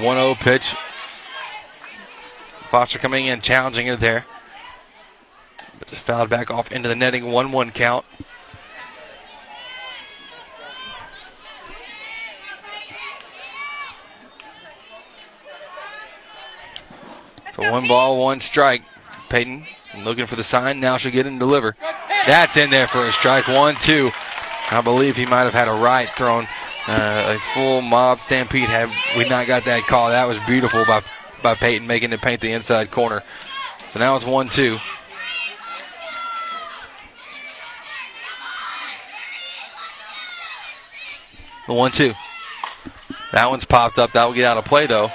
1 0.02 0.16
0 0.16 0.35
pitch. 0.35 0.74
Foster 2.68 2.98
coming 2.98 3.27
in, 3.27 3.40
challenging 3.40 3.86
her 3.86 3.97
there. 3.97 4.27
But 5.78 5.89
just 5.89 6.02
fouled 6.02 6.31
back 6.31 6.51
off 6.51 6.70
into 6.70 6.89
the 6.89 6.97
netting. 6.97 7.31
1 7.32 7.52
1 7.52 7.70
count. 7.72 8.05
So 17.55 17.70
one 17.72 17.89
ball, 17.89 18.18
one 18.18 18.40
strike. 18.40 18.82
Peyton 19.28 19.66
looking 19.98 20.27
for 20.27 20.36
the 20.36 20.44
sign. 20.44 20.81
Now 20.81 20.97
she'll 20.97 21.12
get 21.12 21.27
and 21.27 21.39
deliver. 21.39 21.77
That's 22.27 22.56
in 22.56 22.70
there 22.70 22.86
for 22.86 23.05
a 23.06 23.12
strike. 23.12 23.48
One, 23.48 23.74
two. 23.77 24.10
I 24.70 24.81
believe 24.82 25.16
he 25.16 25.27
might 25.27 25.43
have 25.43 25.52
had 25.52 25.68
a 25.68 25.72
right 25.72 26.09
thrown. 26.16 26.47
Uh, 26.90 27.36
a 27.36 27.38
full 27.54 27.82
mob 27.82 28.20
stampede 28.20 28.68
had 28.68 28.90
we 29.16 29.28
not 29.28 29.46
got 29.46 29.64
that 29.64 29.84
call. 29.84 30.08
That 30.08 30.24
was 30.24 30.40
beautiful 30.40 30.84
by 30.84 31.04
by 31.40 31.54
Peyton 31.54 31.86
making 31.86 32.12
it 32.12 32.20
paint 32.20 32.40
the 32.40 32.50
inside 32.50 32.90
corner. 32.90 33.22
So 33.90 34.00
now 34.00 34.16
it's 34.16 34.24
one 34.24 34.48
two. 34.48 34.80
The 41.68 41.74
one 41.74 41.92
two. 41.92 42.12
That 43.30 43.48
one's 43.48 43.64
popped 43.64 43.96
up. 44.00 44.10
That 44.14 44.24
will 44.24 44.34
get 44.34 44.46
out 44.46 44.58
of 44.58 44.64
play 44.64 44.88
though. 44.88 45.12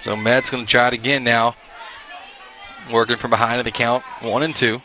So 0.00 0.16
Metz 0.16 0.50
going 0.50 0.66
to 0.66 0.68
try 0.68 0.88
it 0.88 0.94
again 0.94 1.22
now 1.22 1.54
working 2.92 3.16
from 3.16 3.30
behind 3.30 3.58
of 3.58 3.64
the 3.64 3.70
count, 3.70 4.02
one 4.20 4.42
and 4.42 4.54
two. 4.54 4.80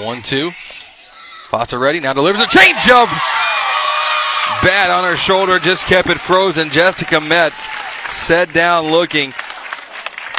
One, 0.00 0.22
two. 0.22 0.52
Foster 1.50 1.78
ready. 1.78 1.98
Now 1.98 2.12
delivers 2.12 2.40
a 2.40 2.46
changeup. 2.46 3.08
Bat 4.62 4.90
on 4.90 5.04
her 5.04 5.16
shoulder. 5.16 5.58
Just 5.58 5.86
kept 5.86 6.08
it 6.08 6.18
frozen. 6.18 6.70
Jessica 6.70 7.20
Metz 7.20 7.68
set 8.06 8.52
down 8.52 8.90
looking. 8.90 9.34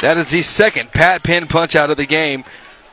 That 0.00 0.16
is 0.16 0.30
the 0.30 0.40
second 0.40 0.92
Pat 0.92 1.22
Pin 1.22 1.46
punch 1.46 1.76
out 1.76 1.90
of 1.90 1.98
the 1.98 2.06
game 2.06 2.44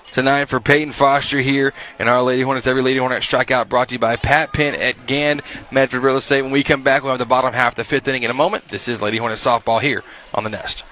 tonight 0.08 0.46
for 0.46 0.60
Peyton 0.60 0.92
Foster 0.92 1.40
here 1.40 1.74
in 2.00 2.10
our 2.10 2.22
Lady 2.22 2.42
Hornets 2.42 2.68
Every 2.68 2.82
Lady 2.82 3.00
Hornet 3.00 3.24
Strikeout 3.24 3.70
brought 3.70 3.88
to 3.88 3.96
you 3.96 4.00
by 4.00 4.18
Pat 4.18 4.52
Pin 4.52 4.76
at 4.76 5.08
Gand 5.08 5.42
Medford 5.72 6.04
Real 6.04 6.18
Estate. 6.18 6.42
When 6.42 6.52
we 6.52 6.64
come 6.64 6.84
back, 6.84 7.04
we'll 7.04 7.14
have 7.14 7.20
the 7.20 7.26
bottom 7.26 7.54
half 7.54 7.76
the 7.76 7.86
fifth 7.86 8.10
inning 8.10 8.24
in 8.24 8.32
a 8.32 8.34
moment. 8.34 8.68
This 8.68 8.90
is 8.90 9.02
Lady 9.02 9.16
Hornet 9.16 9.38
Softball 9.38 9.82
here 9.82 10.04
on 10.34 10.44
the 10.44 10.50
Nest. 10.50 10.84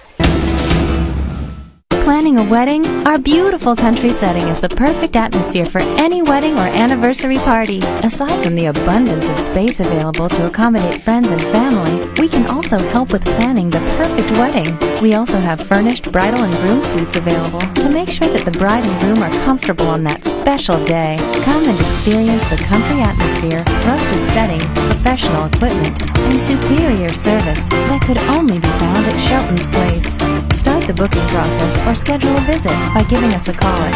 Planning 2.05 2.37
a 2.37 2.47
wedding? 2.47 2.85
Our 3.07 3.17
beautiful 3.17 3.75
country 3.75 4.11
setting 4.11 4.47
is 4.47 4.59
the 4.59 4.69
perfect 4.69 5.15
atmosphere 5.15 5.65
for 5.65 5.81
any 5.97 6.21
wedding 6.21 6.53
or 6.53 6.67
anniversary 6.67 7.37
party. 7.39 7.79
Aside 8.03 8.43
from 8.43 8.53
the 8.53 8.67
abundance 8.67 9.27
of 9.27 9.39
space 9.39 9.79
available 9.79 10.29
to 10.29 10.45
accommodate 10.45 11.01
friends 11.01 11.31
and 11.31 11.41
family, 11.41 12.07
we 12.21 12.29
can 12.29 12.47
also 12.47 12.77
help 12.77 13.11
with 13.11 13.25
planning 13.25 13.71
the 13.71 13.79
perfect 13.97 14.29
wedding. 14.37 14.77
We 15.01 15.15
also 15.15 15.39
have 15.39 15.59
furnished 15.59 16.11
bridal 16.11 16.43
and 16.43 16.53
groom 16.57 16.83
suites 16.83 17.15
available 17.15 17.61
to 17.81 17.89
make 17.89 18.09
sure 18.09 18.27
that 18.27 18.45
the 18.45 18.57
bride 18.59 18.85
and 18.85 18.99
groom 19.01 19.23
are 19.23 19.43
comfortable 19.43 19.87
on 19.87 20.03
that 20.03 20.23
special 20.23 20.77
day. 20.85 21.17
Come 21.41 21.65
and 21.65 21.79
experience 21.79 22.47
the 22.51 22.57
country 22.57 23.01
atmosphere, 23.01 23.63
rustic 23.81 24.23
setting, 24.25 24.61
professional 24.93 25.45
equipment, 25.45 25.99
and 26.29 26.39
superior 26.39 27.09
service 27.09 27.67
that 27.89 28.03
could 28.05 28.19
only 28.37 28.59
be 28.59 28.67
found 28.77 29.07
at 29.07 29.19
Shelton's 29.21 29.65
Place. 29.73 30.13
Start 30.55 30.83
the 30.85 30.93
booking 30.93 31.27
process 31.27 31.77
or 31.87 31.94
schedule 31.95 32.35
a 32.35 32.41
visit 32.41 32.73
by 32.93 33.03
giving 33.03 33.33
us 33.33 33.47
a 33.47 33.53
call 33.53 33.79
at 33.79 33.93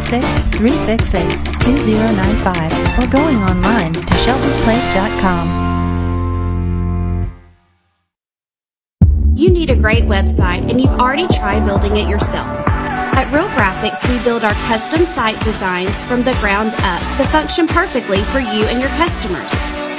936-366-2095 0.00 2.98
or 2.98 3.06
going 3.10 3.36
online 3.36 3.92
to 3.92 4.00
sheltonsplace.com. 4.00 5.64
You 9.34 9.50
need 9.50 9.70
a 9.70 9.76
great 9.76 10.04
website 10.04 10.70
and 10.70 10.80
you've 10.80 10.98
already 10.98 11.28
tried 11.28 11.66
building 11.66 11.96
it 11.96 12.08
yourself. 12.08 12.66
At 12.66 13.30
Real 13.32 13.48
Graphics, 13.50 14.08
we 14.08 14.18
build 14.24 14.42
our 14.44 14.54
custom 14.66 15.06
site 15.06 15.38
designs 15.44 16.02
from 16.02 16.22
the 16.22 16.32
ground 16.34 16.72
up 16.78 17.00
to 17.16 17.24
function 17.28 17.66
perfectly 17.66 18.22
for 18.24 18.40
you 18.40 18.64
and 18.64 18.80
your 18.80 18.90
customers. 18.90 19.52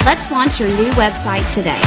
Let's 0.04 0.30
launch 0.32 0.60
your 0.60 0.70
new 0.70 0.90
website 0.92 1.52
today. 1.52 1.80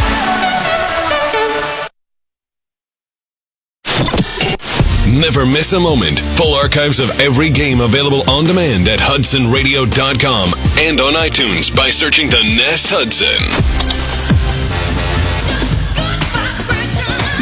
Never 5.11 5.45
miss 5.45 5.73
a 5.73 5.79
moment. 5.79 6.21
Full 6.39 6.53
archives 6.53 7.01
of 7.01 7.19
every 7.19 7.49
game 7.49 7.81
available 7.81 8.23
on 8.29 8.45
demand 8.45 8.87
at 8.87 8.99
hudsonradio.com 8.99 10.53
and 10.79 11.01
on 11.01 11.13
iTunes 11.15 11.75
by 11.75 11.89
searching 11.89 12.29
the 12.29 12.41
Nest 12.55 12.87
Hudson. 12.89 13.43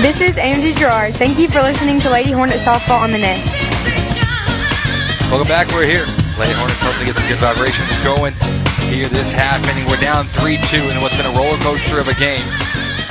This 0.02 0.20
is 0.20 0.36
Amzie 0.38 0.76
Gerard. 0.76 1.14
Thank 1.14 1.38
you 1.38 1.48
for 1.48 1.62
listening 1.62 2.00
to 2.00 2.10
Lady 2.10 2.32
Hornet 2.32 2.58
Softball 2.58 3.02
on 3.02 3.12
the 3.12 3.20
Nest. 3.20 3.70
Welcome 5.30 5.48
back. 5.48 5.68
We're 5.68 5.86
here. 5.86 6.08
Lady 6.42 6.58
Hornets 6.58 6.82
hoping 6.82 7.02
to 7.02 7.06
get 7.06 7.16
some 7.22 7.30
good 7.30 7.38
vibrations 7.38 7.86
going 8.02 8.34
here 8.90 9.08
this 9.10 9.32
half 9.32 9.62
inning. 9.70 9.86
We're 9.86 10.02
down 10.02 10.26
3 10.26 10.58
2 10.58 10.78
in 10.90 11.02
what's 11.02 11.18
been 11.18 11.28
a 11.28 11.36
roller 11.38 11.58
coaster 11.62 12.00
of 12.00 12.08
a 12.08 12.16
game. 12.16 12.42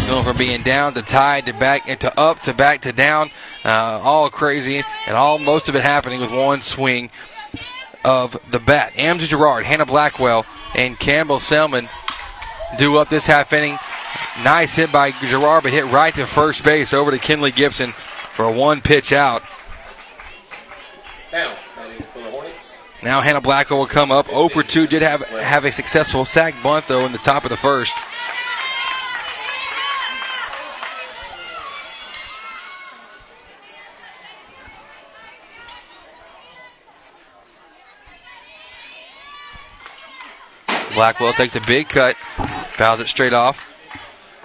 Going 0.09 0.24
from 0.24 0.39
being 0.39 0.62
down 0.62 0.94
to 0.94 1.02
tied 1.02 1.44
to 1.47 1.52
back 1.52 1.85
to 2.01 2.18
up 2.18 2.40
to 2.44 2.55
back 2.55 2.80
to 2.82 2.93
down, 2.93 3.30
uh, 3.62 4.01
all 4.02 4.30
crazy, 4.30 4.82
and 5.06 5.14
all 5.14 5.39
most 5.39 5.68
of 5.68 5.76
it 5.76 5.82
happening 5.82 6.18
with 6.18 6.30
one 6.30 6.62
swing 6.62 7.10
of 8.06 8.40
the 8.51 8.59
bat. 8.59 8.94
Amzie 8.94 9.28
Gerard, 9.28 9.66
Hannah 9.66 9.85
Blackwell, 9.85 10.47
and 10.74 10.98
Campbell 10.98 11.39
Selman 11.39 11.90
do 12.78 12.97
up 12.97 13.10
this 13.10 13.26
half 13.26 13.52
inning. 13.52 13.78
Nice 14.43 14.76
hit 14.76 14.90
by 14.90 15.10
Gerard, 15.10 15.64
but 15.64 15.72
hit 15.72 15.85
right 15.93 16.14
to 16.14 16.26
first 16.26 16.64
base 16.64 16.94
over 16.94 17.10
to 17.10 17.18
Kinley 17.18 17.52
Gibson 17.52 17.93
for 17.93 18.47
a 18.47 18.52
one 18.52 18.80
pitch 18.80 19.12
out. 19.12 19.43
Now, 21.30 21.55
for 21.74 22.20
the 22.20 22.30
Hornets. 22.30 22.78
Now 23.02 23.20
Hannah 23.20 23.43
Blackwell 23.43 23.80
will 23.80 23.86
come 23.86 24.10
up. 24.10 24.28
0 24.28 24.48
for 24.48 24.62
2 24.62 24.86
did 24.86 25.02
have 25.02 25.20
have 25.28 25.66
a 25.66 25.70
successful 25.70 26.24
sack 26.24 26.55
bunt 26.62 26.89
though 26.89 27.05
in 27.05 27.12
the 27.12 27.18
top 27.18 27.44
of 27.44 27.51
the 27.51 27.59
first. 27.59 27.94
Blackwell 40.99 41.33
takes 41.33 41.55
a 41.55 41.61
big 41.61 41.89
cut, 41.89 42.16
bows 42.77 42.99
it 42.99 43.07
straight 43.07 43.33
off, 43.33 43.73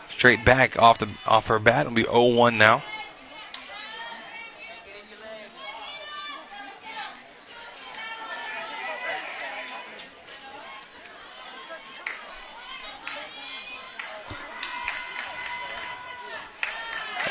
straight 0.08 0.46
back 0.46 0.78
off 0.78 1.00
the 1.00 1.10
off 1.26 1.48
her 1.48 1.58
bat. 1.58 1.88
It'll 1.88 1.96
be 1.96 2.04
0-1 2.04 2.58
now. 2.58 2.84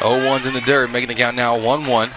Oh, 0.01 0.29
one's 0.29 0.49
in 0.49 0.53
the 0.53 0.61
dirt, 0.61 0.91
making 0.91 1.07
the 1.07 1.15
count 1.15 1.37
now 1.37 1.57
1 1.57 1.87
1. 1.87 2.11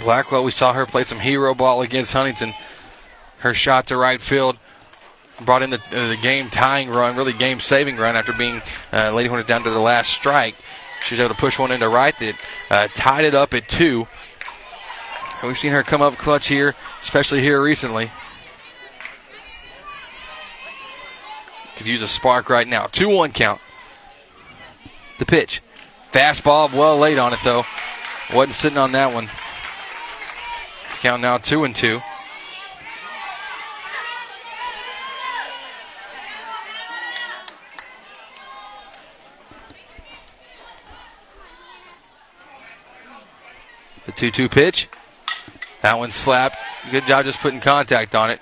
Blackwell, 0.00 0.44
we 0.44 0.50
saw 0.50 0.72
her 0.72 0.86
play 0.86 1.04
some 1.04 1.20
hero 1.20 1.54
ball 1.54 1.82
against 1.82 2.12
Huntington. 2.12 2.54
Her 3.38 3.54
shot 3.54 3.86
to 3.88 3.96
right 3.96 4.20
field 4.20 4.58
brought 5.44 5.62
in 5.62 5.70
the, 5.70 5.82
uh, 5.92 6.08
the 6.08 6.16
game 6.16 6.50
tying 6.50 6.88
run, 6.88 7.16
really 7.16 7.32
game 7.32 7.60
saving 7.60 7.96
run 7.96 8.16
after 8.16 8.32
being 8.32 8.62
uh, 8.92 9.12
Lady 9.12 9.28
Hornets 9.28 9.48
down 9.48 9.62
to 9.64 9.70
the 9.70 9.78
last 9.78 10.10
strike. 10.10 10.56
She 11.04 11.14
was 11.14 11.20
able 11.20 11.34
to 11.34 11.40
push 11.40 11.58
one 11.58 11.70
into 11.70 11.88
right 11.88 12.18
that 12.18 12.34
uh, 12.70 12.88
tied 12.94 13.24
it 13.24 13.34
up 13.34 13.54
at 13.54 13.68
two. 13.68 14.06
And 15.40 15.48
we've 15.48 15.58
seen 15.58 15.72
her 15.72 15.82
come 15.82 16.02
up 16.02 16.16
clutch 16.16 16.48
here, 16.48 16.74
especially 17.02 17.42
here 17.42 17.62
recently. 17.62 18.10
Could 21.76 21.86
use 21.86 22.02
a 22.02 22.08
spark 22.08 22.48
right 22.48 22.66
now. 22.66 22.86
2 22.86 23.08
1 23.08 23.32
count. 23.32 23.60
The 25.18 25.26
pitch. 25.26 25.62
Fastball, 26.10 26.72
well 26.72 26.96
laid 26.96 27.18
on 27.18 27.34
it 27.34 27.40
though. 27.44 27.64
Wasn't 28.32 28.54
sitting 28.54 28.78
on 28.78 28.92
that 28.92 29.12
one. 29.12 29.28
Count 31.00 31.22
now 31.22 31.38
2 31.38 31.64
and 31.64 31.76
2. 31.76 32.00
The 44.06 44.12
2 44.12 44.30
2 44.30 44.48
pitch. 44.48 44.88
That 45.82 45.98
one 45.98 46.10
slapped. 46.10 46.58
Good 46.90 47.06
job 47.06 47.24
just 47.24 47.38
putting 47.40 47.60
contact 47.60 48.14
on 48.14 48.30
it. 48.30 48.40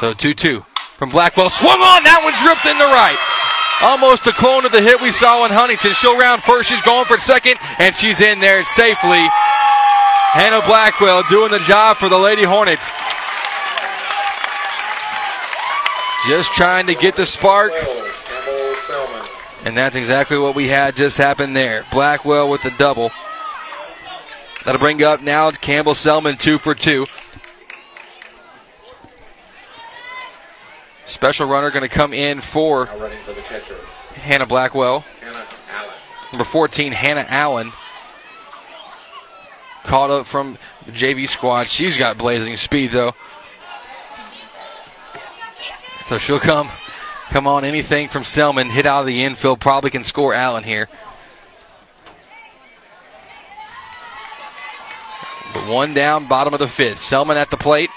So 0.00 0.14
2 0.14 0.32
2 0.32 0.64
from 0.96 1.10
Blackwell. 1.10 1.50
Swung 1.50 1.78
on. 1.78 2.02
That 2.04 2.24
one's 2.24 2.40
ripped 2.40 2.64
in 2.64 2.78
the 2.80 2.88
right. 2.88 3.20
Almost 3.84 4.26
a 4.26 4.32
clone 4.32 4.64
of 4.64 4.72
the 4.72 4.80
hit 4.80 4.98
we 5.00 5.12
saw 5.12 5.44
in 5.44 5.52
Huntington. 5.52 5.92
She'll 5.92 6.16
round 6.16 6.42
first. 6.42 6.70
She's 6.70 6.80
going 6.82 7.04
for 7.04 7.18
second, 7.18 7.56
and 7.78 7.94
she's 7.94 8.22
in 8.22 8.40
there 8.40 8.64
safely. 8.64 9.20
Hannah 10.32 10.64
Blackwell 10.64 11.22
doing 11.28 11.50
the 11.50 11.58
job 11.60 11.98
for 11.98 12.08
the 12.08 12.16
Lady 12.16 12.44
Hornets. 12.44 12.90
Just 16.28 16.52
trying 16.54 16.86
to 16.86 16.94
get 16.94 17.16
the 17.16 17.26
spark. 17.26 17.72
And 19.64 19.76
that's 19.76 19.96
exactly 19.96 20.38
what 20.38 20.54
we 20.54 20.68
had 20.68 20.96
just 20.96 21.18
happen 21.18 21.52
there. 21.52 21.84
Blackwell 21.92 22.48
with 22.48 22.62
the 22.62 22.72
double. 22.78 23.10
That'll 24.64 24.80
bring 24.80 25.02
up 25.02 25.20
now 25.20 25.50
Campbell 25.50 25.94
Selman 25.94 26.38
two 26.38 26.56
for 26.56 26.74
two. 26.74 27.06
Special 31.10 31.46
runner 31.46 31.70
going 31.70 31.82
to 31.82 31.88
come 31.88 32.12
in 32.12 32.40
for 32.40 32.86
for. 32.86 32.94
Hannah 34.14 34.46
Blackwell. 34.46 35.00
Hannah. 35.20 35.46
Number 36.32 36.44
14, 36.44 36.92
Hannah 36.92 37.26
Allen. 37.28 37.72
Caught 39.84 40.10
up 40.10 40.26
from 40.26 40.56
the 40.86 40.92
JV 40.92 41.28
squad. 41.28 41.66
She's 41.66 41.98
got 41.98 42.16
blazing 42.16 42.56
speed, 42.56 42.92
though. 42.92 43.12
So 46.04 46.18
she'll 46.18 46.40
come 46.40 46.70
Come 47.30 47.46
on, 47.46 47.64
anything 47.64 48.08
from 48.08 48.24
Selman. 48.24 48.70
Hit 48.70 48.86
out 48.86 49.02
of 49.02 49.06
the 49.06 49.22
infield. 49.22 49.60
Probably 49.60 49.90
can 49.90 50.02
score 50.02 50.34
Allen 50.34 50.64
here. 50.64 50.88
But 55.54 55.68
one 55.68 55.94
down, 55.94 56.26
bottom 56.26 56.54
of 56.54 56.58
the 56.58 56.66
fifth. 56.66 56.98
Selman 56.98 57.36
at 57.36 57.50
the 57.50 57.56
plate. 57.56 57.90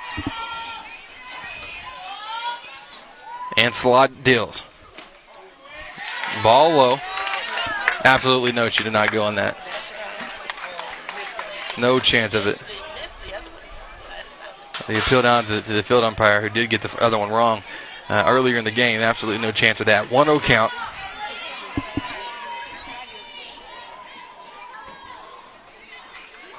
And 3.57 3.73
slot 3.73 4.23
deals. 4.23 4.63
Ball 6.41 6.69
low. 6.71 6.99
Absolutely 8.03 8.51
no, 8.51 8.69
she 8.69 8.83
did 8.83 8.93
not 8.93 9.11
go 9.11 9.23
on 9.23 9.35
that. 9.35 9.57
No 11.77 11.99
chance 11.99 12.33
of 12.33 12.47
it. 12.47 12.63
The 14.87 14.99
appeal 14.99 15.21
down 15.21 15.45
to, 15.45 15.61
to 15.61 15.73
the 15.73 15.83
field 15.83 16.03
umpire 16.03 16.41
who 16.41 16.49
did 16.49 16.69
get 16.69 16.81
the 16.81 17.03
other 17.03 17.17
one 17.17 17.29
wrong 17.29 17.63
uh, 18.09 18.23
earlier 18.27 18.57
in 18.57 18.65
the 18.65 18.71
game. 18.71 19.01
Absolutely 19.01 19.41
no 19.41 19.51
chance 19.51 19.79
of 19.79 19.85
that. 19.85 20.11
1 20.11 20.25
0 20.25 20.39
count. 20.39 20.71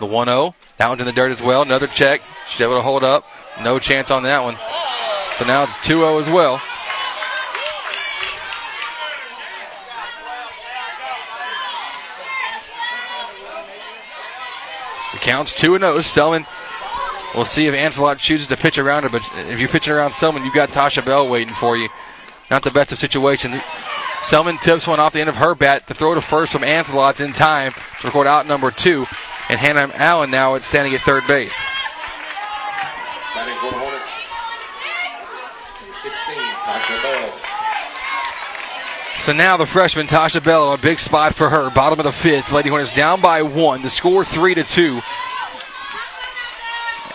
The 0.01 0.07
1 0.07 0.27
0. 0.27 0.55
That 0.79 0.89
one's 0.89 1.01
in 1.01 1.07
the 1.07 1.13
dirt 1.13 1.33
as 1.33 1.43
well. 1.43 1.63
Another 1.63 1.87
check. 1.87 2.23
She's 2.49 2.61
able 2.61 2.75
to 2.75 2.83
hold 2.83 3.05
up. 3.05 3.27
No 3.63 3.79
chance 3.79 4.11
on 4.11 4.23
that 4.23 4.43
one. 4.43 4.57
So 5.37 5.45
now 5.45 5.65
it's 5.65 5.77
2 5.85 5.99
0 5.99 6.19
as 6.19 6.31
well. 6.31 6.63
The 15.15 15.21
count's 15.21 15.55
2 15.59 15.79
0. 15.79 16.01
Selman. 16.01 16.45
We'll 17.35 17.45
see 17.45 17.67
if 17.67 17.75
Ancelot 17.75 18.19
chooses 18.19 18.49
to 18.49 18.57
pitch 18.57 18.79
around 18.79 19.05
her, 19.05 19.09
but 19.09 19.29
if 19.49 19.59
you're 19.59 19.69
pitching 19.69 19.93
around 19.93 20.13
Selman, 20.13 20.45
you've 20.45 20.55
got 20.55 20.69
Tasha 20.69 21.05
Bell 21.05 21.29
waiting 21.29 21.55
for 21.55 21.77
you. 21.77 21.89
Not 22.51 22.63
the 22.63 22.71
best 22.71 22.93
of 22.93 22.99
situations. 22.99 23.61
Selman 24.23 24.59
tips 24.59 24.87
one 24.87 25.01
off 25.01 25.13
the 25.13 25.21
end 25.21 25.29
of 25.29 25.37
her 25.37 25.55
bat 25.55 25.87
to 25.89 25.95
throw 25.95 26.15
to 26.15 26.21
first 26.21 26.53
from 26.53 26.63
Ancelot's 26.63 27.21
in 27.21 27.33
time 27.33 27.73
to 27.73 28.07
record 28.07 28.27
out 28.27 28.47
number 28.47 28.71
two. 28.71 29.07
And 29.49 29.59
Hannah 29.61 29.91
Allen 29.95 30.31
now 30.31 30.55
is 30.55 30.65
standing 30.65 30.95
at 30.95 31.01
third 31.03 31.23
base. 31.27 31.63
Batting 33.35 33.55
for 33.57 33.71
the 33.71 33.79
Hornets. 33.79 34.13
16, 36.03 36.35
Tasha 36.65 37.03
Bell. 37.03 37.33
So 39.25 39.33
now 39.33 39.57
the 39.57 39.65
freshman 39.65 40.07
Tasha 40.07 40.45
Bell, 40.45 40.75
a 40.75 40.77
big 40.77 40.99
spot 40.99 41.35
for 41.35 41.49
her. 41.49 41.71
Bottom 41.71 41.99
of 41.99 42.05
the 42.05 42.13
fifth. 42.13 42.53
Lady 42.53 42.69
Hornets 42.69 42.93
down 42.93 43.23
by 43.23 43.41
one. 43.41 43.81
The 43.81 43.89
score 43.89 44.23
three 44.23 44.55
to 44.55 44.63
two. 44.63 45.01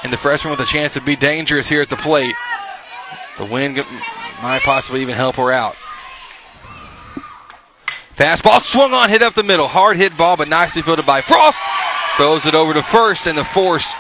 And 0.02 0.12
the 0.12 0.18
freshman 0.18 0.50
with 0.50 0.60
a 0.60 0.66
chance 0.66 0.96
to 0.96 1.02
be 1.02 1.16
dangerous 1.16 1.70
here 1.70 1.84
at 1.84 1.90
the 1.92 1.98
plate. 1.98 2.34
The 3.38 3.46
wind 3.46 3.76
might 4.42 4.64
possibly 4.64 5.04
even 5.04 5.14
help 5.14 5.36
her 5.36 5.52
out. 5.52 5.76
Fastball 8.16 8.62
swung 8.62 8.92
on, 8.92 9.10
hit 9.10 9.22
up 9.22 9.36
the 9.36 9.44
middle. 9.44 9.68
Hard 9.68 9.98
hit 9.98 10.18
ball, 10.18 10.36
but 10.36 10.48
nicely 10.50 10.82
fielded 10.82 11.06
by 11.06 11.22
Frost. 11.22 11.62
Throws 12.18 12.48
it 12.48 12.56
over 12.56 12.74
to 12.74 12.82
first, 12.82 13.28
and 13.28 13.38
the 13.38 13.46
force 13.46 13.94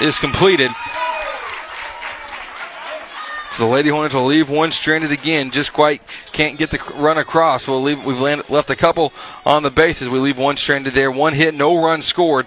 is 0.00 0.18
completed. 0.18 0.70
The 3.60 3.66
Lady 3.66 3.90
Hornets 3.90 4.14
will 4.14 4.24
leave 4.24 4.48
one 4.48 4.70
stranded 4.70 5.12
again. 5.12 5.50
Just 5.50 5.74
quite 5.74 6.00
can't 6.32 6.56
get 6.56 6.70
the 6.70 6.80
run 6.94 7.18
across. 7.18 7.68
We'll 7.68 7.82
leave. 7.82 8.02
We've 8.02 8.18
left 8.18 8.70
a 8.70 8.74
couple 8.74 9.12
on 9.44 9.62
the 9.62 9.70
bases. 9.70 10.08
We 10.08 10.18
leave 10.18 10.38
one 10.38 10.56
stranded 10.56 10.94
there. 10.94 11.10
One 11.10 11.34
hit, 11.34 11.54
no 11.54 11.84
run 11.84 12.00
scored. 12.00 12.46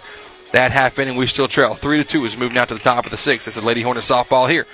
That 0.53 0.71
half 0.71 0.97
inning, 0.97 1.15
we 1.15 1.27
still 1.27 1.47
trail 1.47 1.75
three 1.75 1.97
to 1.97 2.03
two. 2.03 2.25
Is 2.25 2.35
moving 2.35 2.57
out 2.57 2.69
to 2.69 2.73
the 2.73 2.79
top 2.79 3.05
of 3.05 3.11
the 3.11 3.17
sixth. 3.17 3.47
It's 3.47 3.57
a 3.57 3.61
Lady 3.61 3.83
Hornet 3.83 4.03
softball 4.03 4.49
here 4.49 4.65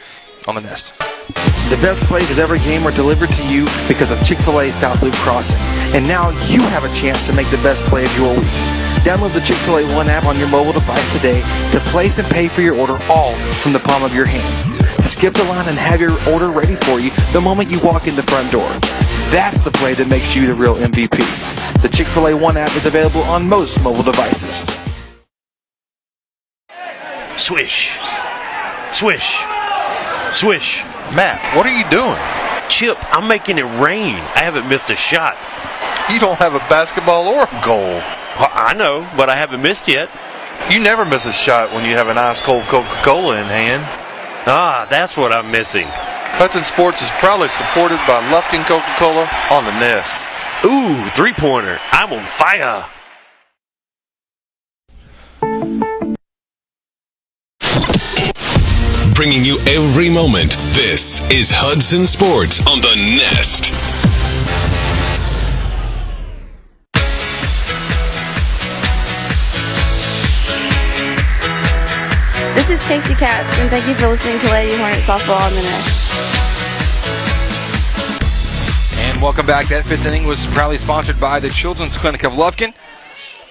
on 0.48 0.56
the 0.56 0.62
nest. 0.62 0.98
The 0.98 1.78
best 1.82 2.02
plays 2.04 2.32
of 2.32 2.40
every 2.40 2.60
game 2.60 2.88
are 2.88 2.92
delivered 2.92 3.32
to 3.32 3.48
you 3.50 3.68
because 3.90 4.10
of 4.10 4.26
Chick-fil-A 4.26 4.72
South 4.72 5.04
Loop 5.04 5.16
Crossing. 5.16 5.60
And 5.94 6.08
now 6.08 6.30
you 6.48 6.62
have 6.62 6.86
a 6.86 6.94
chance 6.96 7.28
to 7.28 7.34
make 7.34 7.50
the 7.50 7.58
best 7.58 7.84
play 7.84 8.06
of 8.06 8.18
your 8.18 8.34
week. 8.34 8.48
Download 9.04 9.34
the 9.34 9.42
Chick-fil-A 9.42 9.94
One 9.94 10.08
app 10.08 10.24
on 10.24 10.40
your 10.40 10.48
mobile 10.48 10.72
device 10.72 11.14
today 11.14 11.42
to 11.74 11.82
place 11.92 12.18
and 12.18 12.28
pay 12.30 12.48
for 12.48 12.62
your 12.62 12.78
order 12.78 12.98
all 13.10 13.34
from 13.60 13.74
the 13.74 13.80
palm 13.80 14.04
of 14.04 14.16
your 14.16 14.26
hand. 14.26 14.79
Skip 15.10 15.34
the 15.34 15.44
line 15.46 15.68
and 15.68 15.76
have 15.76 16.00
your 16.00 16.12
order 16.32 16.50
ready 16.52 16.76
for 16.76 17.00
you 17.00 17.10
the 17.34 17.42
moment 17.42 17.70
you 17.72 17.80
walk 17.80 18.08
in 18.08 18.16
the 18.16 18.22
front 18.22 18.52
door. 18.52 18.70
That's 19.34 19.60
the 19.60 19.72
play 19.72 19.96
that 19.96 20.08
makes 20.08 20.36
you 20.36 20.46
the 20.46 20.54
real 20.54 20.76
MVP. 20.76 21.82
The 21.82 21.90
Chick-fil-A 21.90 22.38
One 22.38 22.58
app 22.58 22.74
is 22.76 22.86
available 22.86 23.24
on 23.24 23.50
most 23.50 23.84
mobile 23.84 24.04
devices. 24.04 24.64
Swish. 27.36 27.98
Swish. 28.94 29.42
Swish. 30.32 30.84
Matt, 31.16 31.56
what 31.58 31.66
are 31.66 31.76
you 31.76 31.90
doing? 31.90 32.20
Chip, 32.70 32.98
I'm 33.12 33.28
making 33.28 33.58
it 33.58 33.66
rain. 33.82 34.16
I 34.36 34.44
haven't 34.44 34.70
missed 34.70 34.92
a 34.92 34.96
shot. 34.96 35.36
You 36.14 36.20
don't 36.20 36.38
have 36.38 36.54
a 36.54 36.60
basketball 36.70 37.28
or 37.28 37.44
a 37.44 37.62
goal. 37.66 37.98
Well, 38.38 38.52
I 38.54 38.76
know, 38.76 39.10
but 39.18 39.28
I 39.28 39.36
haven't 39.36 39.64
missed 39.64 39.88
yet. 39.88 40.10
You 40.70 40.80
never 40.80 41.04
miss 41.04 41.26
a 41.26 41.34
shot 41.34 41.74
when 41.74 41.84
you 41.84 41.96
have 41.96 42.10
an 42.10 42.20
ice 42.20 42.40
cold 42.40 42.64
Coca 42.66 43.02
Cola 43.04 43.40
in 43.42 43.46
hand. 43.46 44.09
Ah, 44.48 44.88
that's 44.90 45.18
what 45.18 45.34
I'm 45.34 45.52
missing. 45.52 45.88
Hudson 45.88 46.64
Sports 46.64 47.02
is 47.02 47.10
proudly 47.20 47.50
supported 47.50 47.98
by 48.08 48.22
Lufkin 48.32 48.66
Coca 48.66 48.88
Cola 48.98 49.30
on 49.52 49.66
the 49.66 49.72
Nest. 49.74 50.18
Ooh, 50.66 51.06
three 51.10 51.34
pointer. 51.34 51.80
I'm 51.92 52.14
on 52.14 52.26
fire. 52.26 52.86
Bringing 59.14 59.44
you 59.44 59.60
every 59.68 60.10
moment. 60.10 60.52
This 60.72 61.22
is 61.30 61.52
Hudson 61.52 62.08
Sports 62.08 62.66
on 62.66 62.80
the 62.80 62.96
Nest. 62.96 64.19
Is 72.80 72.88
Casey 72.88 73.16
Caps, 73.16 73.60
and 73.60 73.70
thank 73.70 73.88
you 73.88 73.94
for 73.96 74.08
listening 74.08 74.40
to 74.40 74.48
Lady 74.52 74.76
Hornet 74.78 75.00
Softball 75.00 75.40
on 75.40 75.54
the 75.54 75.62
Nest. 75.62 76.12
And 79.00 79.22
welcome 79.22 79.46
back. 79.46 79.68
That 79.68 79.86
fifth 79.86 80.06
inning 80.06 80.26
was 80.26 80.46
proudly 80.48 80.78
sponsored 80.78 81.20
by 81.20 81.40
the 81.40 81.50
Children's 81.50 81.98
Clinic 81.98 82.24
of 82.24 82.34
Lufkin. 82.34 82.74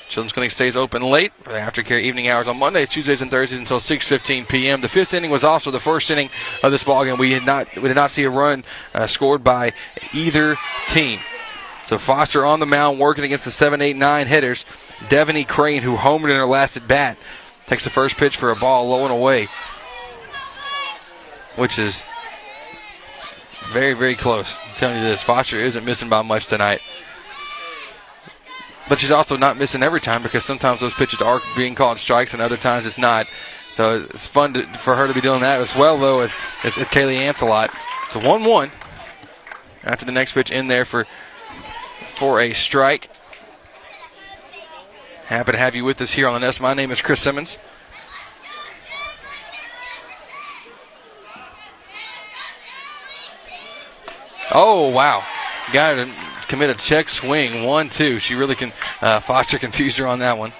Children's 0.08 0.32
Clinic 0.32 0.50
stays 0.50 0.76
open 0.76 1.02
late 1.02 1.32
for 1.42 1.52
the 1.52 1.58
aftercare 1.58 2.00
evening 2.00 2.28
hours 2.28 2.48
on 2.48 2.58
Mondays, 2.58 2.88
Tuesdays, 2.88 3.20
and 3.20 3.30
Thursdays 3.30 3.58
until 3.58 3.78
6:15 3.78 4.48
p.m. 4.48 4.80
The 4.80 4.88
fifth 4.88 5.12
inning 5.12 5.30
was 5.30 5.44
also 5.44 5.70
the 5.70 5.80
first 5.80 6.10
inning 6.10 6.30
of 6.62 6.72
this 6.72 6.84
ballgame. 6.84 7.18
We 7.18 7.30
did 7.30 7.44
not 7.44 7.74
we 7.76 7.88
did 7.88 7.96
not 7.96 8.10
see 8.10 8.24
a 8.24 8.30
run 8.30 8.64
uh, 8.94 9.06
scored 9.06 9.44
by 9.44 9.72
either 10.12 10.56
team. 10.88 11.20
So 11.84 11.98
Foster 11.98 12.44
on 12.44 12.60
the 12.60 12.66
mound 12.66 12.98
working 12.98 13.24
against 13.24 13.44
the 13.44 13.50
7 13.50 13.80
8 13.80 13.96
9 13.96 14.26
hitters. 14.26 14.64
Devaney 15.08 15.46
Crane, 15.46 15.82
who 15.82 15.96
homered 15.96 16.30
in 16.30 16.36
her 16.36 16.46
last 16.46 16.76
at 16.76 16.88
bat, 16.88 17.16
takes 17.68 17.84
the 17.84 17.90
first 17.90 18.16
pitch 18.16 18.36
for 18.36 18.50
a 18.50 18.56
ball 18.56 18.88
low 18.88 19.04
and 19.04 19.12
away, 19.12 19.48
which 21.56 21.78
is 21.78 22.04
very, 23.70 23.92
very 23.92 24.14
close. 24.14 24.58
I'm 24.58 24.74
telling 24.74 24.96
you 24.96 25.02
this, 25.02 25.22
Foster 25.22 25.58
isn't 25.58 25.84
missing 25.84 26.08
by 26.08 26.22
much 26.22 26.46
tonight. 26.46 26.80
But 28.88 28.98
she's 28.98 29.10
also 29.10 29.36
not 29.36 29.58
missing 29.58 29.82
every 29.82 30.00
time 30.00 30.22
because 30.22 30.44
sometimes 30.44 30.80
those 30.80 30.94
pitches 30.94 31.20
are 31.20 31.40
being 31.54 31.74
called 31.74 31.98
strikes 31.98 32.32
and 32.32 32.40
other 32.40 32.56
times 32.56 32.86
it's 32.86 32.96
not. 32.96 33.26
So 33.74 34.06
it's 34.10 34.26
fun 34.26 34.54
to, 34.54 34.62
for 34.78 34.96
her 34.96 35.06
to 35.06 35.12
be 35.12 35.20
doing 35.20 35.42
that 35.42 35.60
as 35.60 35.76
well, 35.76 35.98
though, 35.98 36.20
as, 36.20 36.36
as, 36.64 36.78
as 36.78 36.88
Kaylee 36.88 37.18
Ancelot. 37.18 37.70
It's 38.06 38.16
a 38.16 38.18
1 38.18 38.44
1 38.44 38.70
after 39.84 40.06
the 40.06 40.12
next 40.12 40.32
pitch 40.32 40.50
in 40.50 40.68
there 40.68 40.86
for, 40.86 41.06
for 42.06 42.40
a 42.40 42.54
strike. 42.54 43.10
Happy 45.28 45.52
to 45.52 45.58
have 45.58 45.74
you 45.74 45.84
with 45.84 46.00
us 46.00 46.10
here 46.10 46.26
on 46.26 46.32
the 46.32 46.40
Nest. 46.40 46.58
My 46.58 46.72
name 46.72 46.90
is 46.90 47.02
Chris 47.02 47.20
Simmons. 47.20 47.58
Oh, 54.50 54.88
wow. 54.88 55.22
Got 55.70 55.96
to 55.96 56.10
commit 56.48 56.70
a 56.70 56.74
check 56.74 57.10
swing. 57.10 57.64
One, 57.64 57.90
two. 57.90 58.18
She 58.20 58.34
really 58.36 58.54
can. 58.54 58.72
Uh, 59.02 59.20
Foster 59.20 59.58
confused 59.58 59.98
her 59.98 60.06
on 60.06 60.20
that 60.20 60.38
one. 60.38 60.54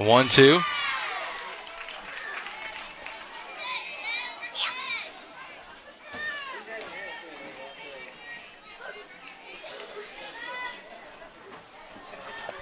One, 0.00 0.30
two. 0.30 0.62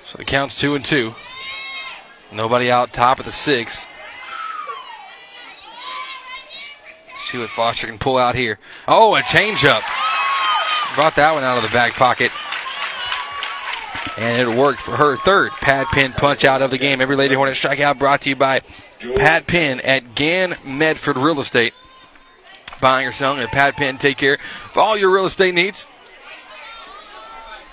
So 0.04 0.18
the 0.18 0.24
count's 0.24 0.58
two 0.58 0.74
and 0.74 0.84
two. 0.84 1.14
Nobody 2.32 2.72
out 2.72 2.92
top 2.92 3.20
of 3.20 3.24
the 3.24 3.30
six. 3.30 3.86
See 7.18 7.38
what 7.38 7.50
Foster 7.50 7.86
can 7.86 7.98
pull 7.98 8.18
out 8.18 8.34
here. 8.34 8.58
Oh, 8.88 9.14
a 9.14 9.20
changeup. 9.20 9.82
brought 10.96 11.14
that 11.14 11.34
one 11.34 11.44
out 11.44 11.56
of 11.56 11.62
the 11.62 11.70
back 11.70 11.92
pocket. 11.92 12.32
And 14.18 14.50
it 14.50 14.56
worked 14.56 14.80
for 14.80 14.96
her 14.96 15.16
third 15.16 15.52
Pat 15.52 15.86
Penn 15.88 16.12
punch 16.12 16.44
out 16.44 16.60
of 16.60 16.72
the 16.72 16.78
game. 16.78 17.00
Every 17.00 17.14
Lady 17.14 17.36
Hornet 17.36 17.54
strikeout 17.54 17.98
brought 17.98 18.22
to 18.22 18.28
you 18.28 18.36
by 18.36 18.60
Pat 19.16 19.46
Penn 19.46 19.80
at 19.80 20.16
Gann 20.16 20.56
Medford 20.64 21.16
Real 21.16 21.38
Estate. 21.40 21.72
Buying 22.80 23.06
or 23.06 23.12
selling 23.12 23.40
at 23.40 23.52
Pat 23.52 23.76
Penn. 23.76 23.96
Take 23.98 24.18
care 24.18 24.38
of 24.70 24.76
all 24.76 24.96
your 24.96 25.10
real 25.10 25.26
estate 25.26 25.54
needs. 25.54 25.86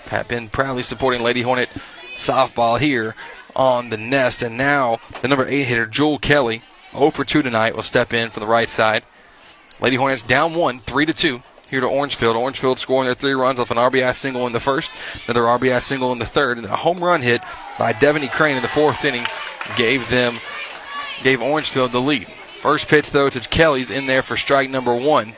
Pat 0.06 0.28
Penn 0.28 0.50
proudly 0.50 0.84
supporting 0.84 1.24
Lady 1.24 1.42
Hornet 1.42 1.70
softball 2.16 2.80
here 2.80 3.16
on 3.56 3.90
the 3.90 3.98
nest. 3.98 4.44
And 4.44 4.58
now 4.58 5.00
the 5.22 5.28
number 5.28 5.48
eight 5.48 5.64
hitter, 5.64 5.86
Jewel 5.86 6.20
Kelly, 6.20 6.62
0 6.92 7.10
for 7.10 7.26
2 7.26 7.42
tonight, 7.42 7.76
will 7.76 7.84
step 7.84 8.14
in 8.14 8.30
from 8.30 8.42
the 8.42 8.48
right 8.48 8.70
side. 8.70 9.04
Lady 9.80 9.96
Hornets 9.96 10.24
down 10.24 10.54
one, 10.54 10.80
3 10.82 11.06
to 11.08 11.14
2 11.14 11.42
here 11.70 11.82
to 11.82 11.88
Orangefield. 11.88 12.36
Orangefield 12.36 12.80
scoring 12.80 13.06
their 13.06 13.16
three 13.16 13.34
runs 13.34 13.60
off 13.60 13.72
an 13.72 13.78
RBI 13.78 14.14
single 14.16 14.48
in 14.48 14.54
the 14.54 14.60
first, 14.60 14.92
another 15.26 15.44
RBI 15.44 15.82
single 15.82 16.12
in 16.12 16.20
the 16.20 16.26
third, 16.26 16.58
and 16.58 16.66
then 16.66 16.74
a 16.74 16.78
home 16.78 17.04
run 17.04 17.22
hit 17.22 17.42
by 17.78 17.94
Devaney 17.94 18.32
Crane 18.32 18.56
in 18.56 18.62
the 18.62 18.68
fourth 18.68 19.04
inning 19.04 19.26
gave 19.76 20.10
them 20.10 20.40
gave 21.24 21.42
Orangefield 21.42 21.92
the 21.92 22.02
lead. 22.02 22.28
First 22.60 22.88
pitch 22.88 23.12
though 23.12 23.30
to 23.30 23.40
Kelly's 23.40 23.92
in 23.92 24.06
there 24.06 24.22
for 24.22 24.38
strike 24.38 24.70
number 24.70 24.94
one. 24.94 25.34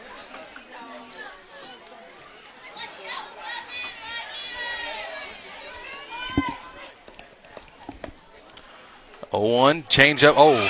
Oh 9.33 9.55
one 9.57 9.83
change 9.89 10.23
up. 10.23 10.35
Oh, 10.37 10.69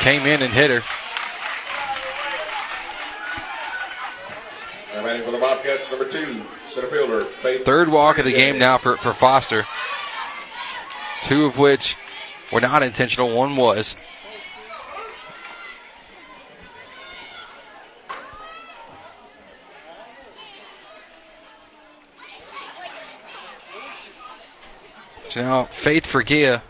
came 0.00 0.26
in 0.26 0.42
and 0.42 0.52
hit 0.52 0.70
her. 0.70 0.82
Batting 5.08 5.24
for 5.24 5.30
the 5.30 5.38
Bobcats, 5.38 5.90
number 5.90 6.06
two, 6.06 6.44
center 6.66 6.86
fielder, 6.86 7.24
Faith. 7.24 7.64
Third 7.64 7.88
walk 7.88 8.18
of 8.18 8.26
the 8.26 8.32
game 8.32 8.58
now 8.58 8.76
for, 8.76 8.98
for 8.98 9.14
Foster. 9.14 9.64
Two 11.24 11.46
of 11.46 11.56
which 11.56 11.96
were 12.52 12.60
not 12.60 12.82
intentional, 12.82 13.34
one 13.34 13.56
was. 13.56 13.96
So 25.30 25.40
now 25.40 25.64
Faith 25.64 26.06
Forgia 26.06 26.60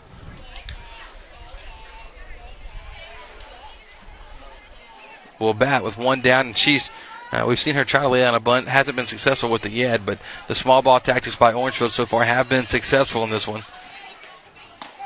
will 5.39 5.53
bat 5.53 5.83
with 5.83 5.97
one 5.97 6.21
down, 6.21 6.47
and 6.47 6.57
she's 6.57 6.89
uh, 7.31 7.45
we've 7.47 7.59
seen 7.59 7.75
her 7.75 7.85
try 7.85 8.01
to 8.01 8.07
lay 8.07 8.21
down 8.21 8.33
a 8.33 8.39
bunt. 8.39 8.67
Hasn't 8.67 8.95
been 8.95 9.05
successful 9.05 9.49
with 9.49 9.65
it 9.65 9.71
yet, 9.71 10.05
but 10.05 10.19
the 10.47 10.55
small 10.55 10.81
ball 10.81 10.99
tactics 10.99 11.35
by 11.35 11.53
Orangefield 11.53 11.91
so 11.91 12.05
far 12.05 12.23
have 12.23 12.49
been 12.49 12.65
successful 12.65 13.23
in 13.23 13.29
this 13.29 13.47
one. 13.47 13.65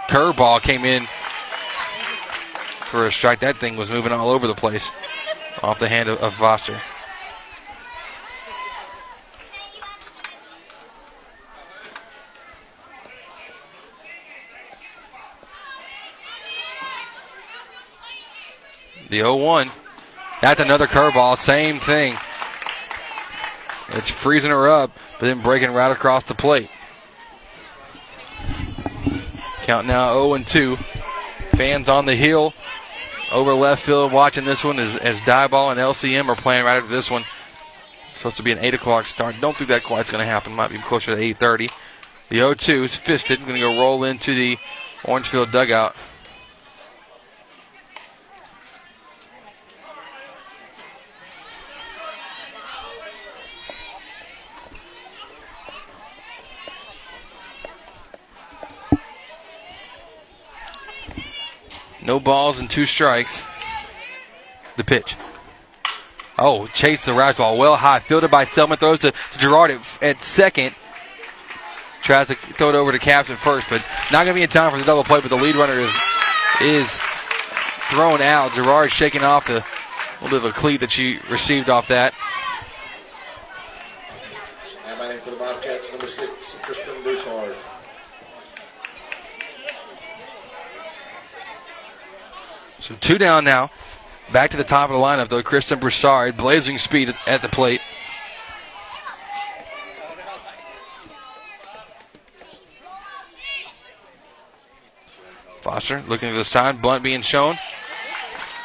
Curveball 0.08 0.62
came 0.62 0.86
in 0.86 1.08
for 2.86 3.06
a 3.08 3.12
strike. 3.12 3.40
That 3.42 3.58
thing 3.58 3.76
was 3.76 3.90
moving 3.90 4.12
all 4.12 4.30
over 4.30 4.48
the 4.48 4.56
place 4.56 4.92
off 5.62 5.80
the 5.80 5.90
hand 5.90 6.10
of, 6.10 6.22
of 6.22 6.34
Foster. 6.36 6.80
The 19.10 19.20
0 19.20 19.36
1. 19.36 19.72
That's 20.44 20.60
another 20.60 20.88
curveball. 20.88 21.38
Same 21.38 21.80
thing. 21.80 22.18
It's 23.92 24.10
freezing 24.10 24.52
her 24.52 24.70
up, 24.70 24.92
but 25.18 25.28
then 25.28 25.42
breaking 25.42 25.72
right 25.72 25.90
across 25.90 26.26
the 26.26 26.36
plate. 26.36 26.70
Count 29.62 29.88
now 29.88 30.12
0 30.12 30.34
and 30.34 30.46
2. 30.46 30.76
Fans 31.56 31.88
on 31.88 32.06
the 32.08 32.16
hill 32.16 32.54
over 33.32 33.54
left 33.54 33.86
field 33.86 34.12
watching 34.12 34.44
this 34.44 34.66
one 34.66 34.80
as, 34.80 34.98
as 34.98 35.22
Diboll 35.22 35.72
and 35.72 35.80
LCM 35.80 36.28
are 36.28 36.36
playing 36.36 36.66
right 36.66 36.76
after 36.76 36.94
this 36.94 37.10
one. 37.10 37.24
Supposed 38.14 38.36
to 38.36 38.44
be 38.44 38.52
an 38.52 38.60
8 38.60 38.74
o'clock 38.74 39.06
start. 39.06 39.36
Don't 39.40 39.56
think 39.56 39.70
that 39.70 39.86
quite's 39.86 40.12
going 40.12 40.26
to 40.26 40.30
happen. 40.30 40.52
Might 40.52 40.72
be 40.72 40.78
closer 40.80 41.16
to 41.16 41.22
8.30. 41.22 41.72
The 42.28 42.36
0 42.36 42.54
2 42.56 42.84
is 42.84 42.98
fisted. 42.98 43.40
Going 43.40 43.54
to 43.54 43.62
go 43.62 43.80
roll 43.80 44.04
into 44.04 44.36
the 44.36 44.58
Orangefield 45.06 45.54
dugout. 45.54 45.96
No 62.04 62.20
balls 62.20 62.60
and 62.60 62.70
two 62.70 62.86
strikes. 62.86 63.42
The 64.76 64.84
pitch. 64.84 65.16
Oh, 66.38 66.68
chase 66.68 67.06
the 67.06 67.14
rise 67.14 67.38
ball 67.38 67.58
well 67.58 67.76
high. 67.76 68.00
Fielded 68.00 68.32
by 68.32 68.44
Selman. 68.44 68.78
Throws 68.78 69.00
to, 69.00 69.12
to 69.12 69.40
Gerard 69.40 69.72
at, 69.72 70.04
at 70.04 70.22
second. 70.22 70.76
Tries 72.02 72.28
to 72.28 72.36
throw 72.36 72.70
it 72.70 72.76
over 72.76 72.92
to 72.92 73.00
Caps 73.00 73.30
at 73.30 73.38
first, 73.38 73.70
but 73.70 73.82
not 74.12 74.26
going 74.26 74.28
to 74.28 74.34
be 74.34 74.44
in 74.44 74.50
time 74.50 74.72
for 74.72 74.78
the 74.78 74.84
double 74.84 75.04
play. 75.04 75.22
But 75.22 75.30
the 75.30 75.38
lead 75.38 75.56
runner 75.56 75.80
is 75.80 75.96
is 76.62 77.00
thrown 77.90 78.22
out. 78.22 78.54
Gerard 78.54 78.92
shaking 78.92 79.24
off 79.24 79.48
the 79.48 79.64
little 80.22 80.40
bit 80.40 80.46
of 80.50 80.56
a 80.56 80.60
cleat 80.60 80.82
that 80.82 80.92
she 80.92 81.20
received 81.30 81.70
off 81.70 81.88
that. 81.88 82.14
For 85.24 85.32
the 85.32 85.38
Bobcats, 85.38 85.92
number 85.92 86.08
six, 86.08 86.58
Kristen 86.64 87.02
Broussard. 87.02 87.56
So 92.84 92.96
two 93.00 93.18
down 93.18 93.46
now. 93.46 93.72
Back 94.34 94.52
to 94.52 94.58
the 94.58 94.66
top 94.66 94.90
of 94.90 94.98
the 94.98 95.02
lineup, 95.02 95.30
though. 95.30 95.42
Kristen 95.42 95.80
Broussard, 95.80 96.36
blazing 96.36 96.78
speed 96.78 97.16
at 97.26 97.42
the 97.42 97.48
plate. 97.48 97.80
Foster 105.62 106.04
looking 106.10 106.32
to 106.32 106.36
the 106.36 106.44
side, 106.44 106.82
bunt 106.82 107.04
being 107.04 107.22
shown. 107.22 107.58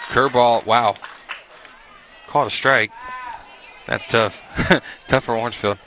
Curveball, 0.09 0.67
wow. 0.67 0.95
Caught 2.27 2.49
a 2.49 2.51
strike. 2.51 2.91
That's 3.87 4.05
tough. 4.05 4.43
tough 5.07 5.23
for 5.23 5.37
Orangefield. 5.37 5.79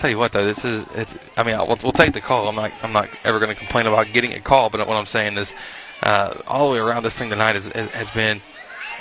Tell 0.00 0.10
you 0.10 0.18
what 0.18 0.32
though, 0.32 0.44
this 0.44 0.66
is 0.66 0.84
it's. 0.94 1.16
I 1.38 1.44
mean, 1.44 1.56
we'll, 1.56 1.78
we'll 1.82 1.92
take 1.92 2.12
the 2.12 2.20
call. 2.20 2.46
I'm 2.46 2.56
not. 2.56 2.72
I'm 2.82 2.92
not 2.92 3.08
ever 3.24 3.38
going 3.38 3.48
to 3.48 3.58
complain 3.58 3.86
about 3.86 4.12
getting 4.12 4.34
a 4.34 4.40
call. 4.40 4.68
But 4.68 4.86
what 4.86 4.98
I'm 4.98 5.06
saying 5.06 5.38
is, 5.38 5.54
uh, 6.04 6.34
all 6.46 6.68
the 6.68 6.74
way 6.74 6.80
around 6.80 7.02
this 7.02 7.14
thing 7.14 7.30
tonight 7.30 7.56
is, 7.56 7.68
has 7.68 8.10
been 8.12 8.40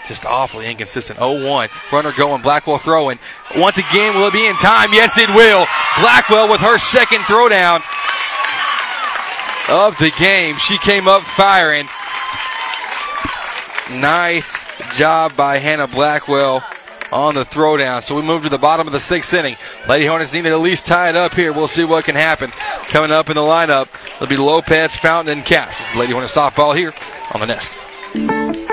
just 0.08 0.26
awfully 0.26 0.70
inconsistent. 0.70 1.20
0-1. 1.20 1.70
Runner 1.92 2.12
going. 2.12 2.42
Blackwell 2.42 2.78
throwing. 2.78 3.20
Once 3.56 3.78
again, 3.78 4.16
will 4.16 4.28
it 4.28 4.34
be 4.34 4.48
in 4.48 4.56
time? 4.56 4.94
Yes, 4.94 5.18
it 5.18 5.30
will. 5.30 5.66
Blackwell 6.00 6.50
with 6.50 6.62
her 6.62 6.78
second 6.78 7.20
throwdown 7.20 7.82
of 9.70 9.98
the 9.98 10.12
game. 10.18 10.58
She 10.58 10.78
came 10.78 11.08
up 11.08 11.24
firing. 11.24 11.88
Nice 13.92 14.58
job 14.96 15.36
by 15.36 15.58
Hannah 15.58 15.88
Blackwell 15.88 16.64
on 17.14 17.36
the 17.36 17.46
throwdown. 17.46 18.04
So 18.04 18.16
we 18.16 18.22
move 18.22 18.44
to 18.44 18.50
the 18.50 18.58
bottom 18.58 18.88
of 18.88 18.94
the 18.94 19.00
sixth 19.00 19.34
inning. 19.34 19.56
Lady 19.88 20.06
Hornets 20.06 20.34
need 20.34 20.42
to 20.44 20.50
at 20.50 20.60
least 20.60 20.86
tie 20.86 21.10
it 21.10 21.16
up 21.16 21.34
here. 21.34 21.54
We'll 21.54 21.68
see 21.68 21.84
what 21.84 22.06
can 22.06 22.16
happen. 22.16 22.52
Coming 22.90 23.12
up 23.12 23.30
in 23.30 23.36
the 23.36 23.42
lineup, 23.42 23.88
it'll 24.16 24.28
be 24.28 24.38
Lopez, 24.38 24.96
Fountain, 24.96 25.38
and 25.38 25.46
Cash. 25.46 25.78
This 25.78 25.92
is 25.92 25.96
Lady 25.96 26.12
Hornet 26.12 26.32
softball 26.32 26.76
here 26.76 26.94
on 27.34 27.40
the 27.40 27.48
Nest. 27.48 27.78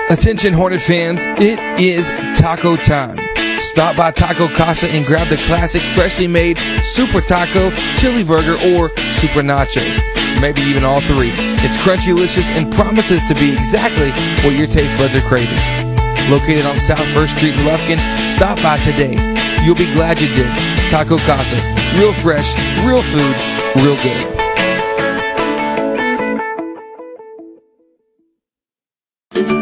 Attention 0.09 0.53
Hornet 0.53 0.81
fans, 0.81 1.21
it 1.25 1.59
is 1.79 2.09
taco 2.39 2.75
time. 2.75 3.17
Stop 3.59 3.95
by 3.95 4.09
Taco 4.09 4.47
Casa 4.47 4.89
and 4.89 5.05
grab 5.05 5.27
the 5.27 5.37
classic 5.45 5.83
freshly 5.83 6.27
made 6.27 6.57
Super 6.81 7.21
Taco, 7.21 7.69
Chili 7.95 8.23
Burger, 8.23 8.53
or 8.75 8.89
Super 9.13 9.41
Nachos. 9.41 9.99
Maybe 10.41 10.61
even 10.61 10.83
all 10.83 10.99
three. 11.01 11.31
It's 11.63 11.77
crunchy, 11.77 12.07
delicious, 12.07 12.49
and 12.49 12.73
promises 12.73 13.23
to 13.25 13.35
be 13.35 13.53
exactly 13.53 14.09
what 14.43 14.57
your 14.57 14.65
taste 14.65 14.97
buds 14.97 15.15
are 15.15 15.21
craving. 15.21 15.90
Located 16.29 16.65
on 16.65 16.77
South 16.79 17.05
First 17.13 17.35
Street 17.37 17.53
in 17.53 17.59
Lufkin, 17.65 17.97
stop 18.29 18.61
by 18.61 18.77
today. 18.85 19.15
You'll 19.63 19.75
be 19.75 19.91
glad 19.93 20.19
you 20.19 20.27
did. 20.29 20.47
Taco 20.89 21.17
Casa. 21.19 21.57
Real 21.99 22.13
fresh, 22.13 22.47
real 22.85 23.01
food, 23.01 23.35
real 23.83 23.95
good. 24.01 24.41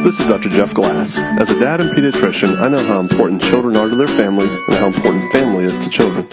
This 0.03 0.19
is 0.19 0.27
Dr. 0.27 0.49
Jeff 0.49 0.73
Glass. 0.73 1.17
As 1.39 1.49
a 1.51 1.59
dad 1.59 1.81
and 1.81 1.91
pediatrician, 1.91 2.59
I 2.59 2.67
know 2.67 2.83
how 2.85 2.99
important 2.99 3.43
children 3.43 3.77
are 3.77 3.87
to 3.87 3.95
their 3.95 4.07
families 4.07 4.55
and 4.67 4.75
how 4.77 4.87
important 4.87 5.31
family 5.31 5.65
is 5.65 5.77
to 5.77 5.89
children. 5.89 6.27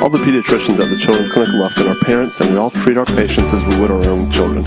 All 0.00 0.08
the 0.08 0.18
pediatricians 0.18 0.80
at 0.80 0.88
the 0.88 0.98
Children's 0.98 1.30
Clinic 1.30 1.50
Lufkin 1.54 1.90
are 1.90 2.04
parents, 2.04 2.40
and 2.40 2.50
we 2.50 2.56
all 2.56 2.70
treat 2.70 2.96
our 2.96 3.04
patients 3.06 3.52
as 3.52 3.64
we 3.66 3.80
would 3.80 3.90
our 3.90 4.04
own 4.04 4.30
children. 4.30 4.64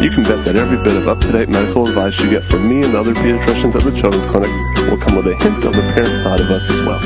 You 0.00 0.10
can 0.10 0.22
bet 0.22 0.44
that 0.44 0.54
every 0.54 0.76
bit 0.76 0.94
of 0.96 1.08
up-to-date 1.08 1.48
medical 1.48 1.88
advice 1.88 2.16
you 2.20 2.30
get 2.30 2.44
from 2.44 2.68
me 2.68 2.84
and 2.84 2.94
the 2.94 3.00
other 3.00 3.14
pediatricians 3.14 3.74
at 3.74 3.82
the 3.82 3.90
Children's 3.90 4.26
Clinic 4.26 4.48
will 4.88 4.96
come 4.96 5.16
with 5.16 5.26
a 5.26 5.34
hint 5.34 5.64
of 5.64 5.74
the 5.74 5.82
parent 5.92 6.16
side 6.18 6.40
of 6.40 6.48
us 6.50 6.70
as 6.70 6.80
well. 6.86 7.00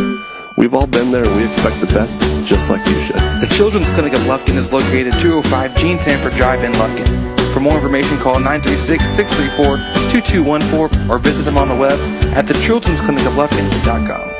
We've 0.57 0.75
all 0.75 0.87
been 0.87 1.11
there 1.11 1.25
and 1.25 1.35
we 1.35 1.47
expect 1.47 1.81
the 1.81 1.87
best 1.87 2.21
just 2.47 2.69
like 2.69 2.87
you 2.87 3.01
should. 3.01 3.17
The 3.41 3.49
Children's 3.51 3.89
Clinic 3.91 4.13
of 4.13 4.21
Lufkin 4.29 4.57
is 4.57 4.75
located 4.75 5.15
205 5.21 5.75
Gene 5.77 5.99
Sanford 5.99 6.35
Drive 6.35 6.65
in 6.65 6.73
Lufkin. 6.73 7.09
For 7.55 7.61
more 7.61 7.77
information, 7.77 8.19
call 8.19 8.37
936-634-2214 8.37 11.09
or 11.09 11.19
visit 11.19 11.45
them 11.45 11.57
on 11.57 11.69
the 11.69 11.77
web 11.77 11.99
at 12.37 12.45
thechildren'sclinicoflufkin.com. 12.45 14.32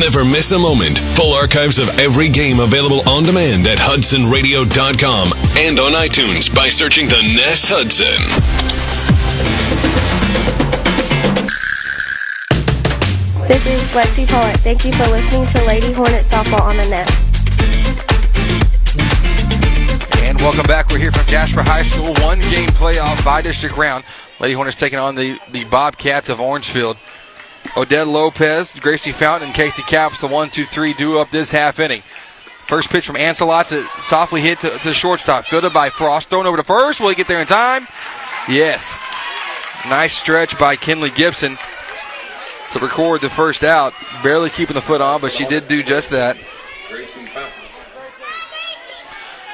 Never 0.00 0.24
miss 0.24 0.52
a 0.52 0.58
moment. 0.58 0.98
Full 0.98 1.34
archives 1.34 1.78
of 1.78 1.90
every 1.98 2.30
game 2.30 2.58
available 2.58 3.06
on 3.06 3.22
demand 3.22 3.66
at 3.66 3.76
hudsonradio.com 3.76 5.28
and 5.58 5.78
on 5.78 5.92
iTunes 5.92 6.52
by 6.52 6.70
searching 6.70 7.04
the 7.04 7.20
Nest 7.36 7.66
Hudson. 7.68 8.16
This 13.46 13.66
is 13.66 13.82
Lexi 13.92 14.26
Pollard. 14.26 14.56
Thank 14.60 14.86
you 14.86 14.92
for 14.92 15.06
listening 15.08 15.46
to 15.48 15.64
Lady 15.66 15.92
Hornet 15.92 16.24
Softball 16.24 16.62
on 16.62 16.78
the 16.78 16.88
Nest. 16.88 17.36
And 20.20 20.38
welcome 20.38 20.62
back. 20.62 20.88
We're 20.88 20.96
here 20.96 21.12
from 21.12 21.26
Jasper 21.26 21.62
High 21.62 21.82
School. 21.82 22.14
One 22.24 22.40
game 22.40 22.70
playoff 22.70 23.22
bi-district 23.22 23.76
round. 23.76 24.04
Lady 24.40 24.54
Hornets 24.54 24.78
taking 24.78 24.98
on 24.98 25.14
the, 25.14 25.38
the 25.52 25.64
Bobcats 25.64 26.30
of 26.30 26.40
Orangefield. 26.40 26.96
Odette 27.76 28.08
Lopez, 28.08 28.74
Gracie 28.80 29.12
Fountain, 29.12 29.48
and 29.48 29.54
Casey 29.54 29.82
Caps, 29.82 30.20
the 30.20 30.26
one, 30.26 30.50
two, 30.50 30.64
three 30.64 30.92
duo 30.92 31.20
up 31.20 31.30
this 31.30 31.52
half 31.52 31.78
inning. 31.78 32.02
First 32.66 32.90
pitch 32.90 33.06
from 33.06 33.16
Ancelot's 33.16 33.74
softly 34.04 34.40
hit 34.40 34.60
to, 34.60 34.70
to 34.70 34.84
the 34.84 34.94
shortstop. 34.94 35.46
Fielded 35.46 35.72
by 35.72 35.90
Frost. 35.90 36.30
Thrown 36.30 36.46
over 36.46 36.56
to 36.56 36.62
first. 36.62 37.00
Will 37.00 37.08
he 37.08 37.14
get 37.14 37.26
there 37.26 37.40
in 37.40 37.46
time? 37.46 37.88
Yes. 38.48 38.98
Nice 39.88 40.16
stretch 40.16 40.58
by 40.58 40.76
Kinley 40.76 41.10
Gibson 41.10 41.58
to 42.70 42.78
record 42.78 43.22
the 43.22 43.30
first 43.30 43.64
out. 43.64 43.92
Barely 44.22 44.50
keeping 44.50 44.74
the 44.74 44.82
foot 44.82 45.00
on, 45.00 45.20
but 45.20 45.32
she 45.32 45.46
did 45.46 45.66
do 45.66 45.82
just 45.82 46.10
that. 46.10 46.36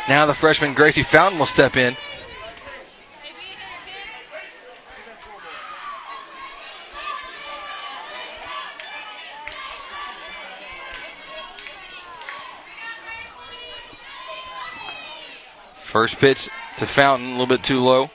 Now 0.09 0.27
the 0.27 0.35
freshman 0.35 0.75
Gracie 0.75 1.03
Fountain 1.03 1.39
will 1.39 1.47
step 1.47 1.77
in. 1.77 1.97
First 15.97 16.19
pitch 16.19 16.51
to 16.77 16.87
Fountain, 16.87 17.29
a 17.29 17.31
little 17.31 17.47
bit 17.47 17.65
too 17.65 17.81
low. 17.81 18.11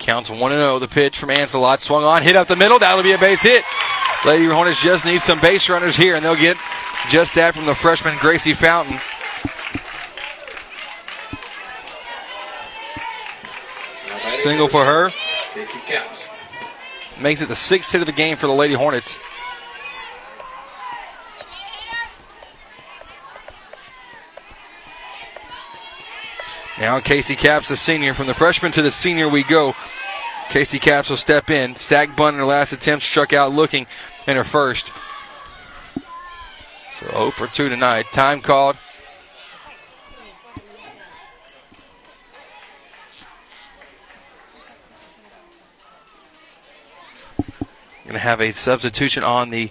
Counts 0.00 0.28
1 0.28 0.52
0. 0.52 0.78
The 0.80 0.86
pitch 0.86 1.18
from 1.18 1.30
Ancelot 1.30 1.80
swung 1.80 2.04
on, 2.04 2.22
hit 2.22 2.36
up 2.36 2.46
the 2.46 2.56
middle. 2.56 2.78
That'll 2.78 3.02
be 3.02 3.12
a 3.12 3.18
base 3.18 3.40
hit. 3.40 3.64
Lady 4.26 4.44
Hornets 4.44 4.82
just 4.82 5.06
need 5.06 5.22
some 5.22 5.40
base 5.40 5.70
runners 5.70 5.96
here, 5.96 6.16
and 6.16 6.22
they'll 6.22 6.36
get 6.36 6.58
just 7.08 7.34
that 7.36 7.54
from 7.54 7.64
the 7.64 7.74
freshman 7.74 8.18
Gracie 8.18 8.52
Fountain. 8.52 9.00
Single 14.26 14.68
for 14.68 14.84
her. 14.84 15.10
Casey. 15.54 15.78
Makes 17.22 17.40
it 17.40 17.48
the 17.48 17.54
sixth 17.54 17.92
hit 17.92 18.00
of 18.00 18.06
the 18.06 18.12
game 18.12 18.36
for 18.36 18.48
the 18.48 18.52
Lady 18.52 18.74
Hornets. 18.74 19.16
Now 26.80 26.98
Casey 26.98 27.36
Caps, 27.36 27.68
the 27.68 27.76
senior. 27.76 28.12
From 28.12 28.26
the 28.26 28.34
freshman 28.34 28.72
to 28.72 28.82
the 28.82 28.90
senior 28.90 29.28
we 29.28 29.44
go. 29.44 29.76
Casey 30.48 30.80
Caps 30.80 31.10
will 31.10 31.16
step 31.16 31.48
in. 31.48 31.76
Sack 31.76 32.16
bunt 32.16 32.34
in 32.34 32.40
her 32.40 32.44
last 32.44 32.72
attempt, 32.72 33.04
struck 33.04 33.32
out 33.32 33.52
looking 33.52 33.86
in 34.26 34.36
her 34.36 34.42
first. 34.42 34.90
So 36.98 37.06
0 37.06 37.30
for 37.30 37.46
2 37.46 37.68
tonight. 37.68 38.06
Time 38.12 38.40
called. 38.40 38.76
Going 48.04 48.14
to 48.14 48.18
have 48.18 48.40
a 48.40 48.52
substitution 48.52 49.22
on 49.22 49.50
the 49.50 49.70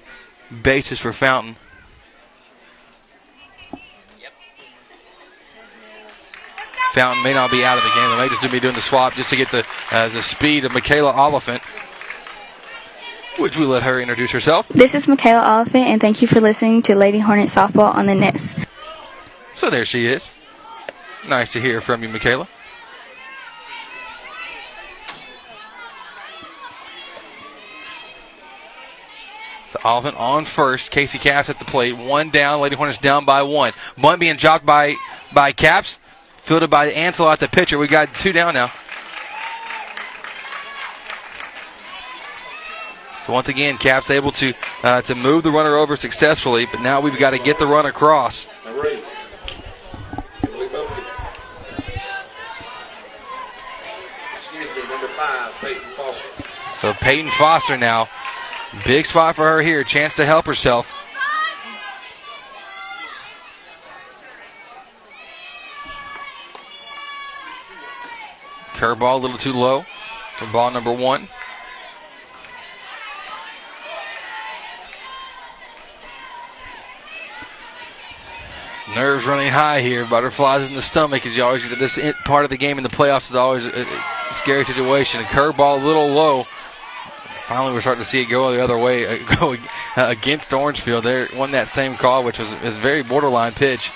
bases 0.64 1.00
for 1.00 1.12
Fountain. 1.12 1.58
Fountain 6.94 7.24
may 7.24 7.34
not 7.34 7.52
be 7.52 7.64
out 7.64 7.78
of 7.78 7.84
the 7.84 7.90
game. 7.90 8.10
They 8.10 8.18
may 8.18 8.30
just 8.30 8.52
be 8.52 8.60
doing 8.60 8.76
the 8.76 8.82
swap 8.82 9.14
just 9.14 9.30
to 9.30 9.36
get 9.38 9.50
the 9.52 9.66
uh, 9.92 10.10
the 10.10 10.22
speed 10.22 10.66
of 10.66 10.74
Michaela 10.74 11.12
Oliphant. 11.12 11.64
Would 13.40 13.56
we 13.56 13.66
let 13.66 13.84
her 13.84 14.00
introduce 14.00 14.32
herself? 14.32 14.68
This 14.68 14.94
is 14.94 15.08
Michaela 15.08 15.42
Oliphant, 15.42 15.86
and 15.86 16.02
thank 16.02 16.22
you 16.22 16.28
for 16.28 16.42
listening 16.42 16.82
to 16.84 16.96
Lady 16.96 17.20
Hornet 17.20 17.48
Softball 17.48 17.96
on 17.96 18.08
the 18.08 18.16
Nest. 18.16 18.58
So 19.54 19.70
there 19.70 19.86
she 19.86 20.06
is. 20.06 20.32
Nice 21.28 21.54
to 21.54 21.62
hear 21.62 21.80
from 21.80 22.04
you, 22.04 22.10
Michaela. 22.10 22.48
So 29.72 29.80
Oliphant 29.86 30.18
on 30.18 30.44
first. 30.44 30.92
Casey 30.92 31.18
Caps 31.18 31.50
at 31.50 31.58
the 31.58 31.64
plate. 31.64 31.96
One 31.96 32.30
down. 32.30 32.60
Lady 32.60 32.76
Hornets 32.76 32.98
down 32.98 33.24
by 33.24 33.42
one. 33.42 33.72
Bunt 33.98 34.20
being 34.20 34.36
jocked 34.36 34.66
by 34.66 34.96
by 35.34 35.54
Caps. 35.54 36.02
Fielded 36.42 36.70
by 36.70 36.88
Ancelot, 36.88 37.40
the 37.40 37.48
pitcher. 37.48 37.78
We 37.78 37.88
got 37.88 38.14
two 38.14 38.34
down 38.34 38.54
now. 38.54 38.70
So 43.26 43.32
once 43.32 43.48
again, 43.48 43.78
Caps 43.78 44.10
able 44.10 44.34
to 44.34 44.54
uh, 44.84 45.04
to 45.04 45.16
move 45.16 45.44
the 45.44 45.52
runner 45.52 45.76
over 45.76 45.96
successfully, 45.96 46.66
but 46.66 46.82
now 46.82 47.00
we've 47.00 47.18
got 47.18 47.30
to 47.30 47.40
get 47.40 47.58
the 47.58 47.68
run 47.68 47.86
across. 47.86 48.50
Number 48.66 48.88
eight. 48.88 49.04
Emily 50.44 50.68
Buffkin. 50.68 51.06
Excuse 54.36 54.76
me, 54.76 54.90
number 54.90 55.08
five, 55.08 55.54
So 56.76 56.94
Peyton 56.96 57.32
Foster 57.32 57.78
now, 57.78 58.10
big 58.86 59.06
spot 59.06 59.36
for 59.36 59.48
her 59.48 59.62
here, 59.62 59.84
chance 59.84 60.16
to 60.16 60.26
help 60.26 60.46
herself. 60.46 60.94
Curveball 68.74 69.16
a 69.16 69.18
little 69.18 69.38
too 69.38 69.54
low 69.54 69.86
for 70.38 70.48
ball 70.48 70.72
number 70.72 70.92
one. 70.92 71.28
Nerves 78.96 79.26
running 79.26 79.50
high 79.50 79.80
here. 79.80 80.06
Butterflies 80.06 80.68
in 80.68 80.74
the 80.74 80.82
stomach 80.82 81.26
as 81.26 81.38
you 81.38 81.44
always 81.44 81.66
get 81.68 81.80
this 81.80 81.98
part 82.26 82.44
of 82.44 82.50
the 82.50 82.58
game 82.58 82.78
in 82.78 82.84
the 82.84 82.90
playoffs 82.90 83.30
is 83.30 83.36
always 83.36 83.66
a 83.66 83.86
scary 84.34 84.66
situation. 84.66 85.22
A 85.22 85.24
curveball 85.24 85.82
a 85.82 85.86
little 85.86 86.08
low. 86.08 86.46
Finally, 87.52 87.74
we're 87.74 87.82
starting 87.82 88.02
to 88.02 88.10
see 88.10 88.22
it 88.22 88.28
go 88.28 88.50
the 88.54 88.64
other 88.64 88.78
way, 88.78 89.06
uh, 89.06 89.36
go 89.38 89.58
against 89.98 90.54
Orangefield. 90.54 91.04
They 91.04 91.28
won 91.36 91.52
that 91.52 91.68
same 91.68 91.96
call, 91.96 92.24
which 92.24 92.40
was 92.40 92.54
is 92.64 92.78
very 92.78 93.04
borderline 93.04 93.52
pitch. 93.52 93.92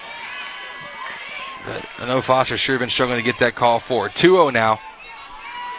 But 1.66 1.86
I 2.00 2.06
know 2.06 2.22
Foster 2.22 2.58
sure 2.58 2.78
been 2.78 2.90
struggling 2.90 3.18
to 3.18 3.24
get 3.24 3.40
that 3.40 3.56
call 3.56 3.80
forward. 3.80 4.12
2-0 4.12 4.52
now. 4.52 4.82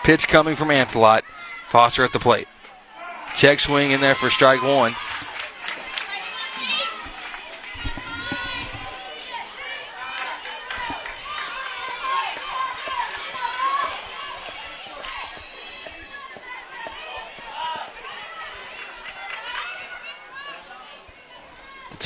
Pitch 0.04 0.26
coming 0.26 0.56
from 0.56 0.70
Ancelot. 0.70 1.22
Foster 1.68 2.02
at 2.02 2.14
the 2.14 2.18
plate. 2.18 2.48
Check 3.34 3.60
swing 3.60 3.90
in 3.90 4.00
there 4.00 4.14
for 4.14 4.30
strike 4.30 4.62
one. 4.62 4.96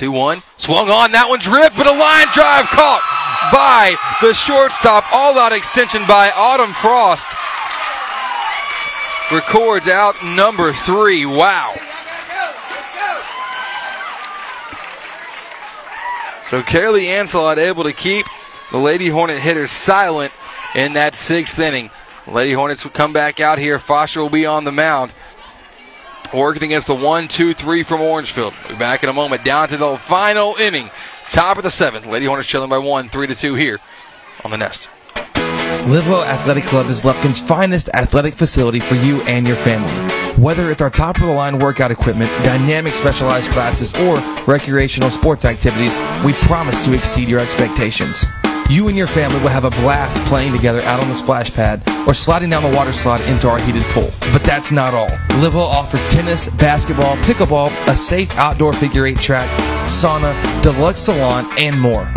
Two 0.00 0.12
one 0.12 0.42
swung 0.56 0.88
on. 0.88 1.12
That 1.12 1.28
one's 1.28 1.46
ripped, 1.46 1.76
but 1.76 1.86
a 1.86 1.92
line 1.92 2.26
drive 2.32 2.64
caught 2.72 3.04
by 3.52 4.00
the 4.26 4.32
shortstop. 4.32 5.04
All 5.12 5.38
out 5.38 5.52
extension 5.52 6.00
by 6.08 6.30
Autumn 6.30 6.72
Frost. 6.72 7.28
Records 9.30 9.88
out 9.88 10.16
number 10.24 10.72
three. 10.72 11.26
Wow. 11.26 11.74
So 16.48 16.62
Kaylee 16.62 17.08
Ancelot 17.08 17.58
able 17.58 17.84
to 17.84 17.92
keep 17.92 18.24
the 18.72 18.78
Lady 18.78 19.08
Hornet 19.08 19.38
hitters 19.38 19.70
silent 19.70 20.32
in 20.74 20.94
that 20.94 21.14
sixth 21.14 21.58
inning. 21.58 21.90
Lady 22.26 22.54
Hornets 22.54 22.84
will 22.84 22.92
come 22.92 23.12
back 23.12 23.38
out 23.38 23.58
here. 23.58 23.78
Foster 23.78 24.22
will 24.22 24.30
be 24.30 24.46
on 24.46 24.64
the 24.64 24.72
mound. 24.72 25.12
Working 26.34 26.62
against 26.62 26.86
the 26.86 26.94
one, 26.94 27.28
two, 27.28 27.54
three 27.54 27.82
from 27.82 28.00
Orangefield. 28.00 28.54
We'll 28.68 28.78
back 28.78 29.02
in 29.02 29.08
a 29.08 29.12
moment. 29.12 29.44
Down 29.44 29.68
to 29.68 29.76
the 29.76 29.96
final 29.96 30.54
inning. 30.56 30.90
Top 31.28 31.56
of 31.56 31.62
the 31.62 31.70
seventh. 31.70 32.06
Lady 32.06 32.26
Hornets 32.26 32.48
trailing 32.48 32.70
by 32.70 32.78
one, 32.78 33.08
three 33.08 33.26
to 33.26 33.34
two 33.34 33.54
here 33.54 33.78
on 34.44 34.50
the 34.50 34.58
nest. 34.58 34.88
Livewell 35.86 36.26
Athletic 36.26 36.64
Club 36.64 36.86
is 36.86 37.04
Lufkin's 37.04 37.40
finest 37.40 37.88
athletic 37.94 38.34
facility 38.34 38.80
for 38.80 38.96
you 38.96 39.22
and 39.22 39.46
your 39.46 39.56
family. 39.56 39.92
Whether 40.40 40.70
it's 40.70 40.82
our 40.82 40.90
top 40.90 41.16
of 41.16 41.22
the 41.22 41.32
line 41.32 41.58
workout 41.58 41.90
equipment, 41.90 42.30
dynamic 42.44 42.92
specialized 42.92 43.50
classes, 43.50 43.94
or 43.94 44.16
recreational 44.46 45.10
sports 45.10 45.44
activities, 45.44 45.98
we 46.24 46.32
promise 46.34 46.84
to 46.84 46.92
exceed 46.92 47.28
your 47.28 47.40
expectations. 47.40 48.24
You 48.70 48.86
and 48.86 48.96
your 48.96 49.08
family 49.08 49.40
will 49.40 49.48
have 49.48 49.64
a 49.64 49.70
blast 49.70 50.24
playing 50.26 50.52
together 50.52 50.80
out 50.82 51.02
on 51.02 51.08
the 51.08 51.14
splash 51.16 51.52
pad 51.52 51.82
or 52.06 52.14
sliding 52.14 52.50
down 52.50 52.62
the 52.62 52.76
water 52.76 52.92
slide 52.92 53.20
into 53.22 53.48
our 53.48 53.58
heated 53.58 53.82
pool. 53.86 54.08
But 54.32 54.44
that's 54.44 54.70
not 54.70 54.94
all. 54.94 55.08
Livewell 55.40 55.66
offers 55.66 56.06
tennis, 56.06 56.46
basketball, 56.50 57.16
pickleball, 57.16 57.72
a 57.88 57.96
safe 57.96 58.30
outdoor 58.38 58.72
figure 58.72 59.06
eight 59.06 59.18
track, 59.18 59.50
sauna, 59.90 60.32
deluxe 60.62 61.00
salon, 61.00 61.46
and 61.58 61.80
more. 61.80 62.08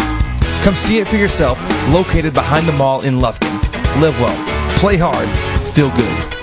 Come 0.62 0.76
see 0.76 1.00
it 1.00 1.08
for 1.08 1.16
yourself, 1.16 1.60
located 1.90 2.36
behind 2.36 2.68
the 2.68 2.74
mall 2.74 3.02
in 3.02 3.16
Lufkin. 3.16 3.52
Live 4.00 4.20
well, 4.22 4.78
play 4.78 4.96
hard, 4.96 5.28
feel 5.74 5.90
good. 5.98 6.43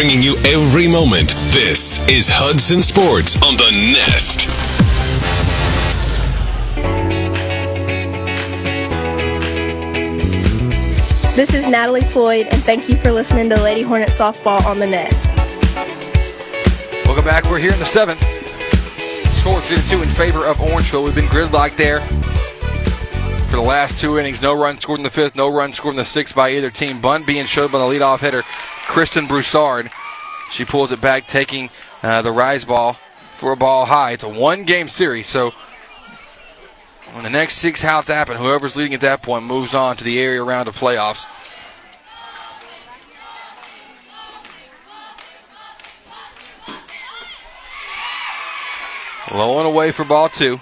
Bringing 0.00 0.22
you 0.22 0.38
every 0.46 0.88
moment. 0.88 1.28
This 1.52 2.00
is 2.08 2.26
Hudson 2.26 2.80
Sports 2.80 3.36
on 3.42 3.58
the 3.58 3.70
Nest. 3.92 4.46
This 11.36 11.52
is 11.52 11.68
Natalie 11.68 12.00
Floyd, 12.00 12.46
and 12.50 12.62
thank 12.62 12.88
you 12.88 12.96
for 12.96 13.12
listening 13.12 13.50
to 13.50 13.60
Lady 13.60 13.82
Hornet 13.82 14.08
Softball 14.08 14.64
on 14.64 14.78
the 14.78 14.86
Nest. 14.86 15.26
Welcome 17.04 17.26
back. 17.26 17.44
We're 17.44 17.58
here 17.58 17.72
in 17.74 17.78
the 17.78 17.84
seventh. 17.84 18.22
Score 19.40 19.60
3 19.60 19.98
2 19.98 20.02
in 20.02 20.08
favor 20.12 20.46
of 20.46 20.62
Orangefield. 20.62 21.04
We've 21.04 21.14
been 21.14 21.26
gridlocked 21.26 21.76
there 21.76 22.00
for 23.50 23.56
the 23.56 23.62
last 23.62 23.98
two 23.98 24.18
innings. 24.18 24.40
No 24.40 24.54
run 24.54 24.80
scored 24.80 25.00
in 25.00 25.04
the 25.04 25.10
fifth, 25.10 25.36
no 25.36 25.48
run 25.48 25.74
scored 25.74 25.92
in 25.92 25.98
the 25.98 26.06
sixth 26.06 26.34
by 26.34 26.52
either 26.52 26.70
team. 26.70 27.02
Bunt 27.02 27.26
being 27.26 27.44
showed 27.44 27.70
by 27.70 27.78
the 27.80 27.84
leadoff 27.84 28.20
hitter, 28.20 28.44
Kristen 28.90 29.28
Broussard. 29.28 29.88
She 30.50 30.64
pulls 30.64 30.90
it 30.90 31.00
back, 31.00 31.28
taking 31.28 31.70
uh, 32.02 32.22
the 32.22 32.32
rise 32.32 32.64
ball 32.64 32.98
for 33.34 33.52
a 33.52 33.56
ball 33.56 33.84
high. 33.84 34.10
It's 34.10 34.24
a 34.24 34.28
one 34.28 34.64
game 34.64 34.88
series, 34.88 35.28
so 35.28 35.52
when 37.12 37.22
the 37.22 37.30
next 37.30 37.58
six 37.58 37.84
outs 37.84 38.08
happen, 38.08 38.36
whoever's 38.36 38.74
leading 38.74 38.94
at 38.94 39.00
that 39.02 39.22
point 39.22 39.44
moves 39.44 39.74
on 39.74 39.96
to 39.96 40.02
the 40.02 40.18
area 40.18 40.42
round 40.42 40.66
of 40.68 40.76
playoffs. 40.76 41.28
Low 49.32 49.58
and 49.58 49.68
away 49.68 49.92
for 49.92 50.04
ball 50.04 50.28
two. 50.28 50.60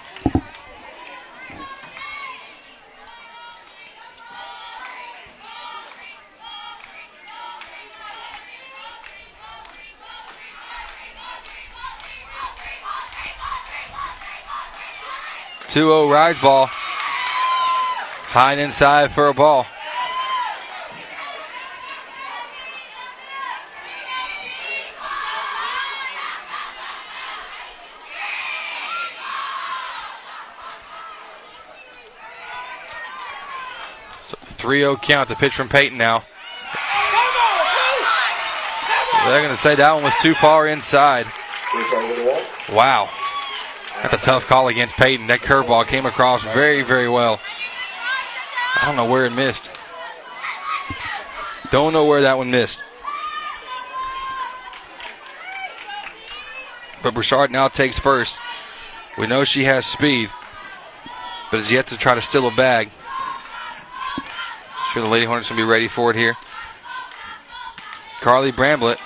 2 15.69 15.81
0 15.81 16.09
rise 16.09 16.39
ball. 16.39 16.65
High 18.31 18.53
and 18.53 18.61
inside 18.61 19.11
for 19.11 19.27
a 19.27 19.35
ball. 19.35 19.67
So 34.25 34.37
3 34.41 34.79
0 34.79 34.97
count. 34.97 35.29
The 35.29 35.35
pitch 35.35 35.53
from 35.53 35.69
Peyton 35.69 35.99
now. 35.99 36.23
They're 39.25 39.43
going 39.43 39.55
to 39.55 39.61
say 39.61 39.75
that 39.75 39.93
one 39.93 40.03
was 40.03 40.17
too 40.19 40.33
far 40.33 40.67
inside. 40.67 41.27
Wow. 42.73 43.09
That's 44.01 44.13
a 44.13 44.17
tough 44.17 44.47
call 44.47 44.69
against 44.69 44.95
Peyton. 44.95 45.27
That 45.27 45.41
curveball 45.41 45.85
came 45.85 46.05
across 46.05 46.43
very, 46.43 46.83
very 46.83 47.09
well. 47.09 47.39
I 48.81 48.85
don't 48.85 48.95
know 48.95 49.05
where 49.05 49.25
it 49.25 49.31
missed. 49.31 49.69
Don't 51.71 51.91
know 51.91 52.05
where 52.05 52.21
that 52.21 52.37
one 52.37 52.49
missed. 52.49 52.81
But 57.03 57.13
Broussard 57.13 57.51
now 57.51 57.67
takes 57.67 57.99
first. 57.99 58.39
We 59.17 59.27
know 59.27 59.43
she 59.43 59.65
has 59.65 59.85
speed, 59.85 60.29
but 61.51 61.59
is 61.59 61.71
yet 61.71 61.87
to 61.87 61.97
try 61.97 62.15
to 62.15 62.21
steal 62.21 62.47
a 62.47 62.51
bag. 62.51 62.89
Sure, 64.93 65.03
the 65.03 65.09
Lady 65.09 65.25
Hornets 65.25 65.49
will 65.49 65.57
be 65.57 65.63
ready 65.63 65.87
for 65.87 66.09
it 66.09 66.15
here. 66.15 66.35
Carly 68.21 68.51
Bramblett 68.51 68.97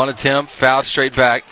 Bunt 0.00 0.12
attempt, 0.12 0.50
fouled 0.50 0.86
straight 0.86 1.14
back. 1.14 1.44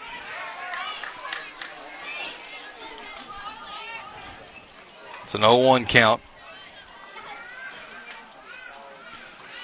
It's 5.24 5.34
an 5.34 5.42
0 5.42 5.58
1 5.58 5.84
count. 5.84 6.22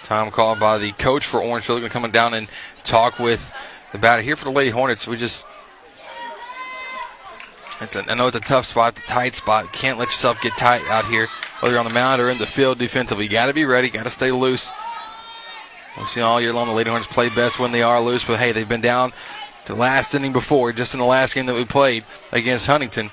Time 0.03 0.31
called 0.31 0.61
by 0.61 0.77
the 0.77 0.93
coach 0.93 1.25
for 1.25 1.41
Orange. 1.41 1.67
They're 1.67 1.79
going 1.79 1.89
to 1.89 1.99
come 1.99 2.11
down 2.11 2.35
and 2.35 2.47
talk 2.83 3.19
with 3.19 3.51
the 3.93 3.99
batter. 3.99 4.21
Here 4.21 4.37
for 4.37 4.45
the 4.45 4.53
Lady 4.53 4.69
Hornets, 4.69 5.09
we 5.09 5.17
just. 5.17 5.47
It's 7.81 7.97
a, 7.97 8.05
I 8.07 8.13
know 8.13 8.27
it's 8.27 8.37
a 8.37 8.41
tough 8.41 8.67
spot, 8.67 8.97
the 8.97 9.01
tight 9.01 9.35
spot. 9.35 9.73
Can't 9.73 9.99
let 9.99 10.09
yourself 10.09 10.43
get 10.43 10.59
tight 10.59 10.87
out 10.89 11.07
here, 11.07 11.29
whether 11.61 11.73
you're 11.73 11.81
on 11.81 11.89
the 11.89 11.95
mound 11.95 12.21
or 12.21 12.29
in 12.29 12.37
the 12.37 12.47
field 12.47 12.79
defensively. 12.79 13.25
You 13.25 13.31
got 13.31 13.47
to 13.47 13.55
be 13.55 13.65
ready, 13.65 13.89
got 13.89 14.03
to 14.03 14.11
stay 14.11 14.31
loose. 14.31 14.73
We've 15.97 16.09
seen 16.09 16.23
all 16.23 16.41
year 16.41 16.53
long 16.53 16.69
the 16.69 16.75
Lady 16.75 16.91
Hornets 16.91 17.13
play 17.13 17.29
best 17.29 17.59
when 17.59 17.73
they 17.73 17.83
are 17.83 18.01
loose, 18.01 18.25
but 18.25 18.41
hey, 18.41 18.53
they've 18.53 18.69
been 18.69 18.81
down 18.81 19.13
to 19.67 19.75
last 19.75 20.15
inning 20.15 20.33
before, 20.33 20.73
just 20.73 20.93
in 20.93 21.01
the 21.01 21.07
last 21.07 21.35
game 21.35 21.47
that 21.47 21.55
we 21.55 21.65
played 21.65 22.05
against 22.33 22.67
Huntington. 22.67 23.11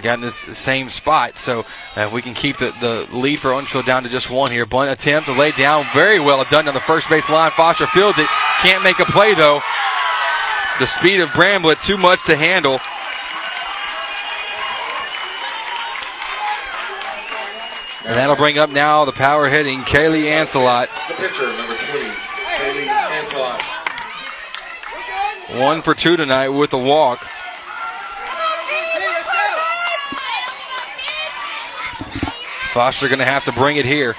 Got 0.00 0.14
in 0.14 0.20
this 0.22 0.36
same 0.36 0.88
spot, 0.88 1.38
so 1.38 1.60
uh, 1.96 2.02
if 2.02 2.12
we 2.12 2.22
can 2.22 2.34
keep 2.34 2.56
the, 2.56 2.72
the 2.80 3.06
lead 3.16 3.40
for 3.40 3.50
Unfield 3.50 3.84
down 3.84 4.04
to 4.04 4.08
just 4.08 4.30
one 4.30 4.50
here. 4.50 4.64
Bunt 4.64 4.90
attempt 4.90 5.28
to 5.28 5.34
lay 5.34 5.52
down 5.52 5.84
very 5.92 6.18
well 6.18 6.42
done 6.44 6.66
on 6.66 6.74
the 6.74 6.80
first 6.80 7.10
base 7.10 7.28
line. 7.28 7.50
Foster 7.50 7.86
fields 7.88 8.18
it, 8.18 8.28
can't 8.62 8.82
make 8.82 8.98
a 9.00 9.04
play 9.04 9.34
though. 9.34 9.60
The 10.80 10.86
speed 10.86 11.20
of 11.20 11.28
Bramblett 11.30 11.84
too 11.84 11.98
much 11.98 12.24
to 12.24 12.36
handle. 12.36 12.80
And 18.04 18.16
that'll 18.16 18.36
bring 18.36 18.58
up 18.58 18.70
now 18.70 19.04
the 19.04 19.12
power 19.12 19.48
hitting 19.48 19.80
Kaylee 19.80 20.24
Ancelot. 20.24 20.88
The 21.08 21.14
pitcher, 21.14 21.46
number 21.56 21.76
20, 21.76 22.00
Kaylee 22.00 22.86
Ancelot. 22.88 23.62
One 25.60 25.82
for 25.82 25.94
two 25.94 26.16
tonight 26.16 26.48
with 26.48 26.72
a 26.72 26.78
walk. 26.78 27.24
Foster 32.72 33.06
going 33.06 33.18
to 33.18 33.24
have 33.24 33.44
to 33.44 33.52
bring 33.52 33.76
it 33.76 33.84
here. 33.84 34.16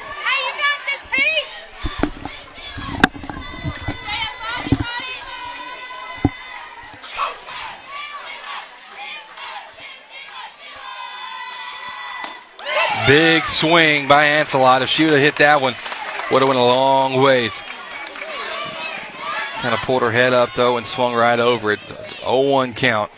Big 13.13 13.45
swing 13.45 14.07
by 14.07 14.25
Ancelot. 14.25 14.81
If 14.81 14.89
she 14.89 15.03
would 15.03 15.11
have 15.11 15.21
hit 15.21 15.35
that 15.35 15.61
one, 15.61 15.75
Would 16.31 16.41
have 16.41 16.49
went 16.49 16.59
a 16.59 16.63
long 16.63 17.21
ways. 17.21 17.61
Kind 19.61 19.75
of 19.75 19.81
pulled 19.81 20.01
her 20.01 20.09
head 20.09 20.33
up 20.33 20.49
though 20.55 20.77
and 20.77 20.87
swung 20.87 21.13
right 21.13 21.39
over 21.39 21.71
it. 21.71 21.79
0-1 21.79 22.75
count. 22.75 23.11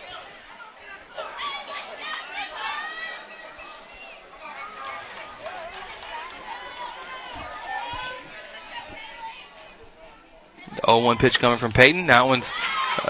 The 10.76 10.82
0-1 10.82 11.20
pitch 11.20 11.40
coming 11.40 11.58
from 11.58 11.72
Peyton. 11.72 12.08
That 12.08 12.28
one's 12.28 12.52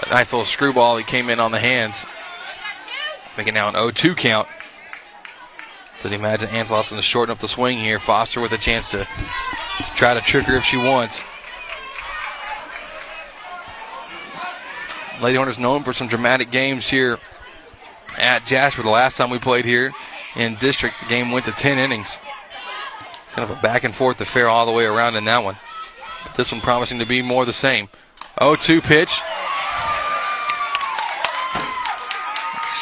a 0.04 0.10
nice 0.10 0.32
little 0.32 0.46
screwball. 0.46 0.98
He 0.98 1.02
came 1.02 1.30
in 1.30 1.40
on 1.40 1.50
the 1.50 1.58
hands. 1.58 2.06
Making 3.36 3.54
now 3.54 3.68
an 3.70 3.74
0-2 3.74 4.16
count. 4.16 4.46
So 6.06 6.12
you 6.12 6.18
imagine 6.18 6.50
Ancelot's 6.50 6.90
going 6.90 7.02
to 7.02 7.02
shorten 7.02 7.32
up 7.32 7.40
the 7.40 7.48
swing 7.48 7.78
here. 7.78 7.98
Foster 7.98 8.40
with 8.40 8.52
a 8.52 8.58
chance 8.58 8.92
to, 8.92 8.98
to 8.98 9.82
try 9.96 10.14
to 10.14 10.20
trick 10.20 10.44
her 10.44 10.54
if 10.54 10.62
she 10.62 10.76
wants. 10.76 11.24
Lady 15.20 15.36
Hornets 15.36 15.58
known 15.58 15.82
for 15.82 15.92
some 15.92 16.06
dramatic 16.06 16.52
games 16.52 16.88
here 16.88 17.18
at 18.16 18.46
Jasper. 18.46 18.84
The 18.84 18.88
last 18.88 19.16
time 19.16 19.30
we 19.30 19.40
played 19.40 19.64
here 19.64 19.92
in 20.36 20.54
district, 20.54 20.94
the 21.00 21.08
game 21.08 21.32
went 21.32 21.44
to 21.46 21.50
10 21.50 21.76
innings. 21.76 22.18
Kind 23.32 23.50
of 23.50 23.58
a 23.58 23.60
back 23.60 23.82
and 23.82 23.92
forth 23.92 24.20
affair 24.20 24.48
all 24.48 24.64
the 24.64 24.70
way 24.70 24.84
around 24.84 25.16
in 25.16 25.24
that 25.24 25.42
one. 25.42 25.56
But 26.22 26.36
this 26.36 26.52
one 26.52 26.60
promising 26.60 27.00
to 27.00 27.04
be 27.04 27.20
more 27.20 27.44
the 27.44 27.52
same. 27.52 27.88
0 28.38 28.54
2 28.54 28.80
pitch. 28.80 29.20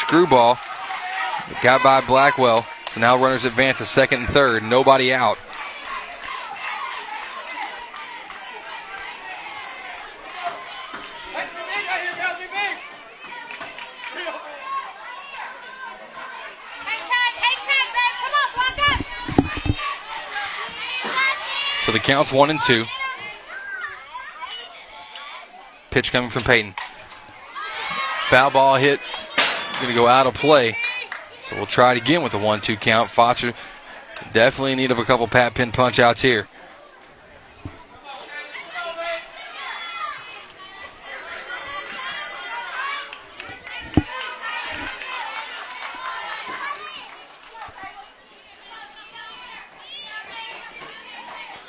Screwball. 0.00 0.58
Got 1.62 1.82
by 1.82 2.02
Blackwell. 2.02 2.66
So 2.94 3.00
now 3.00 3.16
runners 3.16 3.44
advance 3.44 3.78
to 3.78 3.84
second 3.84 4.20
and 4.20 4.28
third. 4.28 4.62
Nobody 4.62 5.12
out. 5.12 5.36
So 21.84 21.90
the 21.90 21.98
count's 21.98 22.32
one 22.32 22.50
and 22.50 22.60
two. 22.60 22.84
Pitch 25.90 26.12
coming 26.12 26.30
from 26.30 26.44
Peyton. 26.44 26.76
Foul 28.28 28.52
ball 28.52 28.76
hit. 28.76 29.00
Going 29.80 29.88
to 29.88 29.94
go 29.94 30.06
out 30.06 30.28
of 30.28 30.34
play. 30.34 30.76
We'll 31.54 31.66
try 31.66 31.92
it 31.92 31.98
again 31.98 32.22
with 32.22 32.34
a 32.34 32.38
one-two 32.38 32.76
count. 32.76 33.10
Foster 33.10 33.54
definitely 34.32 34.72
in 34.72 34.78
need 34.78 34.90
of 34.90 34.98
a 34.98 35.04
couple 35.04 35.26
Pat 35.28 35.54
Penn 35.54 35.72
punch 35.72 35.98
outs 35.98 36.22
here. 36.22 36.48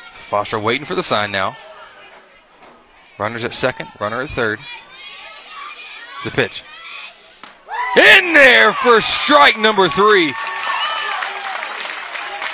Foster 0.09 0.59
waiting 0.59 0.85
for 0.85 0.95
the 0.95 1.03
sign 1.03 1.31
now. 1.31 1.55
Runners 3.17 3.45
at 3.45 3.53
second, 3.53 3.87
runner 3.99 4.21
at 4.21 4.29
third. 4.31 4.59
The 6.25 6.31
pitch. 6.31 6.63
In 7.95 8.33
there 8.33 8.73
for 8.73 8.99
strike 8.99 9.57
number 9.57 9.87
three. 9.87 10.33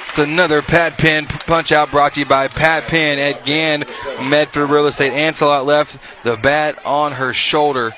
It's 0.10 0.20
another 0.20 0.62
Pat 0.62 0.98
Penn 0.98 1.26
punch 1.26 1.72
out 1.72 1.90
brought 1.90 2.14
to 2.14 2.20
you 2.20 2.26
by 2.26 2.48
Pat 2.48 2.84
Penn 2.84 3.18
at 3.18 3.46
Gann 3.46 3.86
Medford 4.30 4.70
Real 4.70 4.88
Estate. 4.88 5.14
Ancelot 5.14 5.66
left 5.66 5.98
the 6.24 6.36
bat 6.36 6.78
on 6.86 7.14
her 7.14 7.34
shoulder. 7.34 7.94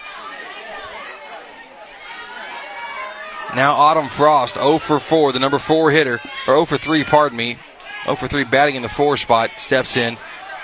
Now 3.56 3.74
Autumn 3.74 4.10
Frost, 4.10 4.56
0 4.56 4.78
for 4.78 5.00
4, 5.00 5.32
the 5.32 5.40
number 5.40 5.60
4 5.60 5.92
hitter, 5.92 6.22
or 6.48 6.56
0 6.56 6.66
for 6.66 6.78
3, 6.78 7.04
pardon 7.04 7.38
me. 7.38 7.58
0 8.06 8.16
for 8.16 8.28
3 8.28 8.44
batting 8.46 8.76
in 8.76 8.84
the 8.84 8.90
4 8.90 9.18
spot, 9.18 9.50
steps 9.58 9.98
in. 9.98 10.18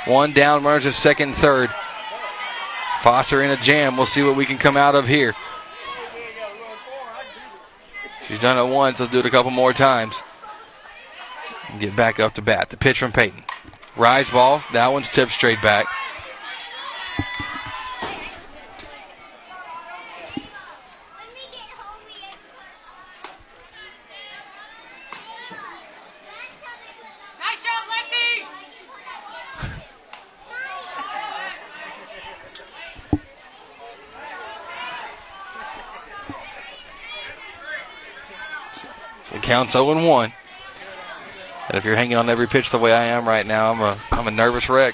One 0.06 0.34
down, 0.34 0.64
runners 0.64 0.86
at 0.86 0.94
second 0.94 1.34
third. 1.34 1.72
Foster 3.02 3.42
in 3.44 3.52
a 3.52 3.58
jam. 3.58 3.98
We'll 3.98 4.06
see 4.06 4.24
what 4.24 4.36
we 4.36 4.46
can 4.46 4.58
come 4.58 4.78
out 4.78 4.96
of 4.96 5.08
here. 5.08 5.34
She's 8.30 8.40
done 8.40 8.60
it 8.60 8.72
once. 8.72 9.00
Let's 9.00 9.12
do 9.12 9.20
it 9.20 9.26
a 9.26 9.32
couple 9.32 9.50
more 9.50 9.74
times. 9.74 10.22
And 11.72 11.82
get 11.82 11.96
back 11.96 12.20
up 12.20 12.36
to 12.36 12.44
bat. 12.44 12.70
The 12.70 12.78
pitch 12.78 13.00
from 13.00 13.12
Peyton. 13.12 13.44
Rise 13.98 14.30
ball. 14.30 14.62
That 14.72 14.94
one's 14.94 15.10
tipped 15.10 15.32
straight 15.32 15.60
back. 15.64 15.88
Counts 39.50 39.74
0 39.74 40.06
1. 40.06 40.34
And 41.70 41.78
if 41.78 41.84
you're 41.84 41.96
hanging 41.96 42.18
on 42.18 42.30
every 42.30 42.48
pitch 42.48 42.70
the 42.70 42.78
way 42.78 42.94
I 42.94 43.06
am 43.06 43.28
right 43.28 43.48
now, 43.48 43.72
I'm 43.72 43.82
a 43.82 43.98
I'm 44.12 44.28
a 44.28 44.32
nervous 44.32 44.70
wreck. 44.70 44.94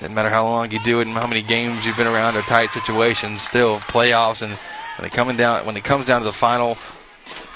Doesn't 0.00 0.14
matter 0.14 0.30
how 0.30 0.42
long 0.42 0.72
you 0.72 0.80
do 0.80 0.98
it 0.98 1.06
and 1.06 1.16
how 1.16 1.28
many 1.28 1.40
games 1.40 1.86
you've 1.86 1.96
been 1.96 2.08
around 2.08 2.34
or 2.36 2.42
tight 2.42 2.72
situations, 2.72 3.42
still 3.42 3.78
playoffs 3.78 4.42
and 4.42 4.58
when 4.98 5.06
it 5.06 5.12
coming 5.12 5.36
down 5.36 5.64
when 5.64 5.76
it 5.76 5.84
comes 5.84 6.06
down 6.06 6.22
to 6.22 6.24
the 6.24 6.32
final 6.32 6.76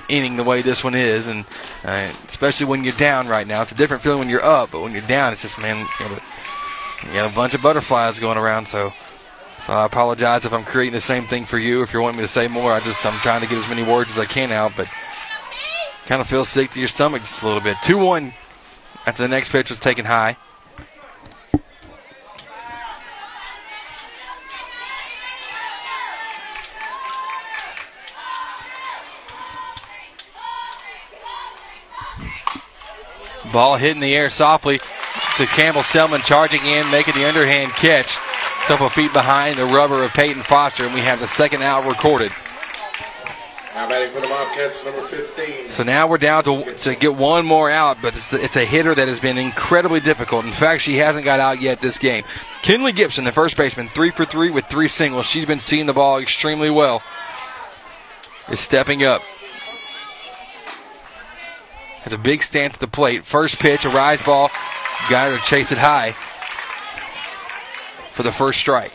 inning 0.09 0.37
the 0.37 0.45
way 0.45 0.63
this 0.63 0.85
one 0.85 0.95
is, 0.95 1.27
and 1.27 1.45
uh, 1.85 2.09
especially 2.29 2.67
when 2.67 2.85
you're 2.85 2.93
down 2.93 3.27
right 3.27 3.47
now, 3.47 3.61
it's 3.61 3.73
a 3.73 3.75
different 3.75 4.05
feeling 4.05 4.21
when 4.21 4.29
you're 4.29 4.45
up, 4.45 4.71
but 4.71 4.81
when 4.81 4.93
you're 4.93 5.03
down, 5.03 5.33
it's 5.33 5.43
just 5.43 5.59
man, 5.59 5.85
you, 5.99 6.09
know, 6.09 6.19
you 7.05 7.13
got 7.13 7.31
a 7.31 7.35
bunch 7.35 7.55
of 7.55 7.63
butterflies 7.63 8.21
going 8.21 8.39
around. 8.39 8.69
So, 8.69 8.93
so 9.63 9.73
I 9.73 9.85
apologize 9.85 10.45
if 10.45 10.53
I'm 10.53 10.65
creating 10.65 10.95
the 10.95 11.01
same 11.01 11.27
thing 11.27 11.47
for 11.47 11.59
you. 11.59 11.83
If 11.83 11.93
you're 11.93 12.01
wanting 12.01 12.21
me 12.21 12.25
to 12.25 12.33
say 12.33 12.47
more, 12.47 12.73
I 12.73 12.79
just 12.79 13.05
I'm 13.05 13.19
trying 13.23 13.41
to 13.41 13.49
get 13.49 13.59
as 13.59 13.69
many 13.69 13.83
words 13.83 14.11
as 14.13 14.21
I 14.21 14.25
can 14.25 14.53
out, 14.53 14.73
but 14.77 14.89
kind 16.09 16.23
of 16.23 16.27
feels 16.27 16.49
sick 16.49 16.71
to 16.71 16.79
your 16.79 16.89
stomach 16.89 17.21
just 17.21 17.43
a 17.43 17.47
little 17.47 17.61
bit. 17.61 17.77
2 17.83 17.99
1 17.99 18.33
after 19.05 19.23
the 19.23 19.29
next 19.29 19.53
pitch 19.53 19.69
was 19.69 19.79
taken 19.79 20.07
high. 20.07 20.37
Ball 33.53 33.77
hit 33.77 33.91
in 33.91 34.01
the 34.01 34.15
air 34.15 34.31
softly 34.31 34.79
to 34.79 35.47
Campbell 35.47 35.83
Selman 35.83 36.23
charging 36.23 36.65
in, 36.65 36.91
making 36.91 37.15
the 37.15 37.29
underhand 37.29 37.73
catch. 37.73 38.17
A 38.17 38.67
couple 38.67 38.89
feet 38.89 39.13
behind 39.13 39.59
the 39.59 39.67
rubber 39.67 40.03
of 40.05 40.13
Peyton 40.13 40.43
Foster, 40.43 40.87
and 40.87 40.95
we 40.95 41.01
have 41.01 41.21
the 41.21 41.27
second 41.27 41.63
out 41.63 41.87
recorded. 41.87 42.33
Now 43.79 43.89
batting 43.89 44.11
for 44.11 44.21
the 44.21 44.27
Bobcats, 44.27 44.85
number 44.85 45.03
15. 45.03 45.71
So 45.71 45.85
now 45.85 46.09
we're 46.09 46.19
down 46.19 46.43
to, 46.43 46.75
to 46.79 46.97
get 46.97 47.15
one 47.15 47.47
more 47.47 47.71
out, 47.71 47.99
but 48.03 48.17
it's, 48.17 48.33
it's 48.33 48.57
a 48.57 48.65
hitter 48.65 48.93
that 48.93 49.07
has 49.07 49.21
been 49.21 49.39
incredibly 49.39 50.01
difficult. 50.01 50.45
In 50.45 50.51
fact, 50.51 50.83
she 50.83 50.97
hasn't 50.97 51.25
got 51.25 51.39
out 51.39 51.63
yet 51.63 51.81
this 51.81 51.97
game. 51.97 52.25
Kinley 52.63 52.91
Gibson, 52.91 53.23
the 53.23 53.31
first 53.31 53.57
baseman, 53.57 53.89
three 53.91 54.11
for 54.11 54.25
three 54.25 54.51
with 54.51 54.67
three 54.67 54.89
singles. 54.89 55.27
She's 55.27 55.47
been 55.47 55.61
seeing 55.61 55.87
the 55.87 55.93
ball 55.93 56.19
extremely 56.19 56.71
well. 56.71 57.05
Is 58.51 58.59
stepping 58.59 59.05
up. 59.05 59.23
Has 62.01 62.13
a 62.13 62.19
big 62.19 62.43
stance 62.43 62.75
at 62.75 62.81
the 62.81 62.89
plate. 62.89 63.25
First 63.25 63.61
pitch, 63.61 63.85
a 63.85 63.91
rise 63.91 64.21
ball. 64.23 64.51
Got 65.09 65.31
her 65.31 65.39
to 65.39 65.45
chase 65.45 65.71
it 65.71 65.79
high 65.79 66.17
for 68.11 68.25
the 68.25 68.33
first 68.33 68.59
strike. 68.59 68.91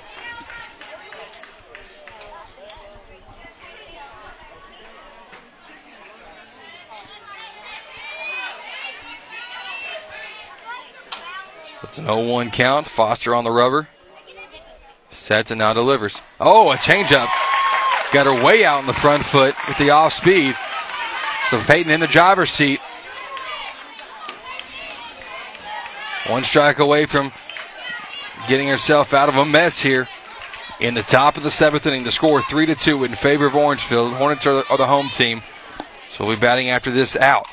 It's 11.93 11.99
an 11.99 12.05
0 12.05 12.25
1 12.27 12.49
count. 12.49 12.87
Foster 12.87 13.35
on 13.35 13.43
the 13.43 13.51
rubber. 13.51 13.87
Sets 15.11 15.51
and 15.51 15.59
now 15.59 15.73
delivers. 15.73 16.23
Oh, 16.39 16.71
a 16.71 16.75
changeup. 16.75 17.29
Got 18.11 18.25
her 18.25 18.43
way 18.43 18.65
out 18.65 18.79
in 18.79 18.87
the 18.87 18.95
front 18.95 19.23
foot 19.23 19.53
with 19.67 19.77
the 19.77 19.91
off 19.91 20.13
speed. 20.13 20.55
So 21.49 21.59
Peyton 21.59 21.91
in 21.91 21.99
the 21.99 22.07
driver's 22.07 22.49
seat. 22.49 22.79
One 26.25 26.43
strike 26.43 26.79
away 26.79 27.05
from 27.05 27.31
getting 28.47 28.69
herself 28.69 29.13
out 29.13 29.29
of 29.29 29.35
a 29.35 29.45
mess 29.45 29.79
here 29.79 30.07
in 30.79 30.95
the 30.95 31.03
top 31.03 31.37
of 31.37 31.43
the 31.43 31.51
seventh 31.51 31.85
inning. 31.85 32.05
The 32.05 32.11
score 32.11 32.41
three 32.41 32.65
to 32.65 32.73
two 32.73 33.03
in 33.03 33.13
favor 33.13 33.45
of 33.45 33.53
Orangefield. 33.53 34.13
Hornets 34.13 34.47
are 34.47 34.55
the, 34.55 34.67
are 34.67 34.79
the 34.79 34.87
home 34.87 35.09
team, 35.09 35.43
so 36.09 36.25
we'll 36.25 36.37
be 36.37 36.41
batting 36.41 36.71
after 36.71 36.89
this 36.89 37.15
out. 37.15 37.45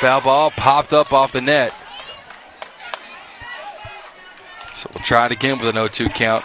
Foul 0.00 0.22
ball 0.22 0.50
popped 0.50 0.94
up 0.94 1.12
off 1.12 1.32
the 1.32 1.42
net. 1.42 1.74
So 4.74 4.82
we'll 4.94 5.04
try 5.04 5.26
it 5.26 5.32
again 5.32 5.58
with 5.58 5.68
an 5.68 5.76
0-2 5.76 6.12
count. 6.14 6.44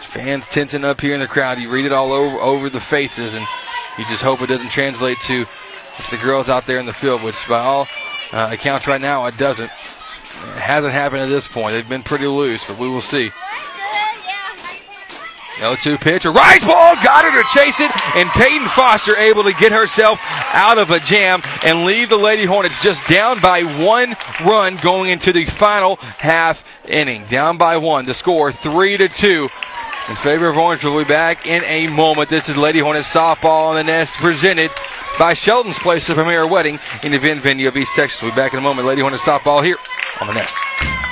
Fans 0.00 0.46
tensing 0.46 0.84
up 0.84 1.00
here 1.00 1.14
in 1.14 1.20
the 1.20 1.26
crowd. 1.26 1.58
You 1.58 1.70
read 1.70 1.86
it 1.86 1.92
all 1.92 2.12
over 2.12 2.36
over 2.38 2.68
the 2.68 2.80
faces, 2.80 3.34
and 3.34 3.46
you 3.98 4.04
just 4.06 4.22
hope 4.22 4.42
it 4.42 4.48
doesn't 4.48 4.70
translate 4.70 5.18
to, 5.22 5.44
to 5.44 6.10
the 6.10 6.18
girls 6.18 6.48
out 6.48 6.66
there 6.66 6.78
in 6.78 6.86
the 6.86 6.92
field, 6.92 7.22
which 7.22 7.48
by 7.48 7.60
all 7.60 7.88
uh, 8.32 8.50
accounts 8.52 8.86
right 8.86 9.00
now 9.00 9.24
it 9.26 9.36
doesn't. 9.36 9.70
It 9.70 10.58
hasn't 10.58 10.92
happened 10.92 11.22
at 11.22 11.28
this 11.28 11.48
point. 11.48 11.72
They've 11.72 11.88
been 11.88 12.02
pretty 12.02 12.26
loose, 12.26 12.64
but 12.64 12.78
we 12.78 12.88
will 12.88 13.00
see. 13.00 13.30
0-2 15.56 16.00
pitch, 16.00 16.24
a 16.24 16.30
rise 16.30 16.62
ball, 16.62 16.94
got 16.96 17.24
her 17.24 17.42
to 17.42 17.48
chase 17.48 17.80
it, 17.80 17.90
and 18.16 18.28
Peyton 18.30 18.68
Foster 18.68 19.16
able 19.16 19.44
to 19.44 19.52
get 19.52 19.72
herself 19.72 20.18
out 20.52 20.78
of 20.78 20.90
a 20.90 20.98
jam 21.00 21.42
and 21.64 21.84
leave 21.84 22.08
the 22.08 22.16
Lady 22.16 22.44
Hornets 22.44 22.80
just 22.82 23.06
down 23.06 23.40
by 23.40 23.62
one 23.62 24.16
run 24.44 24.76
going 24.76 25.10
into 25.10 25.32
the 25.32 25.44
final 25.44 25.96
half 25.96 26.64
inning. 26.88 27.24
Down 27.26 27.58
by 27.58 27.76
one. 27.76 28.04
The 28.06 28.14
score 28.14 28.52
three 28.52 28.96
to 28.96 29.08
two 29.08 29.48
in 30.08 30.16
favor 30.16 30.48
of 30.48 30.56
Orange. 30.56 30.84
We'll 30.84 30.98
be 30.98 31.04
back 31.04 31.46
in 31.46 31.62
a 31.64 31.86
moment. 31.88 32.28
This 32.28 32.48
is 32.48 32.56
Lady 32.56 32.80
Hornets 32.80 33.12
softball 33.12 33.68
on 33.68 33.76
the 33.76 33.84
nest 33.84 34.16
presented 34.16 34.70
by 35.18 35.34
Shelton's 35.34 35.78
Place, 35.78 36.06
the 36.06 36.14
premier 36.14 36.46
wedding 36.46 36.78
in 37.02 37.12
the 37.12 37.18
event 37.18 37.40
venue 37.40 37.68
of 37.68 37.76
East 37.76 37.94
Texas. 37.94 38.22
We'll 38.22 38.32
be 38.32 38.36
back 38.36 38.52
in 38.52 38.58
a 38.58 38.62
moment. 38.62 38.86
Lady 38.88 39.02
Hornets 39.02 39.24
softball 39.24 39.62
here 39.62 39.76
on 40.20 40.26
the 40.26 40.34
nest. 40.34 41.11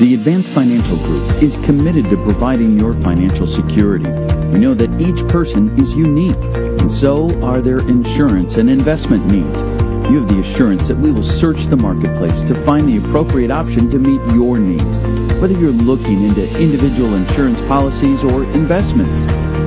The 0.00 0.14
Advanced 0.14 0.50
Financial 0.50 0.96
Group 0.96 1.40
is 1.40 1.56
committed 1.58 2.10
to 2.10 2.16
providing 2.16 2.76
your 2.76 2.94
financial 2.94 3.46
security. 3.46 4.10
We 4.50 4.58
know 4.58 4.74
that 4.74 5.00
each 5.00 5.24
person 5.28 5.70
is 5.78 5.94
unique, 5.94 6.34
and 6.34 6.90
so 6.90 7.30
are 7.44 7.60
their 7.60 7.78
insurance 7.78 8.56
and 8.56 8.68
investment 8.68 9.24
needs. 9.26 9.62
You 10.10 10.18
have 10.18 10.26
the 10.26 10.40
assurance 10.40 10.88
that 10.88 10.96
we 10.96 11.12
will 11.12 11.22
search 11.22 11.66
the 11.66 11.76
marketplace 11.76 12.42
to 12.42 12.56
find 12.64 12.88
the 12.88 12.96
appropriate 12.96 13.52
option 13.52 13.88
to 13.92 14.00
meet 14.00 14.20
your 14.34 14.58
needs. 14.58 14.98
Whether 15.40 15.54
you're 15.54 15.70
looking 15.70 16.24
into 16.24 16.42
individual 16.60 17.14
insurance 17.14 17.60
policies 17.62 18.24
or 18.24 18.42
investments, 18.52 19.26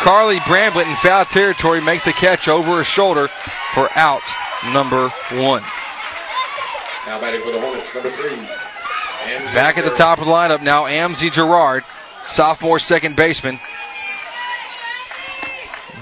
Carly 0.00 0.38
Bramblett 0.40 0.88
in 0.88 0.96
foul 0.96 1.24
territory 1.26 1.80
makes 1.80 2.04
the 2.04 2.12
catch 2.12 2.48
over 2.48 2.76
her 2.76 2.84
shoulder 2.84 3.28
for 3.74 3.90
out 3.94 4.22
number 4.72 5.08
one. 5.32 5.62
Now 7.06 7.20
batting 7.20 7.42
for 7.42 7.52
the 7.52 7.60
Hornets, 7.60 7.94
number 7.94 8.10
three. 8.10 8.30
Amzie 8.30 9.54
Back 9.54 9.78
at 9.78 9.84
the 9.84 9.94
top 9.94 10.18
of 10.18 10.26
the 10.26 10.32
lineup 10.32 10.62
now, 10.62 10.84
Amzie 10.84 11.30
Gerard, 11.30 11.84
sophomore 12.24 12.78
second 12.78 13.16
baseman. 13.16 13.58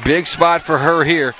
Big 0.04 0.26
spot 0.26 0.62
for 0.62 0.78
her 0.78 1.04
here. 1.04 1.34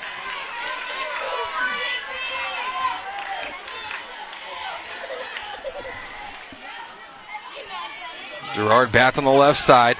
Gerard 8.55 8.89
bats 8.89 9.17
on 9.17 9.25
the 9.25 9.31
left 9.31 9.59
side. 9.59 9.97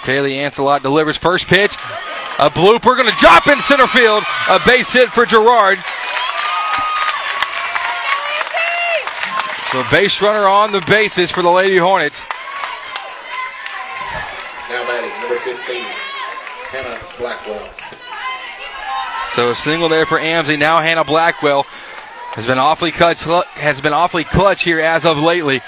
Kaylee 0.00 0.36
Ancelot 0.36 0.82
delivers 0.82 1.18
first 1.18 1.46
pitch. 1.48 1.74
A 2.38 2.48
blooper 2.48 2.96
going 2.96 3.10
to 3.10 3.16
drop 3.18 3.46
in 3.46 3.60
center 3.60 3.86
field. 3.86 4.24
A 4.48 4.58
base 4.66 4.90
hit 4.92 5.10
for 5.10 5.26
Gerard. 5.26 5.78
So 9.70 9.84
base 9.90 10.22
runner 10.22 10.46
on 10.46 10.72
the 10.72 10.80
bases 10.86 11.30
for 11.30 11.42
the 11.42 11.50
Lady 11.50 11.76
Hornets. 11.76 12.22
Now 14.70 14.82
batting, 14.86 15.10
number 15.20 15.38
15, 15.38 15.82
Hannah 16.72 17.00
Blackwell. 17.18 17.68
So 19.32 19.50
a 19.50 19.54
single 19.54 19.90
there 19.90 20.06
for 20.06 20.18
Amzie. 20.18 20.58
Now 20.58 20.80
Hannah 20.80 21.04
Blackwell 21.04 21.64
has 22.32 22.46
been 22.46 22.58
awfully 22.58 22.92
clutch. 22.92 23.24
Has 23.24 23.82
been 23.82 23.92
awfully 23.92 24.24
clutch 24.24 24.62
here 24.62 24.80
as 24.80 25.04
of 25.04 25.18
lately. 25.18 25.60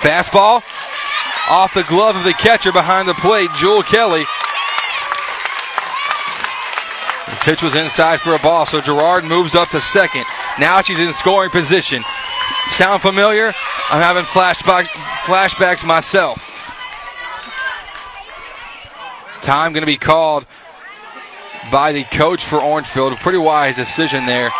Fastball 0.00 0.62
off 1.50 1.74
the 1.74 1.82
glove 1.84 2.16
of 2.16 2.24
the 2.24 2.32
catcher 2.32 2.72
behind 2.72 3.06
the 3.06 3.14
plate, 3.14 3.50
Jewel 3.58 3.82
Kelly. 3.82 4.24
The 7.26 7.36
pitch 7.44 7.62
was 7.62 7.74
inside 7.74 8.20
for 8.20 8.34
a 8.34 8.38
ball, 8.38 8.66
so 8.66 8.80
Gerard 8.80 9.24
moves 9.24 9.54
up 9.54 9.68
to 9.70 9.80
second. 9.80 10.24
Now 10.58 10.80
she's 10.80 10.98
in 10.98 11.12
scoring 11.12 11.50
position. 11.50 12.02
Sound 12.70 13.02
familiar? 13.02 13.52
I'm 13.90 14.00
having 14.00 14.24
flashbacks, 14.24 14.88
flashbacks 15.24 15.84
myself. 15.84 16.46
Time 19.42 19.72
going 19.72 19.82
to 19.82 19.86
be 19.86 19.96
called 19.96 20.46
by 21.72 21.92
the 21.92 22.04
coach 22.04 22.44
for 22.44 22.60
Orangefield. 22.62 23.16
Pretty 23.18 23.38
wise 23.38 23.76
decision 23.76 24.26
there. 24.26 24.50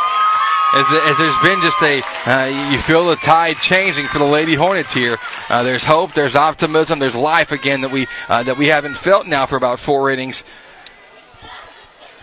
As, 0.72 0.88
the, 0.88 1.02
as 1.02 1.18
there's 1.18 1.36
been 1.38 1.60
just 1.60 1.82
a, 1.82 2.00
uh, 2.26 2.70
you 2.70 2.78
feel 2.78 3.08
the 3.08 3.16
tide 3.16 3.56
changing 3.56 4.06
for 4.06 4.20
the 4.20 4.24
Lady 4.24 4.54
Hornets 4.54 4.94
here. 4.94 5.18
Uh, 5.48 5.64
there's 5.64 5.84
hope, 5.84 6.14
there's 6.14 6.36
optimism, 6.36 7.00
there's 7.00 7.16
life 7.16 7.50
again 7.50 7.80
that 7.80 7.90
we 7.90 8.06
uh, 8.28 8.44
that 8.44 8.56
we 8.56 8.68
haven't 8.68 8.94
felt 8.94 9.26
now 9.26 9.46
for 9.46 9.56
about 9.56 9.80
four 9.80 10.10
innings. 10.10 10.44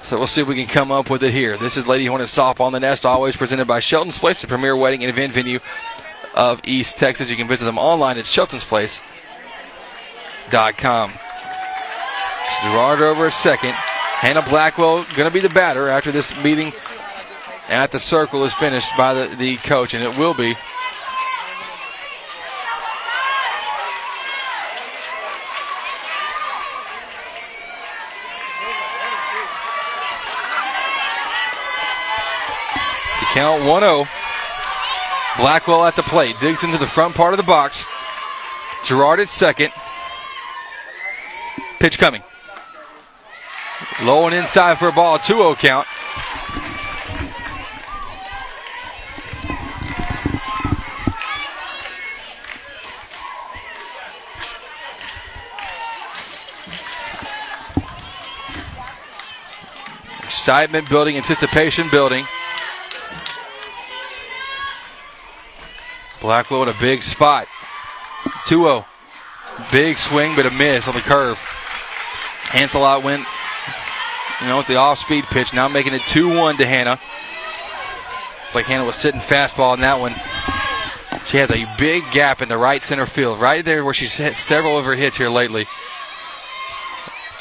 So 0.04 0.18
we'll 0.18 0.28
see 0.28 0.40
if 0.40 0.48
we 0.48 0.56
can 0.56 0.68
come 0.68 0.94
up 0.94 1.10
with 1.10 1.24
it 1.24 1.34
here. 1.34 1.58
This 1.58 1.76
is 1.76 1.88
Lady 1.88 2.06
Hornets 2.06 2.34
softball 2.34 2.68
on 2.68 2.72
the 2.72 2.80
nest, 2.80 3.06
always 3.06 3.36
presented 3.36 3.68
by 3.68 3.82
Shelton's 3.82 4.18
Place, 4.18 4.40
the 4.40 4.48
premier 4.48 4.78
wedding 4.78 5.04
and 5.04 5.10
event 5.10 5.34
venue 5.34 5.60
of 6.34 6.62
East 6.64 6.98
Texas. 6.98 7.30
You 7.30 7.36
can 7.36 7.50
visit 7.50 7.66
them 7.66 7.78
online 7.78 8.18
at 8.18 8.24
sheltonsplace.com. 8.24 11.14
Gerard 12.64 13.02
over 13.02 13.26
a 13.26 13.32
second. 13.32 13.74
Hannah 13.74 14.42
Blackwell 14.42 15.04
going 15.16 15.28
to 15.28 15.32
be 15.32 15.42
the 15.42 15.50
batter 15.50 15.90
after 15.90 16.14
this 16.14 16.34
meeting 16.42 16.72
at 17.70 17.92
the 17.92 18.00
circle 18.00 18.44
is 18.46 18.54
finished 18.54 18.96
by 18.98 19.14
the, 19.14 19.36
the 19.36 19.58
coach, 19.58 19.94
and 19.94 20.04
it 20.04 20.18
will 20.18 20.34
be. 20.34 20.54
The 20.54 20.60
count 33.34 33.66
1 33.66 33.82
0. 33.82 34.06
Blackwell 35.38 35.86
at 35.86 35.96
the 35.96 36.04
plate, 36.04 36.36
digs 36.40 36.64
into 36.64 36.78
the 36.78 36.88
front 36.88 37.14
part 37.14 37.34
of 37.34 37.38
the 37.38 37.44
box. 37.44 37.86
Gerard 38.84 39.20
at 39.20 39.28
second. 39.28 39.72
Pitch 41.80 42.00
coming. 42.00 42.24
Low 44.04 44.26
and 44.26 44.34
inside 44.34 44.80
for 44.80 44.88
a 44.88 44.92
ball, 44.92 45.20
2 45.20 45.34
0 45.34 45.56
count. 45.56 45.86
Excitement 60.48 60.90
building, 60.90 61.18
anticipation 61.18 61.90
building. 61.90 62.24
Blackwell 66.22 66.62
with 66.62 66.70
a 66.70 66.80
big 66.80 67.04
spot. 67.04 67.50
2 68.46 68.60
0. 68.60 68.86
Big 69.74 69.98
swing, 69.98 70.38
but 70.38 70.46
a 70.46 70.50
miss 70.52 70.88
on 70.88 70.94
the 70.94 71.02
curve. 71.02 71.38
Ancelot 72.54 73.04
went, 73.04 73.28
you 74.40 74.48
know, 74.48 74.60
with 74.60 74.68
the 74.68 74.78
off 74.78 75.00
speed 75.00 75.26
pitch, 75.26 75.54
now 75.54 75.68
making 75.68 75.94
it 75.94 76.02
2 76.08 76.34
1 76.38 76.56
to 76.56 76.66
Hannah. 76.66 76.98
It's 78.46 78.56
like 78.56 78.68
Hannah 78.68 78.86
was 78.86 78.96
sitting 78.96 79.20
fastball 79.20 79.74
in 79.74 79.82
that 79.82 80.00
one. 80.00 80.16
She 81.26 81.36
has 81.40 81.52
a 81.52 81.66
big 81.78 82.10
gap 82.12 82.42
in 82.42 82.48
the 82.48 82.58
right 82.58 82.82
center 82.82 83.06
field, 83.06 83.42
right 83.42 83.66
there 83.66 83.84
where 83.84 83.94
she's 83.94 84.16
hit 84.16 84.38
several 84.38 84.78
of 84.78 84.86
her 84.86 84.96
hits 84.96 85.18
here 85.18 85.28
lately. 85.28 85.68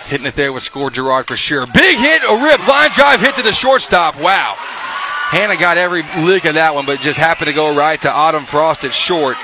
Hitting 0.09 0.27
it 0.27 0.37
there 0.37 0.53
would 0.53 0.63
score 0.63 0.91
Gerard 0.91 1.27
for 1.27 1.37
sure. 1.37 1.67
Big 1.67 1.99
hit, 1.99 2.23
a 2.23 2.43
rip, 2.43 2.67
line 2.69 2.91
drive 2.93 3.21
hit 3.21 3.35
to 3.37 3.43
the 3.43 3.53
shortstop. 3.53 4.21
Wow. 4.21 4.55
Hannah 4.57 5.57
got 5.57 5.77
every 5.77 6.05
lick 6.23 6.45
of 6.45 6.55
that 6.55 6.75
one, 6.75 6.87
but 6.87 7.01
just 7.01 7.19
happened 7.19 7.49
to 7.49 7.53
go 7.53 7.75
right 7.75 8.01
to 8.03 8.11
Autumn 8.11 8.45
Frost 8.45 8.85
at 8.85 8.95
short. 8.95 9.37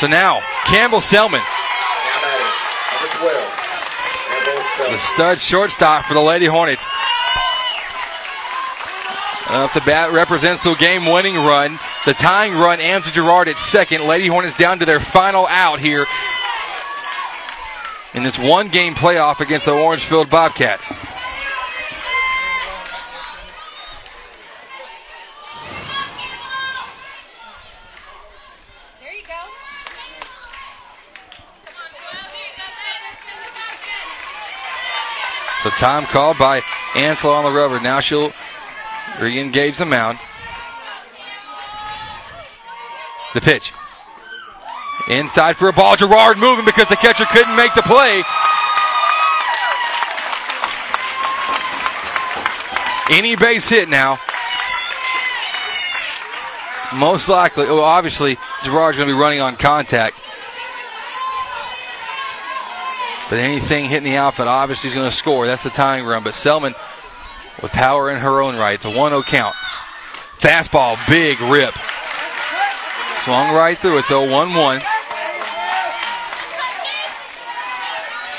So 0.00 0.08
now, 0.08 0.40
Campbell 0.66 1.00
Selman. 1.00 1.40
The 4.90 4.98
stud 4.98 5.38
shortstop 5.38 6.04
for 6.06 6.14
the 6.14 6.20
Lady 6.20 6.46
Hornets. 6.46 6.86
Up 9.48 9.72
the 9.72 9.80
bat 9.82 10.10
represents 10.10 10.64
the 10.64 10.74
game 10.74 11.06
winning 11.06 11.36
run. 11.36 11.78
The 12.04 12.14
tying 12.14 12.54
run, 12.54 12.80
Amzie 12.80 13.12
Gerard 13.12 13.46
at 13.46 13.56
second. 13.56 14.04
Lady 14.04 14.26
Hornets 14.26 14.56
down 14.56 14.80
to 14.80 14.84
their 14.84 14.98
final 14.98 15.46
out 15.46 15.78
here 15.78 16.04
in 18.16 18.22
this 18.22 18.38
one 18.38 18.68
game 18.68 18.94
playoff 18.94 19.40
against 19.40 19.66
the 19.66 19.72
Orangefield 19.72 20.30
Bobcats. 20.30 20.90
So 35.62 35.70
time 35.70 36.06
called 36.06 36.38
by 36.38 36.62
Ancelot 36.94 37.44
the 37.44 37.50
rubber. 37.50 37.80
Now 37.80 38.00
she'll 38.00 38.32
re-engage 39.20 39.76
the 39.78 39.84
mound. 39.84 40.18
The 43.34 43.40
pitch. 43.40 43.72
Inside 45.08 45.56
for 45.56 45.68
a 45.68 45.72
ball. 45.72 45.96
Gerard 45.96 46.38
moving 46.38 46.64
because 46.64 46.88
the 46.88 46.96
catcher 46.96 47.26
couldn't 47.26 47.54
make 47.54 47.74
the 47.74 47.82
play. 47.82 48.24
Any 53.10 53.36
base 53.36 53.68
hit 53.68 53.88
now. 53.88 54.18
Most 56.94 57.28
likely, 57.28 57.66
well, 57.66 57.80
obviously, 57.80 58.36
Gerard's 58.64 58.96
going 58.96 59.08
to 59.08 59.14
be 59.14 59.18
running 59.18 59.40
on 59.40 59.56
contact. 59.56 60.16
But 63.28 63.38
anything 63.38 63.86
hitting 63.86 64.04
the 64.04 64.16
outfield, 64.16 64.48
obviously, 64.48 64.88
is 64.88 64.94
going 64.94 65.08
to 65.08 65.14
score. 65.14 65.46
That's 65.46 65.62
the 65.62 65.70
tying 65.70 66.04
run. 66.04 66.24
But 66.24 66.34
Selman 66.34 66.74
with 67.62 67.72
power 67.72 68.10
in 68.10 68.18
her 68.18 68.40
own 68.40 68.56
right. 68.56 68.74
It's 68.74 68.84
a 68.84 68.90
1 68.90 69.10
0 69.10 69.22
count. 69.22 69.54
Fastball, 70.38 70.96
big 71.08 71.40
rip. 71.40 71.74
Swung 73.24 73.54
right 73.54 73.76
through 73.78 73.98
it, 73.98 74.04
though, 74.08 74.30
1 74.30 74.54
1. 74.54 74.80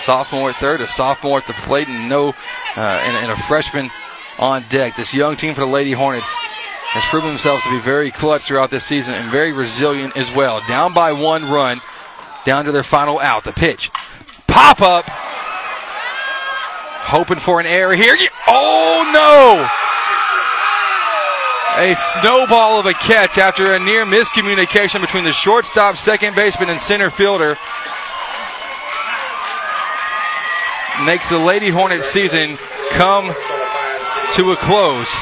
Sophomore 0.08 0.52
at 0.52 0.56
third, 0.56 0.80
a 0.80 0.88
sophomore 0.88 1.40
at 1.40 1.48
the 1.48 1.54
plate, 1.68 1.90
and 1.90 2.08
no, 2.08 2.30
uh, 2.30 2.34
and, 2.78 3.18
and 3.18 3.30
a 3.30 3.36
freshman 3.36 3.92
on 4.40 4.64
deck. 4.70 4.96
This 4.96 5.14
young 5.14 5.36
team 5.36 5.54
for 5.54 5.60
the 5.60 5.68
Lady 5.68 5.92
Hornets 5.92 6.30
has 6.32 7.04
proven 7.10 7.28
themselves 7.28 7.62
to 7.66 7.72
be 7.72 7.80
very 7.82 8.10
clutch 8.10 8.44
throughout 8.44 8.72
this 8.72 8.86
season 8.86 9.16
and 9.16 9.30
very 9.30 9.52
resilient 9.52 10.16
as 10.16 10.34
well. 10.34 10.62
Down 10.66 10.94
by 10.94 11.12
one 11.12 11.52
run, 11.52 11.82
down 12.46 12.64
to 12.64 12.72
their 12.72 12.84
final 12.84 13.20
out. 13.20 13.44
The 13.44 13.52
pitch. 13.52 13.92
Pop 14.48 14.80
up. 14.80 15.04
Hoping 15.10 17.40
for 17.40 17.60
an 17.60 17.66
error 17.66 17.94
here. 17.94 18.16
Oh 18.48 19.04
no! 19.12 19.68
A 21.84 21.96
snowball 22.22 22.80
of 22.80 22.86
a 22.86 22.94
catch 22.94 23.38
after 23.38 23.74
a 23.74 23.80
near 23.80 24.06
miscommunication 24.06 25.02
between 25.02 25.26
the 25.26 25.34
shortstop, 25.34 25.98
second 25.98 26.34
baseman, 26.34 26.70
and 26.70 26.80
center 26.80 27.10
fielder. 27.10 27.58
Makes 31.06 31.30
the 31.30 31.38
Lady 31.38 31.70
Hornet 31.70 32.04
season 32.04 32.58
come 32.92 33.34
to 34.34 34.52
a 34.52 34.56
close. 34.56 35.16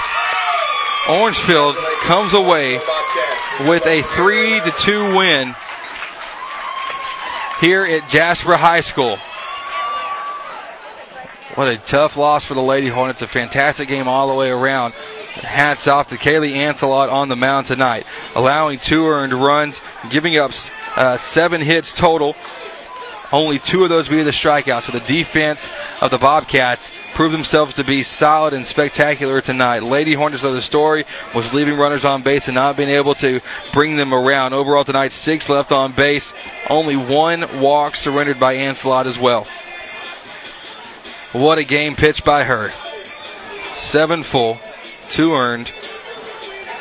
Orangefield 1.10 1.76
comes 2.04 2.34
away 2.34 2.80
with 3.68 3.86
a 3.86 4.02
3 4.02 4.62
to 4.62 4.72
2 4.72 5.16
win 5.16 5.56
here 7.60 7.86
at 7.86 8.10
Jasper 8.10 8.56
High 8.56 8.82
School. 8.82 9.18
What 11.56 11.68
a 11.68 11.78
tough 11.78 12.18
loss 12.18 12.44
for 12.46 12.54
the 12.54 12.62
Lady 12.62 12.88
Hornets. 12.88 13.22
A 13.22 13.28
fantastic 13.28 13.88
game 13.88 14.08
all 14.08 14.28
the 14.28 14.36
way 14.36 14.52
around. 14.52 14.94
Hats 14.94 15.88
off 15.88 16.08
to 16.08 16.16
Kaylee 16.16 16.54
Ancelot 16.54 17.10
on 17.10 17.28
the 17.28 17.36
mound 17.36 17.68
tonight, 17.68 18.06
allowing 18.36 18.80
two 18.80 19.06
earned 19.08 19.34
runs, 19.34 19.82
giving 20.10 20.38
up 20.38 20.52
uh, 20.96 21.18
seven 21.18 21.62
hits 21.62 21.96
total. 21.96 22.36
Only 23.36 23.60
two 23.60 23.84
of 23.84 23.90
those 23.90 24.08
via 24.08 24.24
the 24.24 24.32
strikeout. 24.32 24.84
So 24.84 24.94
the 24.94 25.02
defense 25.02 25.70
of 26.02 26.10
the 26.10 26.18
Bobcats 26.18 26.90
proved 27.14 27.34
themselves 27.34 27.74
to 27.76 27.84
be 27.84 28.02
solid 28.02 28.54
and 28.54 28.66
spectacular 28.66 29.42
tonight. 29.42 29.84
Lady 29.84 30.14
Hornets 30.14 30.46
of 30.46 30.54
the 30.54 30.62
story 30.62 31.04
was 31.36 31.54
leaving 31.54 31.76
runners 31.76 32.06
on 32.06 32.22
base 32.22 32.48
and 32.48 32.56
not 32.56 32.78
being 32.78 32.88
able 32.88 33.14
to 33.16 33.42
bring 33.74 33.98
them 33.98 34.14
around. 34.14 34.54
Overall 34.54 34.86
tonight, 34.86 35.12
six 35.12 35.50
left 35.50 35.74
on 35.74 35.92
base. 35.92 36.34
Only 36.70 36.96
one 36.96 37.60
walk 37.60 37.98
surrendered 37.98 38.40
by 38.40 38.54
Ancelot 38.54 39.06
as 39.06 39.20
well. 39.20 39.44
What 41.34 41.58
a 41.58 41.66
game 41.66 41.98
pitched 41.98 42.24
by 42.24 42.46
her. 42.46 42.70
Seven 43.74 44.24
full, 44.24 44.60
two 45.10 45.34
earned, 45.34 45.68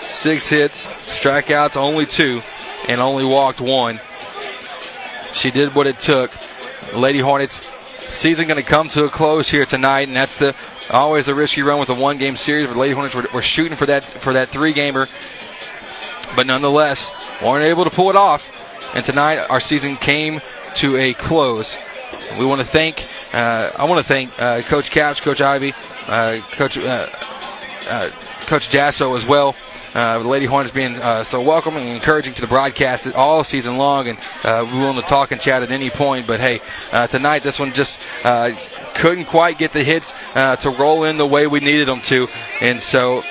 six 0.03 0.51
hits, 0.51 0.87
strikeouts 0.87 1.77
only 1.77 2.07
two, 2.07 2.43
and 2.89 3.01
only 3.01 3.25
walked 3.25 3.61
one. 3.61 3.99
She 5.35 5.51
did 5.51 5.75
what 5.75 5.87
it 5.87 6.01
took. 6.01 6.31
Lady 6.95 7.19
Hornets 7.19 7.61
season 8.15 8.47
going 8.47 8.63
to 8.63 8.69
come 8.69 8.89
to 8.91 9.05
a 9.05 9.09
close 9.11 9.51
here 9.51 9.67
tonight, 9.67 10.09
and 10.09 10.17
that's 10.17 10.39
the 10.39 10.55
always 10.91 11.27
the 11.27 11.35
risky 11.35 11.63
run 11.63 11.79
with 11.79 11.89
a 11.91 11.95
one 11.95 12.19
game 12.19 12.37
series. 12.37 12.69
But 12.69 12.77
Lady 12.77 12.95
Hornets 12.95 13.15
were, 13.15 13.27
were 13.35 13.43
shooting 13.43 13.77
for 13.77 13.87
that 13.87 14.05
for 14.05 14.33
that 14.33 14.49
three 14.49 14.73
gamer, 14.73 15.07
but 16.37 16.47
nonetheless 16.47 17.13
weren't 17.43 17.65
able 17.65 17.85
to 17.85 17.91
pull 17.91 18.11
it 18.11 18.17
off. 18.17 18.51
And 18.95 19.05
tonight 19.05 19.39
our 19.51 19.61
season 19.61 19.97
came 19.97 20.41
to 20.77 20.97
a 20.97 21.15
close. 21.15 21.77
We 22.39 22.47
want 22.47 22.61
to 22.61 22.67
thank 22.67 23.05
uh, 23.35 23.73
I 23.77 23.85
want 23.85 23.99
to 23.99 24.07
thank 24.07 24.31
uh, 24.41 24.63
Coach 24.63 24.91
Caps, 24.91 25.21
Coach 25.21 25.41
Ivy, 25.41 25.73
uh, 26.07 26.39
Coach 26.53 26.79
uh, 26.79 27.09
uh, 27.91 28.11
Coach 28.47 28.71
Jasso 28.71 29.17
as 29.17 29.27
well. 29.27 29.57
Uh, 29.95 30.19
the 30.19 30.29
Lady 30.29 30.47
Hornets 30.47 30.75
being 30.75 30.97
so 31.25 31.41
welcoming 31.41 31.85
and 31.85 31.93
encouraging 31.93 32.35
to 32.35 32.41
the 32.41 32.49
broadcast 32.49 33.15
all 33.15 33.45
season 33.45 33.79
long, 33.79 34.09
and 34.09 34.19
we're 34.45 34.81
willing 34.81 35.01
to 35.01 35.07
talk 35.07 35.31
and 35.31 35.41
chat 35.41 35.63
at 35.63 35.71
any 35.71 35.91
point. 35.91 36.27
But 36.27 36.41
hey, 36.41 36.61
tonight 37.09 37.43
this 37.43 37.59
one 37.59 37.73
just 37.73 38.01
couldn't 38.95 39.27
quite 39.27 39.59
get 39.59 39.73
the 39.73 39.85
hits 39.85 40.13
to 40.35 40.75
roll 40.79 41.05
in 41.05 41.17
the 41.17 41.27
way 41.27 41.47
we 41.47 41.61
needed 41.61 41.89
them 41.89 42.01
to, 42.03 42.29
and 42.61 42.81
so 42.81 43.23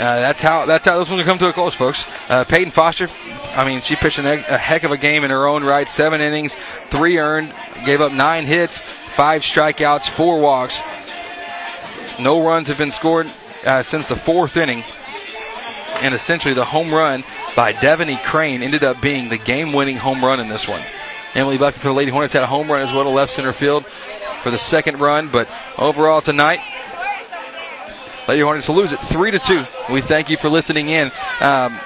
uh, 0.00 0.18
that's 0.18 0.40
how 0.40 0.64
that's 0.64 0.86
how 0.86 0.98
this 0.98 1.10
one's 1.10 1.24
come 1.24 1.36
to 1.36 1.48
a 1.48 1.52
close, 1.52 1.74
folks. 1.74 2.10
Uh, 2.30 2.42
Peyton 2.44 2.70
Foster, 2.70 3.06
I 3.54 3.66
mean, 3.66 3.82
she 3.82 3.96
pitched 3.96 4.18
a, 4.18 4.54
a 4.54 4.56
heck 4.56 4.82
of 4.82 4.92
a 4.92 4.96
game 4.96 5.24
in 5.24 5.30
her 5.30 5.46
own 5.46 5.62
right. 5.62 5.86
Seven 5.86 6.22
innings, 6.22 6.56
three 6.88 7.18
earned, 7.18 7.52
gave 7.84 8.00
up 8.00 8.10
nine 8.10 8.46
hits, 8.46 8.78
five 8.78 9.42
strikeouts, 9.42 10.08
four 10.08 10.40
walks. 10.40 10.80
No 12.18 12.42
runs 12.46 12.68
have 12.68 12.78
been 12.78 12.92
scored 12.92 13.30
uh, 13.64 13.82
since 13.82 14.06
the 14.06 14.16
fourth 14.16 14.56
inning, 14.56 14.82
and 16.02 16.14
essentially 16.14 16.54
the 16.54 16.64
home 16.64 16.92
run 16.92 17.22
by 17.56 17.72
Devaney 17.72 18.22
Crane 18.24 18.62
ended 18.62 18.84
up 18.84 19.00
being 19.00 19.28
the 19.28 19.38
game-winning 19.38 19.96
home 19.96 20.24
run 20.24 20.40
in 20.40 20.48
this 20.48 20.68
one. 20.68 20.80
Emily 21.34 21.58
Bucky 21.58 21.78
for 21.78 21.88
the 21.88 21.94
Lady 21.94 22.10
Hornets 22.10 22.32
had 22.32 22.42
a 22.42 22.46
home 22.46 22.70
run 22.70 22.82
as 22.82 22.92
well 22.92 23.04
to 23.04 23.10
left 23.10 23.32
center 23.32 23.52
field 23.52 23.84
for 23.86 24.50
the 24.50 24.58
second 24.58 24.98
run, 24.98 25.28
but 25.30 25.48
overall 25.78 26.20
tonight 26.20 26.60
Lady 28.28 28.42
Hornets 28.42 28.68
will 28.68 28.76
lose 28.76 28.92
it 28.92 29.00
three 29.00 29.30
to 29.32 29.38
two. 29.38 29.64
We 29.92 30.00
thank 30.00 30.30
you 30.30 30.36
for 30.36 30.48
listening 30.48 30.88
in. 30.88 31.10
Um, 31.40 31.78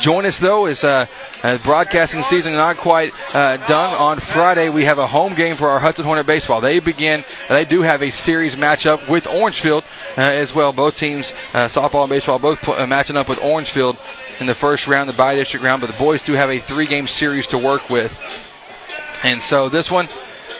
join 0.00 0.26
us 0.26 0.38
though 0.38 0.66
as 0.66 0.84
uh, 0.84 1.06
uh, 1.42 1.58
broadcasting 1.58 2.22
season 2.22 2.52
not 2.52 2.76
quite 2.76 3.12
uh, 3.34 3.56
done. 3.68 3.94
On 3.94 4.18
Friday, 4.18 4.68
we 4.68 4.84
have 4.84 4.98
a 4.98 5.06
home 5.06 5.34
game 5.34 5.56
for 5.56 5.68
our 5.68 5.78
Hudson 5.78 6.04
Hornet 6.04 6.26
baseball. 6.26 6.60
They 6.60 6.78
begin. 6.78 7.24
They 7.48 7.64
do 7.64 7.82
have 7.82 8.02
a 8.02 8.10
series 8.10 8.56
matchup 8.56 9.08
with 9.08 9.26
Orangefield 9.26 9.84
uh, 10.16 10.22
as 10.22 10.54
well. 10.54 10.72
Both 10.72 10.96
teams, 10.96 11.32
uh, 11.54 11.66
softball 11.66 12.02
and 12.02 12.10
baseball, 12.10 12.38
both 12.38 12.60
pl- 12.62 12.86
matching 12.86 13.16
up 13.16 13.28
with 13.28 13.42
Orangefield 13.42 13.96
in 14.40 14.46
the 14.46 14.54
first 14.54 14.86
round, 14.86 15.08
the 15.08 15.14
bi-district 15.14 15.64
round. 15.64 15.80
But 15.80 15.90
the 15.90 15.98
boys 15.98 16.22
do 16.22 16.32
have 16.32 16.50
a 16.50 16.58
three-game 16.58 17.06
series 17.06 17.46
to 17.48 17.58
work 17.58 17.88
with, 17.90 18.12
and 19.24 19.40
so 19.40 19.68
this 19.68 19.90
one, 19.90 20.08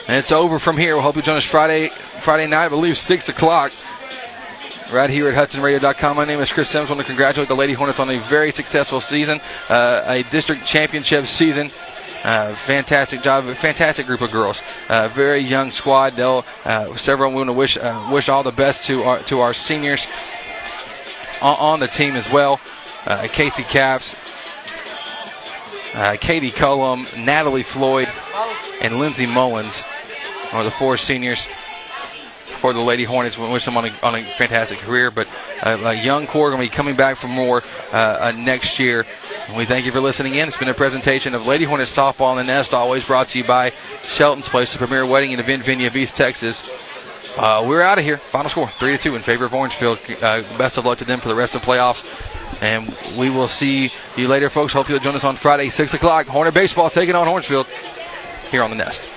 and 0.07 0.17
it's 0.17 0.31
over 0.31 0.59
from 0.59 0.77
here. 0.77 0.95
We'll 0.95 1.03
hope 1.03 1.15
you 1.15 1.21
join 1.21 1.37
us 1.37 1.45
Friday, 1.45 1.89
Friday 1.89 2.47
night. 2.47 2.65
I 2.65 2.69
believe 2.69 2.97
six 2.97 3.29
o'clock 3.29 3.71
right 4.91 5.09
here 5.09 5.27
at 5.27 5.35
HudsonRadio.com. 5.35 6.15
My 6.15 6.25
name 6.25 6.39
is 6.39 6.51
Chris 6.51 6.69
Sims. 6.69 6.89
I 6.89 6.93
want 6.93 7.01
to 7.01 7.07
congratulate 7.07 7.47
the 7.47 7.55
Lady 7.55 7.73
Hornets 7.73 7.99
on 7.99 8.09
a 8.09 8.19
very 8.19 8.51
successful 8.51 8.99
season, 8.99 9.39
uh, 9.69 10.03
a 10.07 10.23
district 10.23 10.65
championship 10.65 11.25
season. 11.25 11.69
Uh, 12.23 12.53
fantastic 12.53 13.21
job, 13.21 13.45
fantastic 13.55 14.05
group 14.05 14.21
of 14.21 14.31
girls. 14.31 14.61
Uh, 14.89 15.09
very 15.09 15.39
young 15.39 15.71
squad. 15.71 16.13
They'll 16.13 16.45
uh, 16.65 16.95
several. 16.95 17.31
We 17.31 17.37
want 17.37 17.49
to 17.49 17.53
wish 17.53 17.77
uh, 17.77 18.09
wish 18.11 18.29
all 18.29 18.43
the 18.43 18.51
best 18.51 18.85
to 18.85 19.03
our 19.03 19.19
to 19.23 19.41
our 19.41 19.53
seniors 19.53 20.07
on, 21.41 21.57
on 21.59 21.79
the 21.79 21.87
team 21.87 22.15
as 22.15 22.31
well. 22.31 22.59
Uh, 23.05 23.27
Casey 23.27 23.63
Caps, 23.63 24.15
Katie 26.21 26.51
Cullum, 26.51 27.05
Natalie 27.17 27.63
Floyd, 27.63 28.07
and 28.81 28.99
Lindsay 28.99 29.25
Mullins 29.25 29.83
are 30.53 30.63
the 30.63 30.71
four 30.71 30.97
seniors 30.97 31.47
for 32.63 32.71
the 32.71 32.79
Lady 32.79 33.03
Hornets. 33.03 33.37
We 33.37 33.51
wish 33.51 33.65
them 33.65 33.75
on 33.75 33.87
a, 33.87 33.93
on 34.01 34.15
a 34.15 34.21
fantastic 34.21 34.79
career, 34.79 35.11
but 35.11 35.27
uh, 35.63 35.77
a 35.83 35.93
young 35.93 36.25
core 36.25 36.49
going 36.49 36.63
to 36.63 36.71
be 36.71 36.73
coming 36.73 36.95
back 36.95 37.17
for 37.17 37.27
more 37.27 37.61
uh, 37.91 37.97
uh, 37.97 38.33
next 38.37 38.79
year. 38.79 39.05
And 39.49 39.57
we 39.57 39.65
thank 39.65 39.85
you 39.85 39.91
for 39.91 39.99
listening 39.99 40.35
in. 40.35 40.47
It's 40.47 40.55
been 40.55 40.69
a 40.69 40.73
presentation 40.73 41.35
of 41.35 41.45
Lady 41.45 41.65
Hornets 41.65 41.93
softball 41.93 42.31
in 42.31 42.37
the 42.37 42.45
nest, 42.45 42.73
always 42.73 43.05
brought 43.05 43.27
to 43.27 43.37
you 43.37 43.43
by 43.43 43.71
Shelton's 43.97 44.47
Place, 44.47 44.71
the 44.71 44.77
premier 44.77 45.05
wedding 45.05 45.33
and 45.33 45.41
event 45.41 45.61
venue 45.63 45.87
of 45.87 45.97
East 45.97 46.15
Texas. 46.15 47.35
Uh, 47.37 47.65
we're 47.67 47.81
out 47.81 47.97
of 47.97 48.05
here. 48.05 48.15
Final 48.15 48.49
score 48.49 48.69
three 48.69 48.95
to 48.95 48.97
two 48.97 49.17
in 49.17 49.21
favor 49.21 49.43
of 49.43 49.53
Orangefield. 49.53 49.99
Uh, 50.21 50.41
best 50.57 50.77
of 50.77 50.85
luck 50.85 50.99
to 50.99 51.05
them 51.05 51.19
for 51.19 51.27
the 51.27 51.35
rest 51.35 51.55
of 51.55 51.59
the 51.59 51.67
playoffs. 51.67 52.05
And 52.61 52.87
we 53.19 53.29
will 53.29 53.49
see 53.49 53.91
you 54.15 54.29
later, 54.29 54.49
folks. 54.49 54.71
Hope 54.71 54.87
you'll 54.87 54.99
join 54.99 55.15
us 55.17 55.25
on 55.25 55.35
Friday, 55.35 55.69
6 55.69 55.95
o'clock. 55.95 56.27
Hornet 56.27 56.53
Baseball 56.53 56.89
taking 56.89 57.13
on 57.13 57.27
Orangefield 57.27 57.67
here 58.49 58.63
on 58.63 58.69
the 58.69 58.77
Nest. 58.77 59.11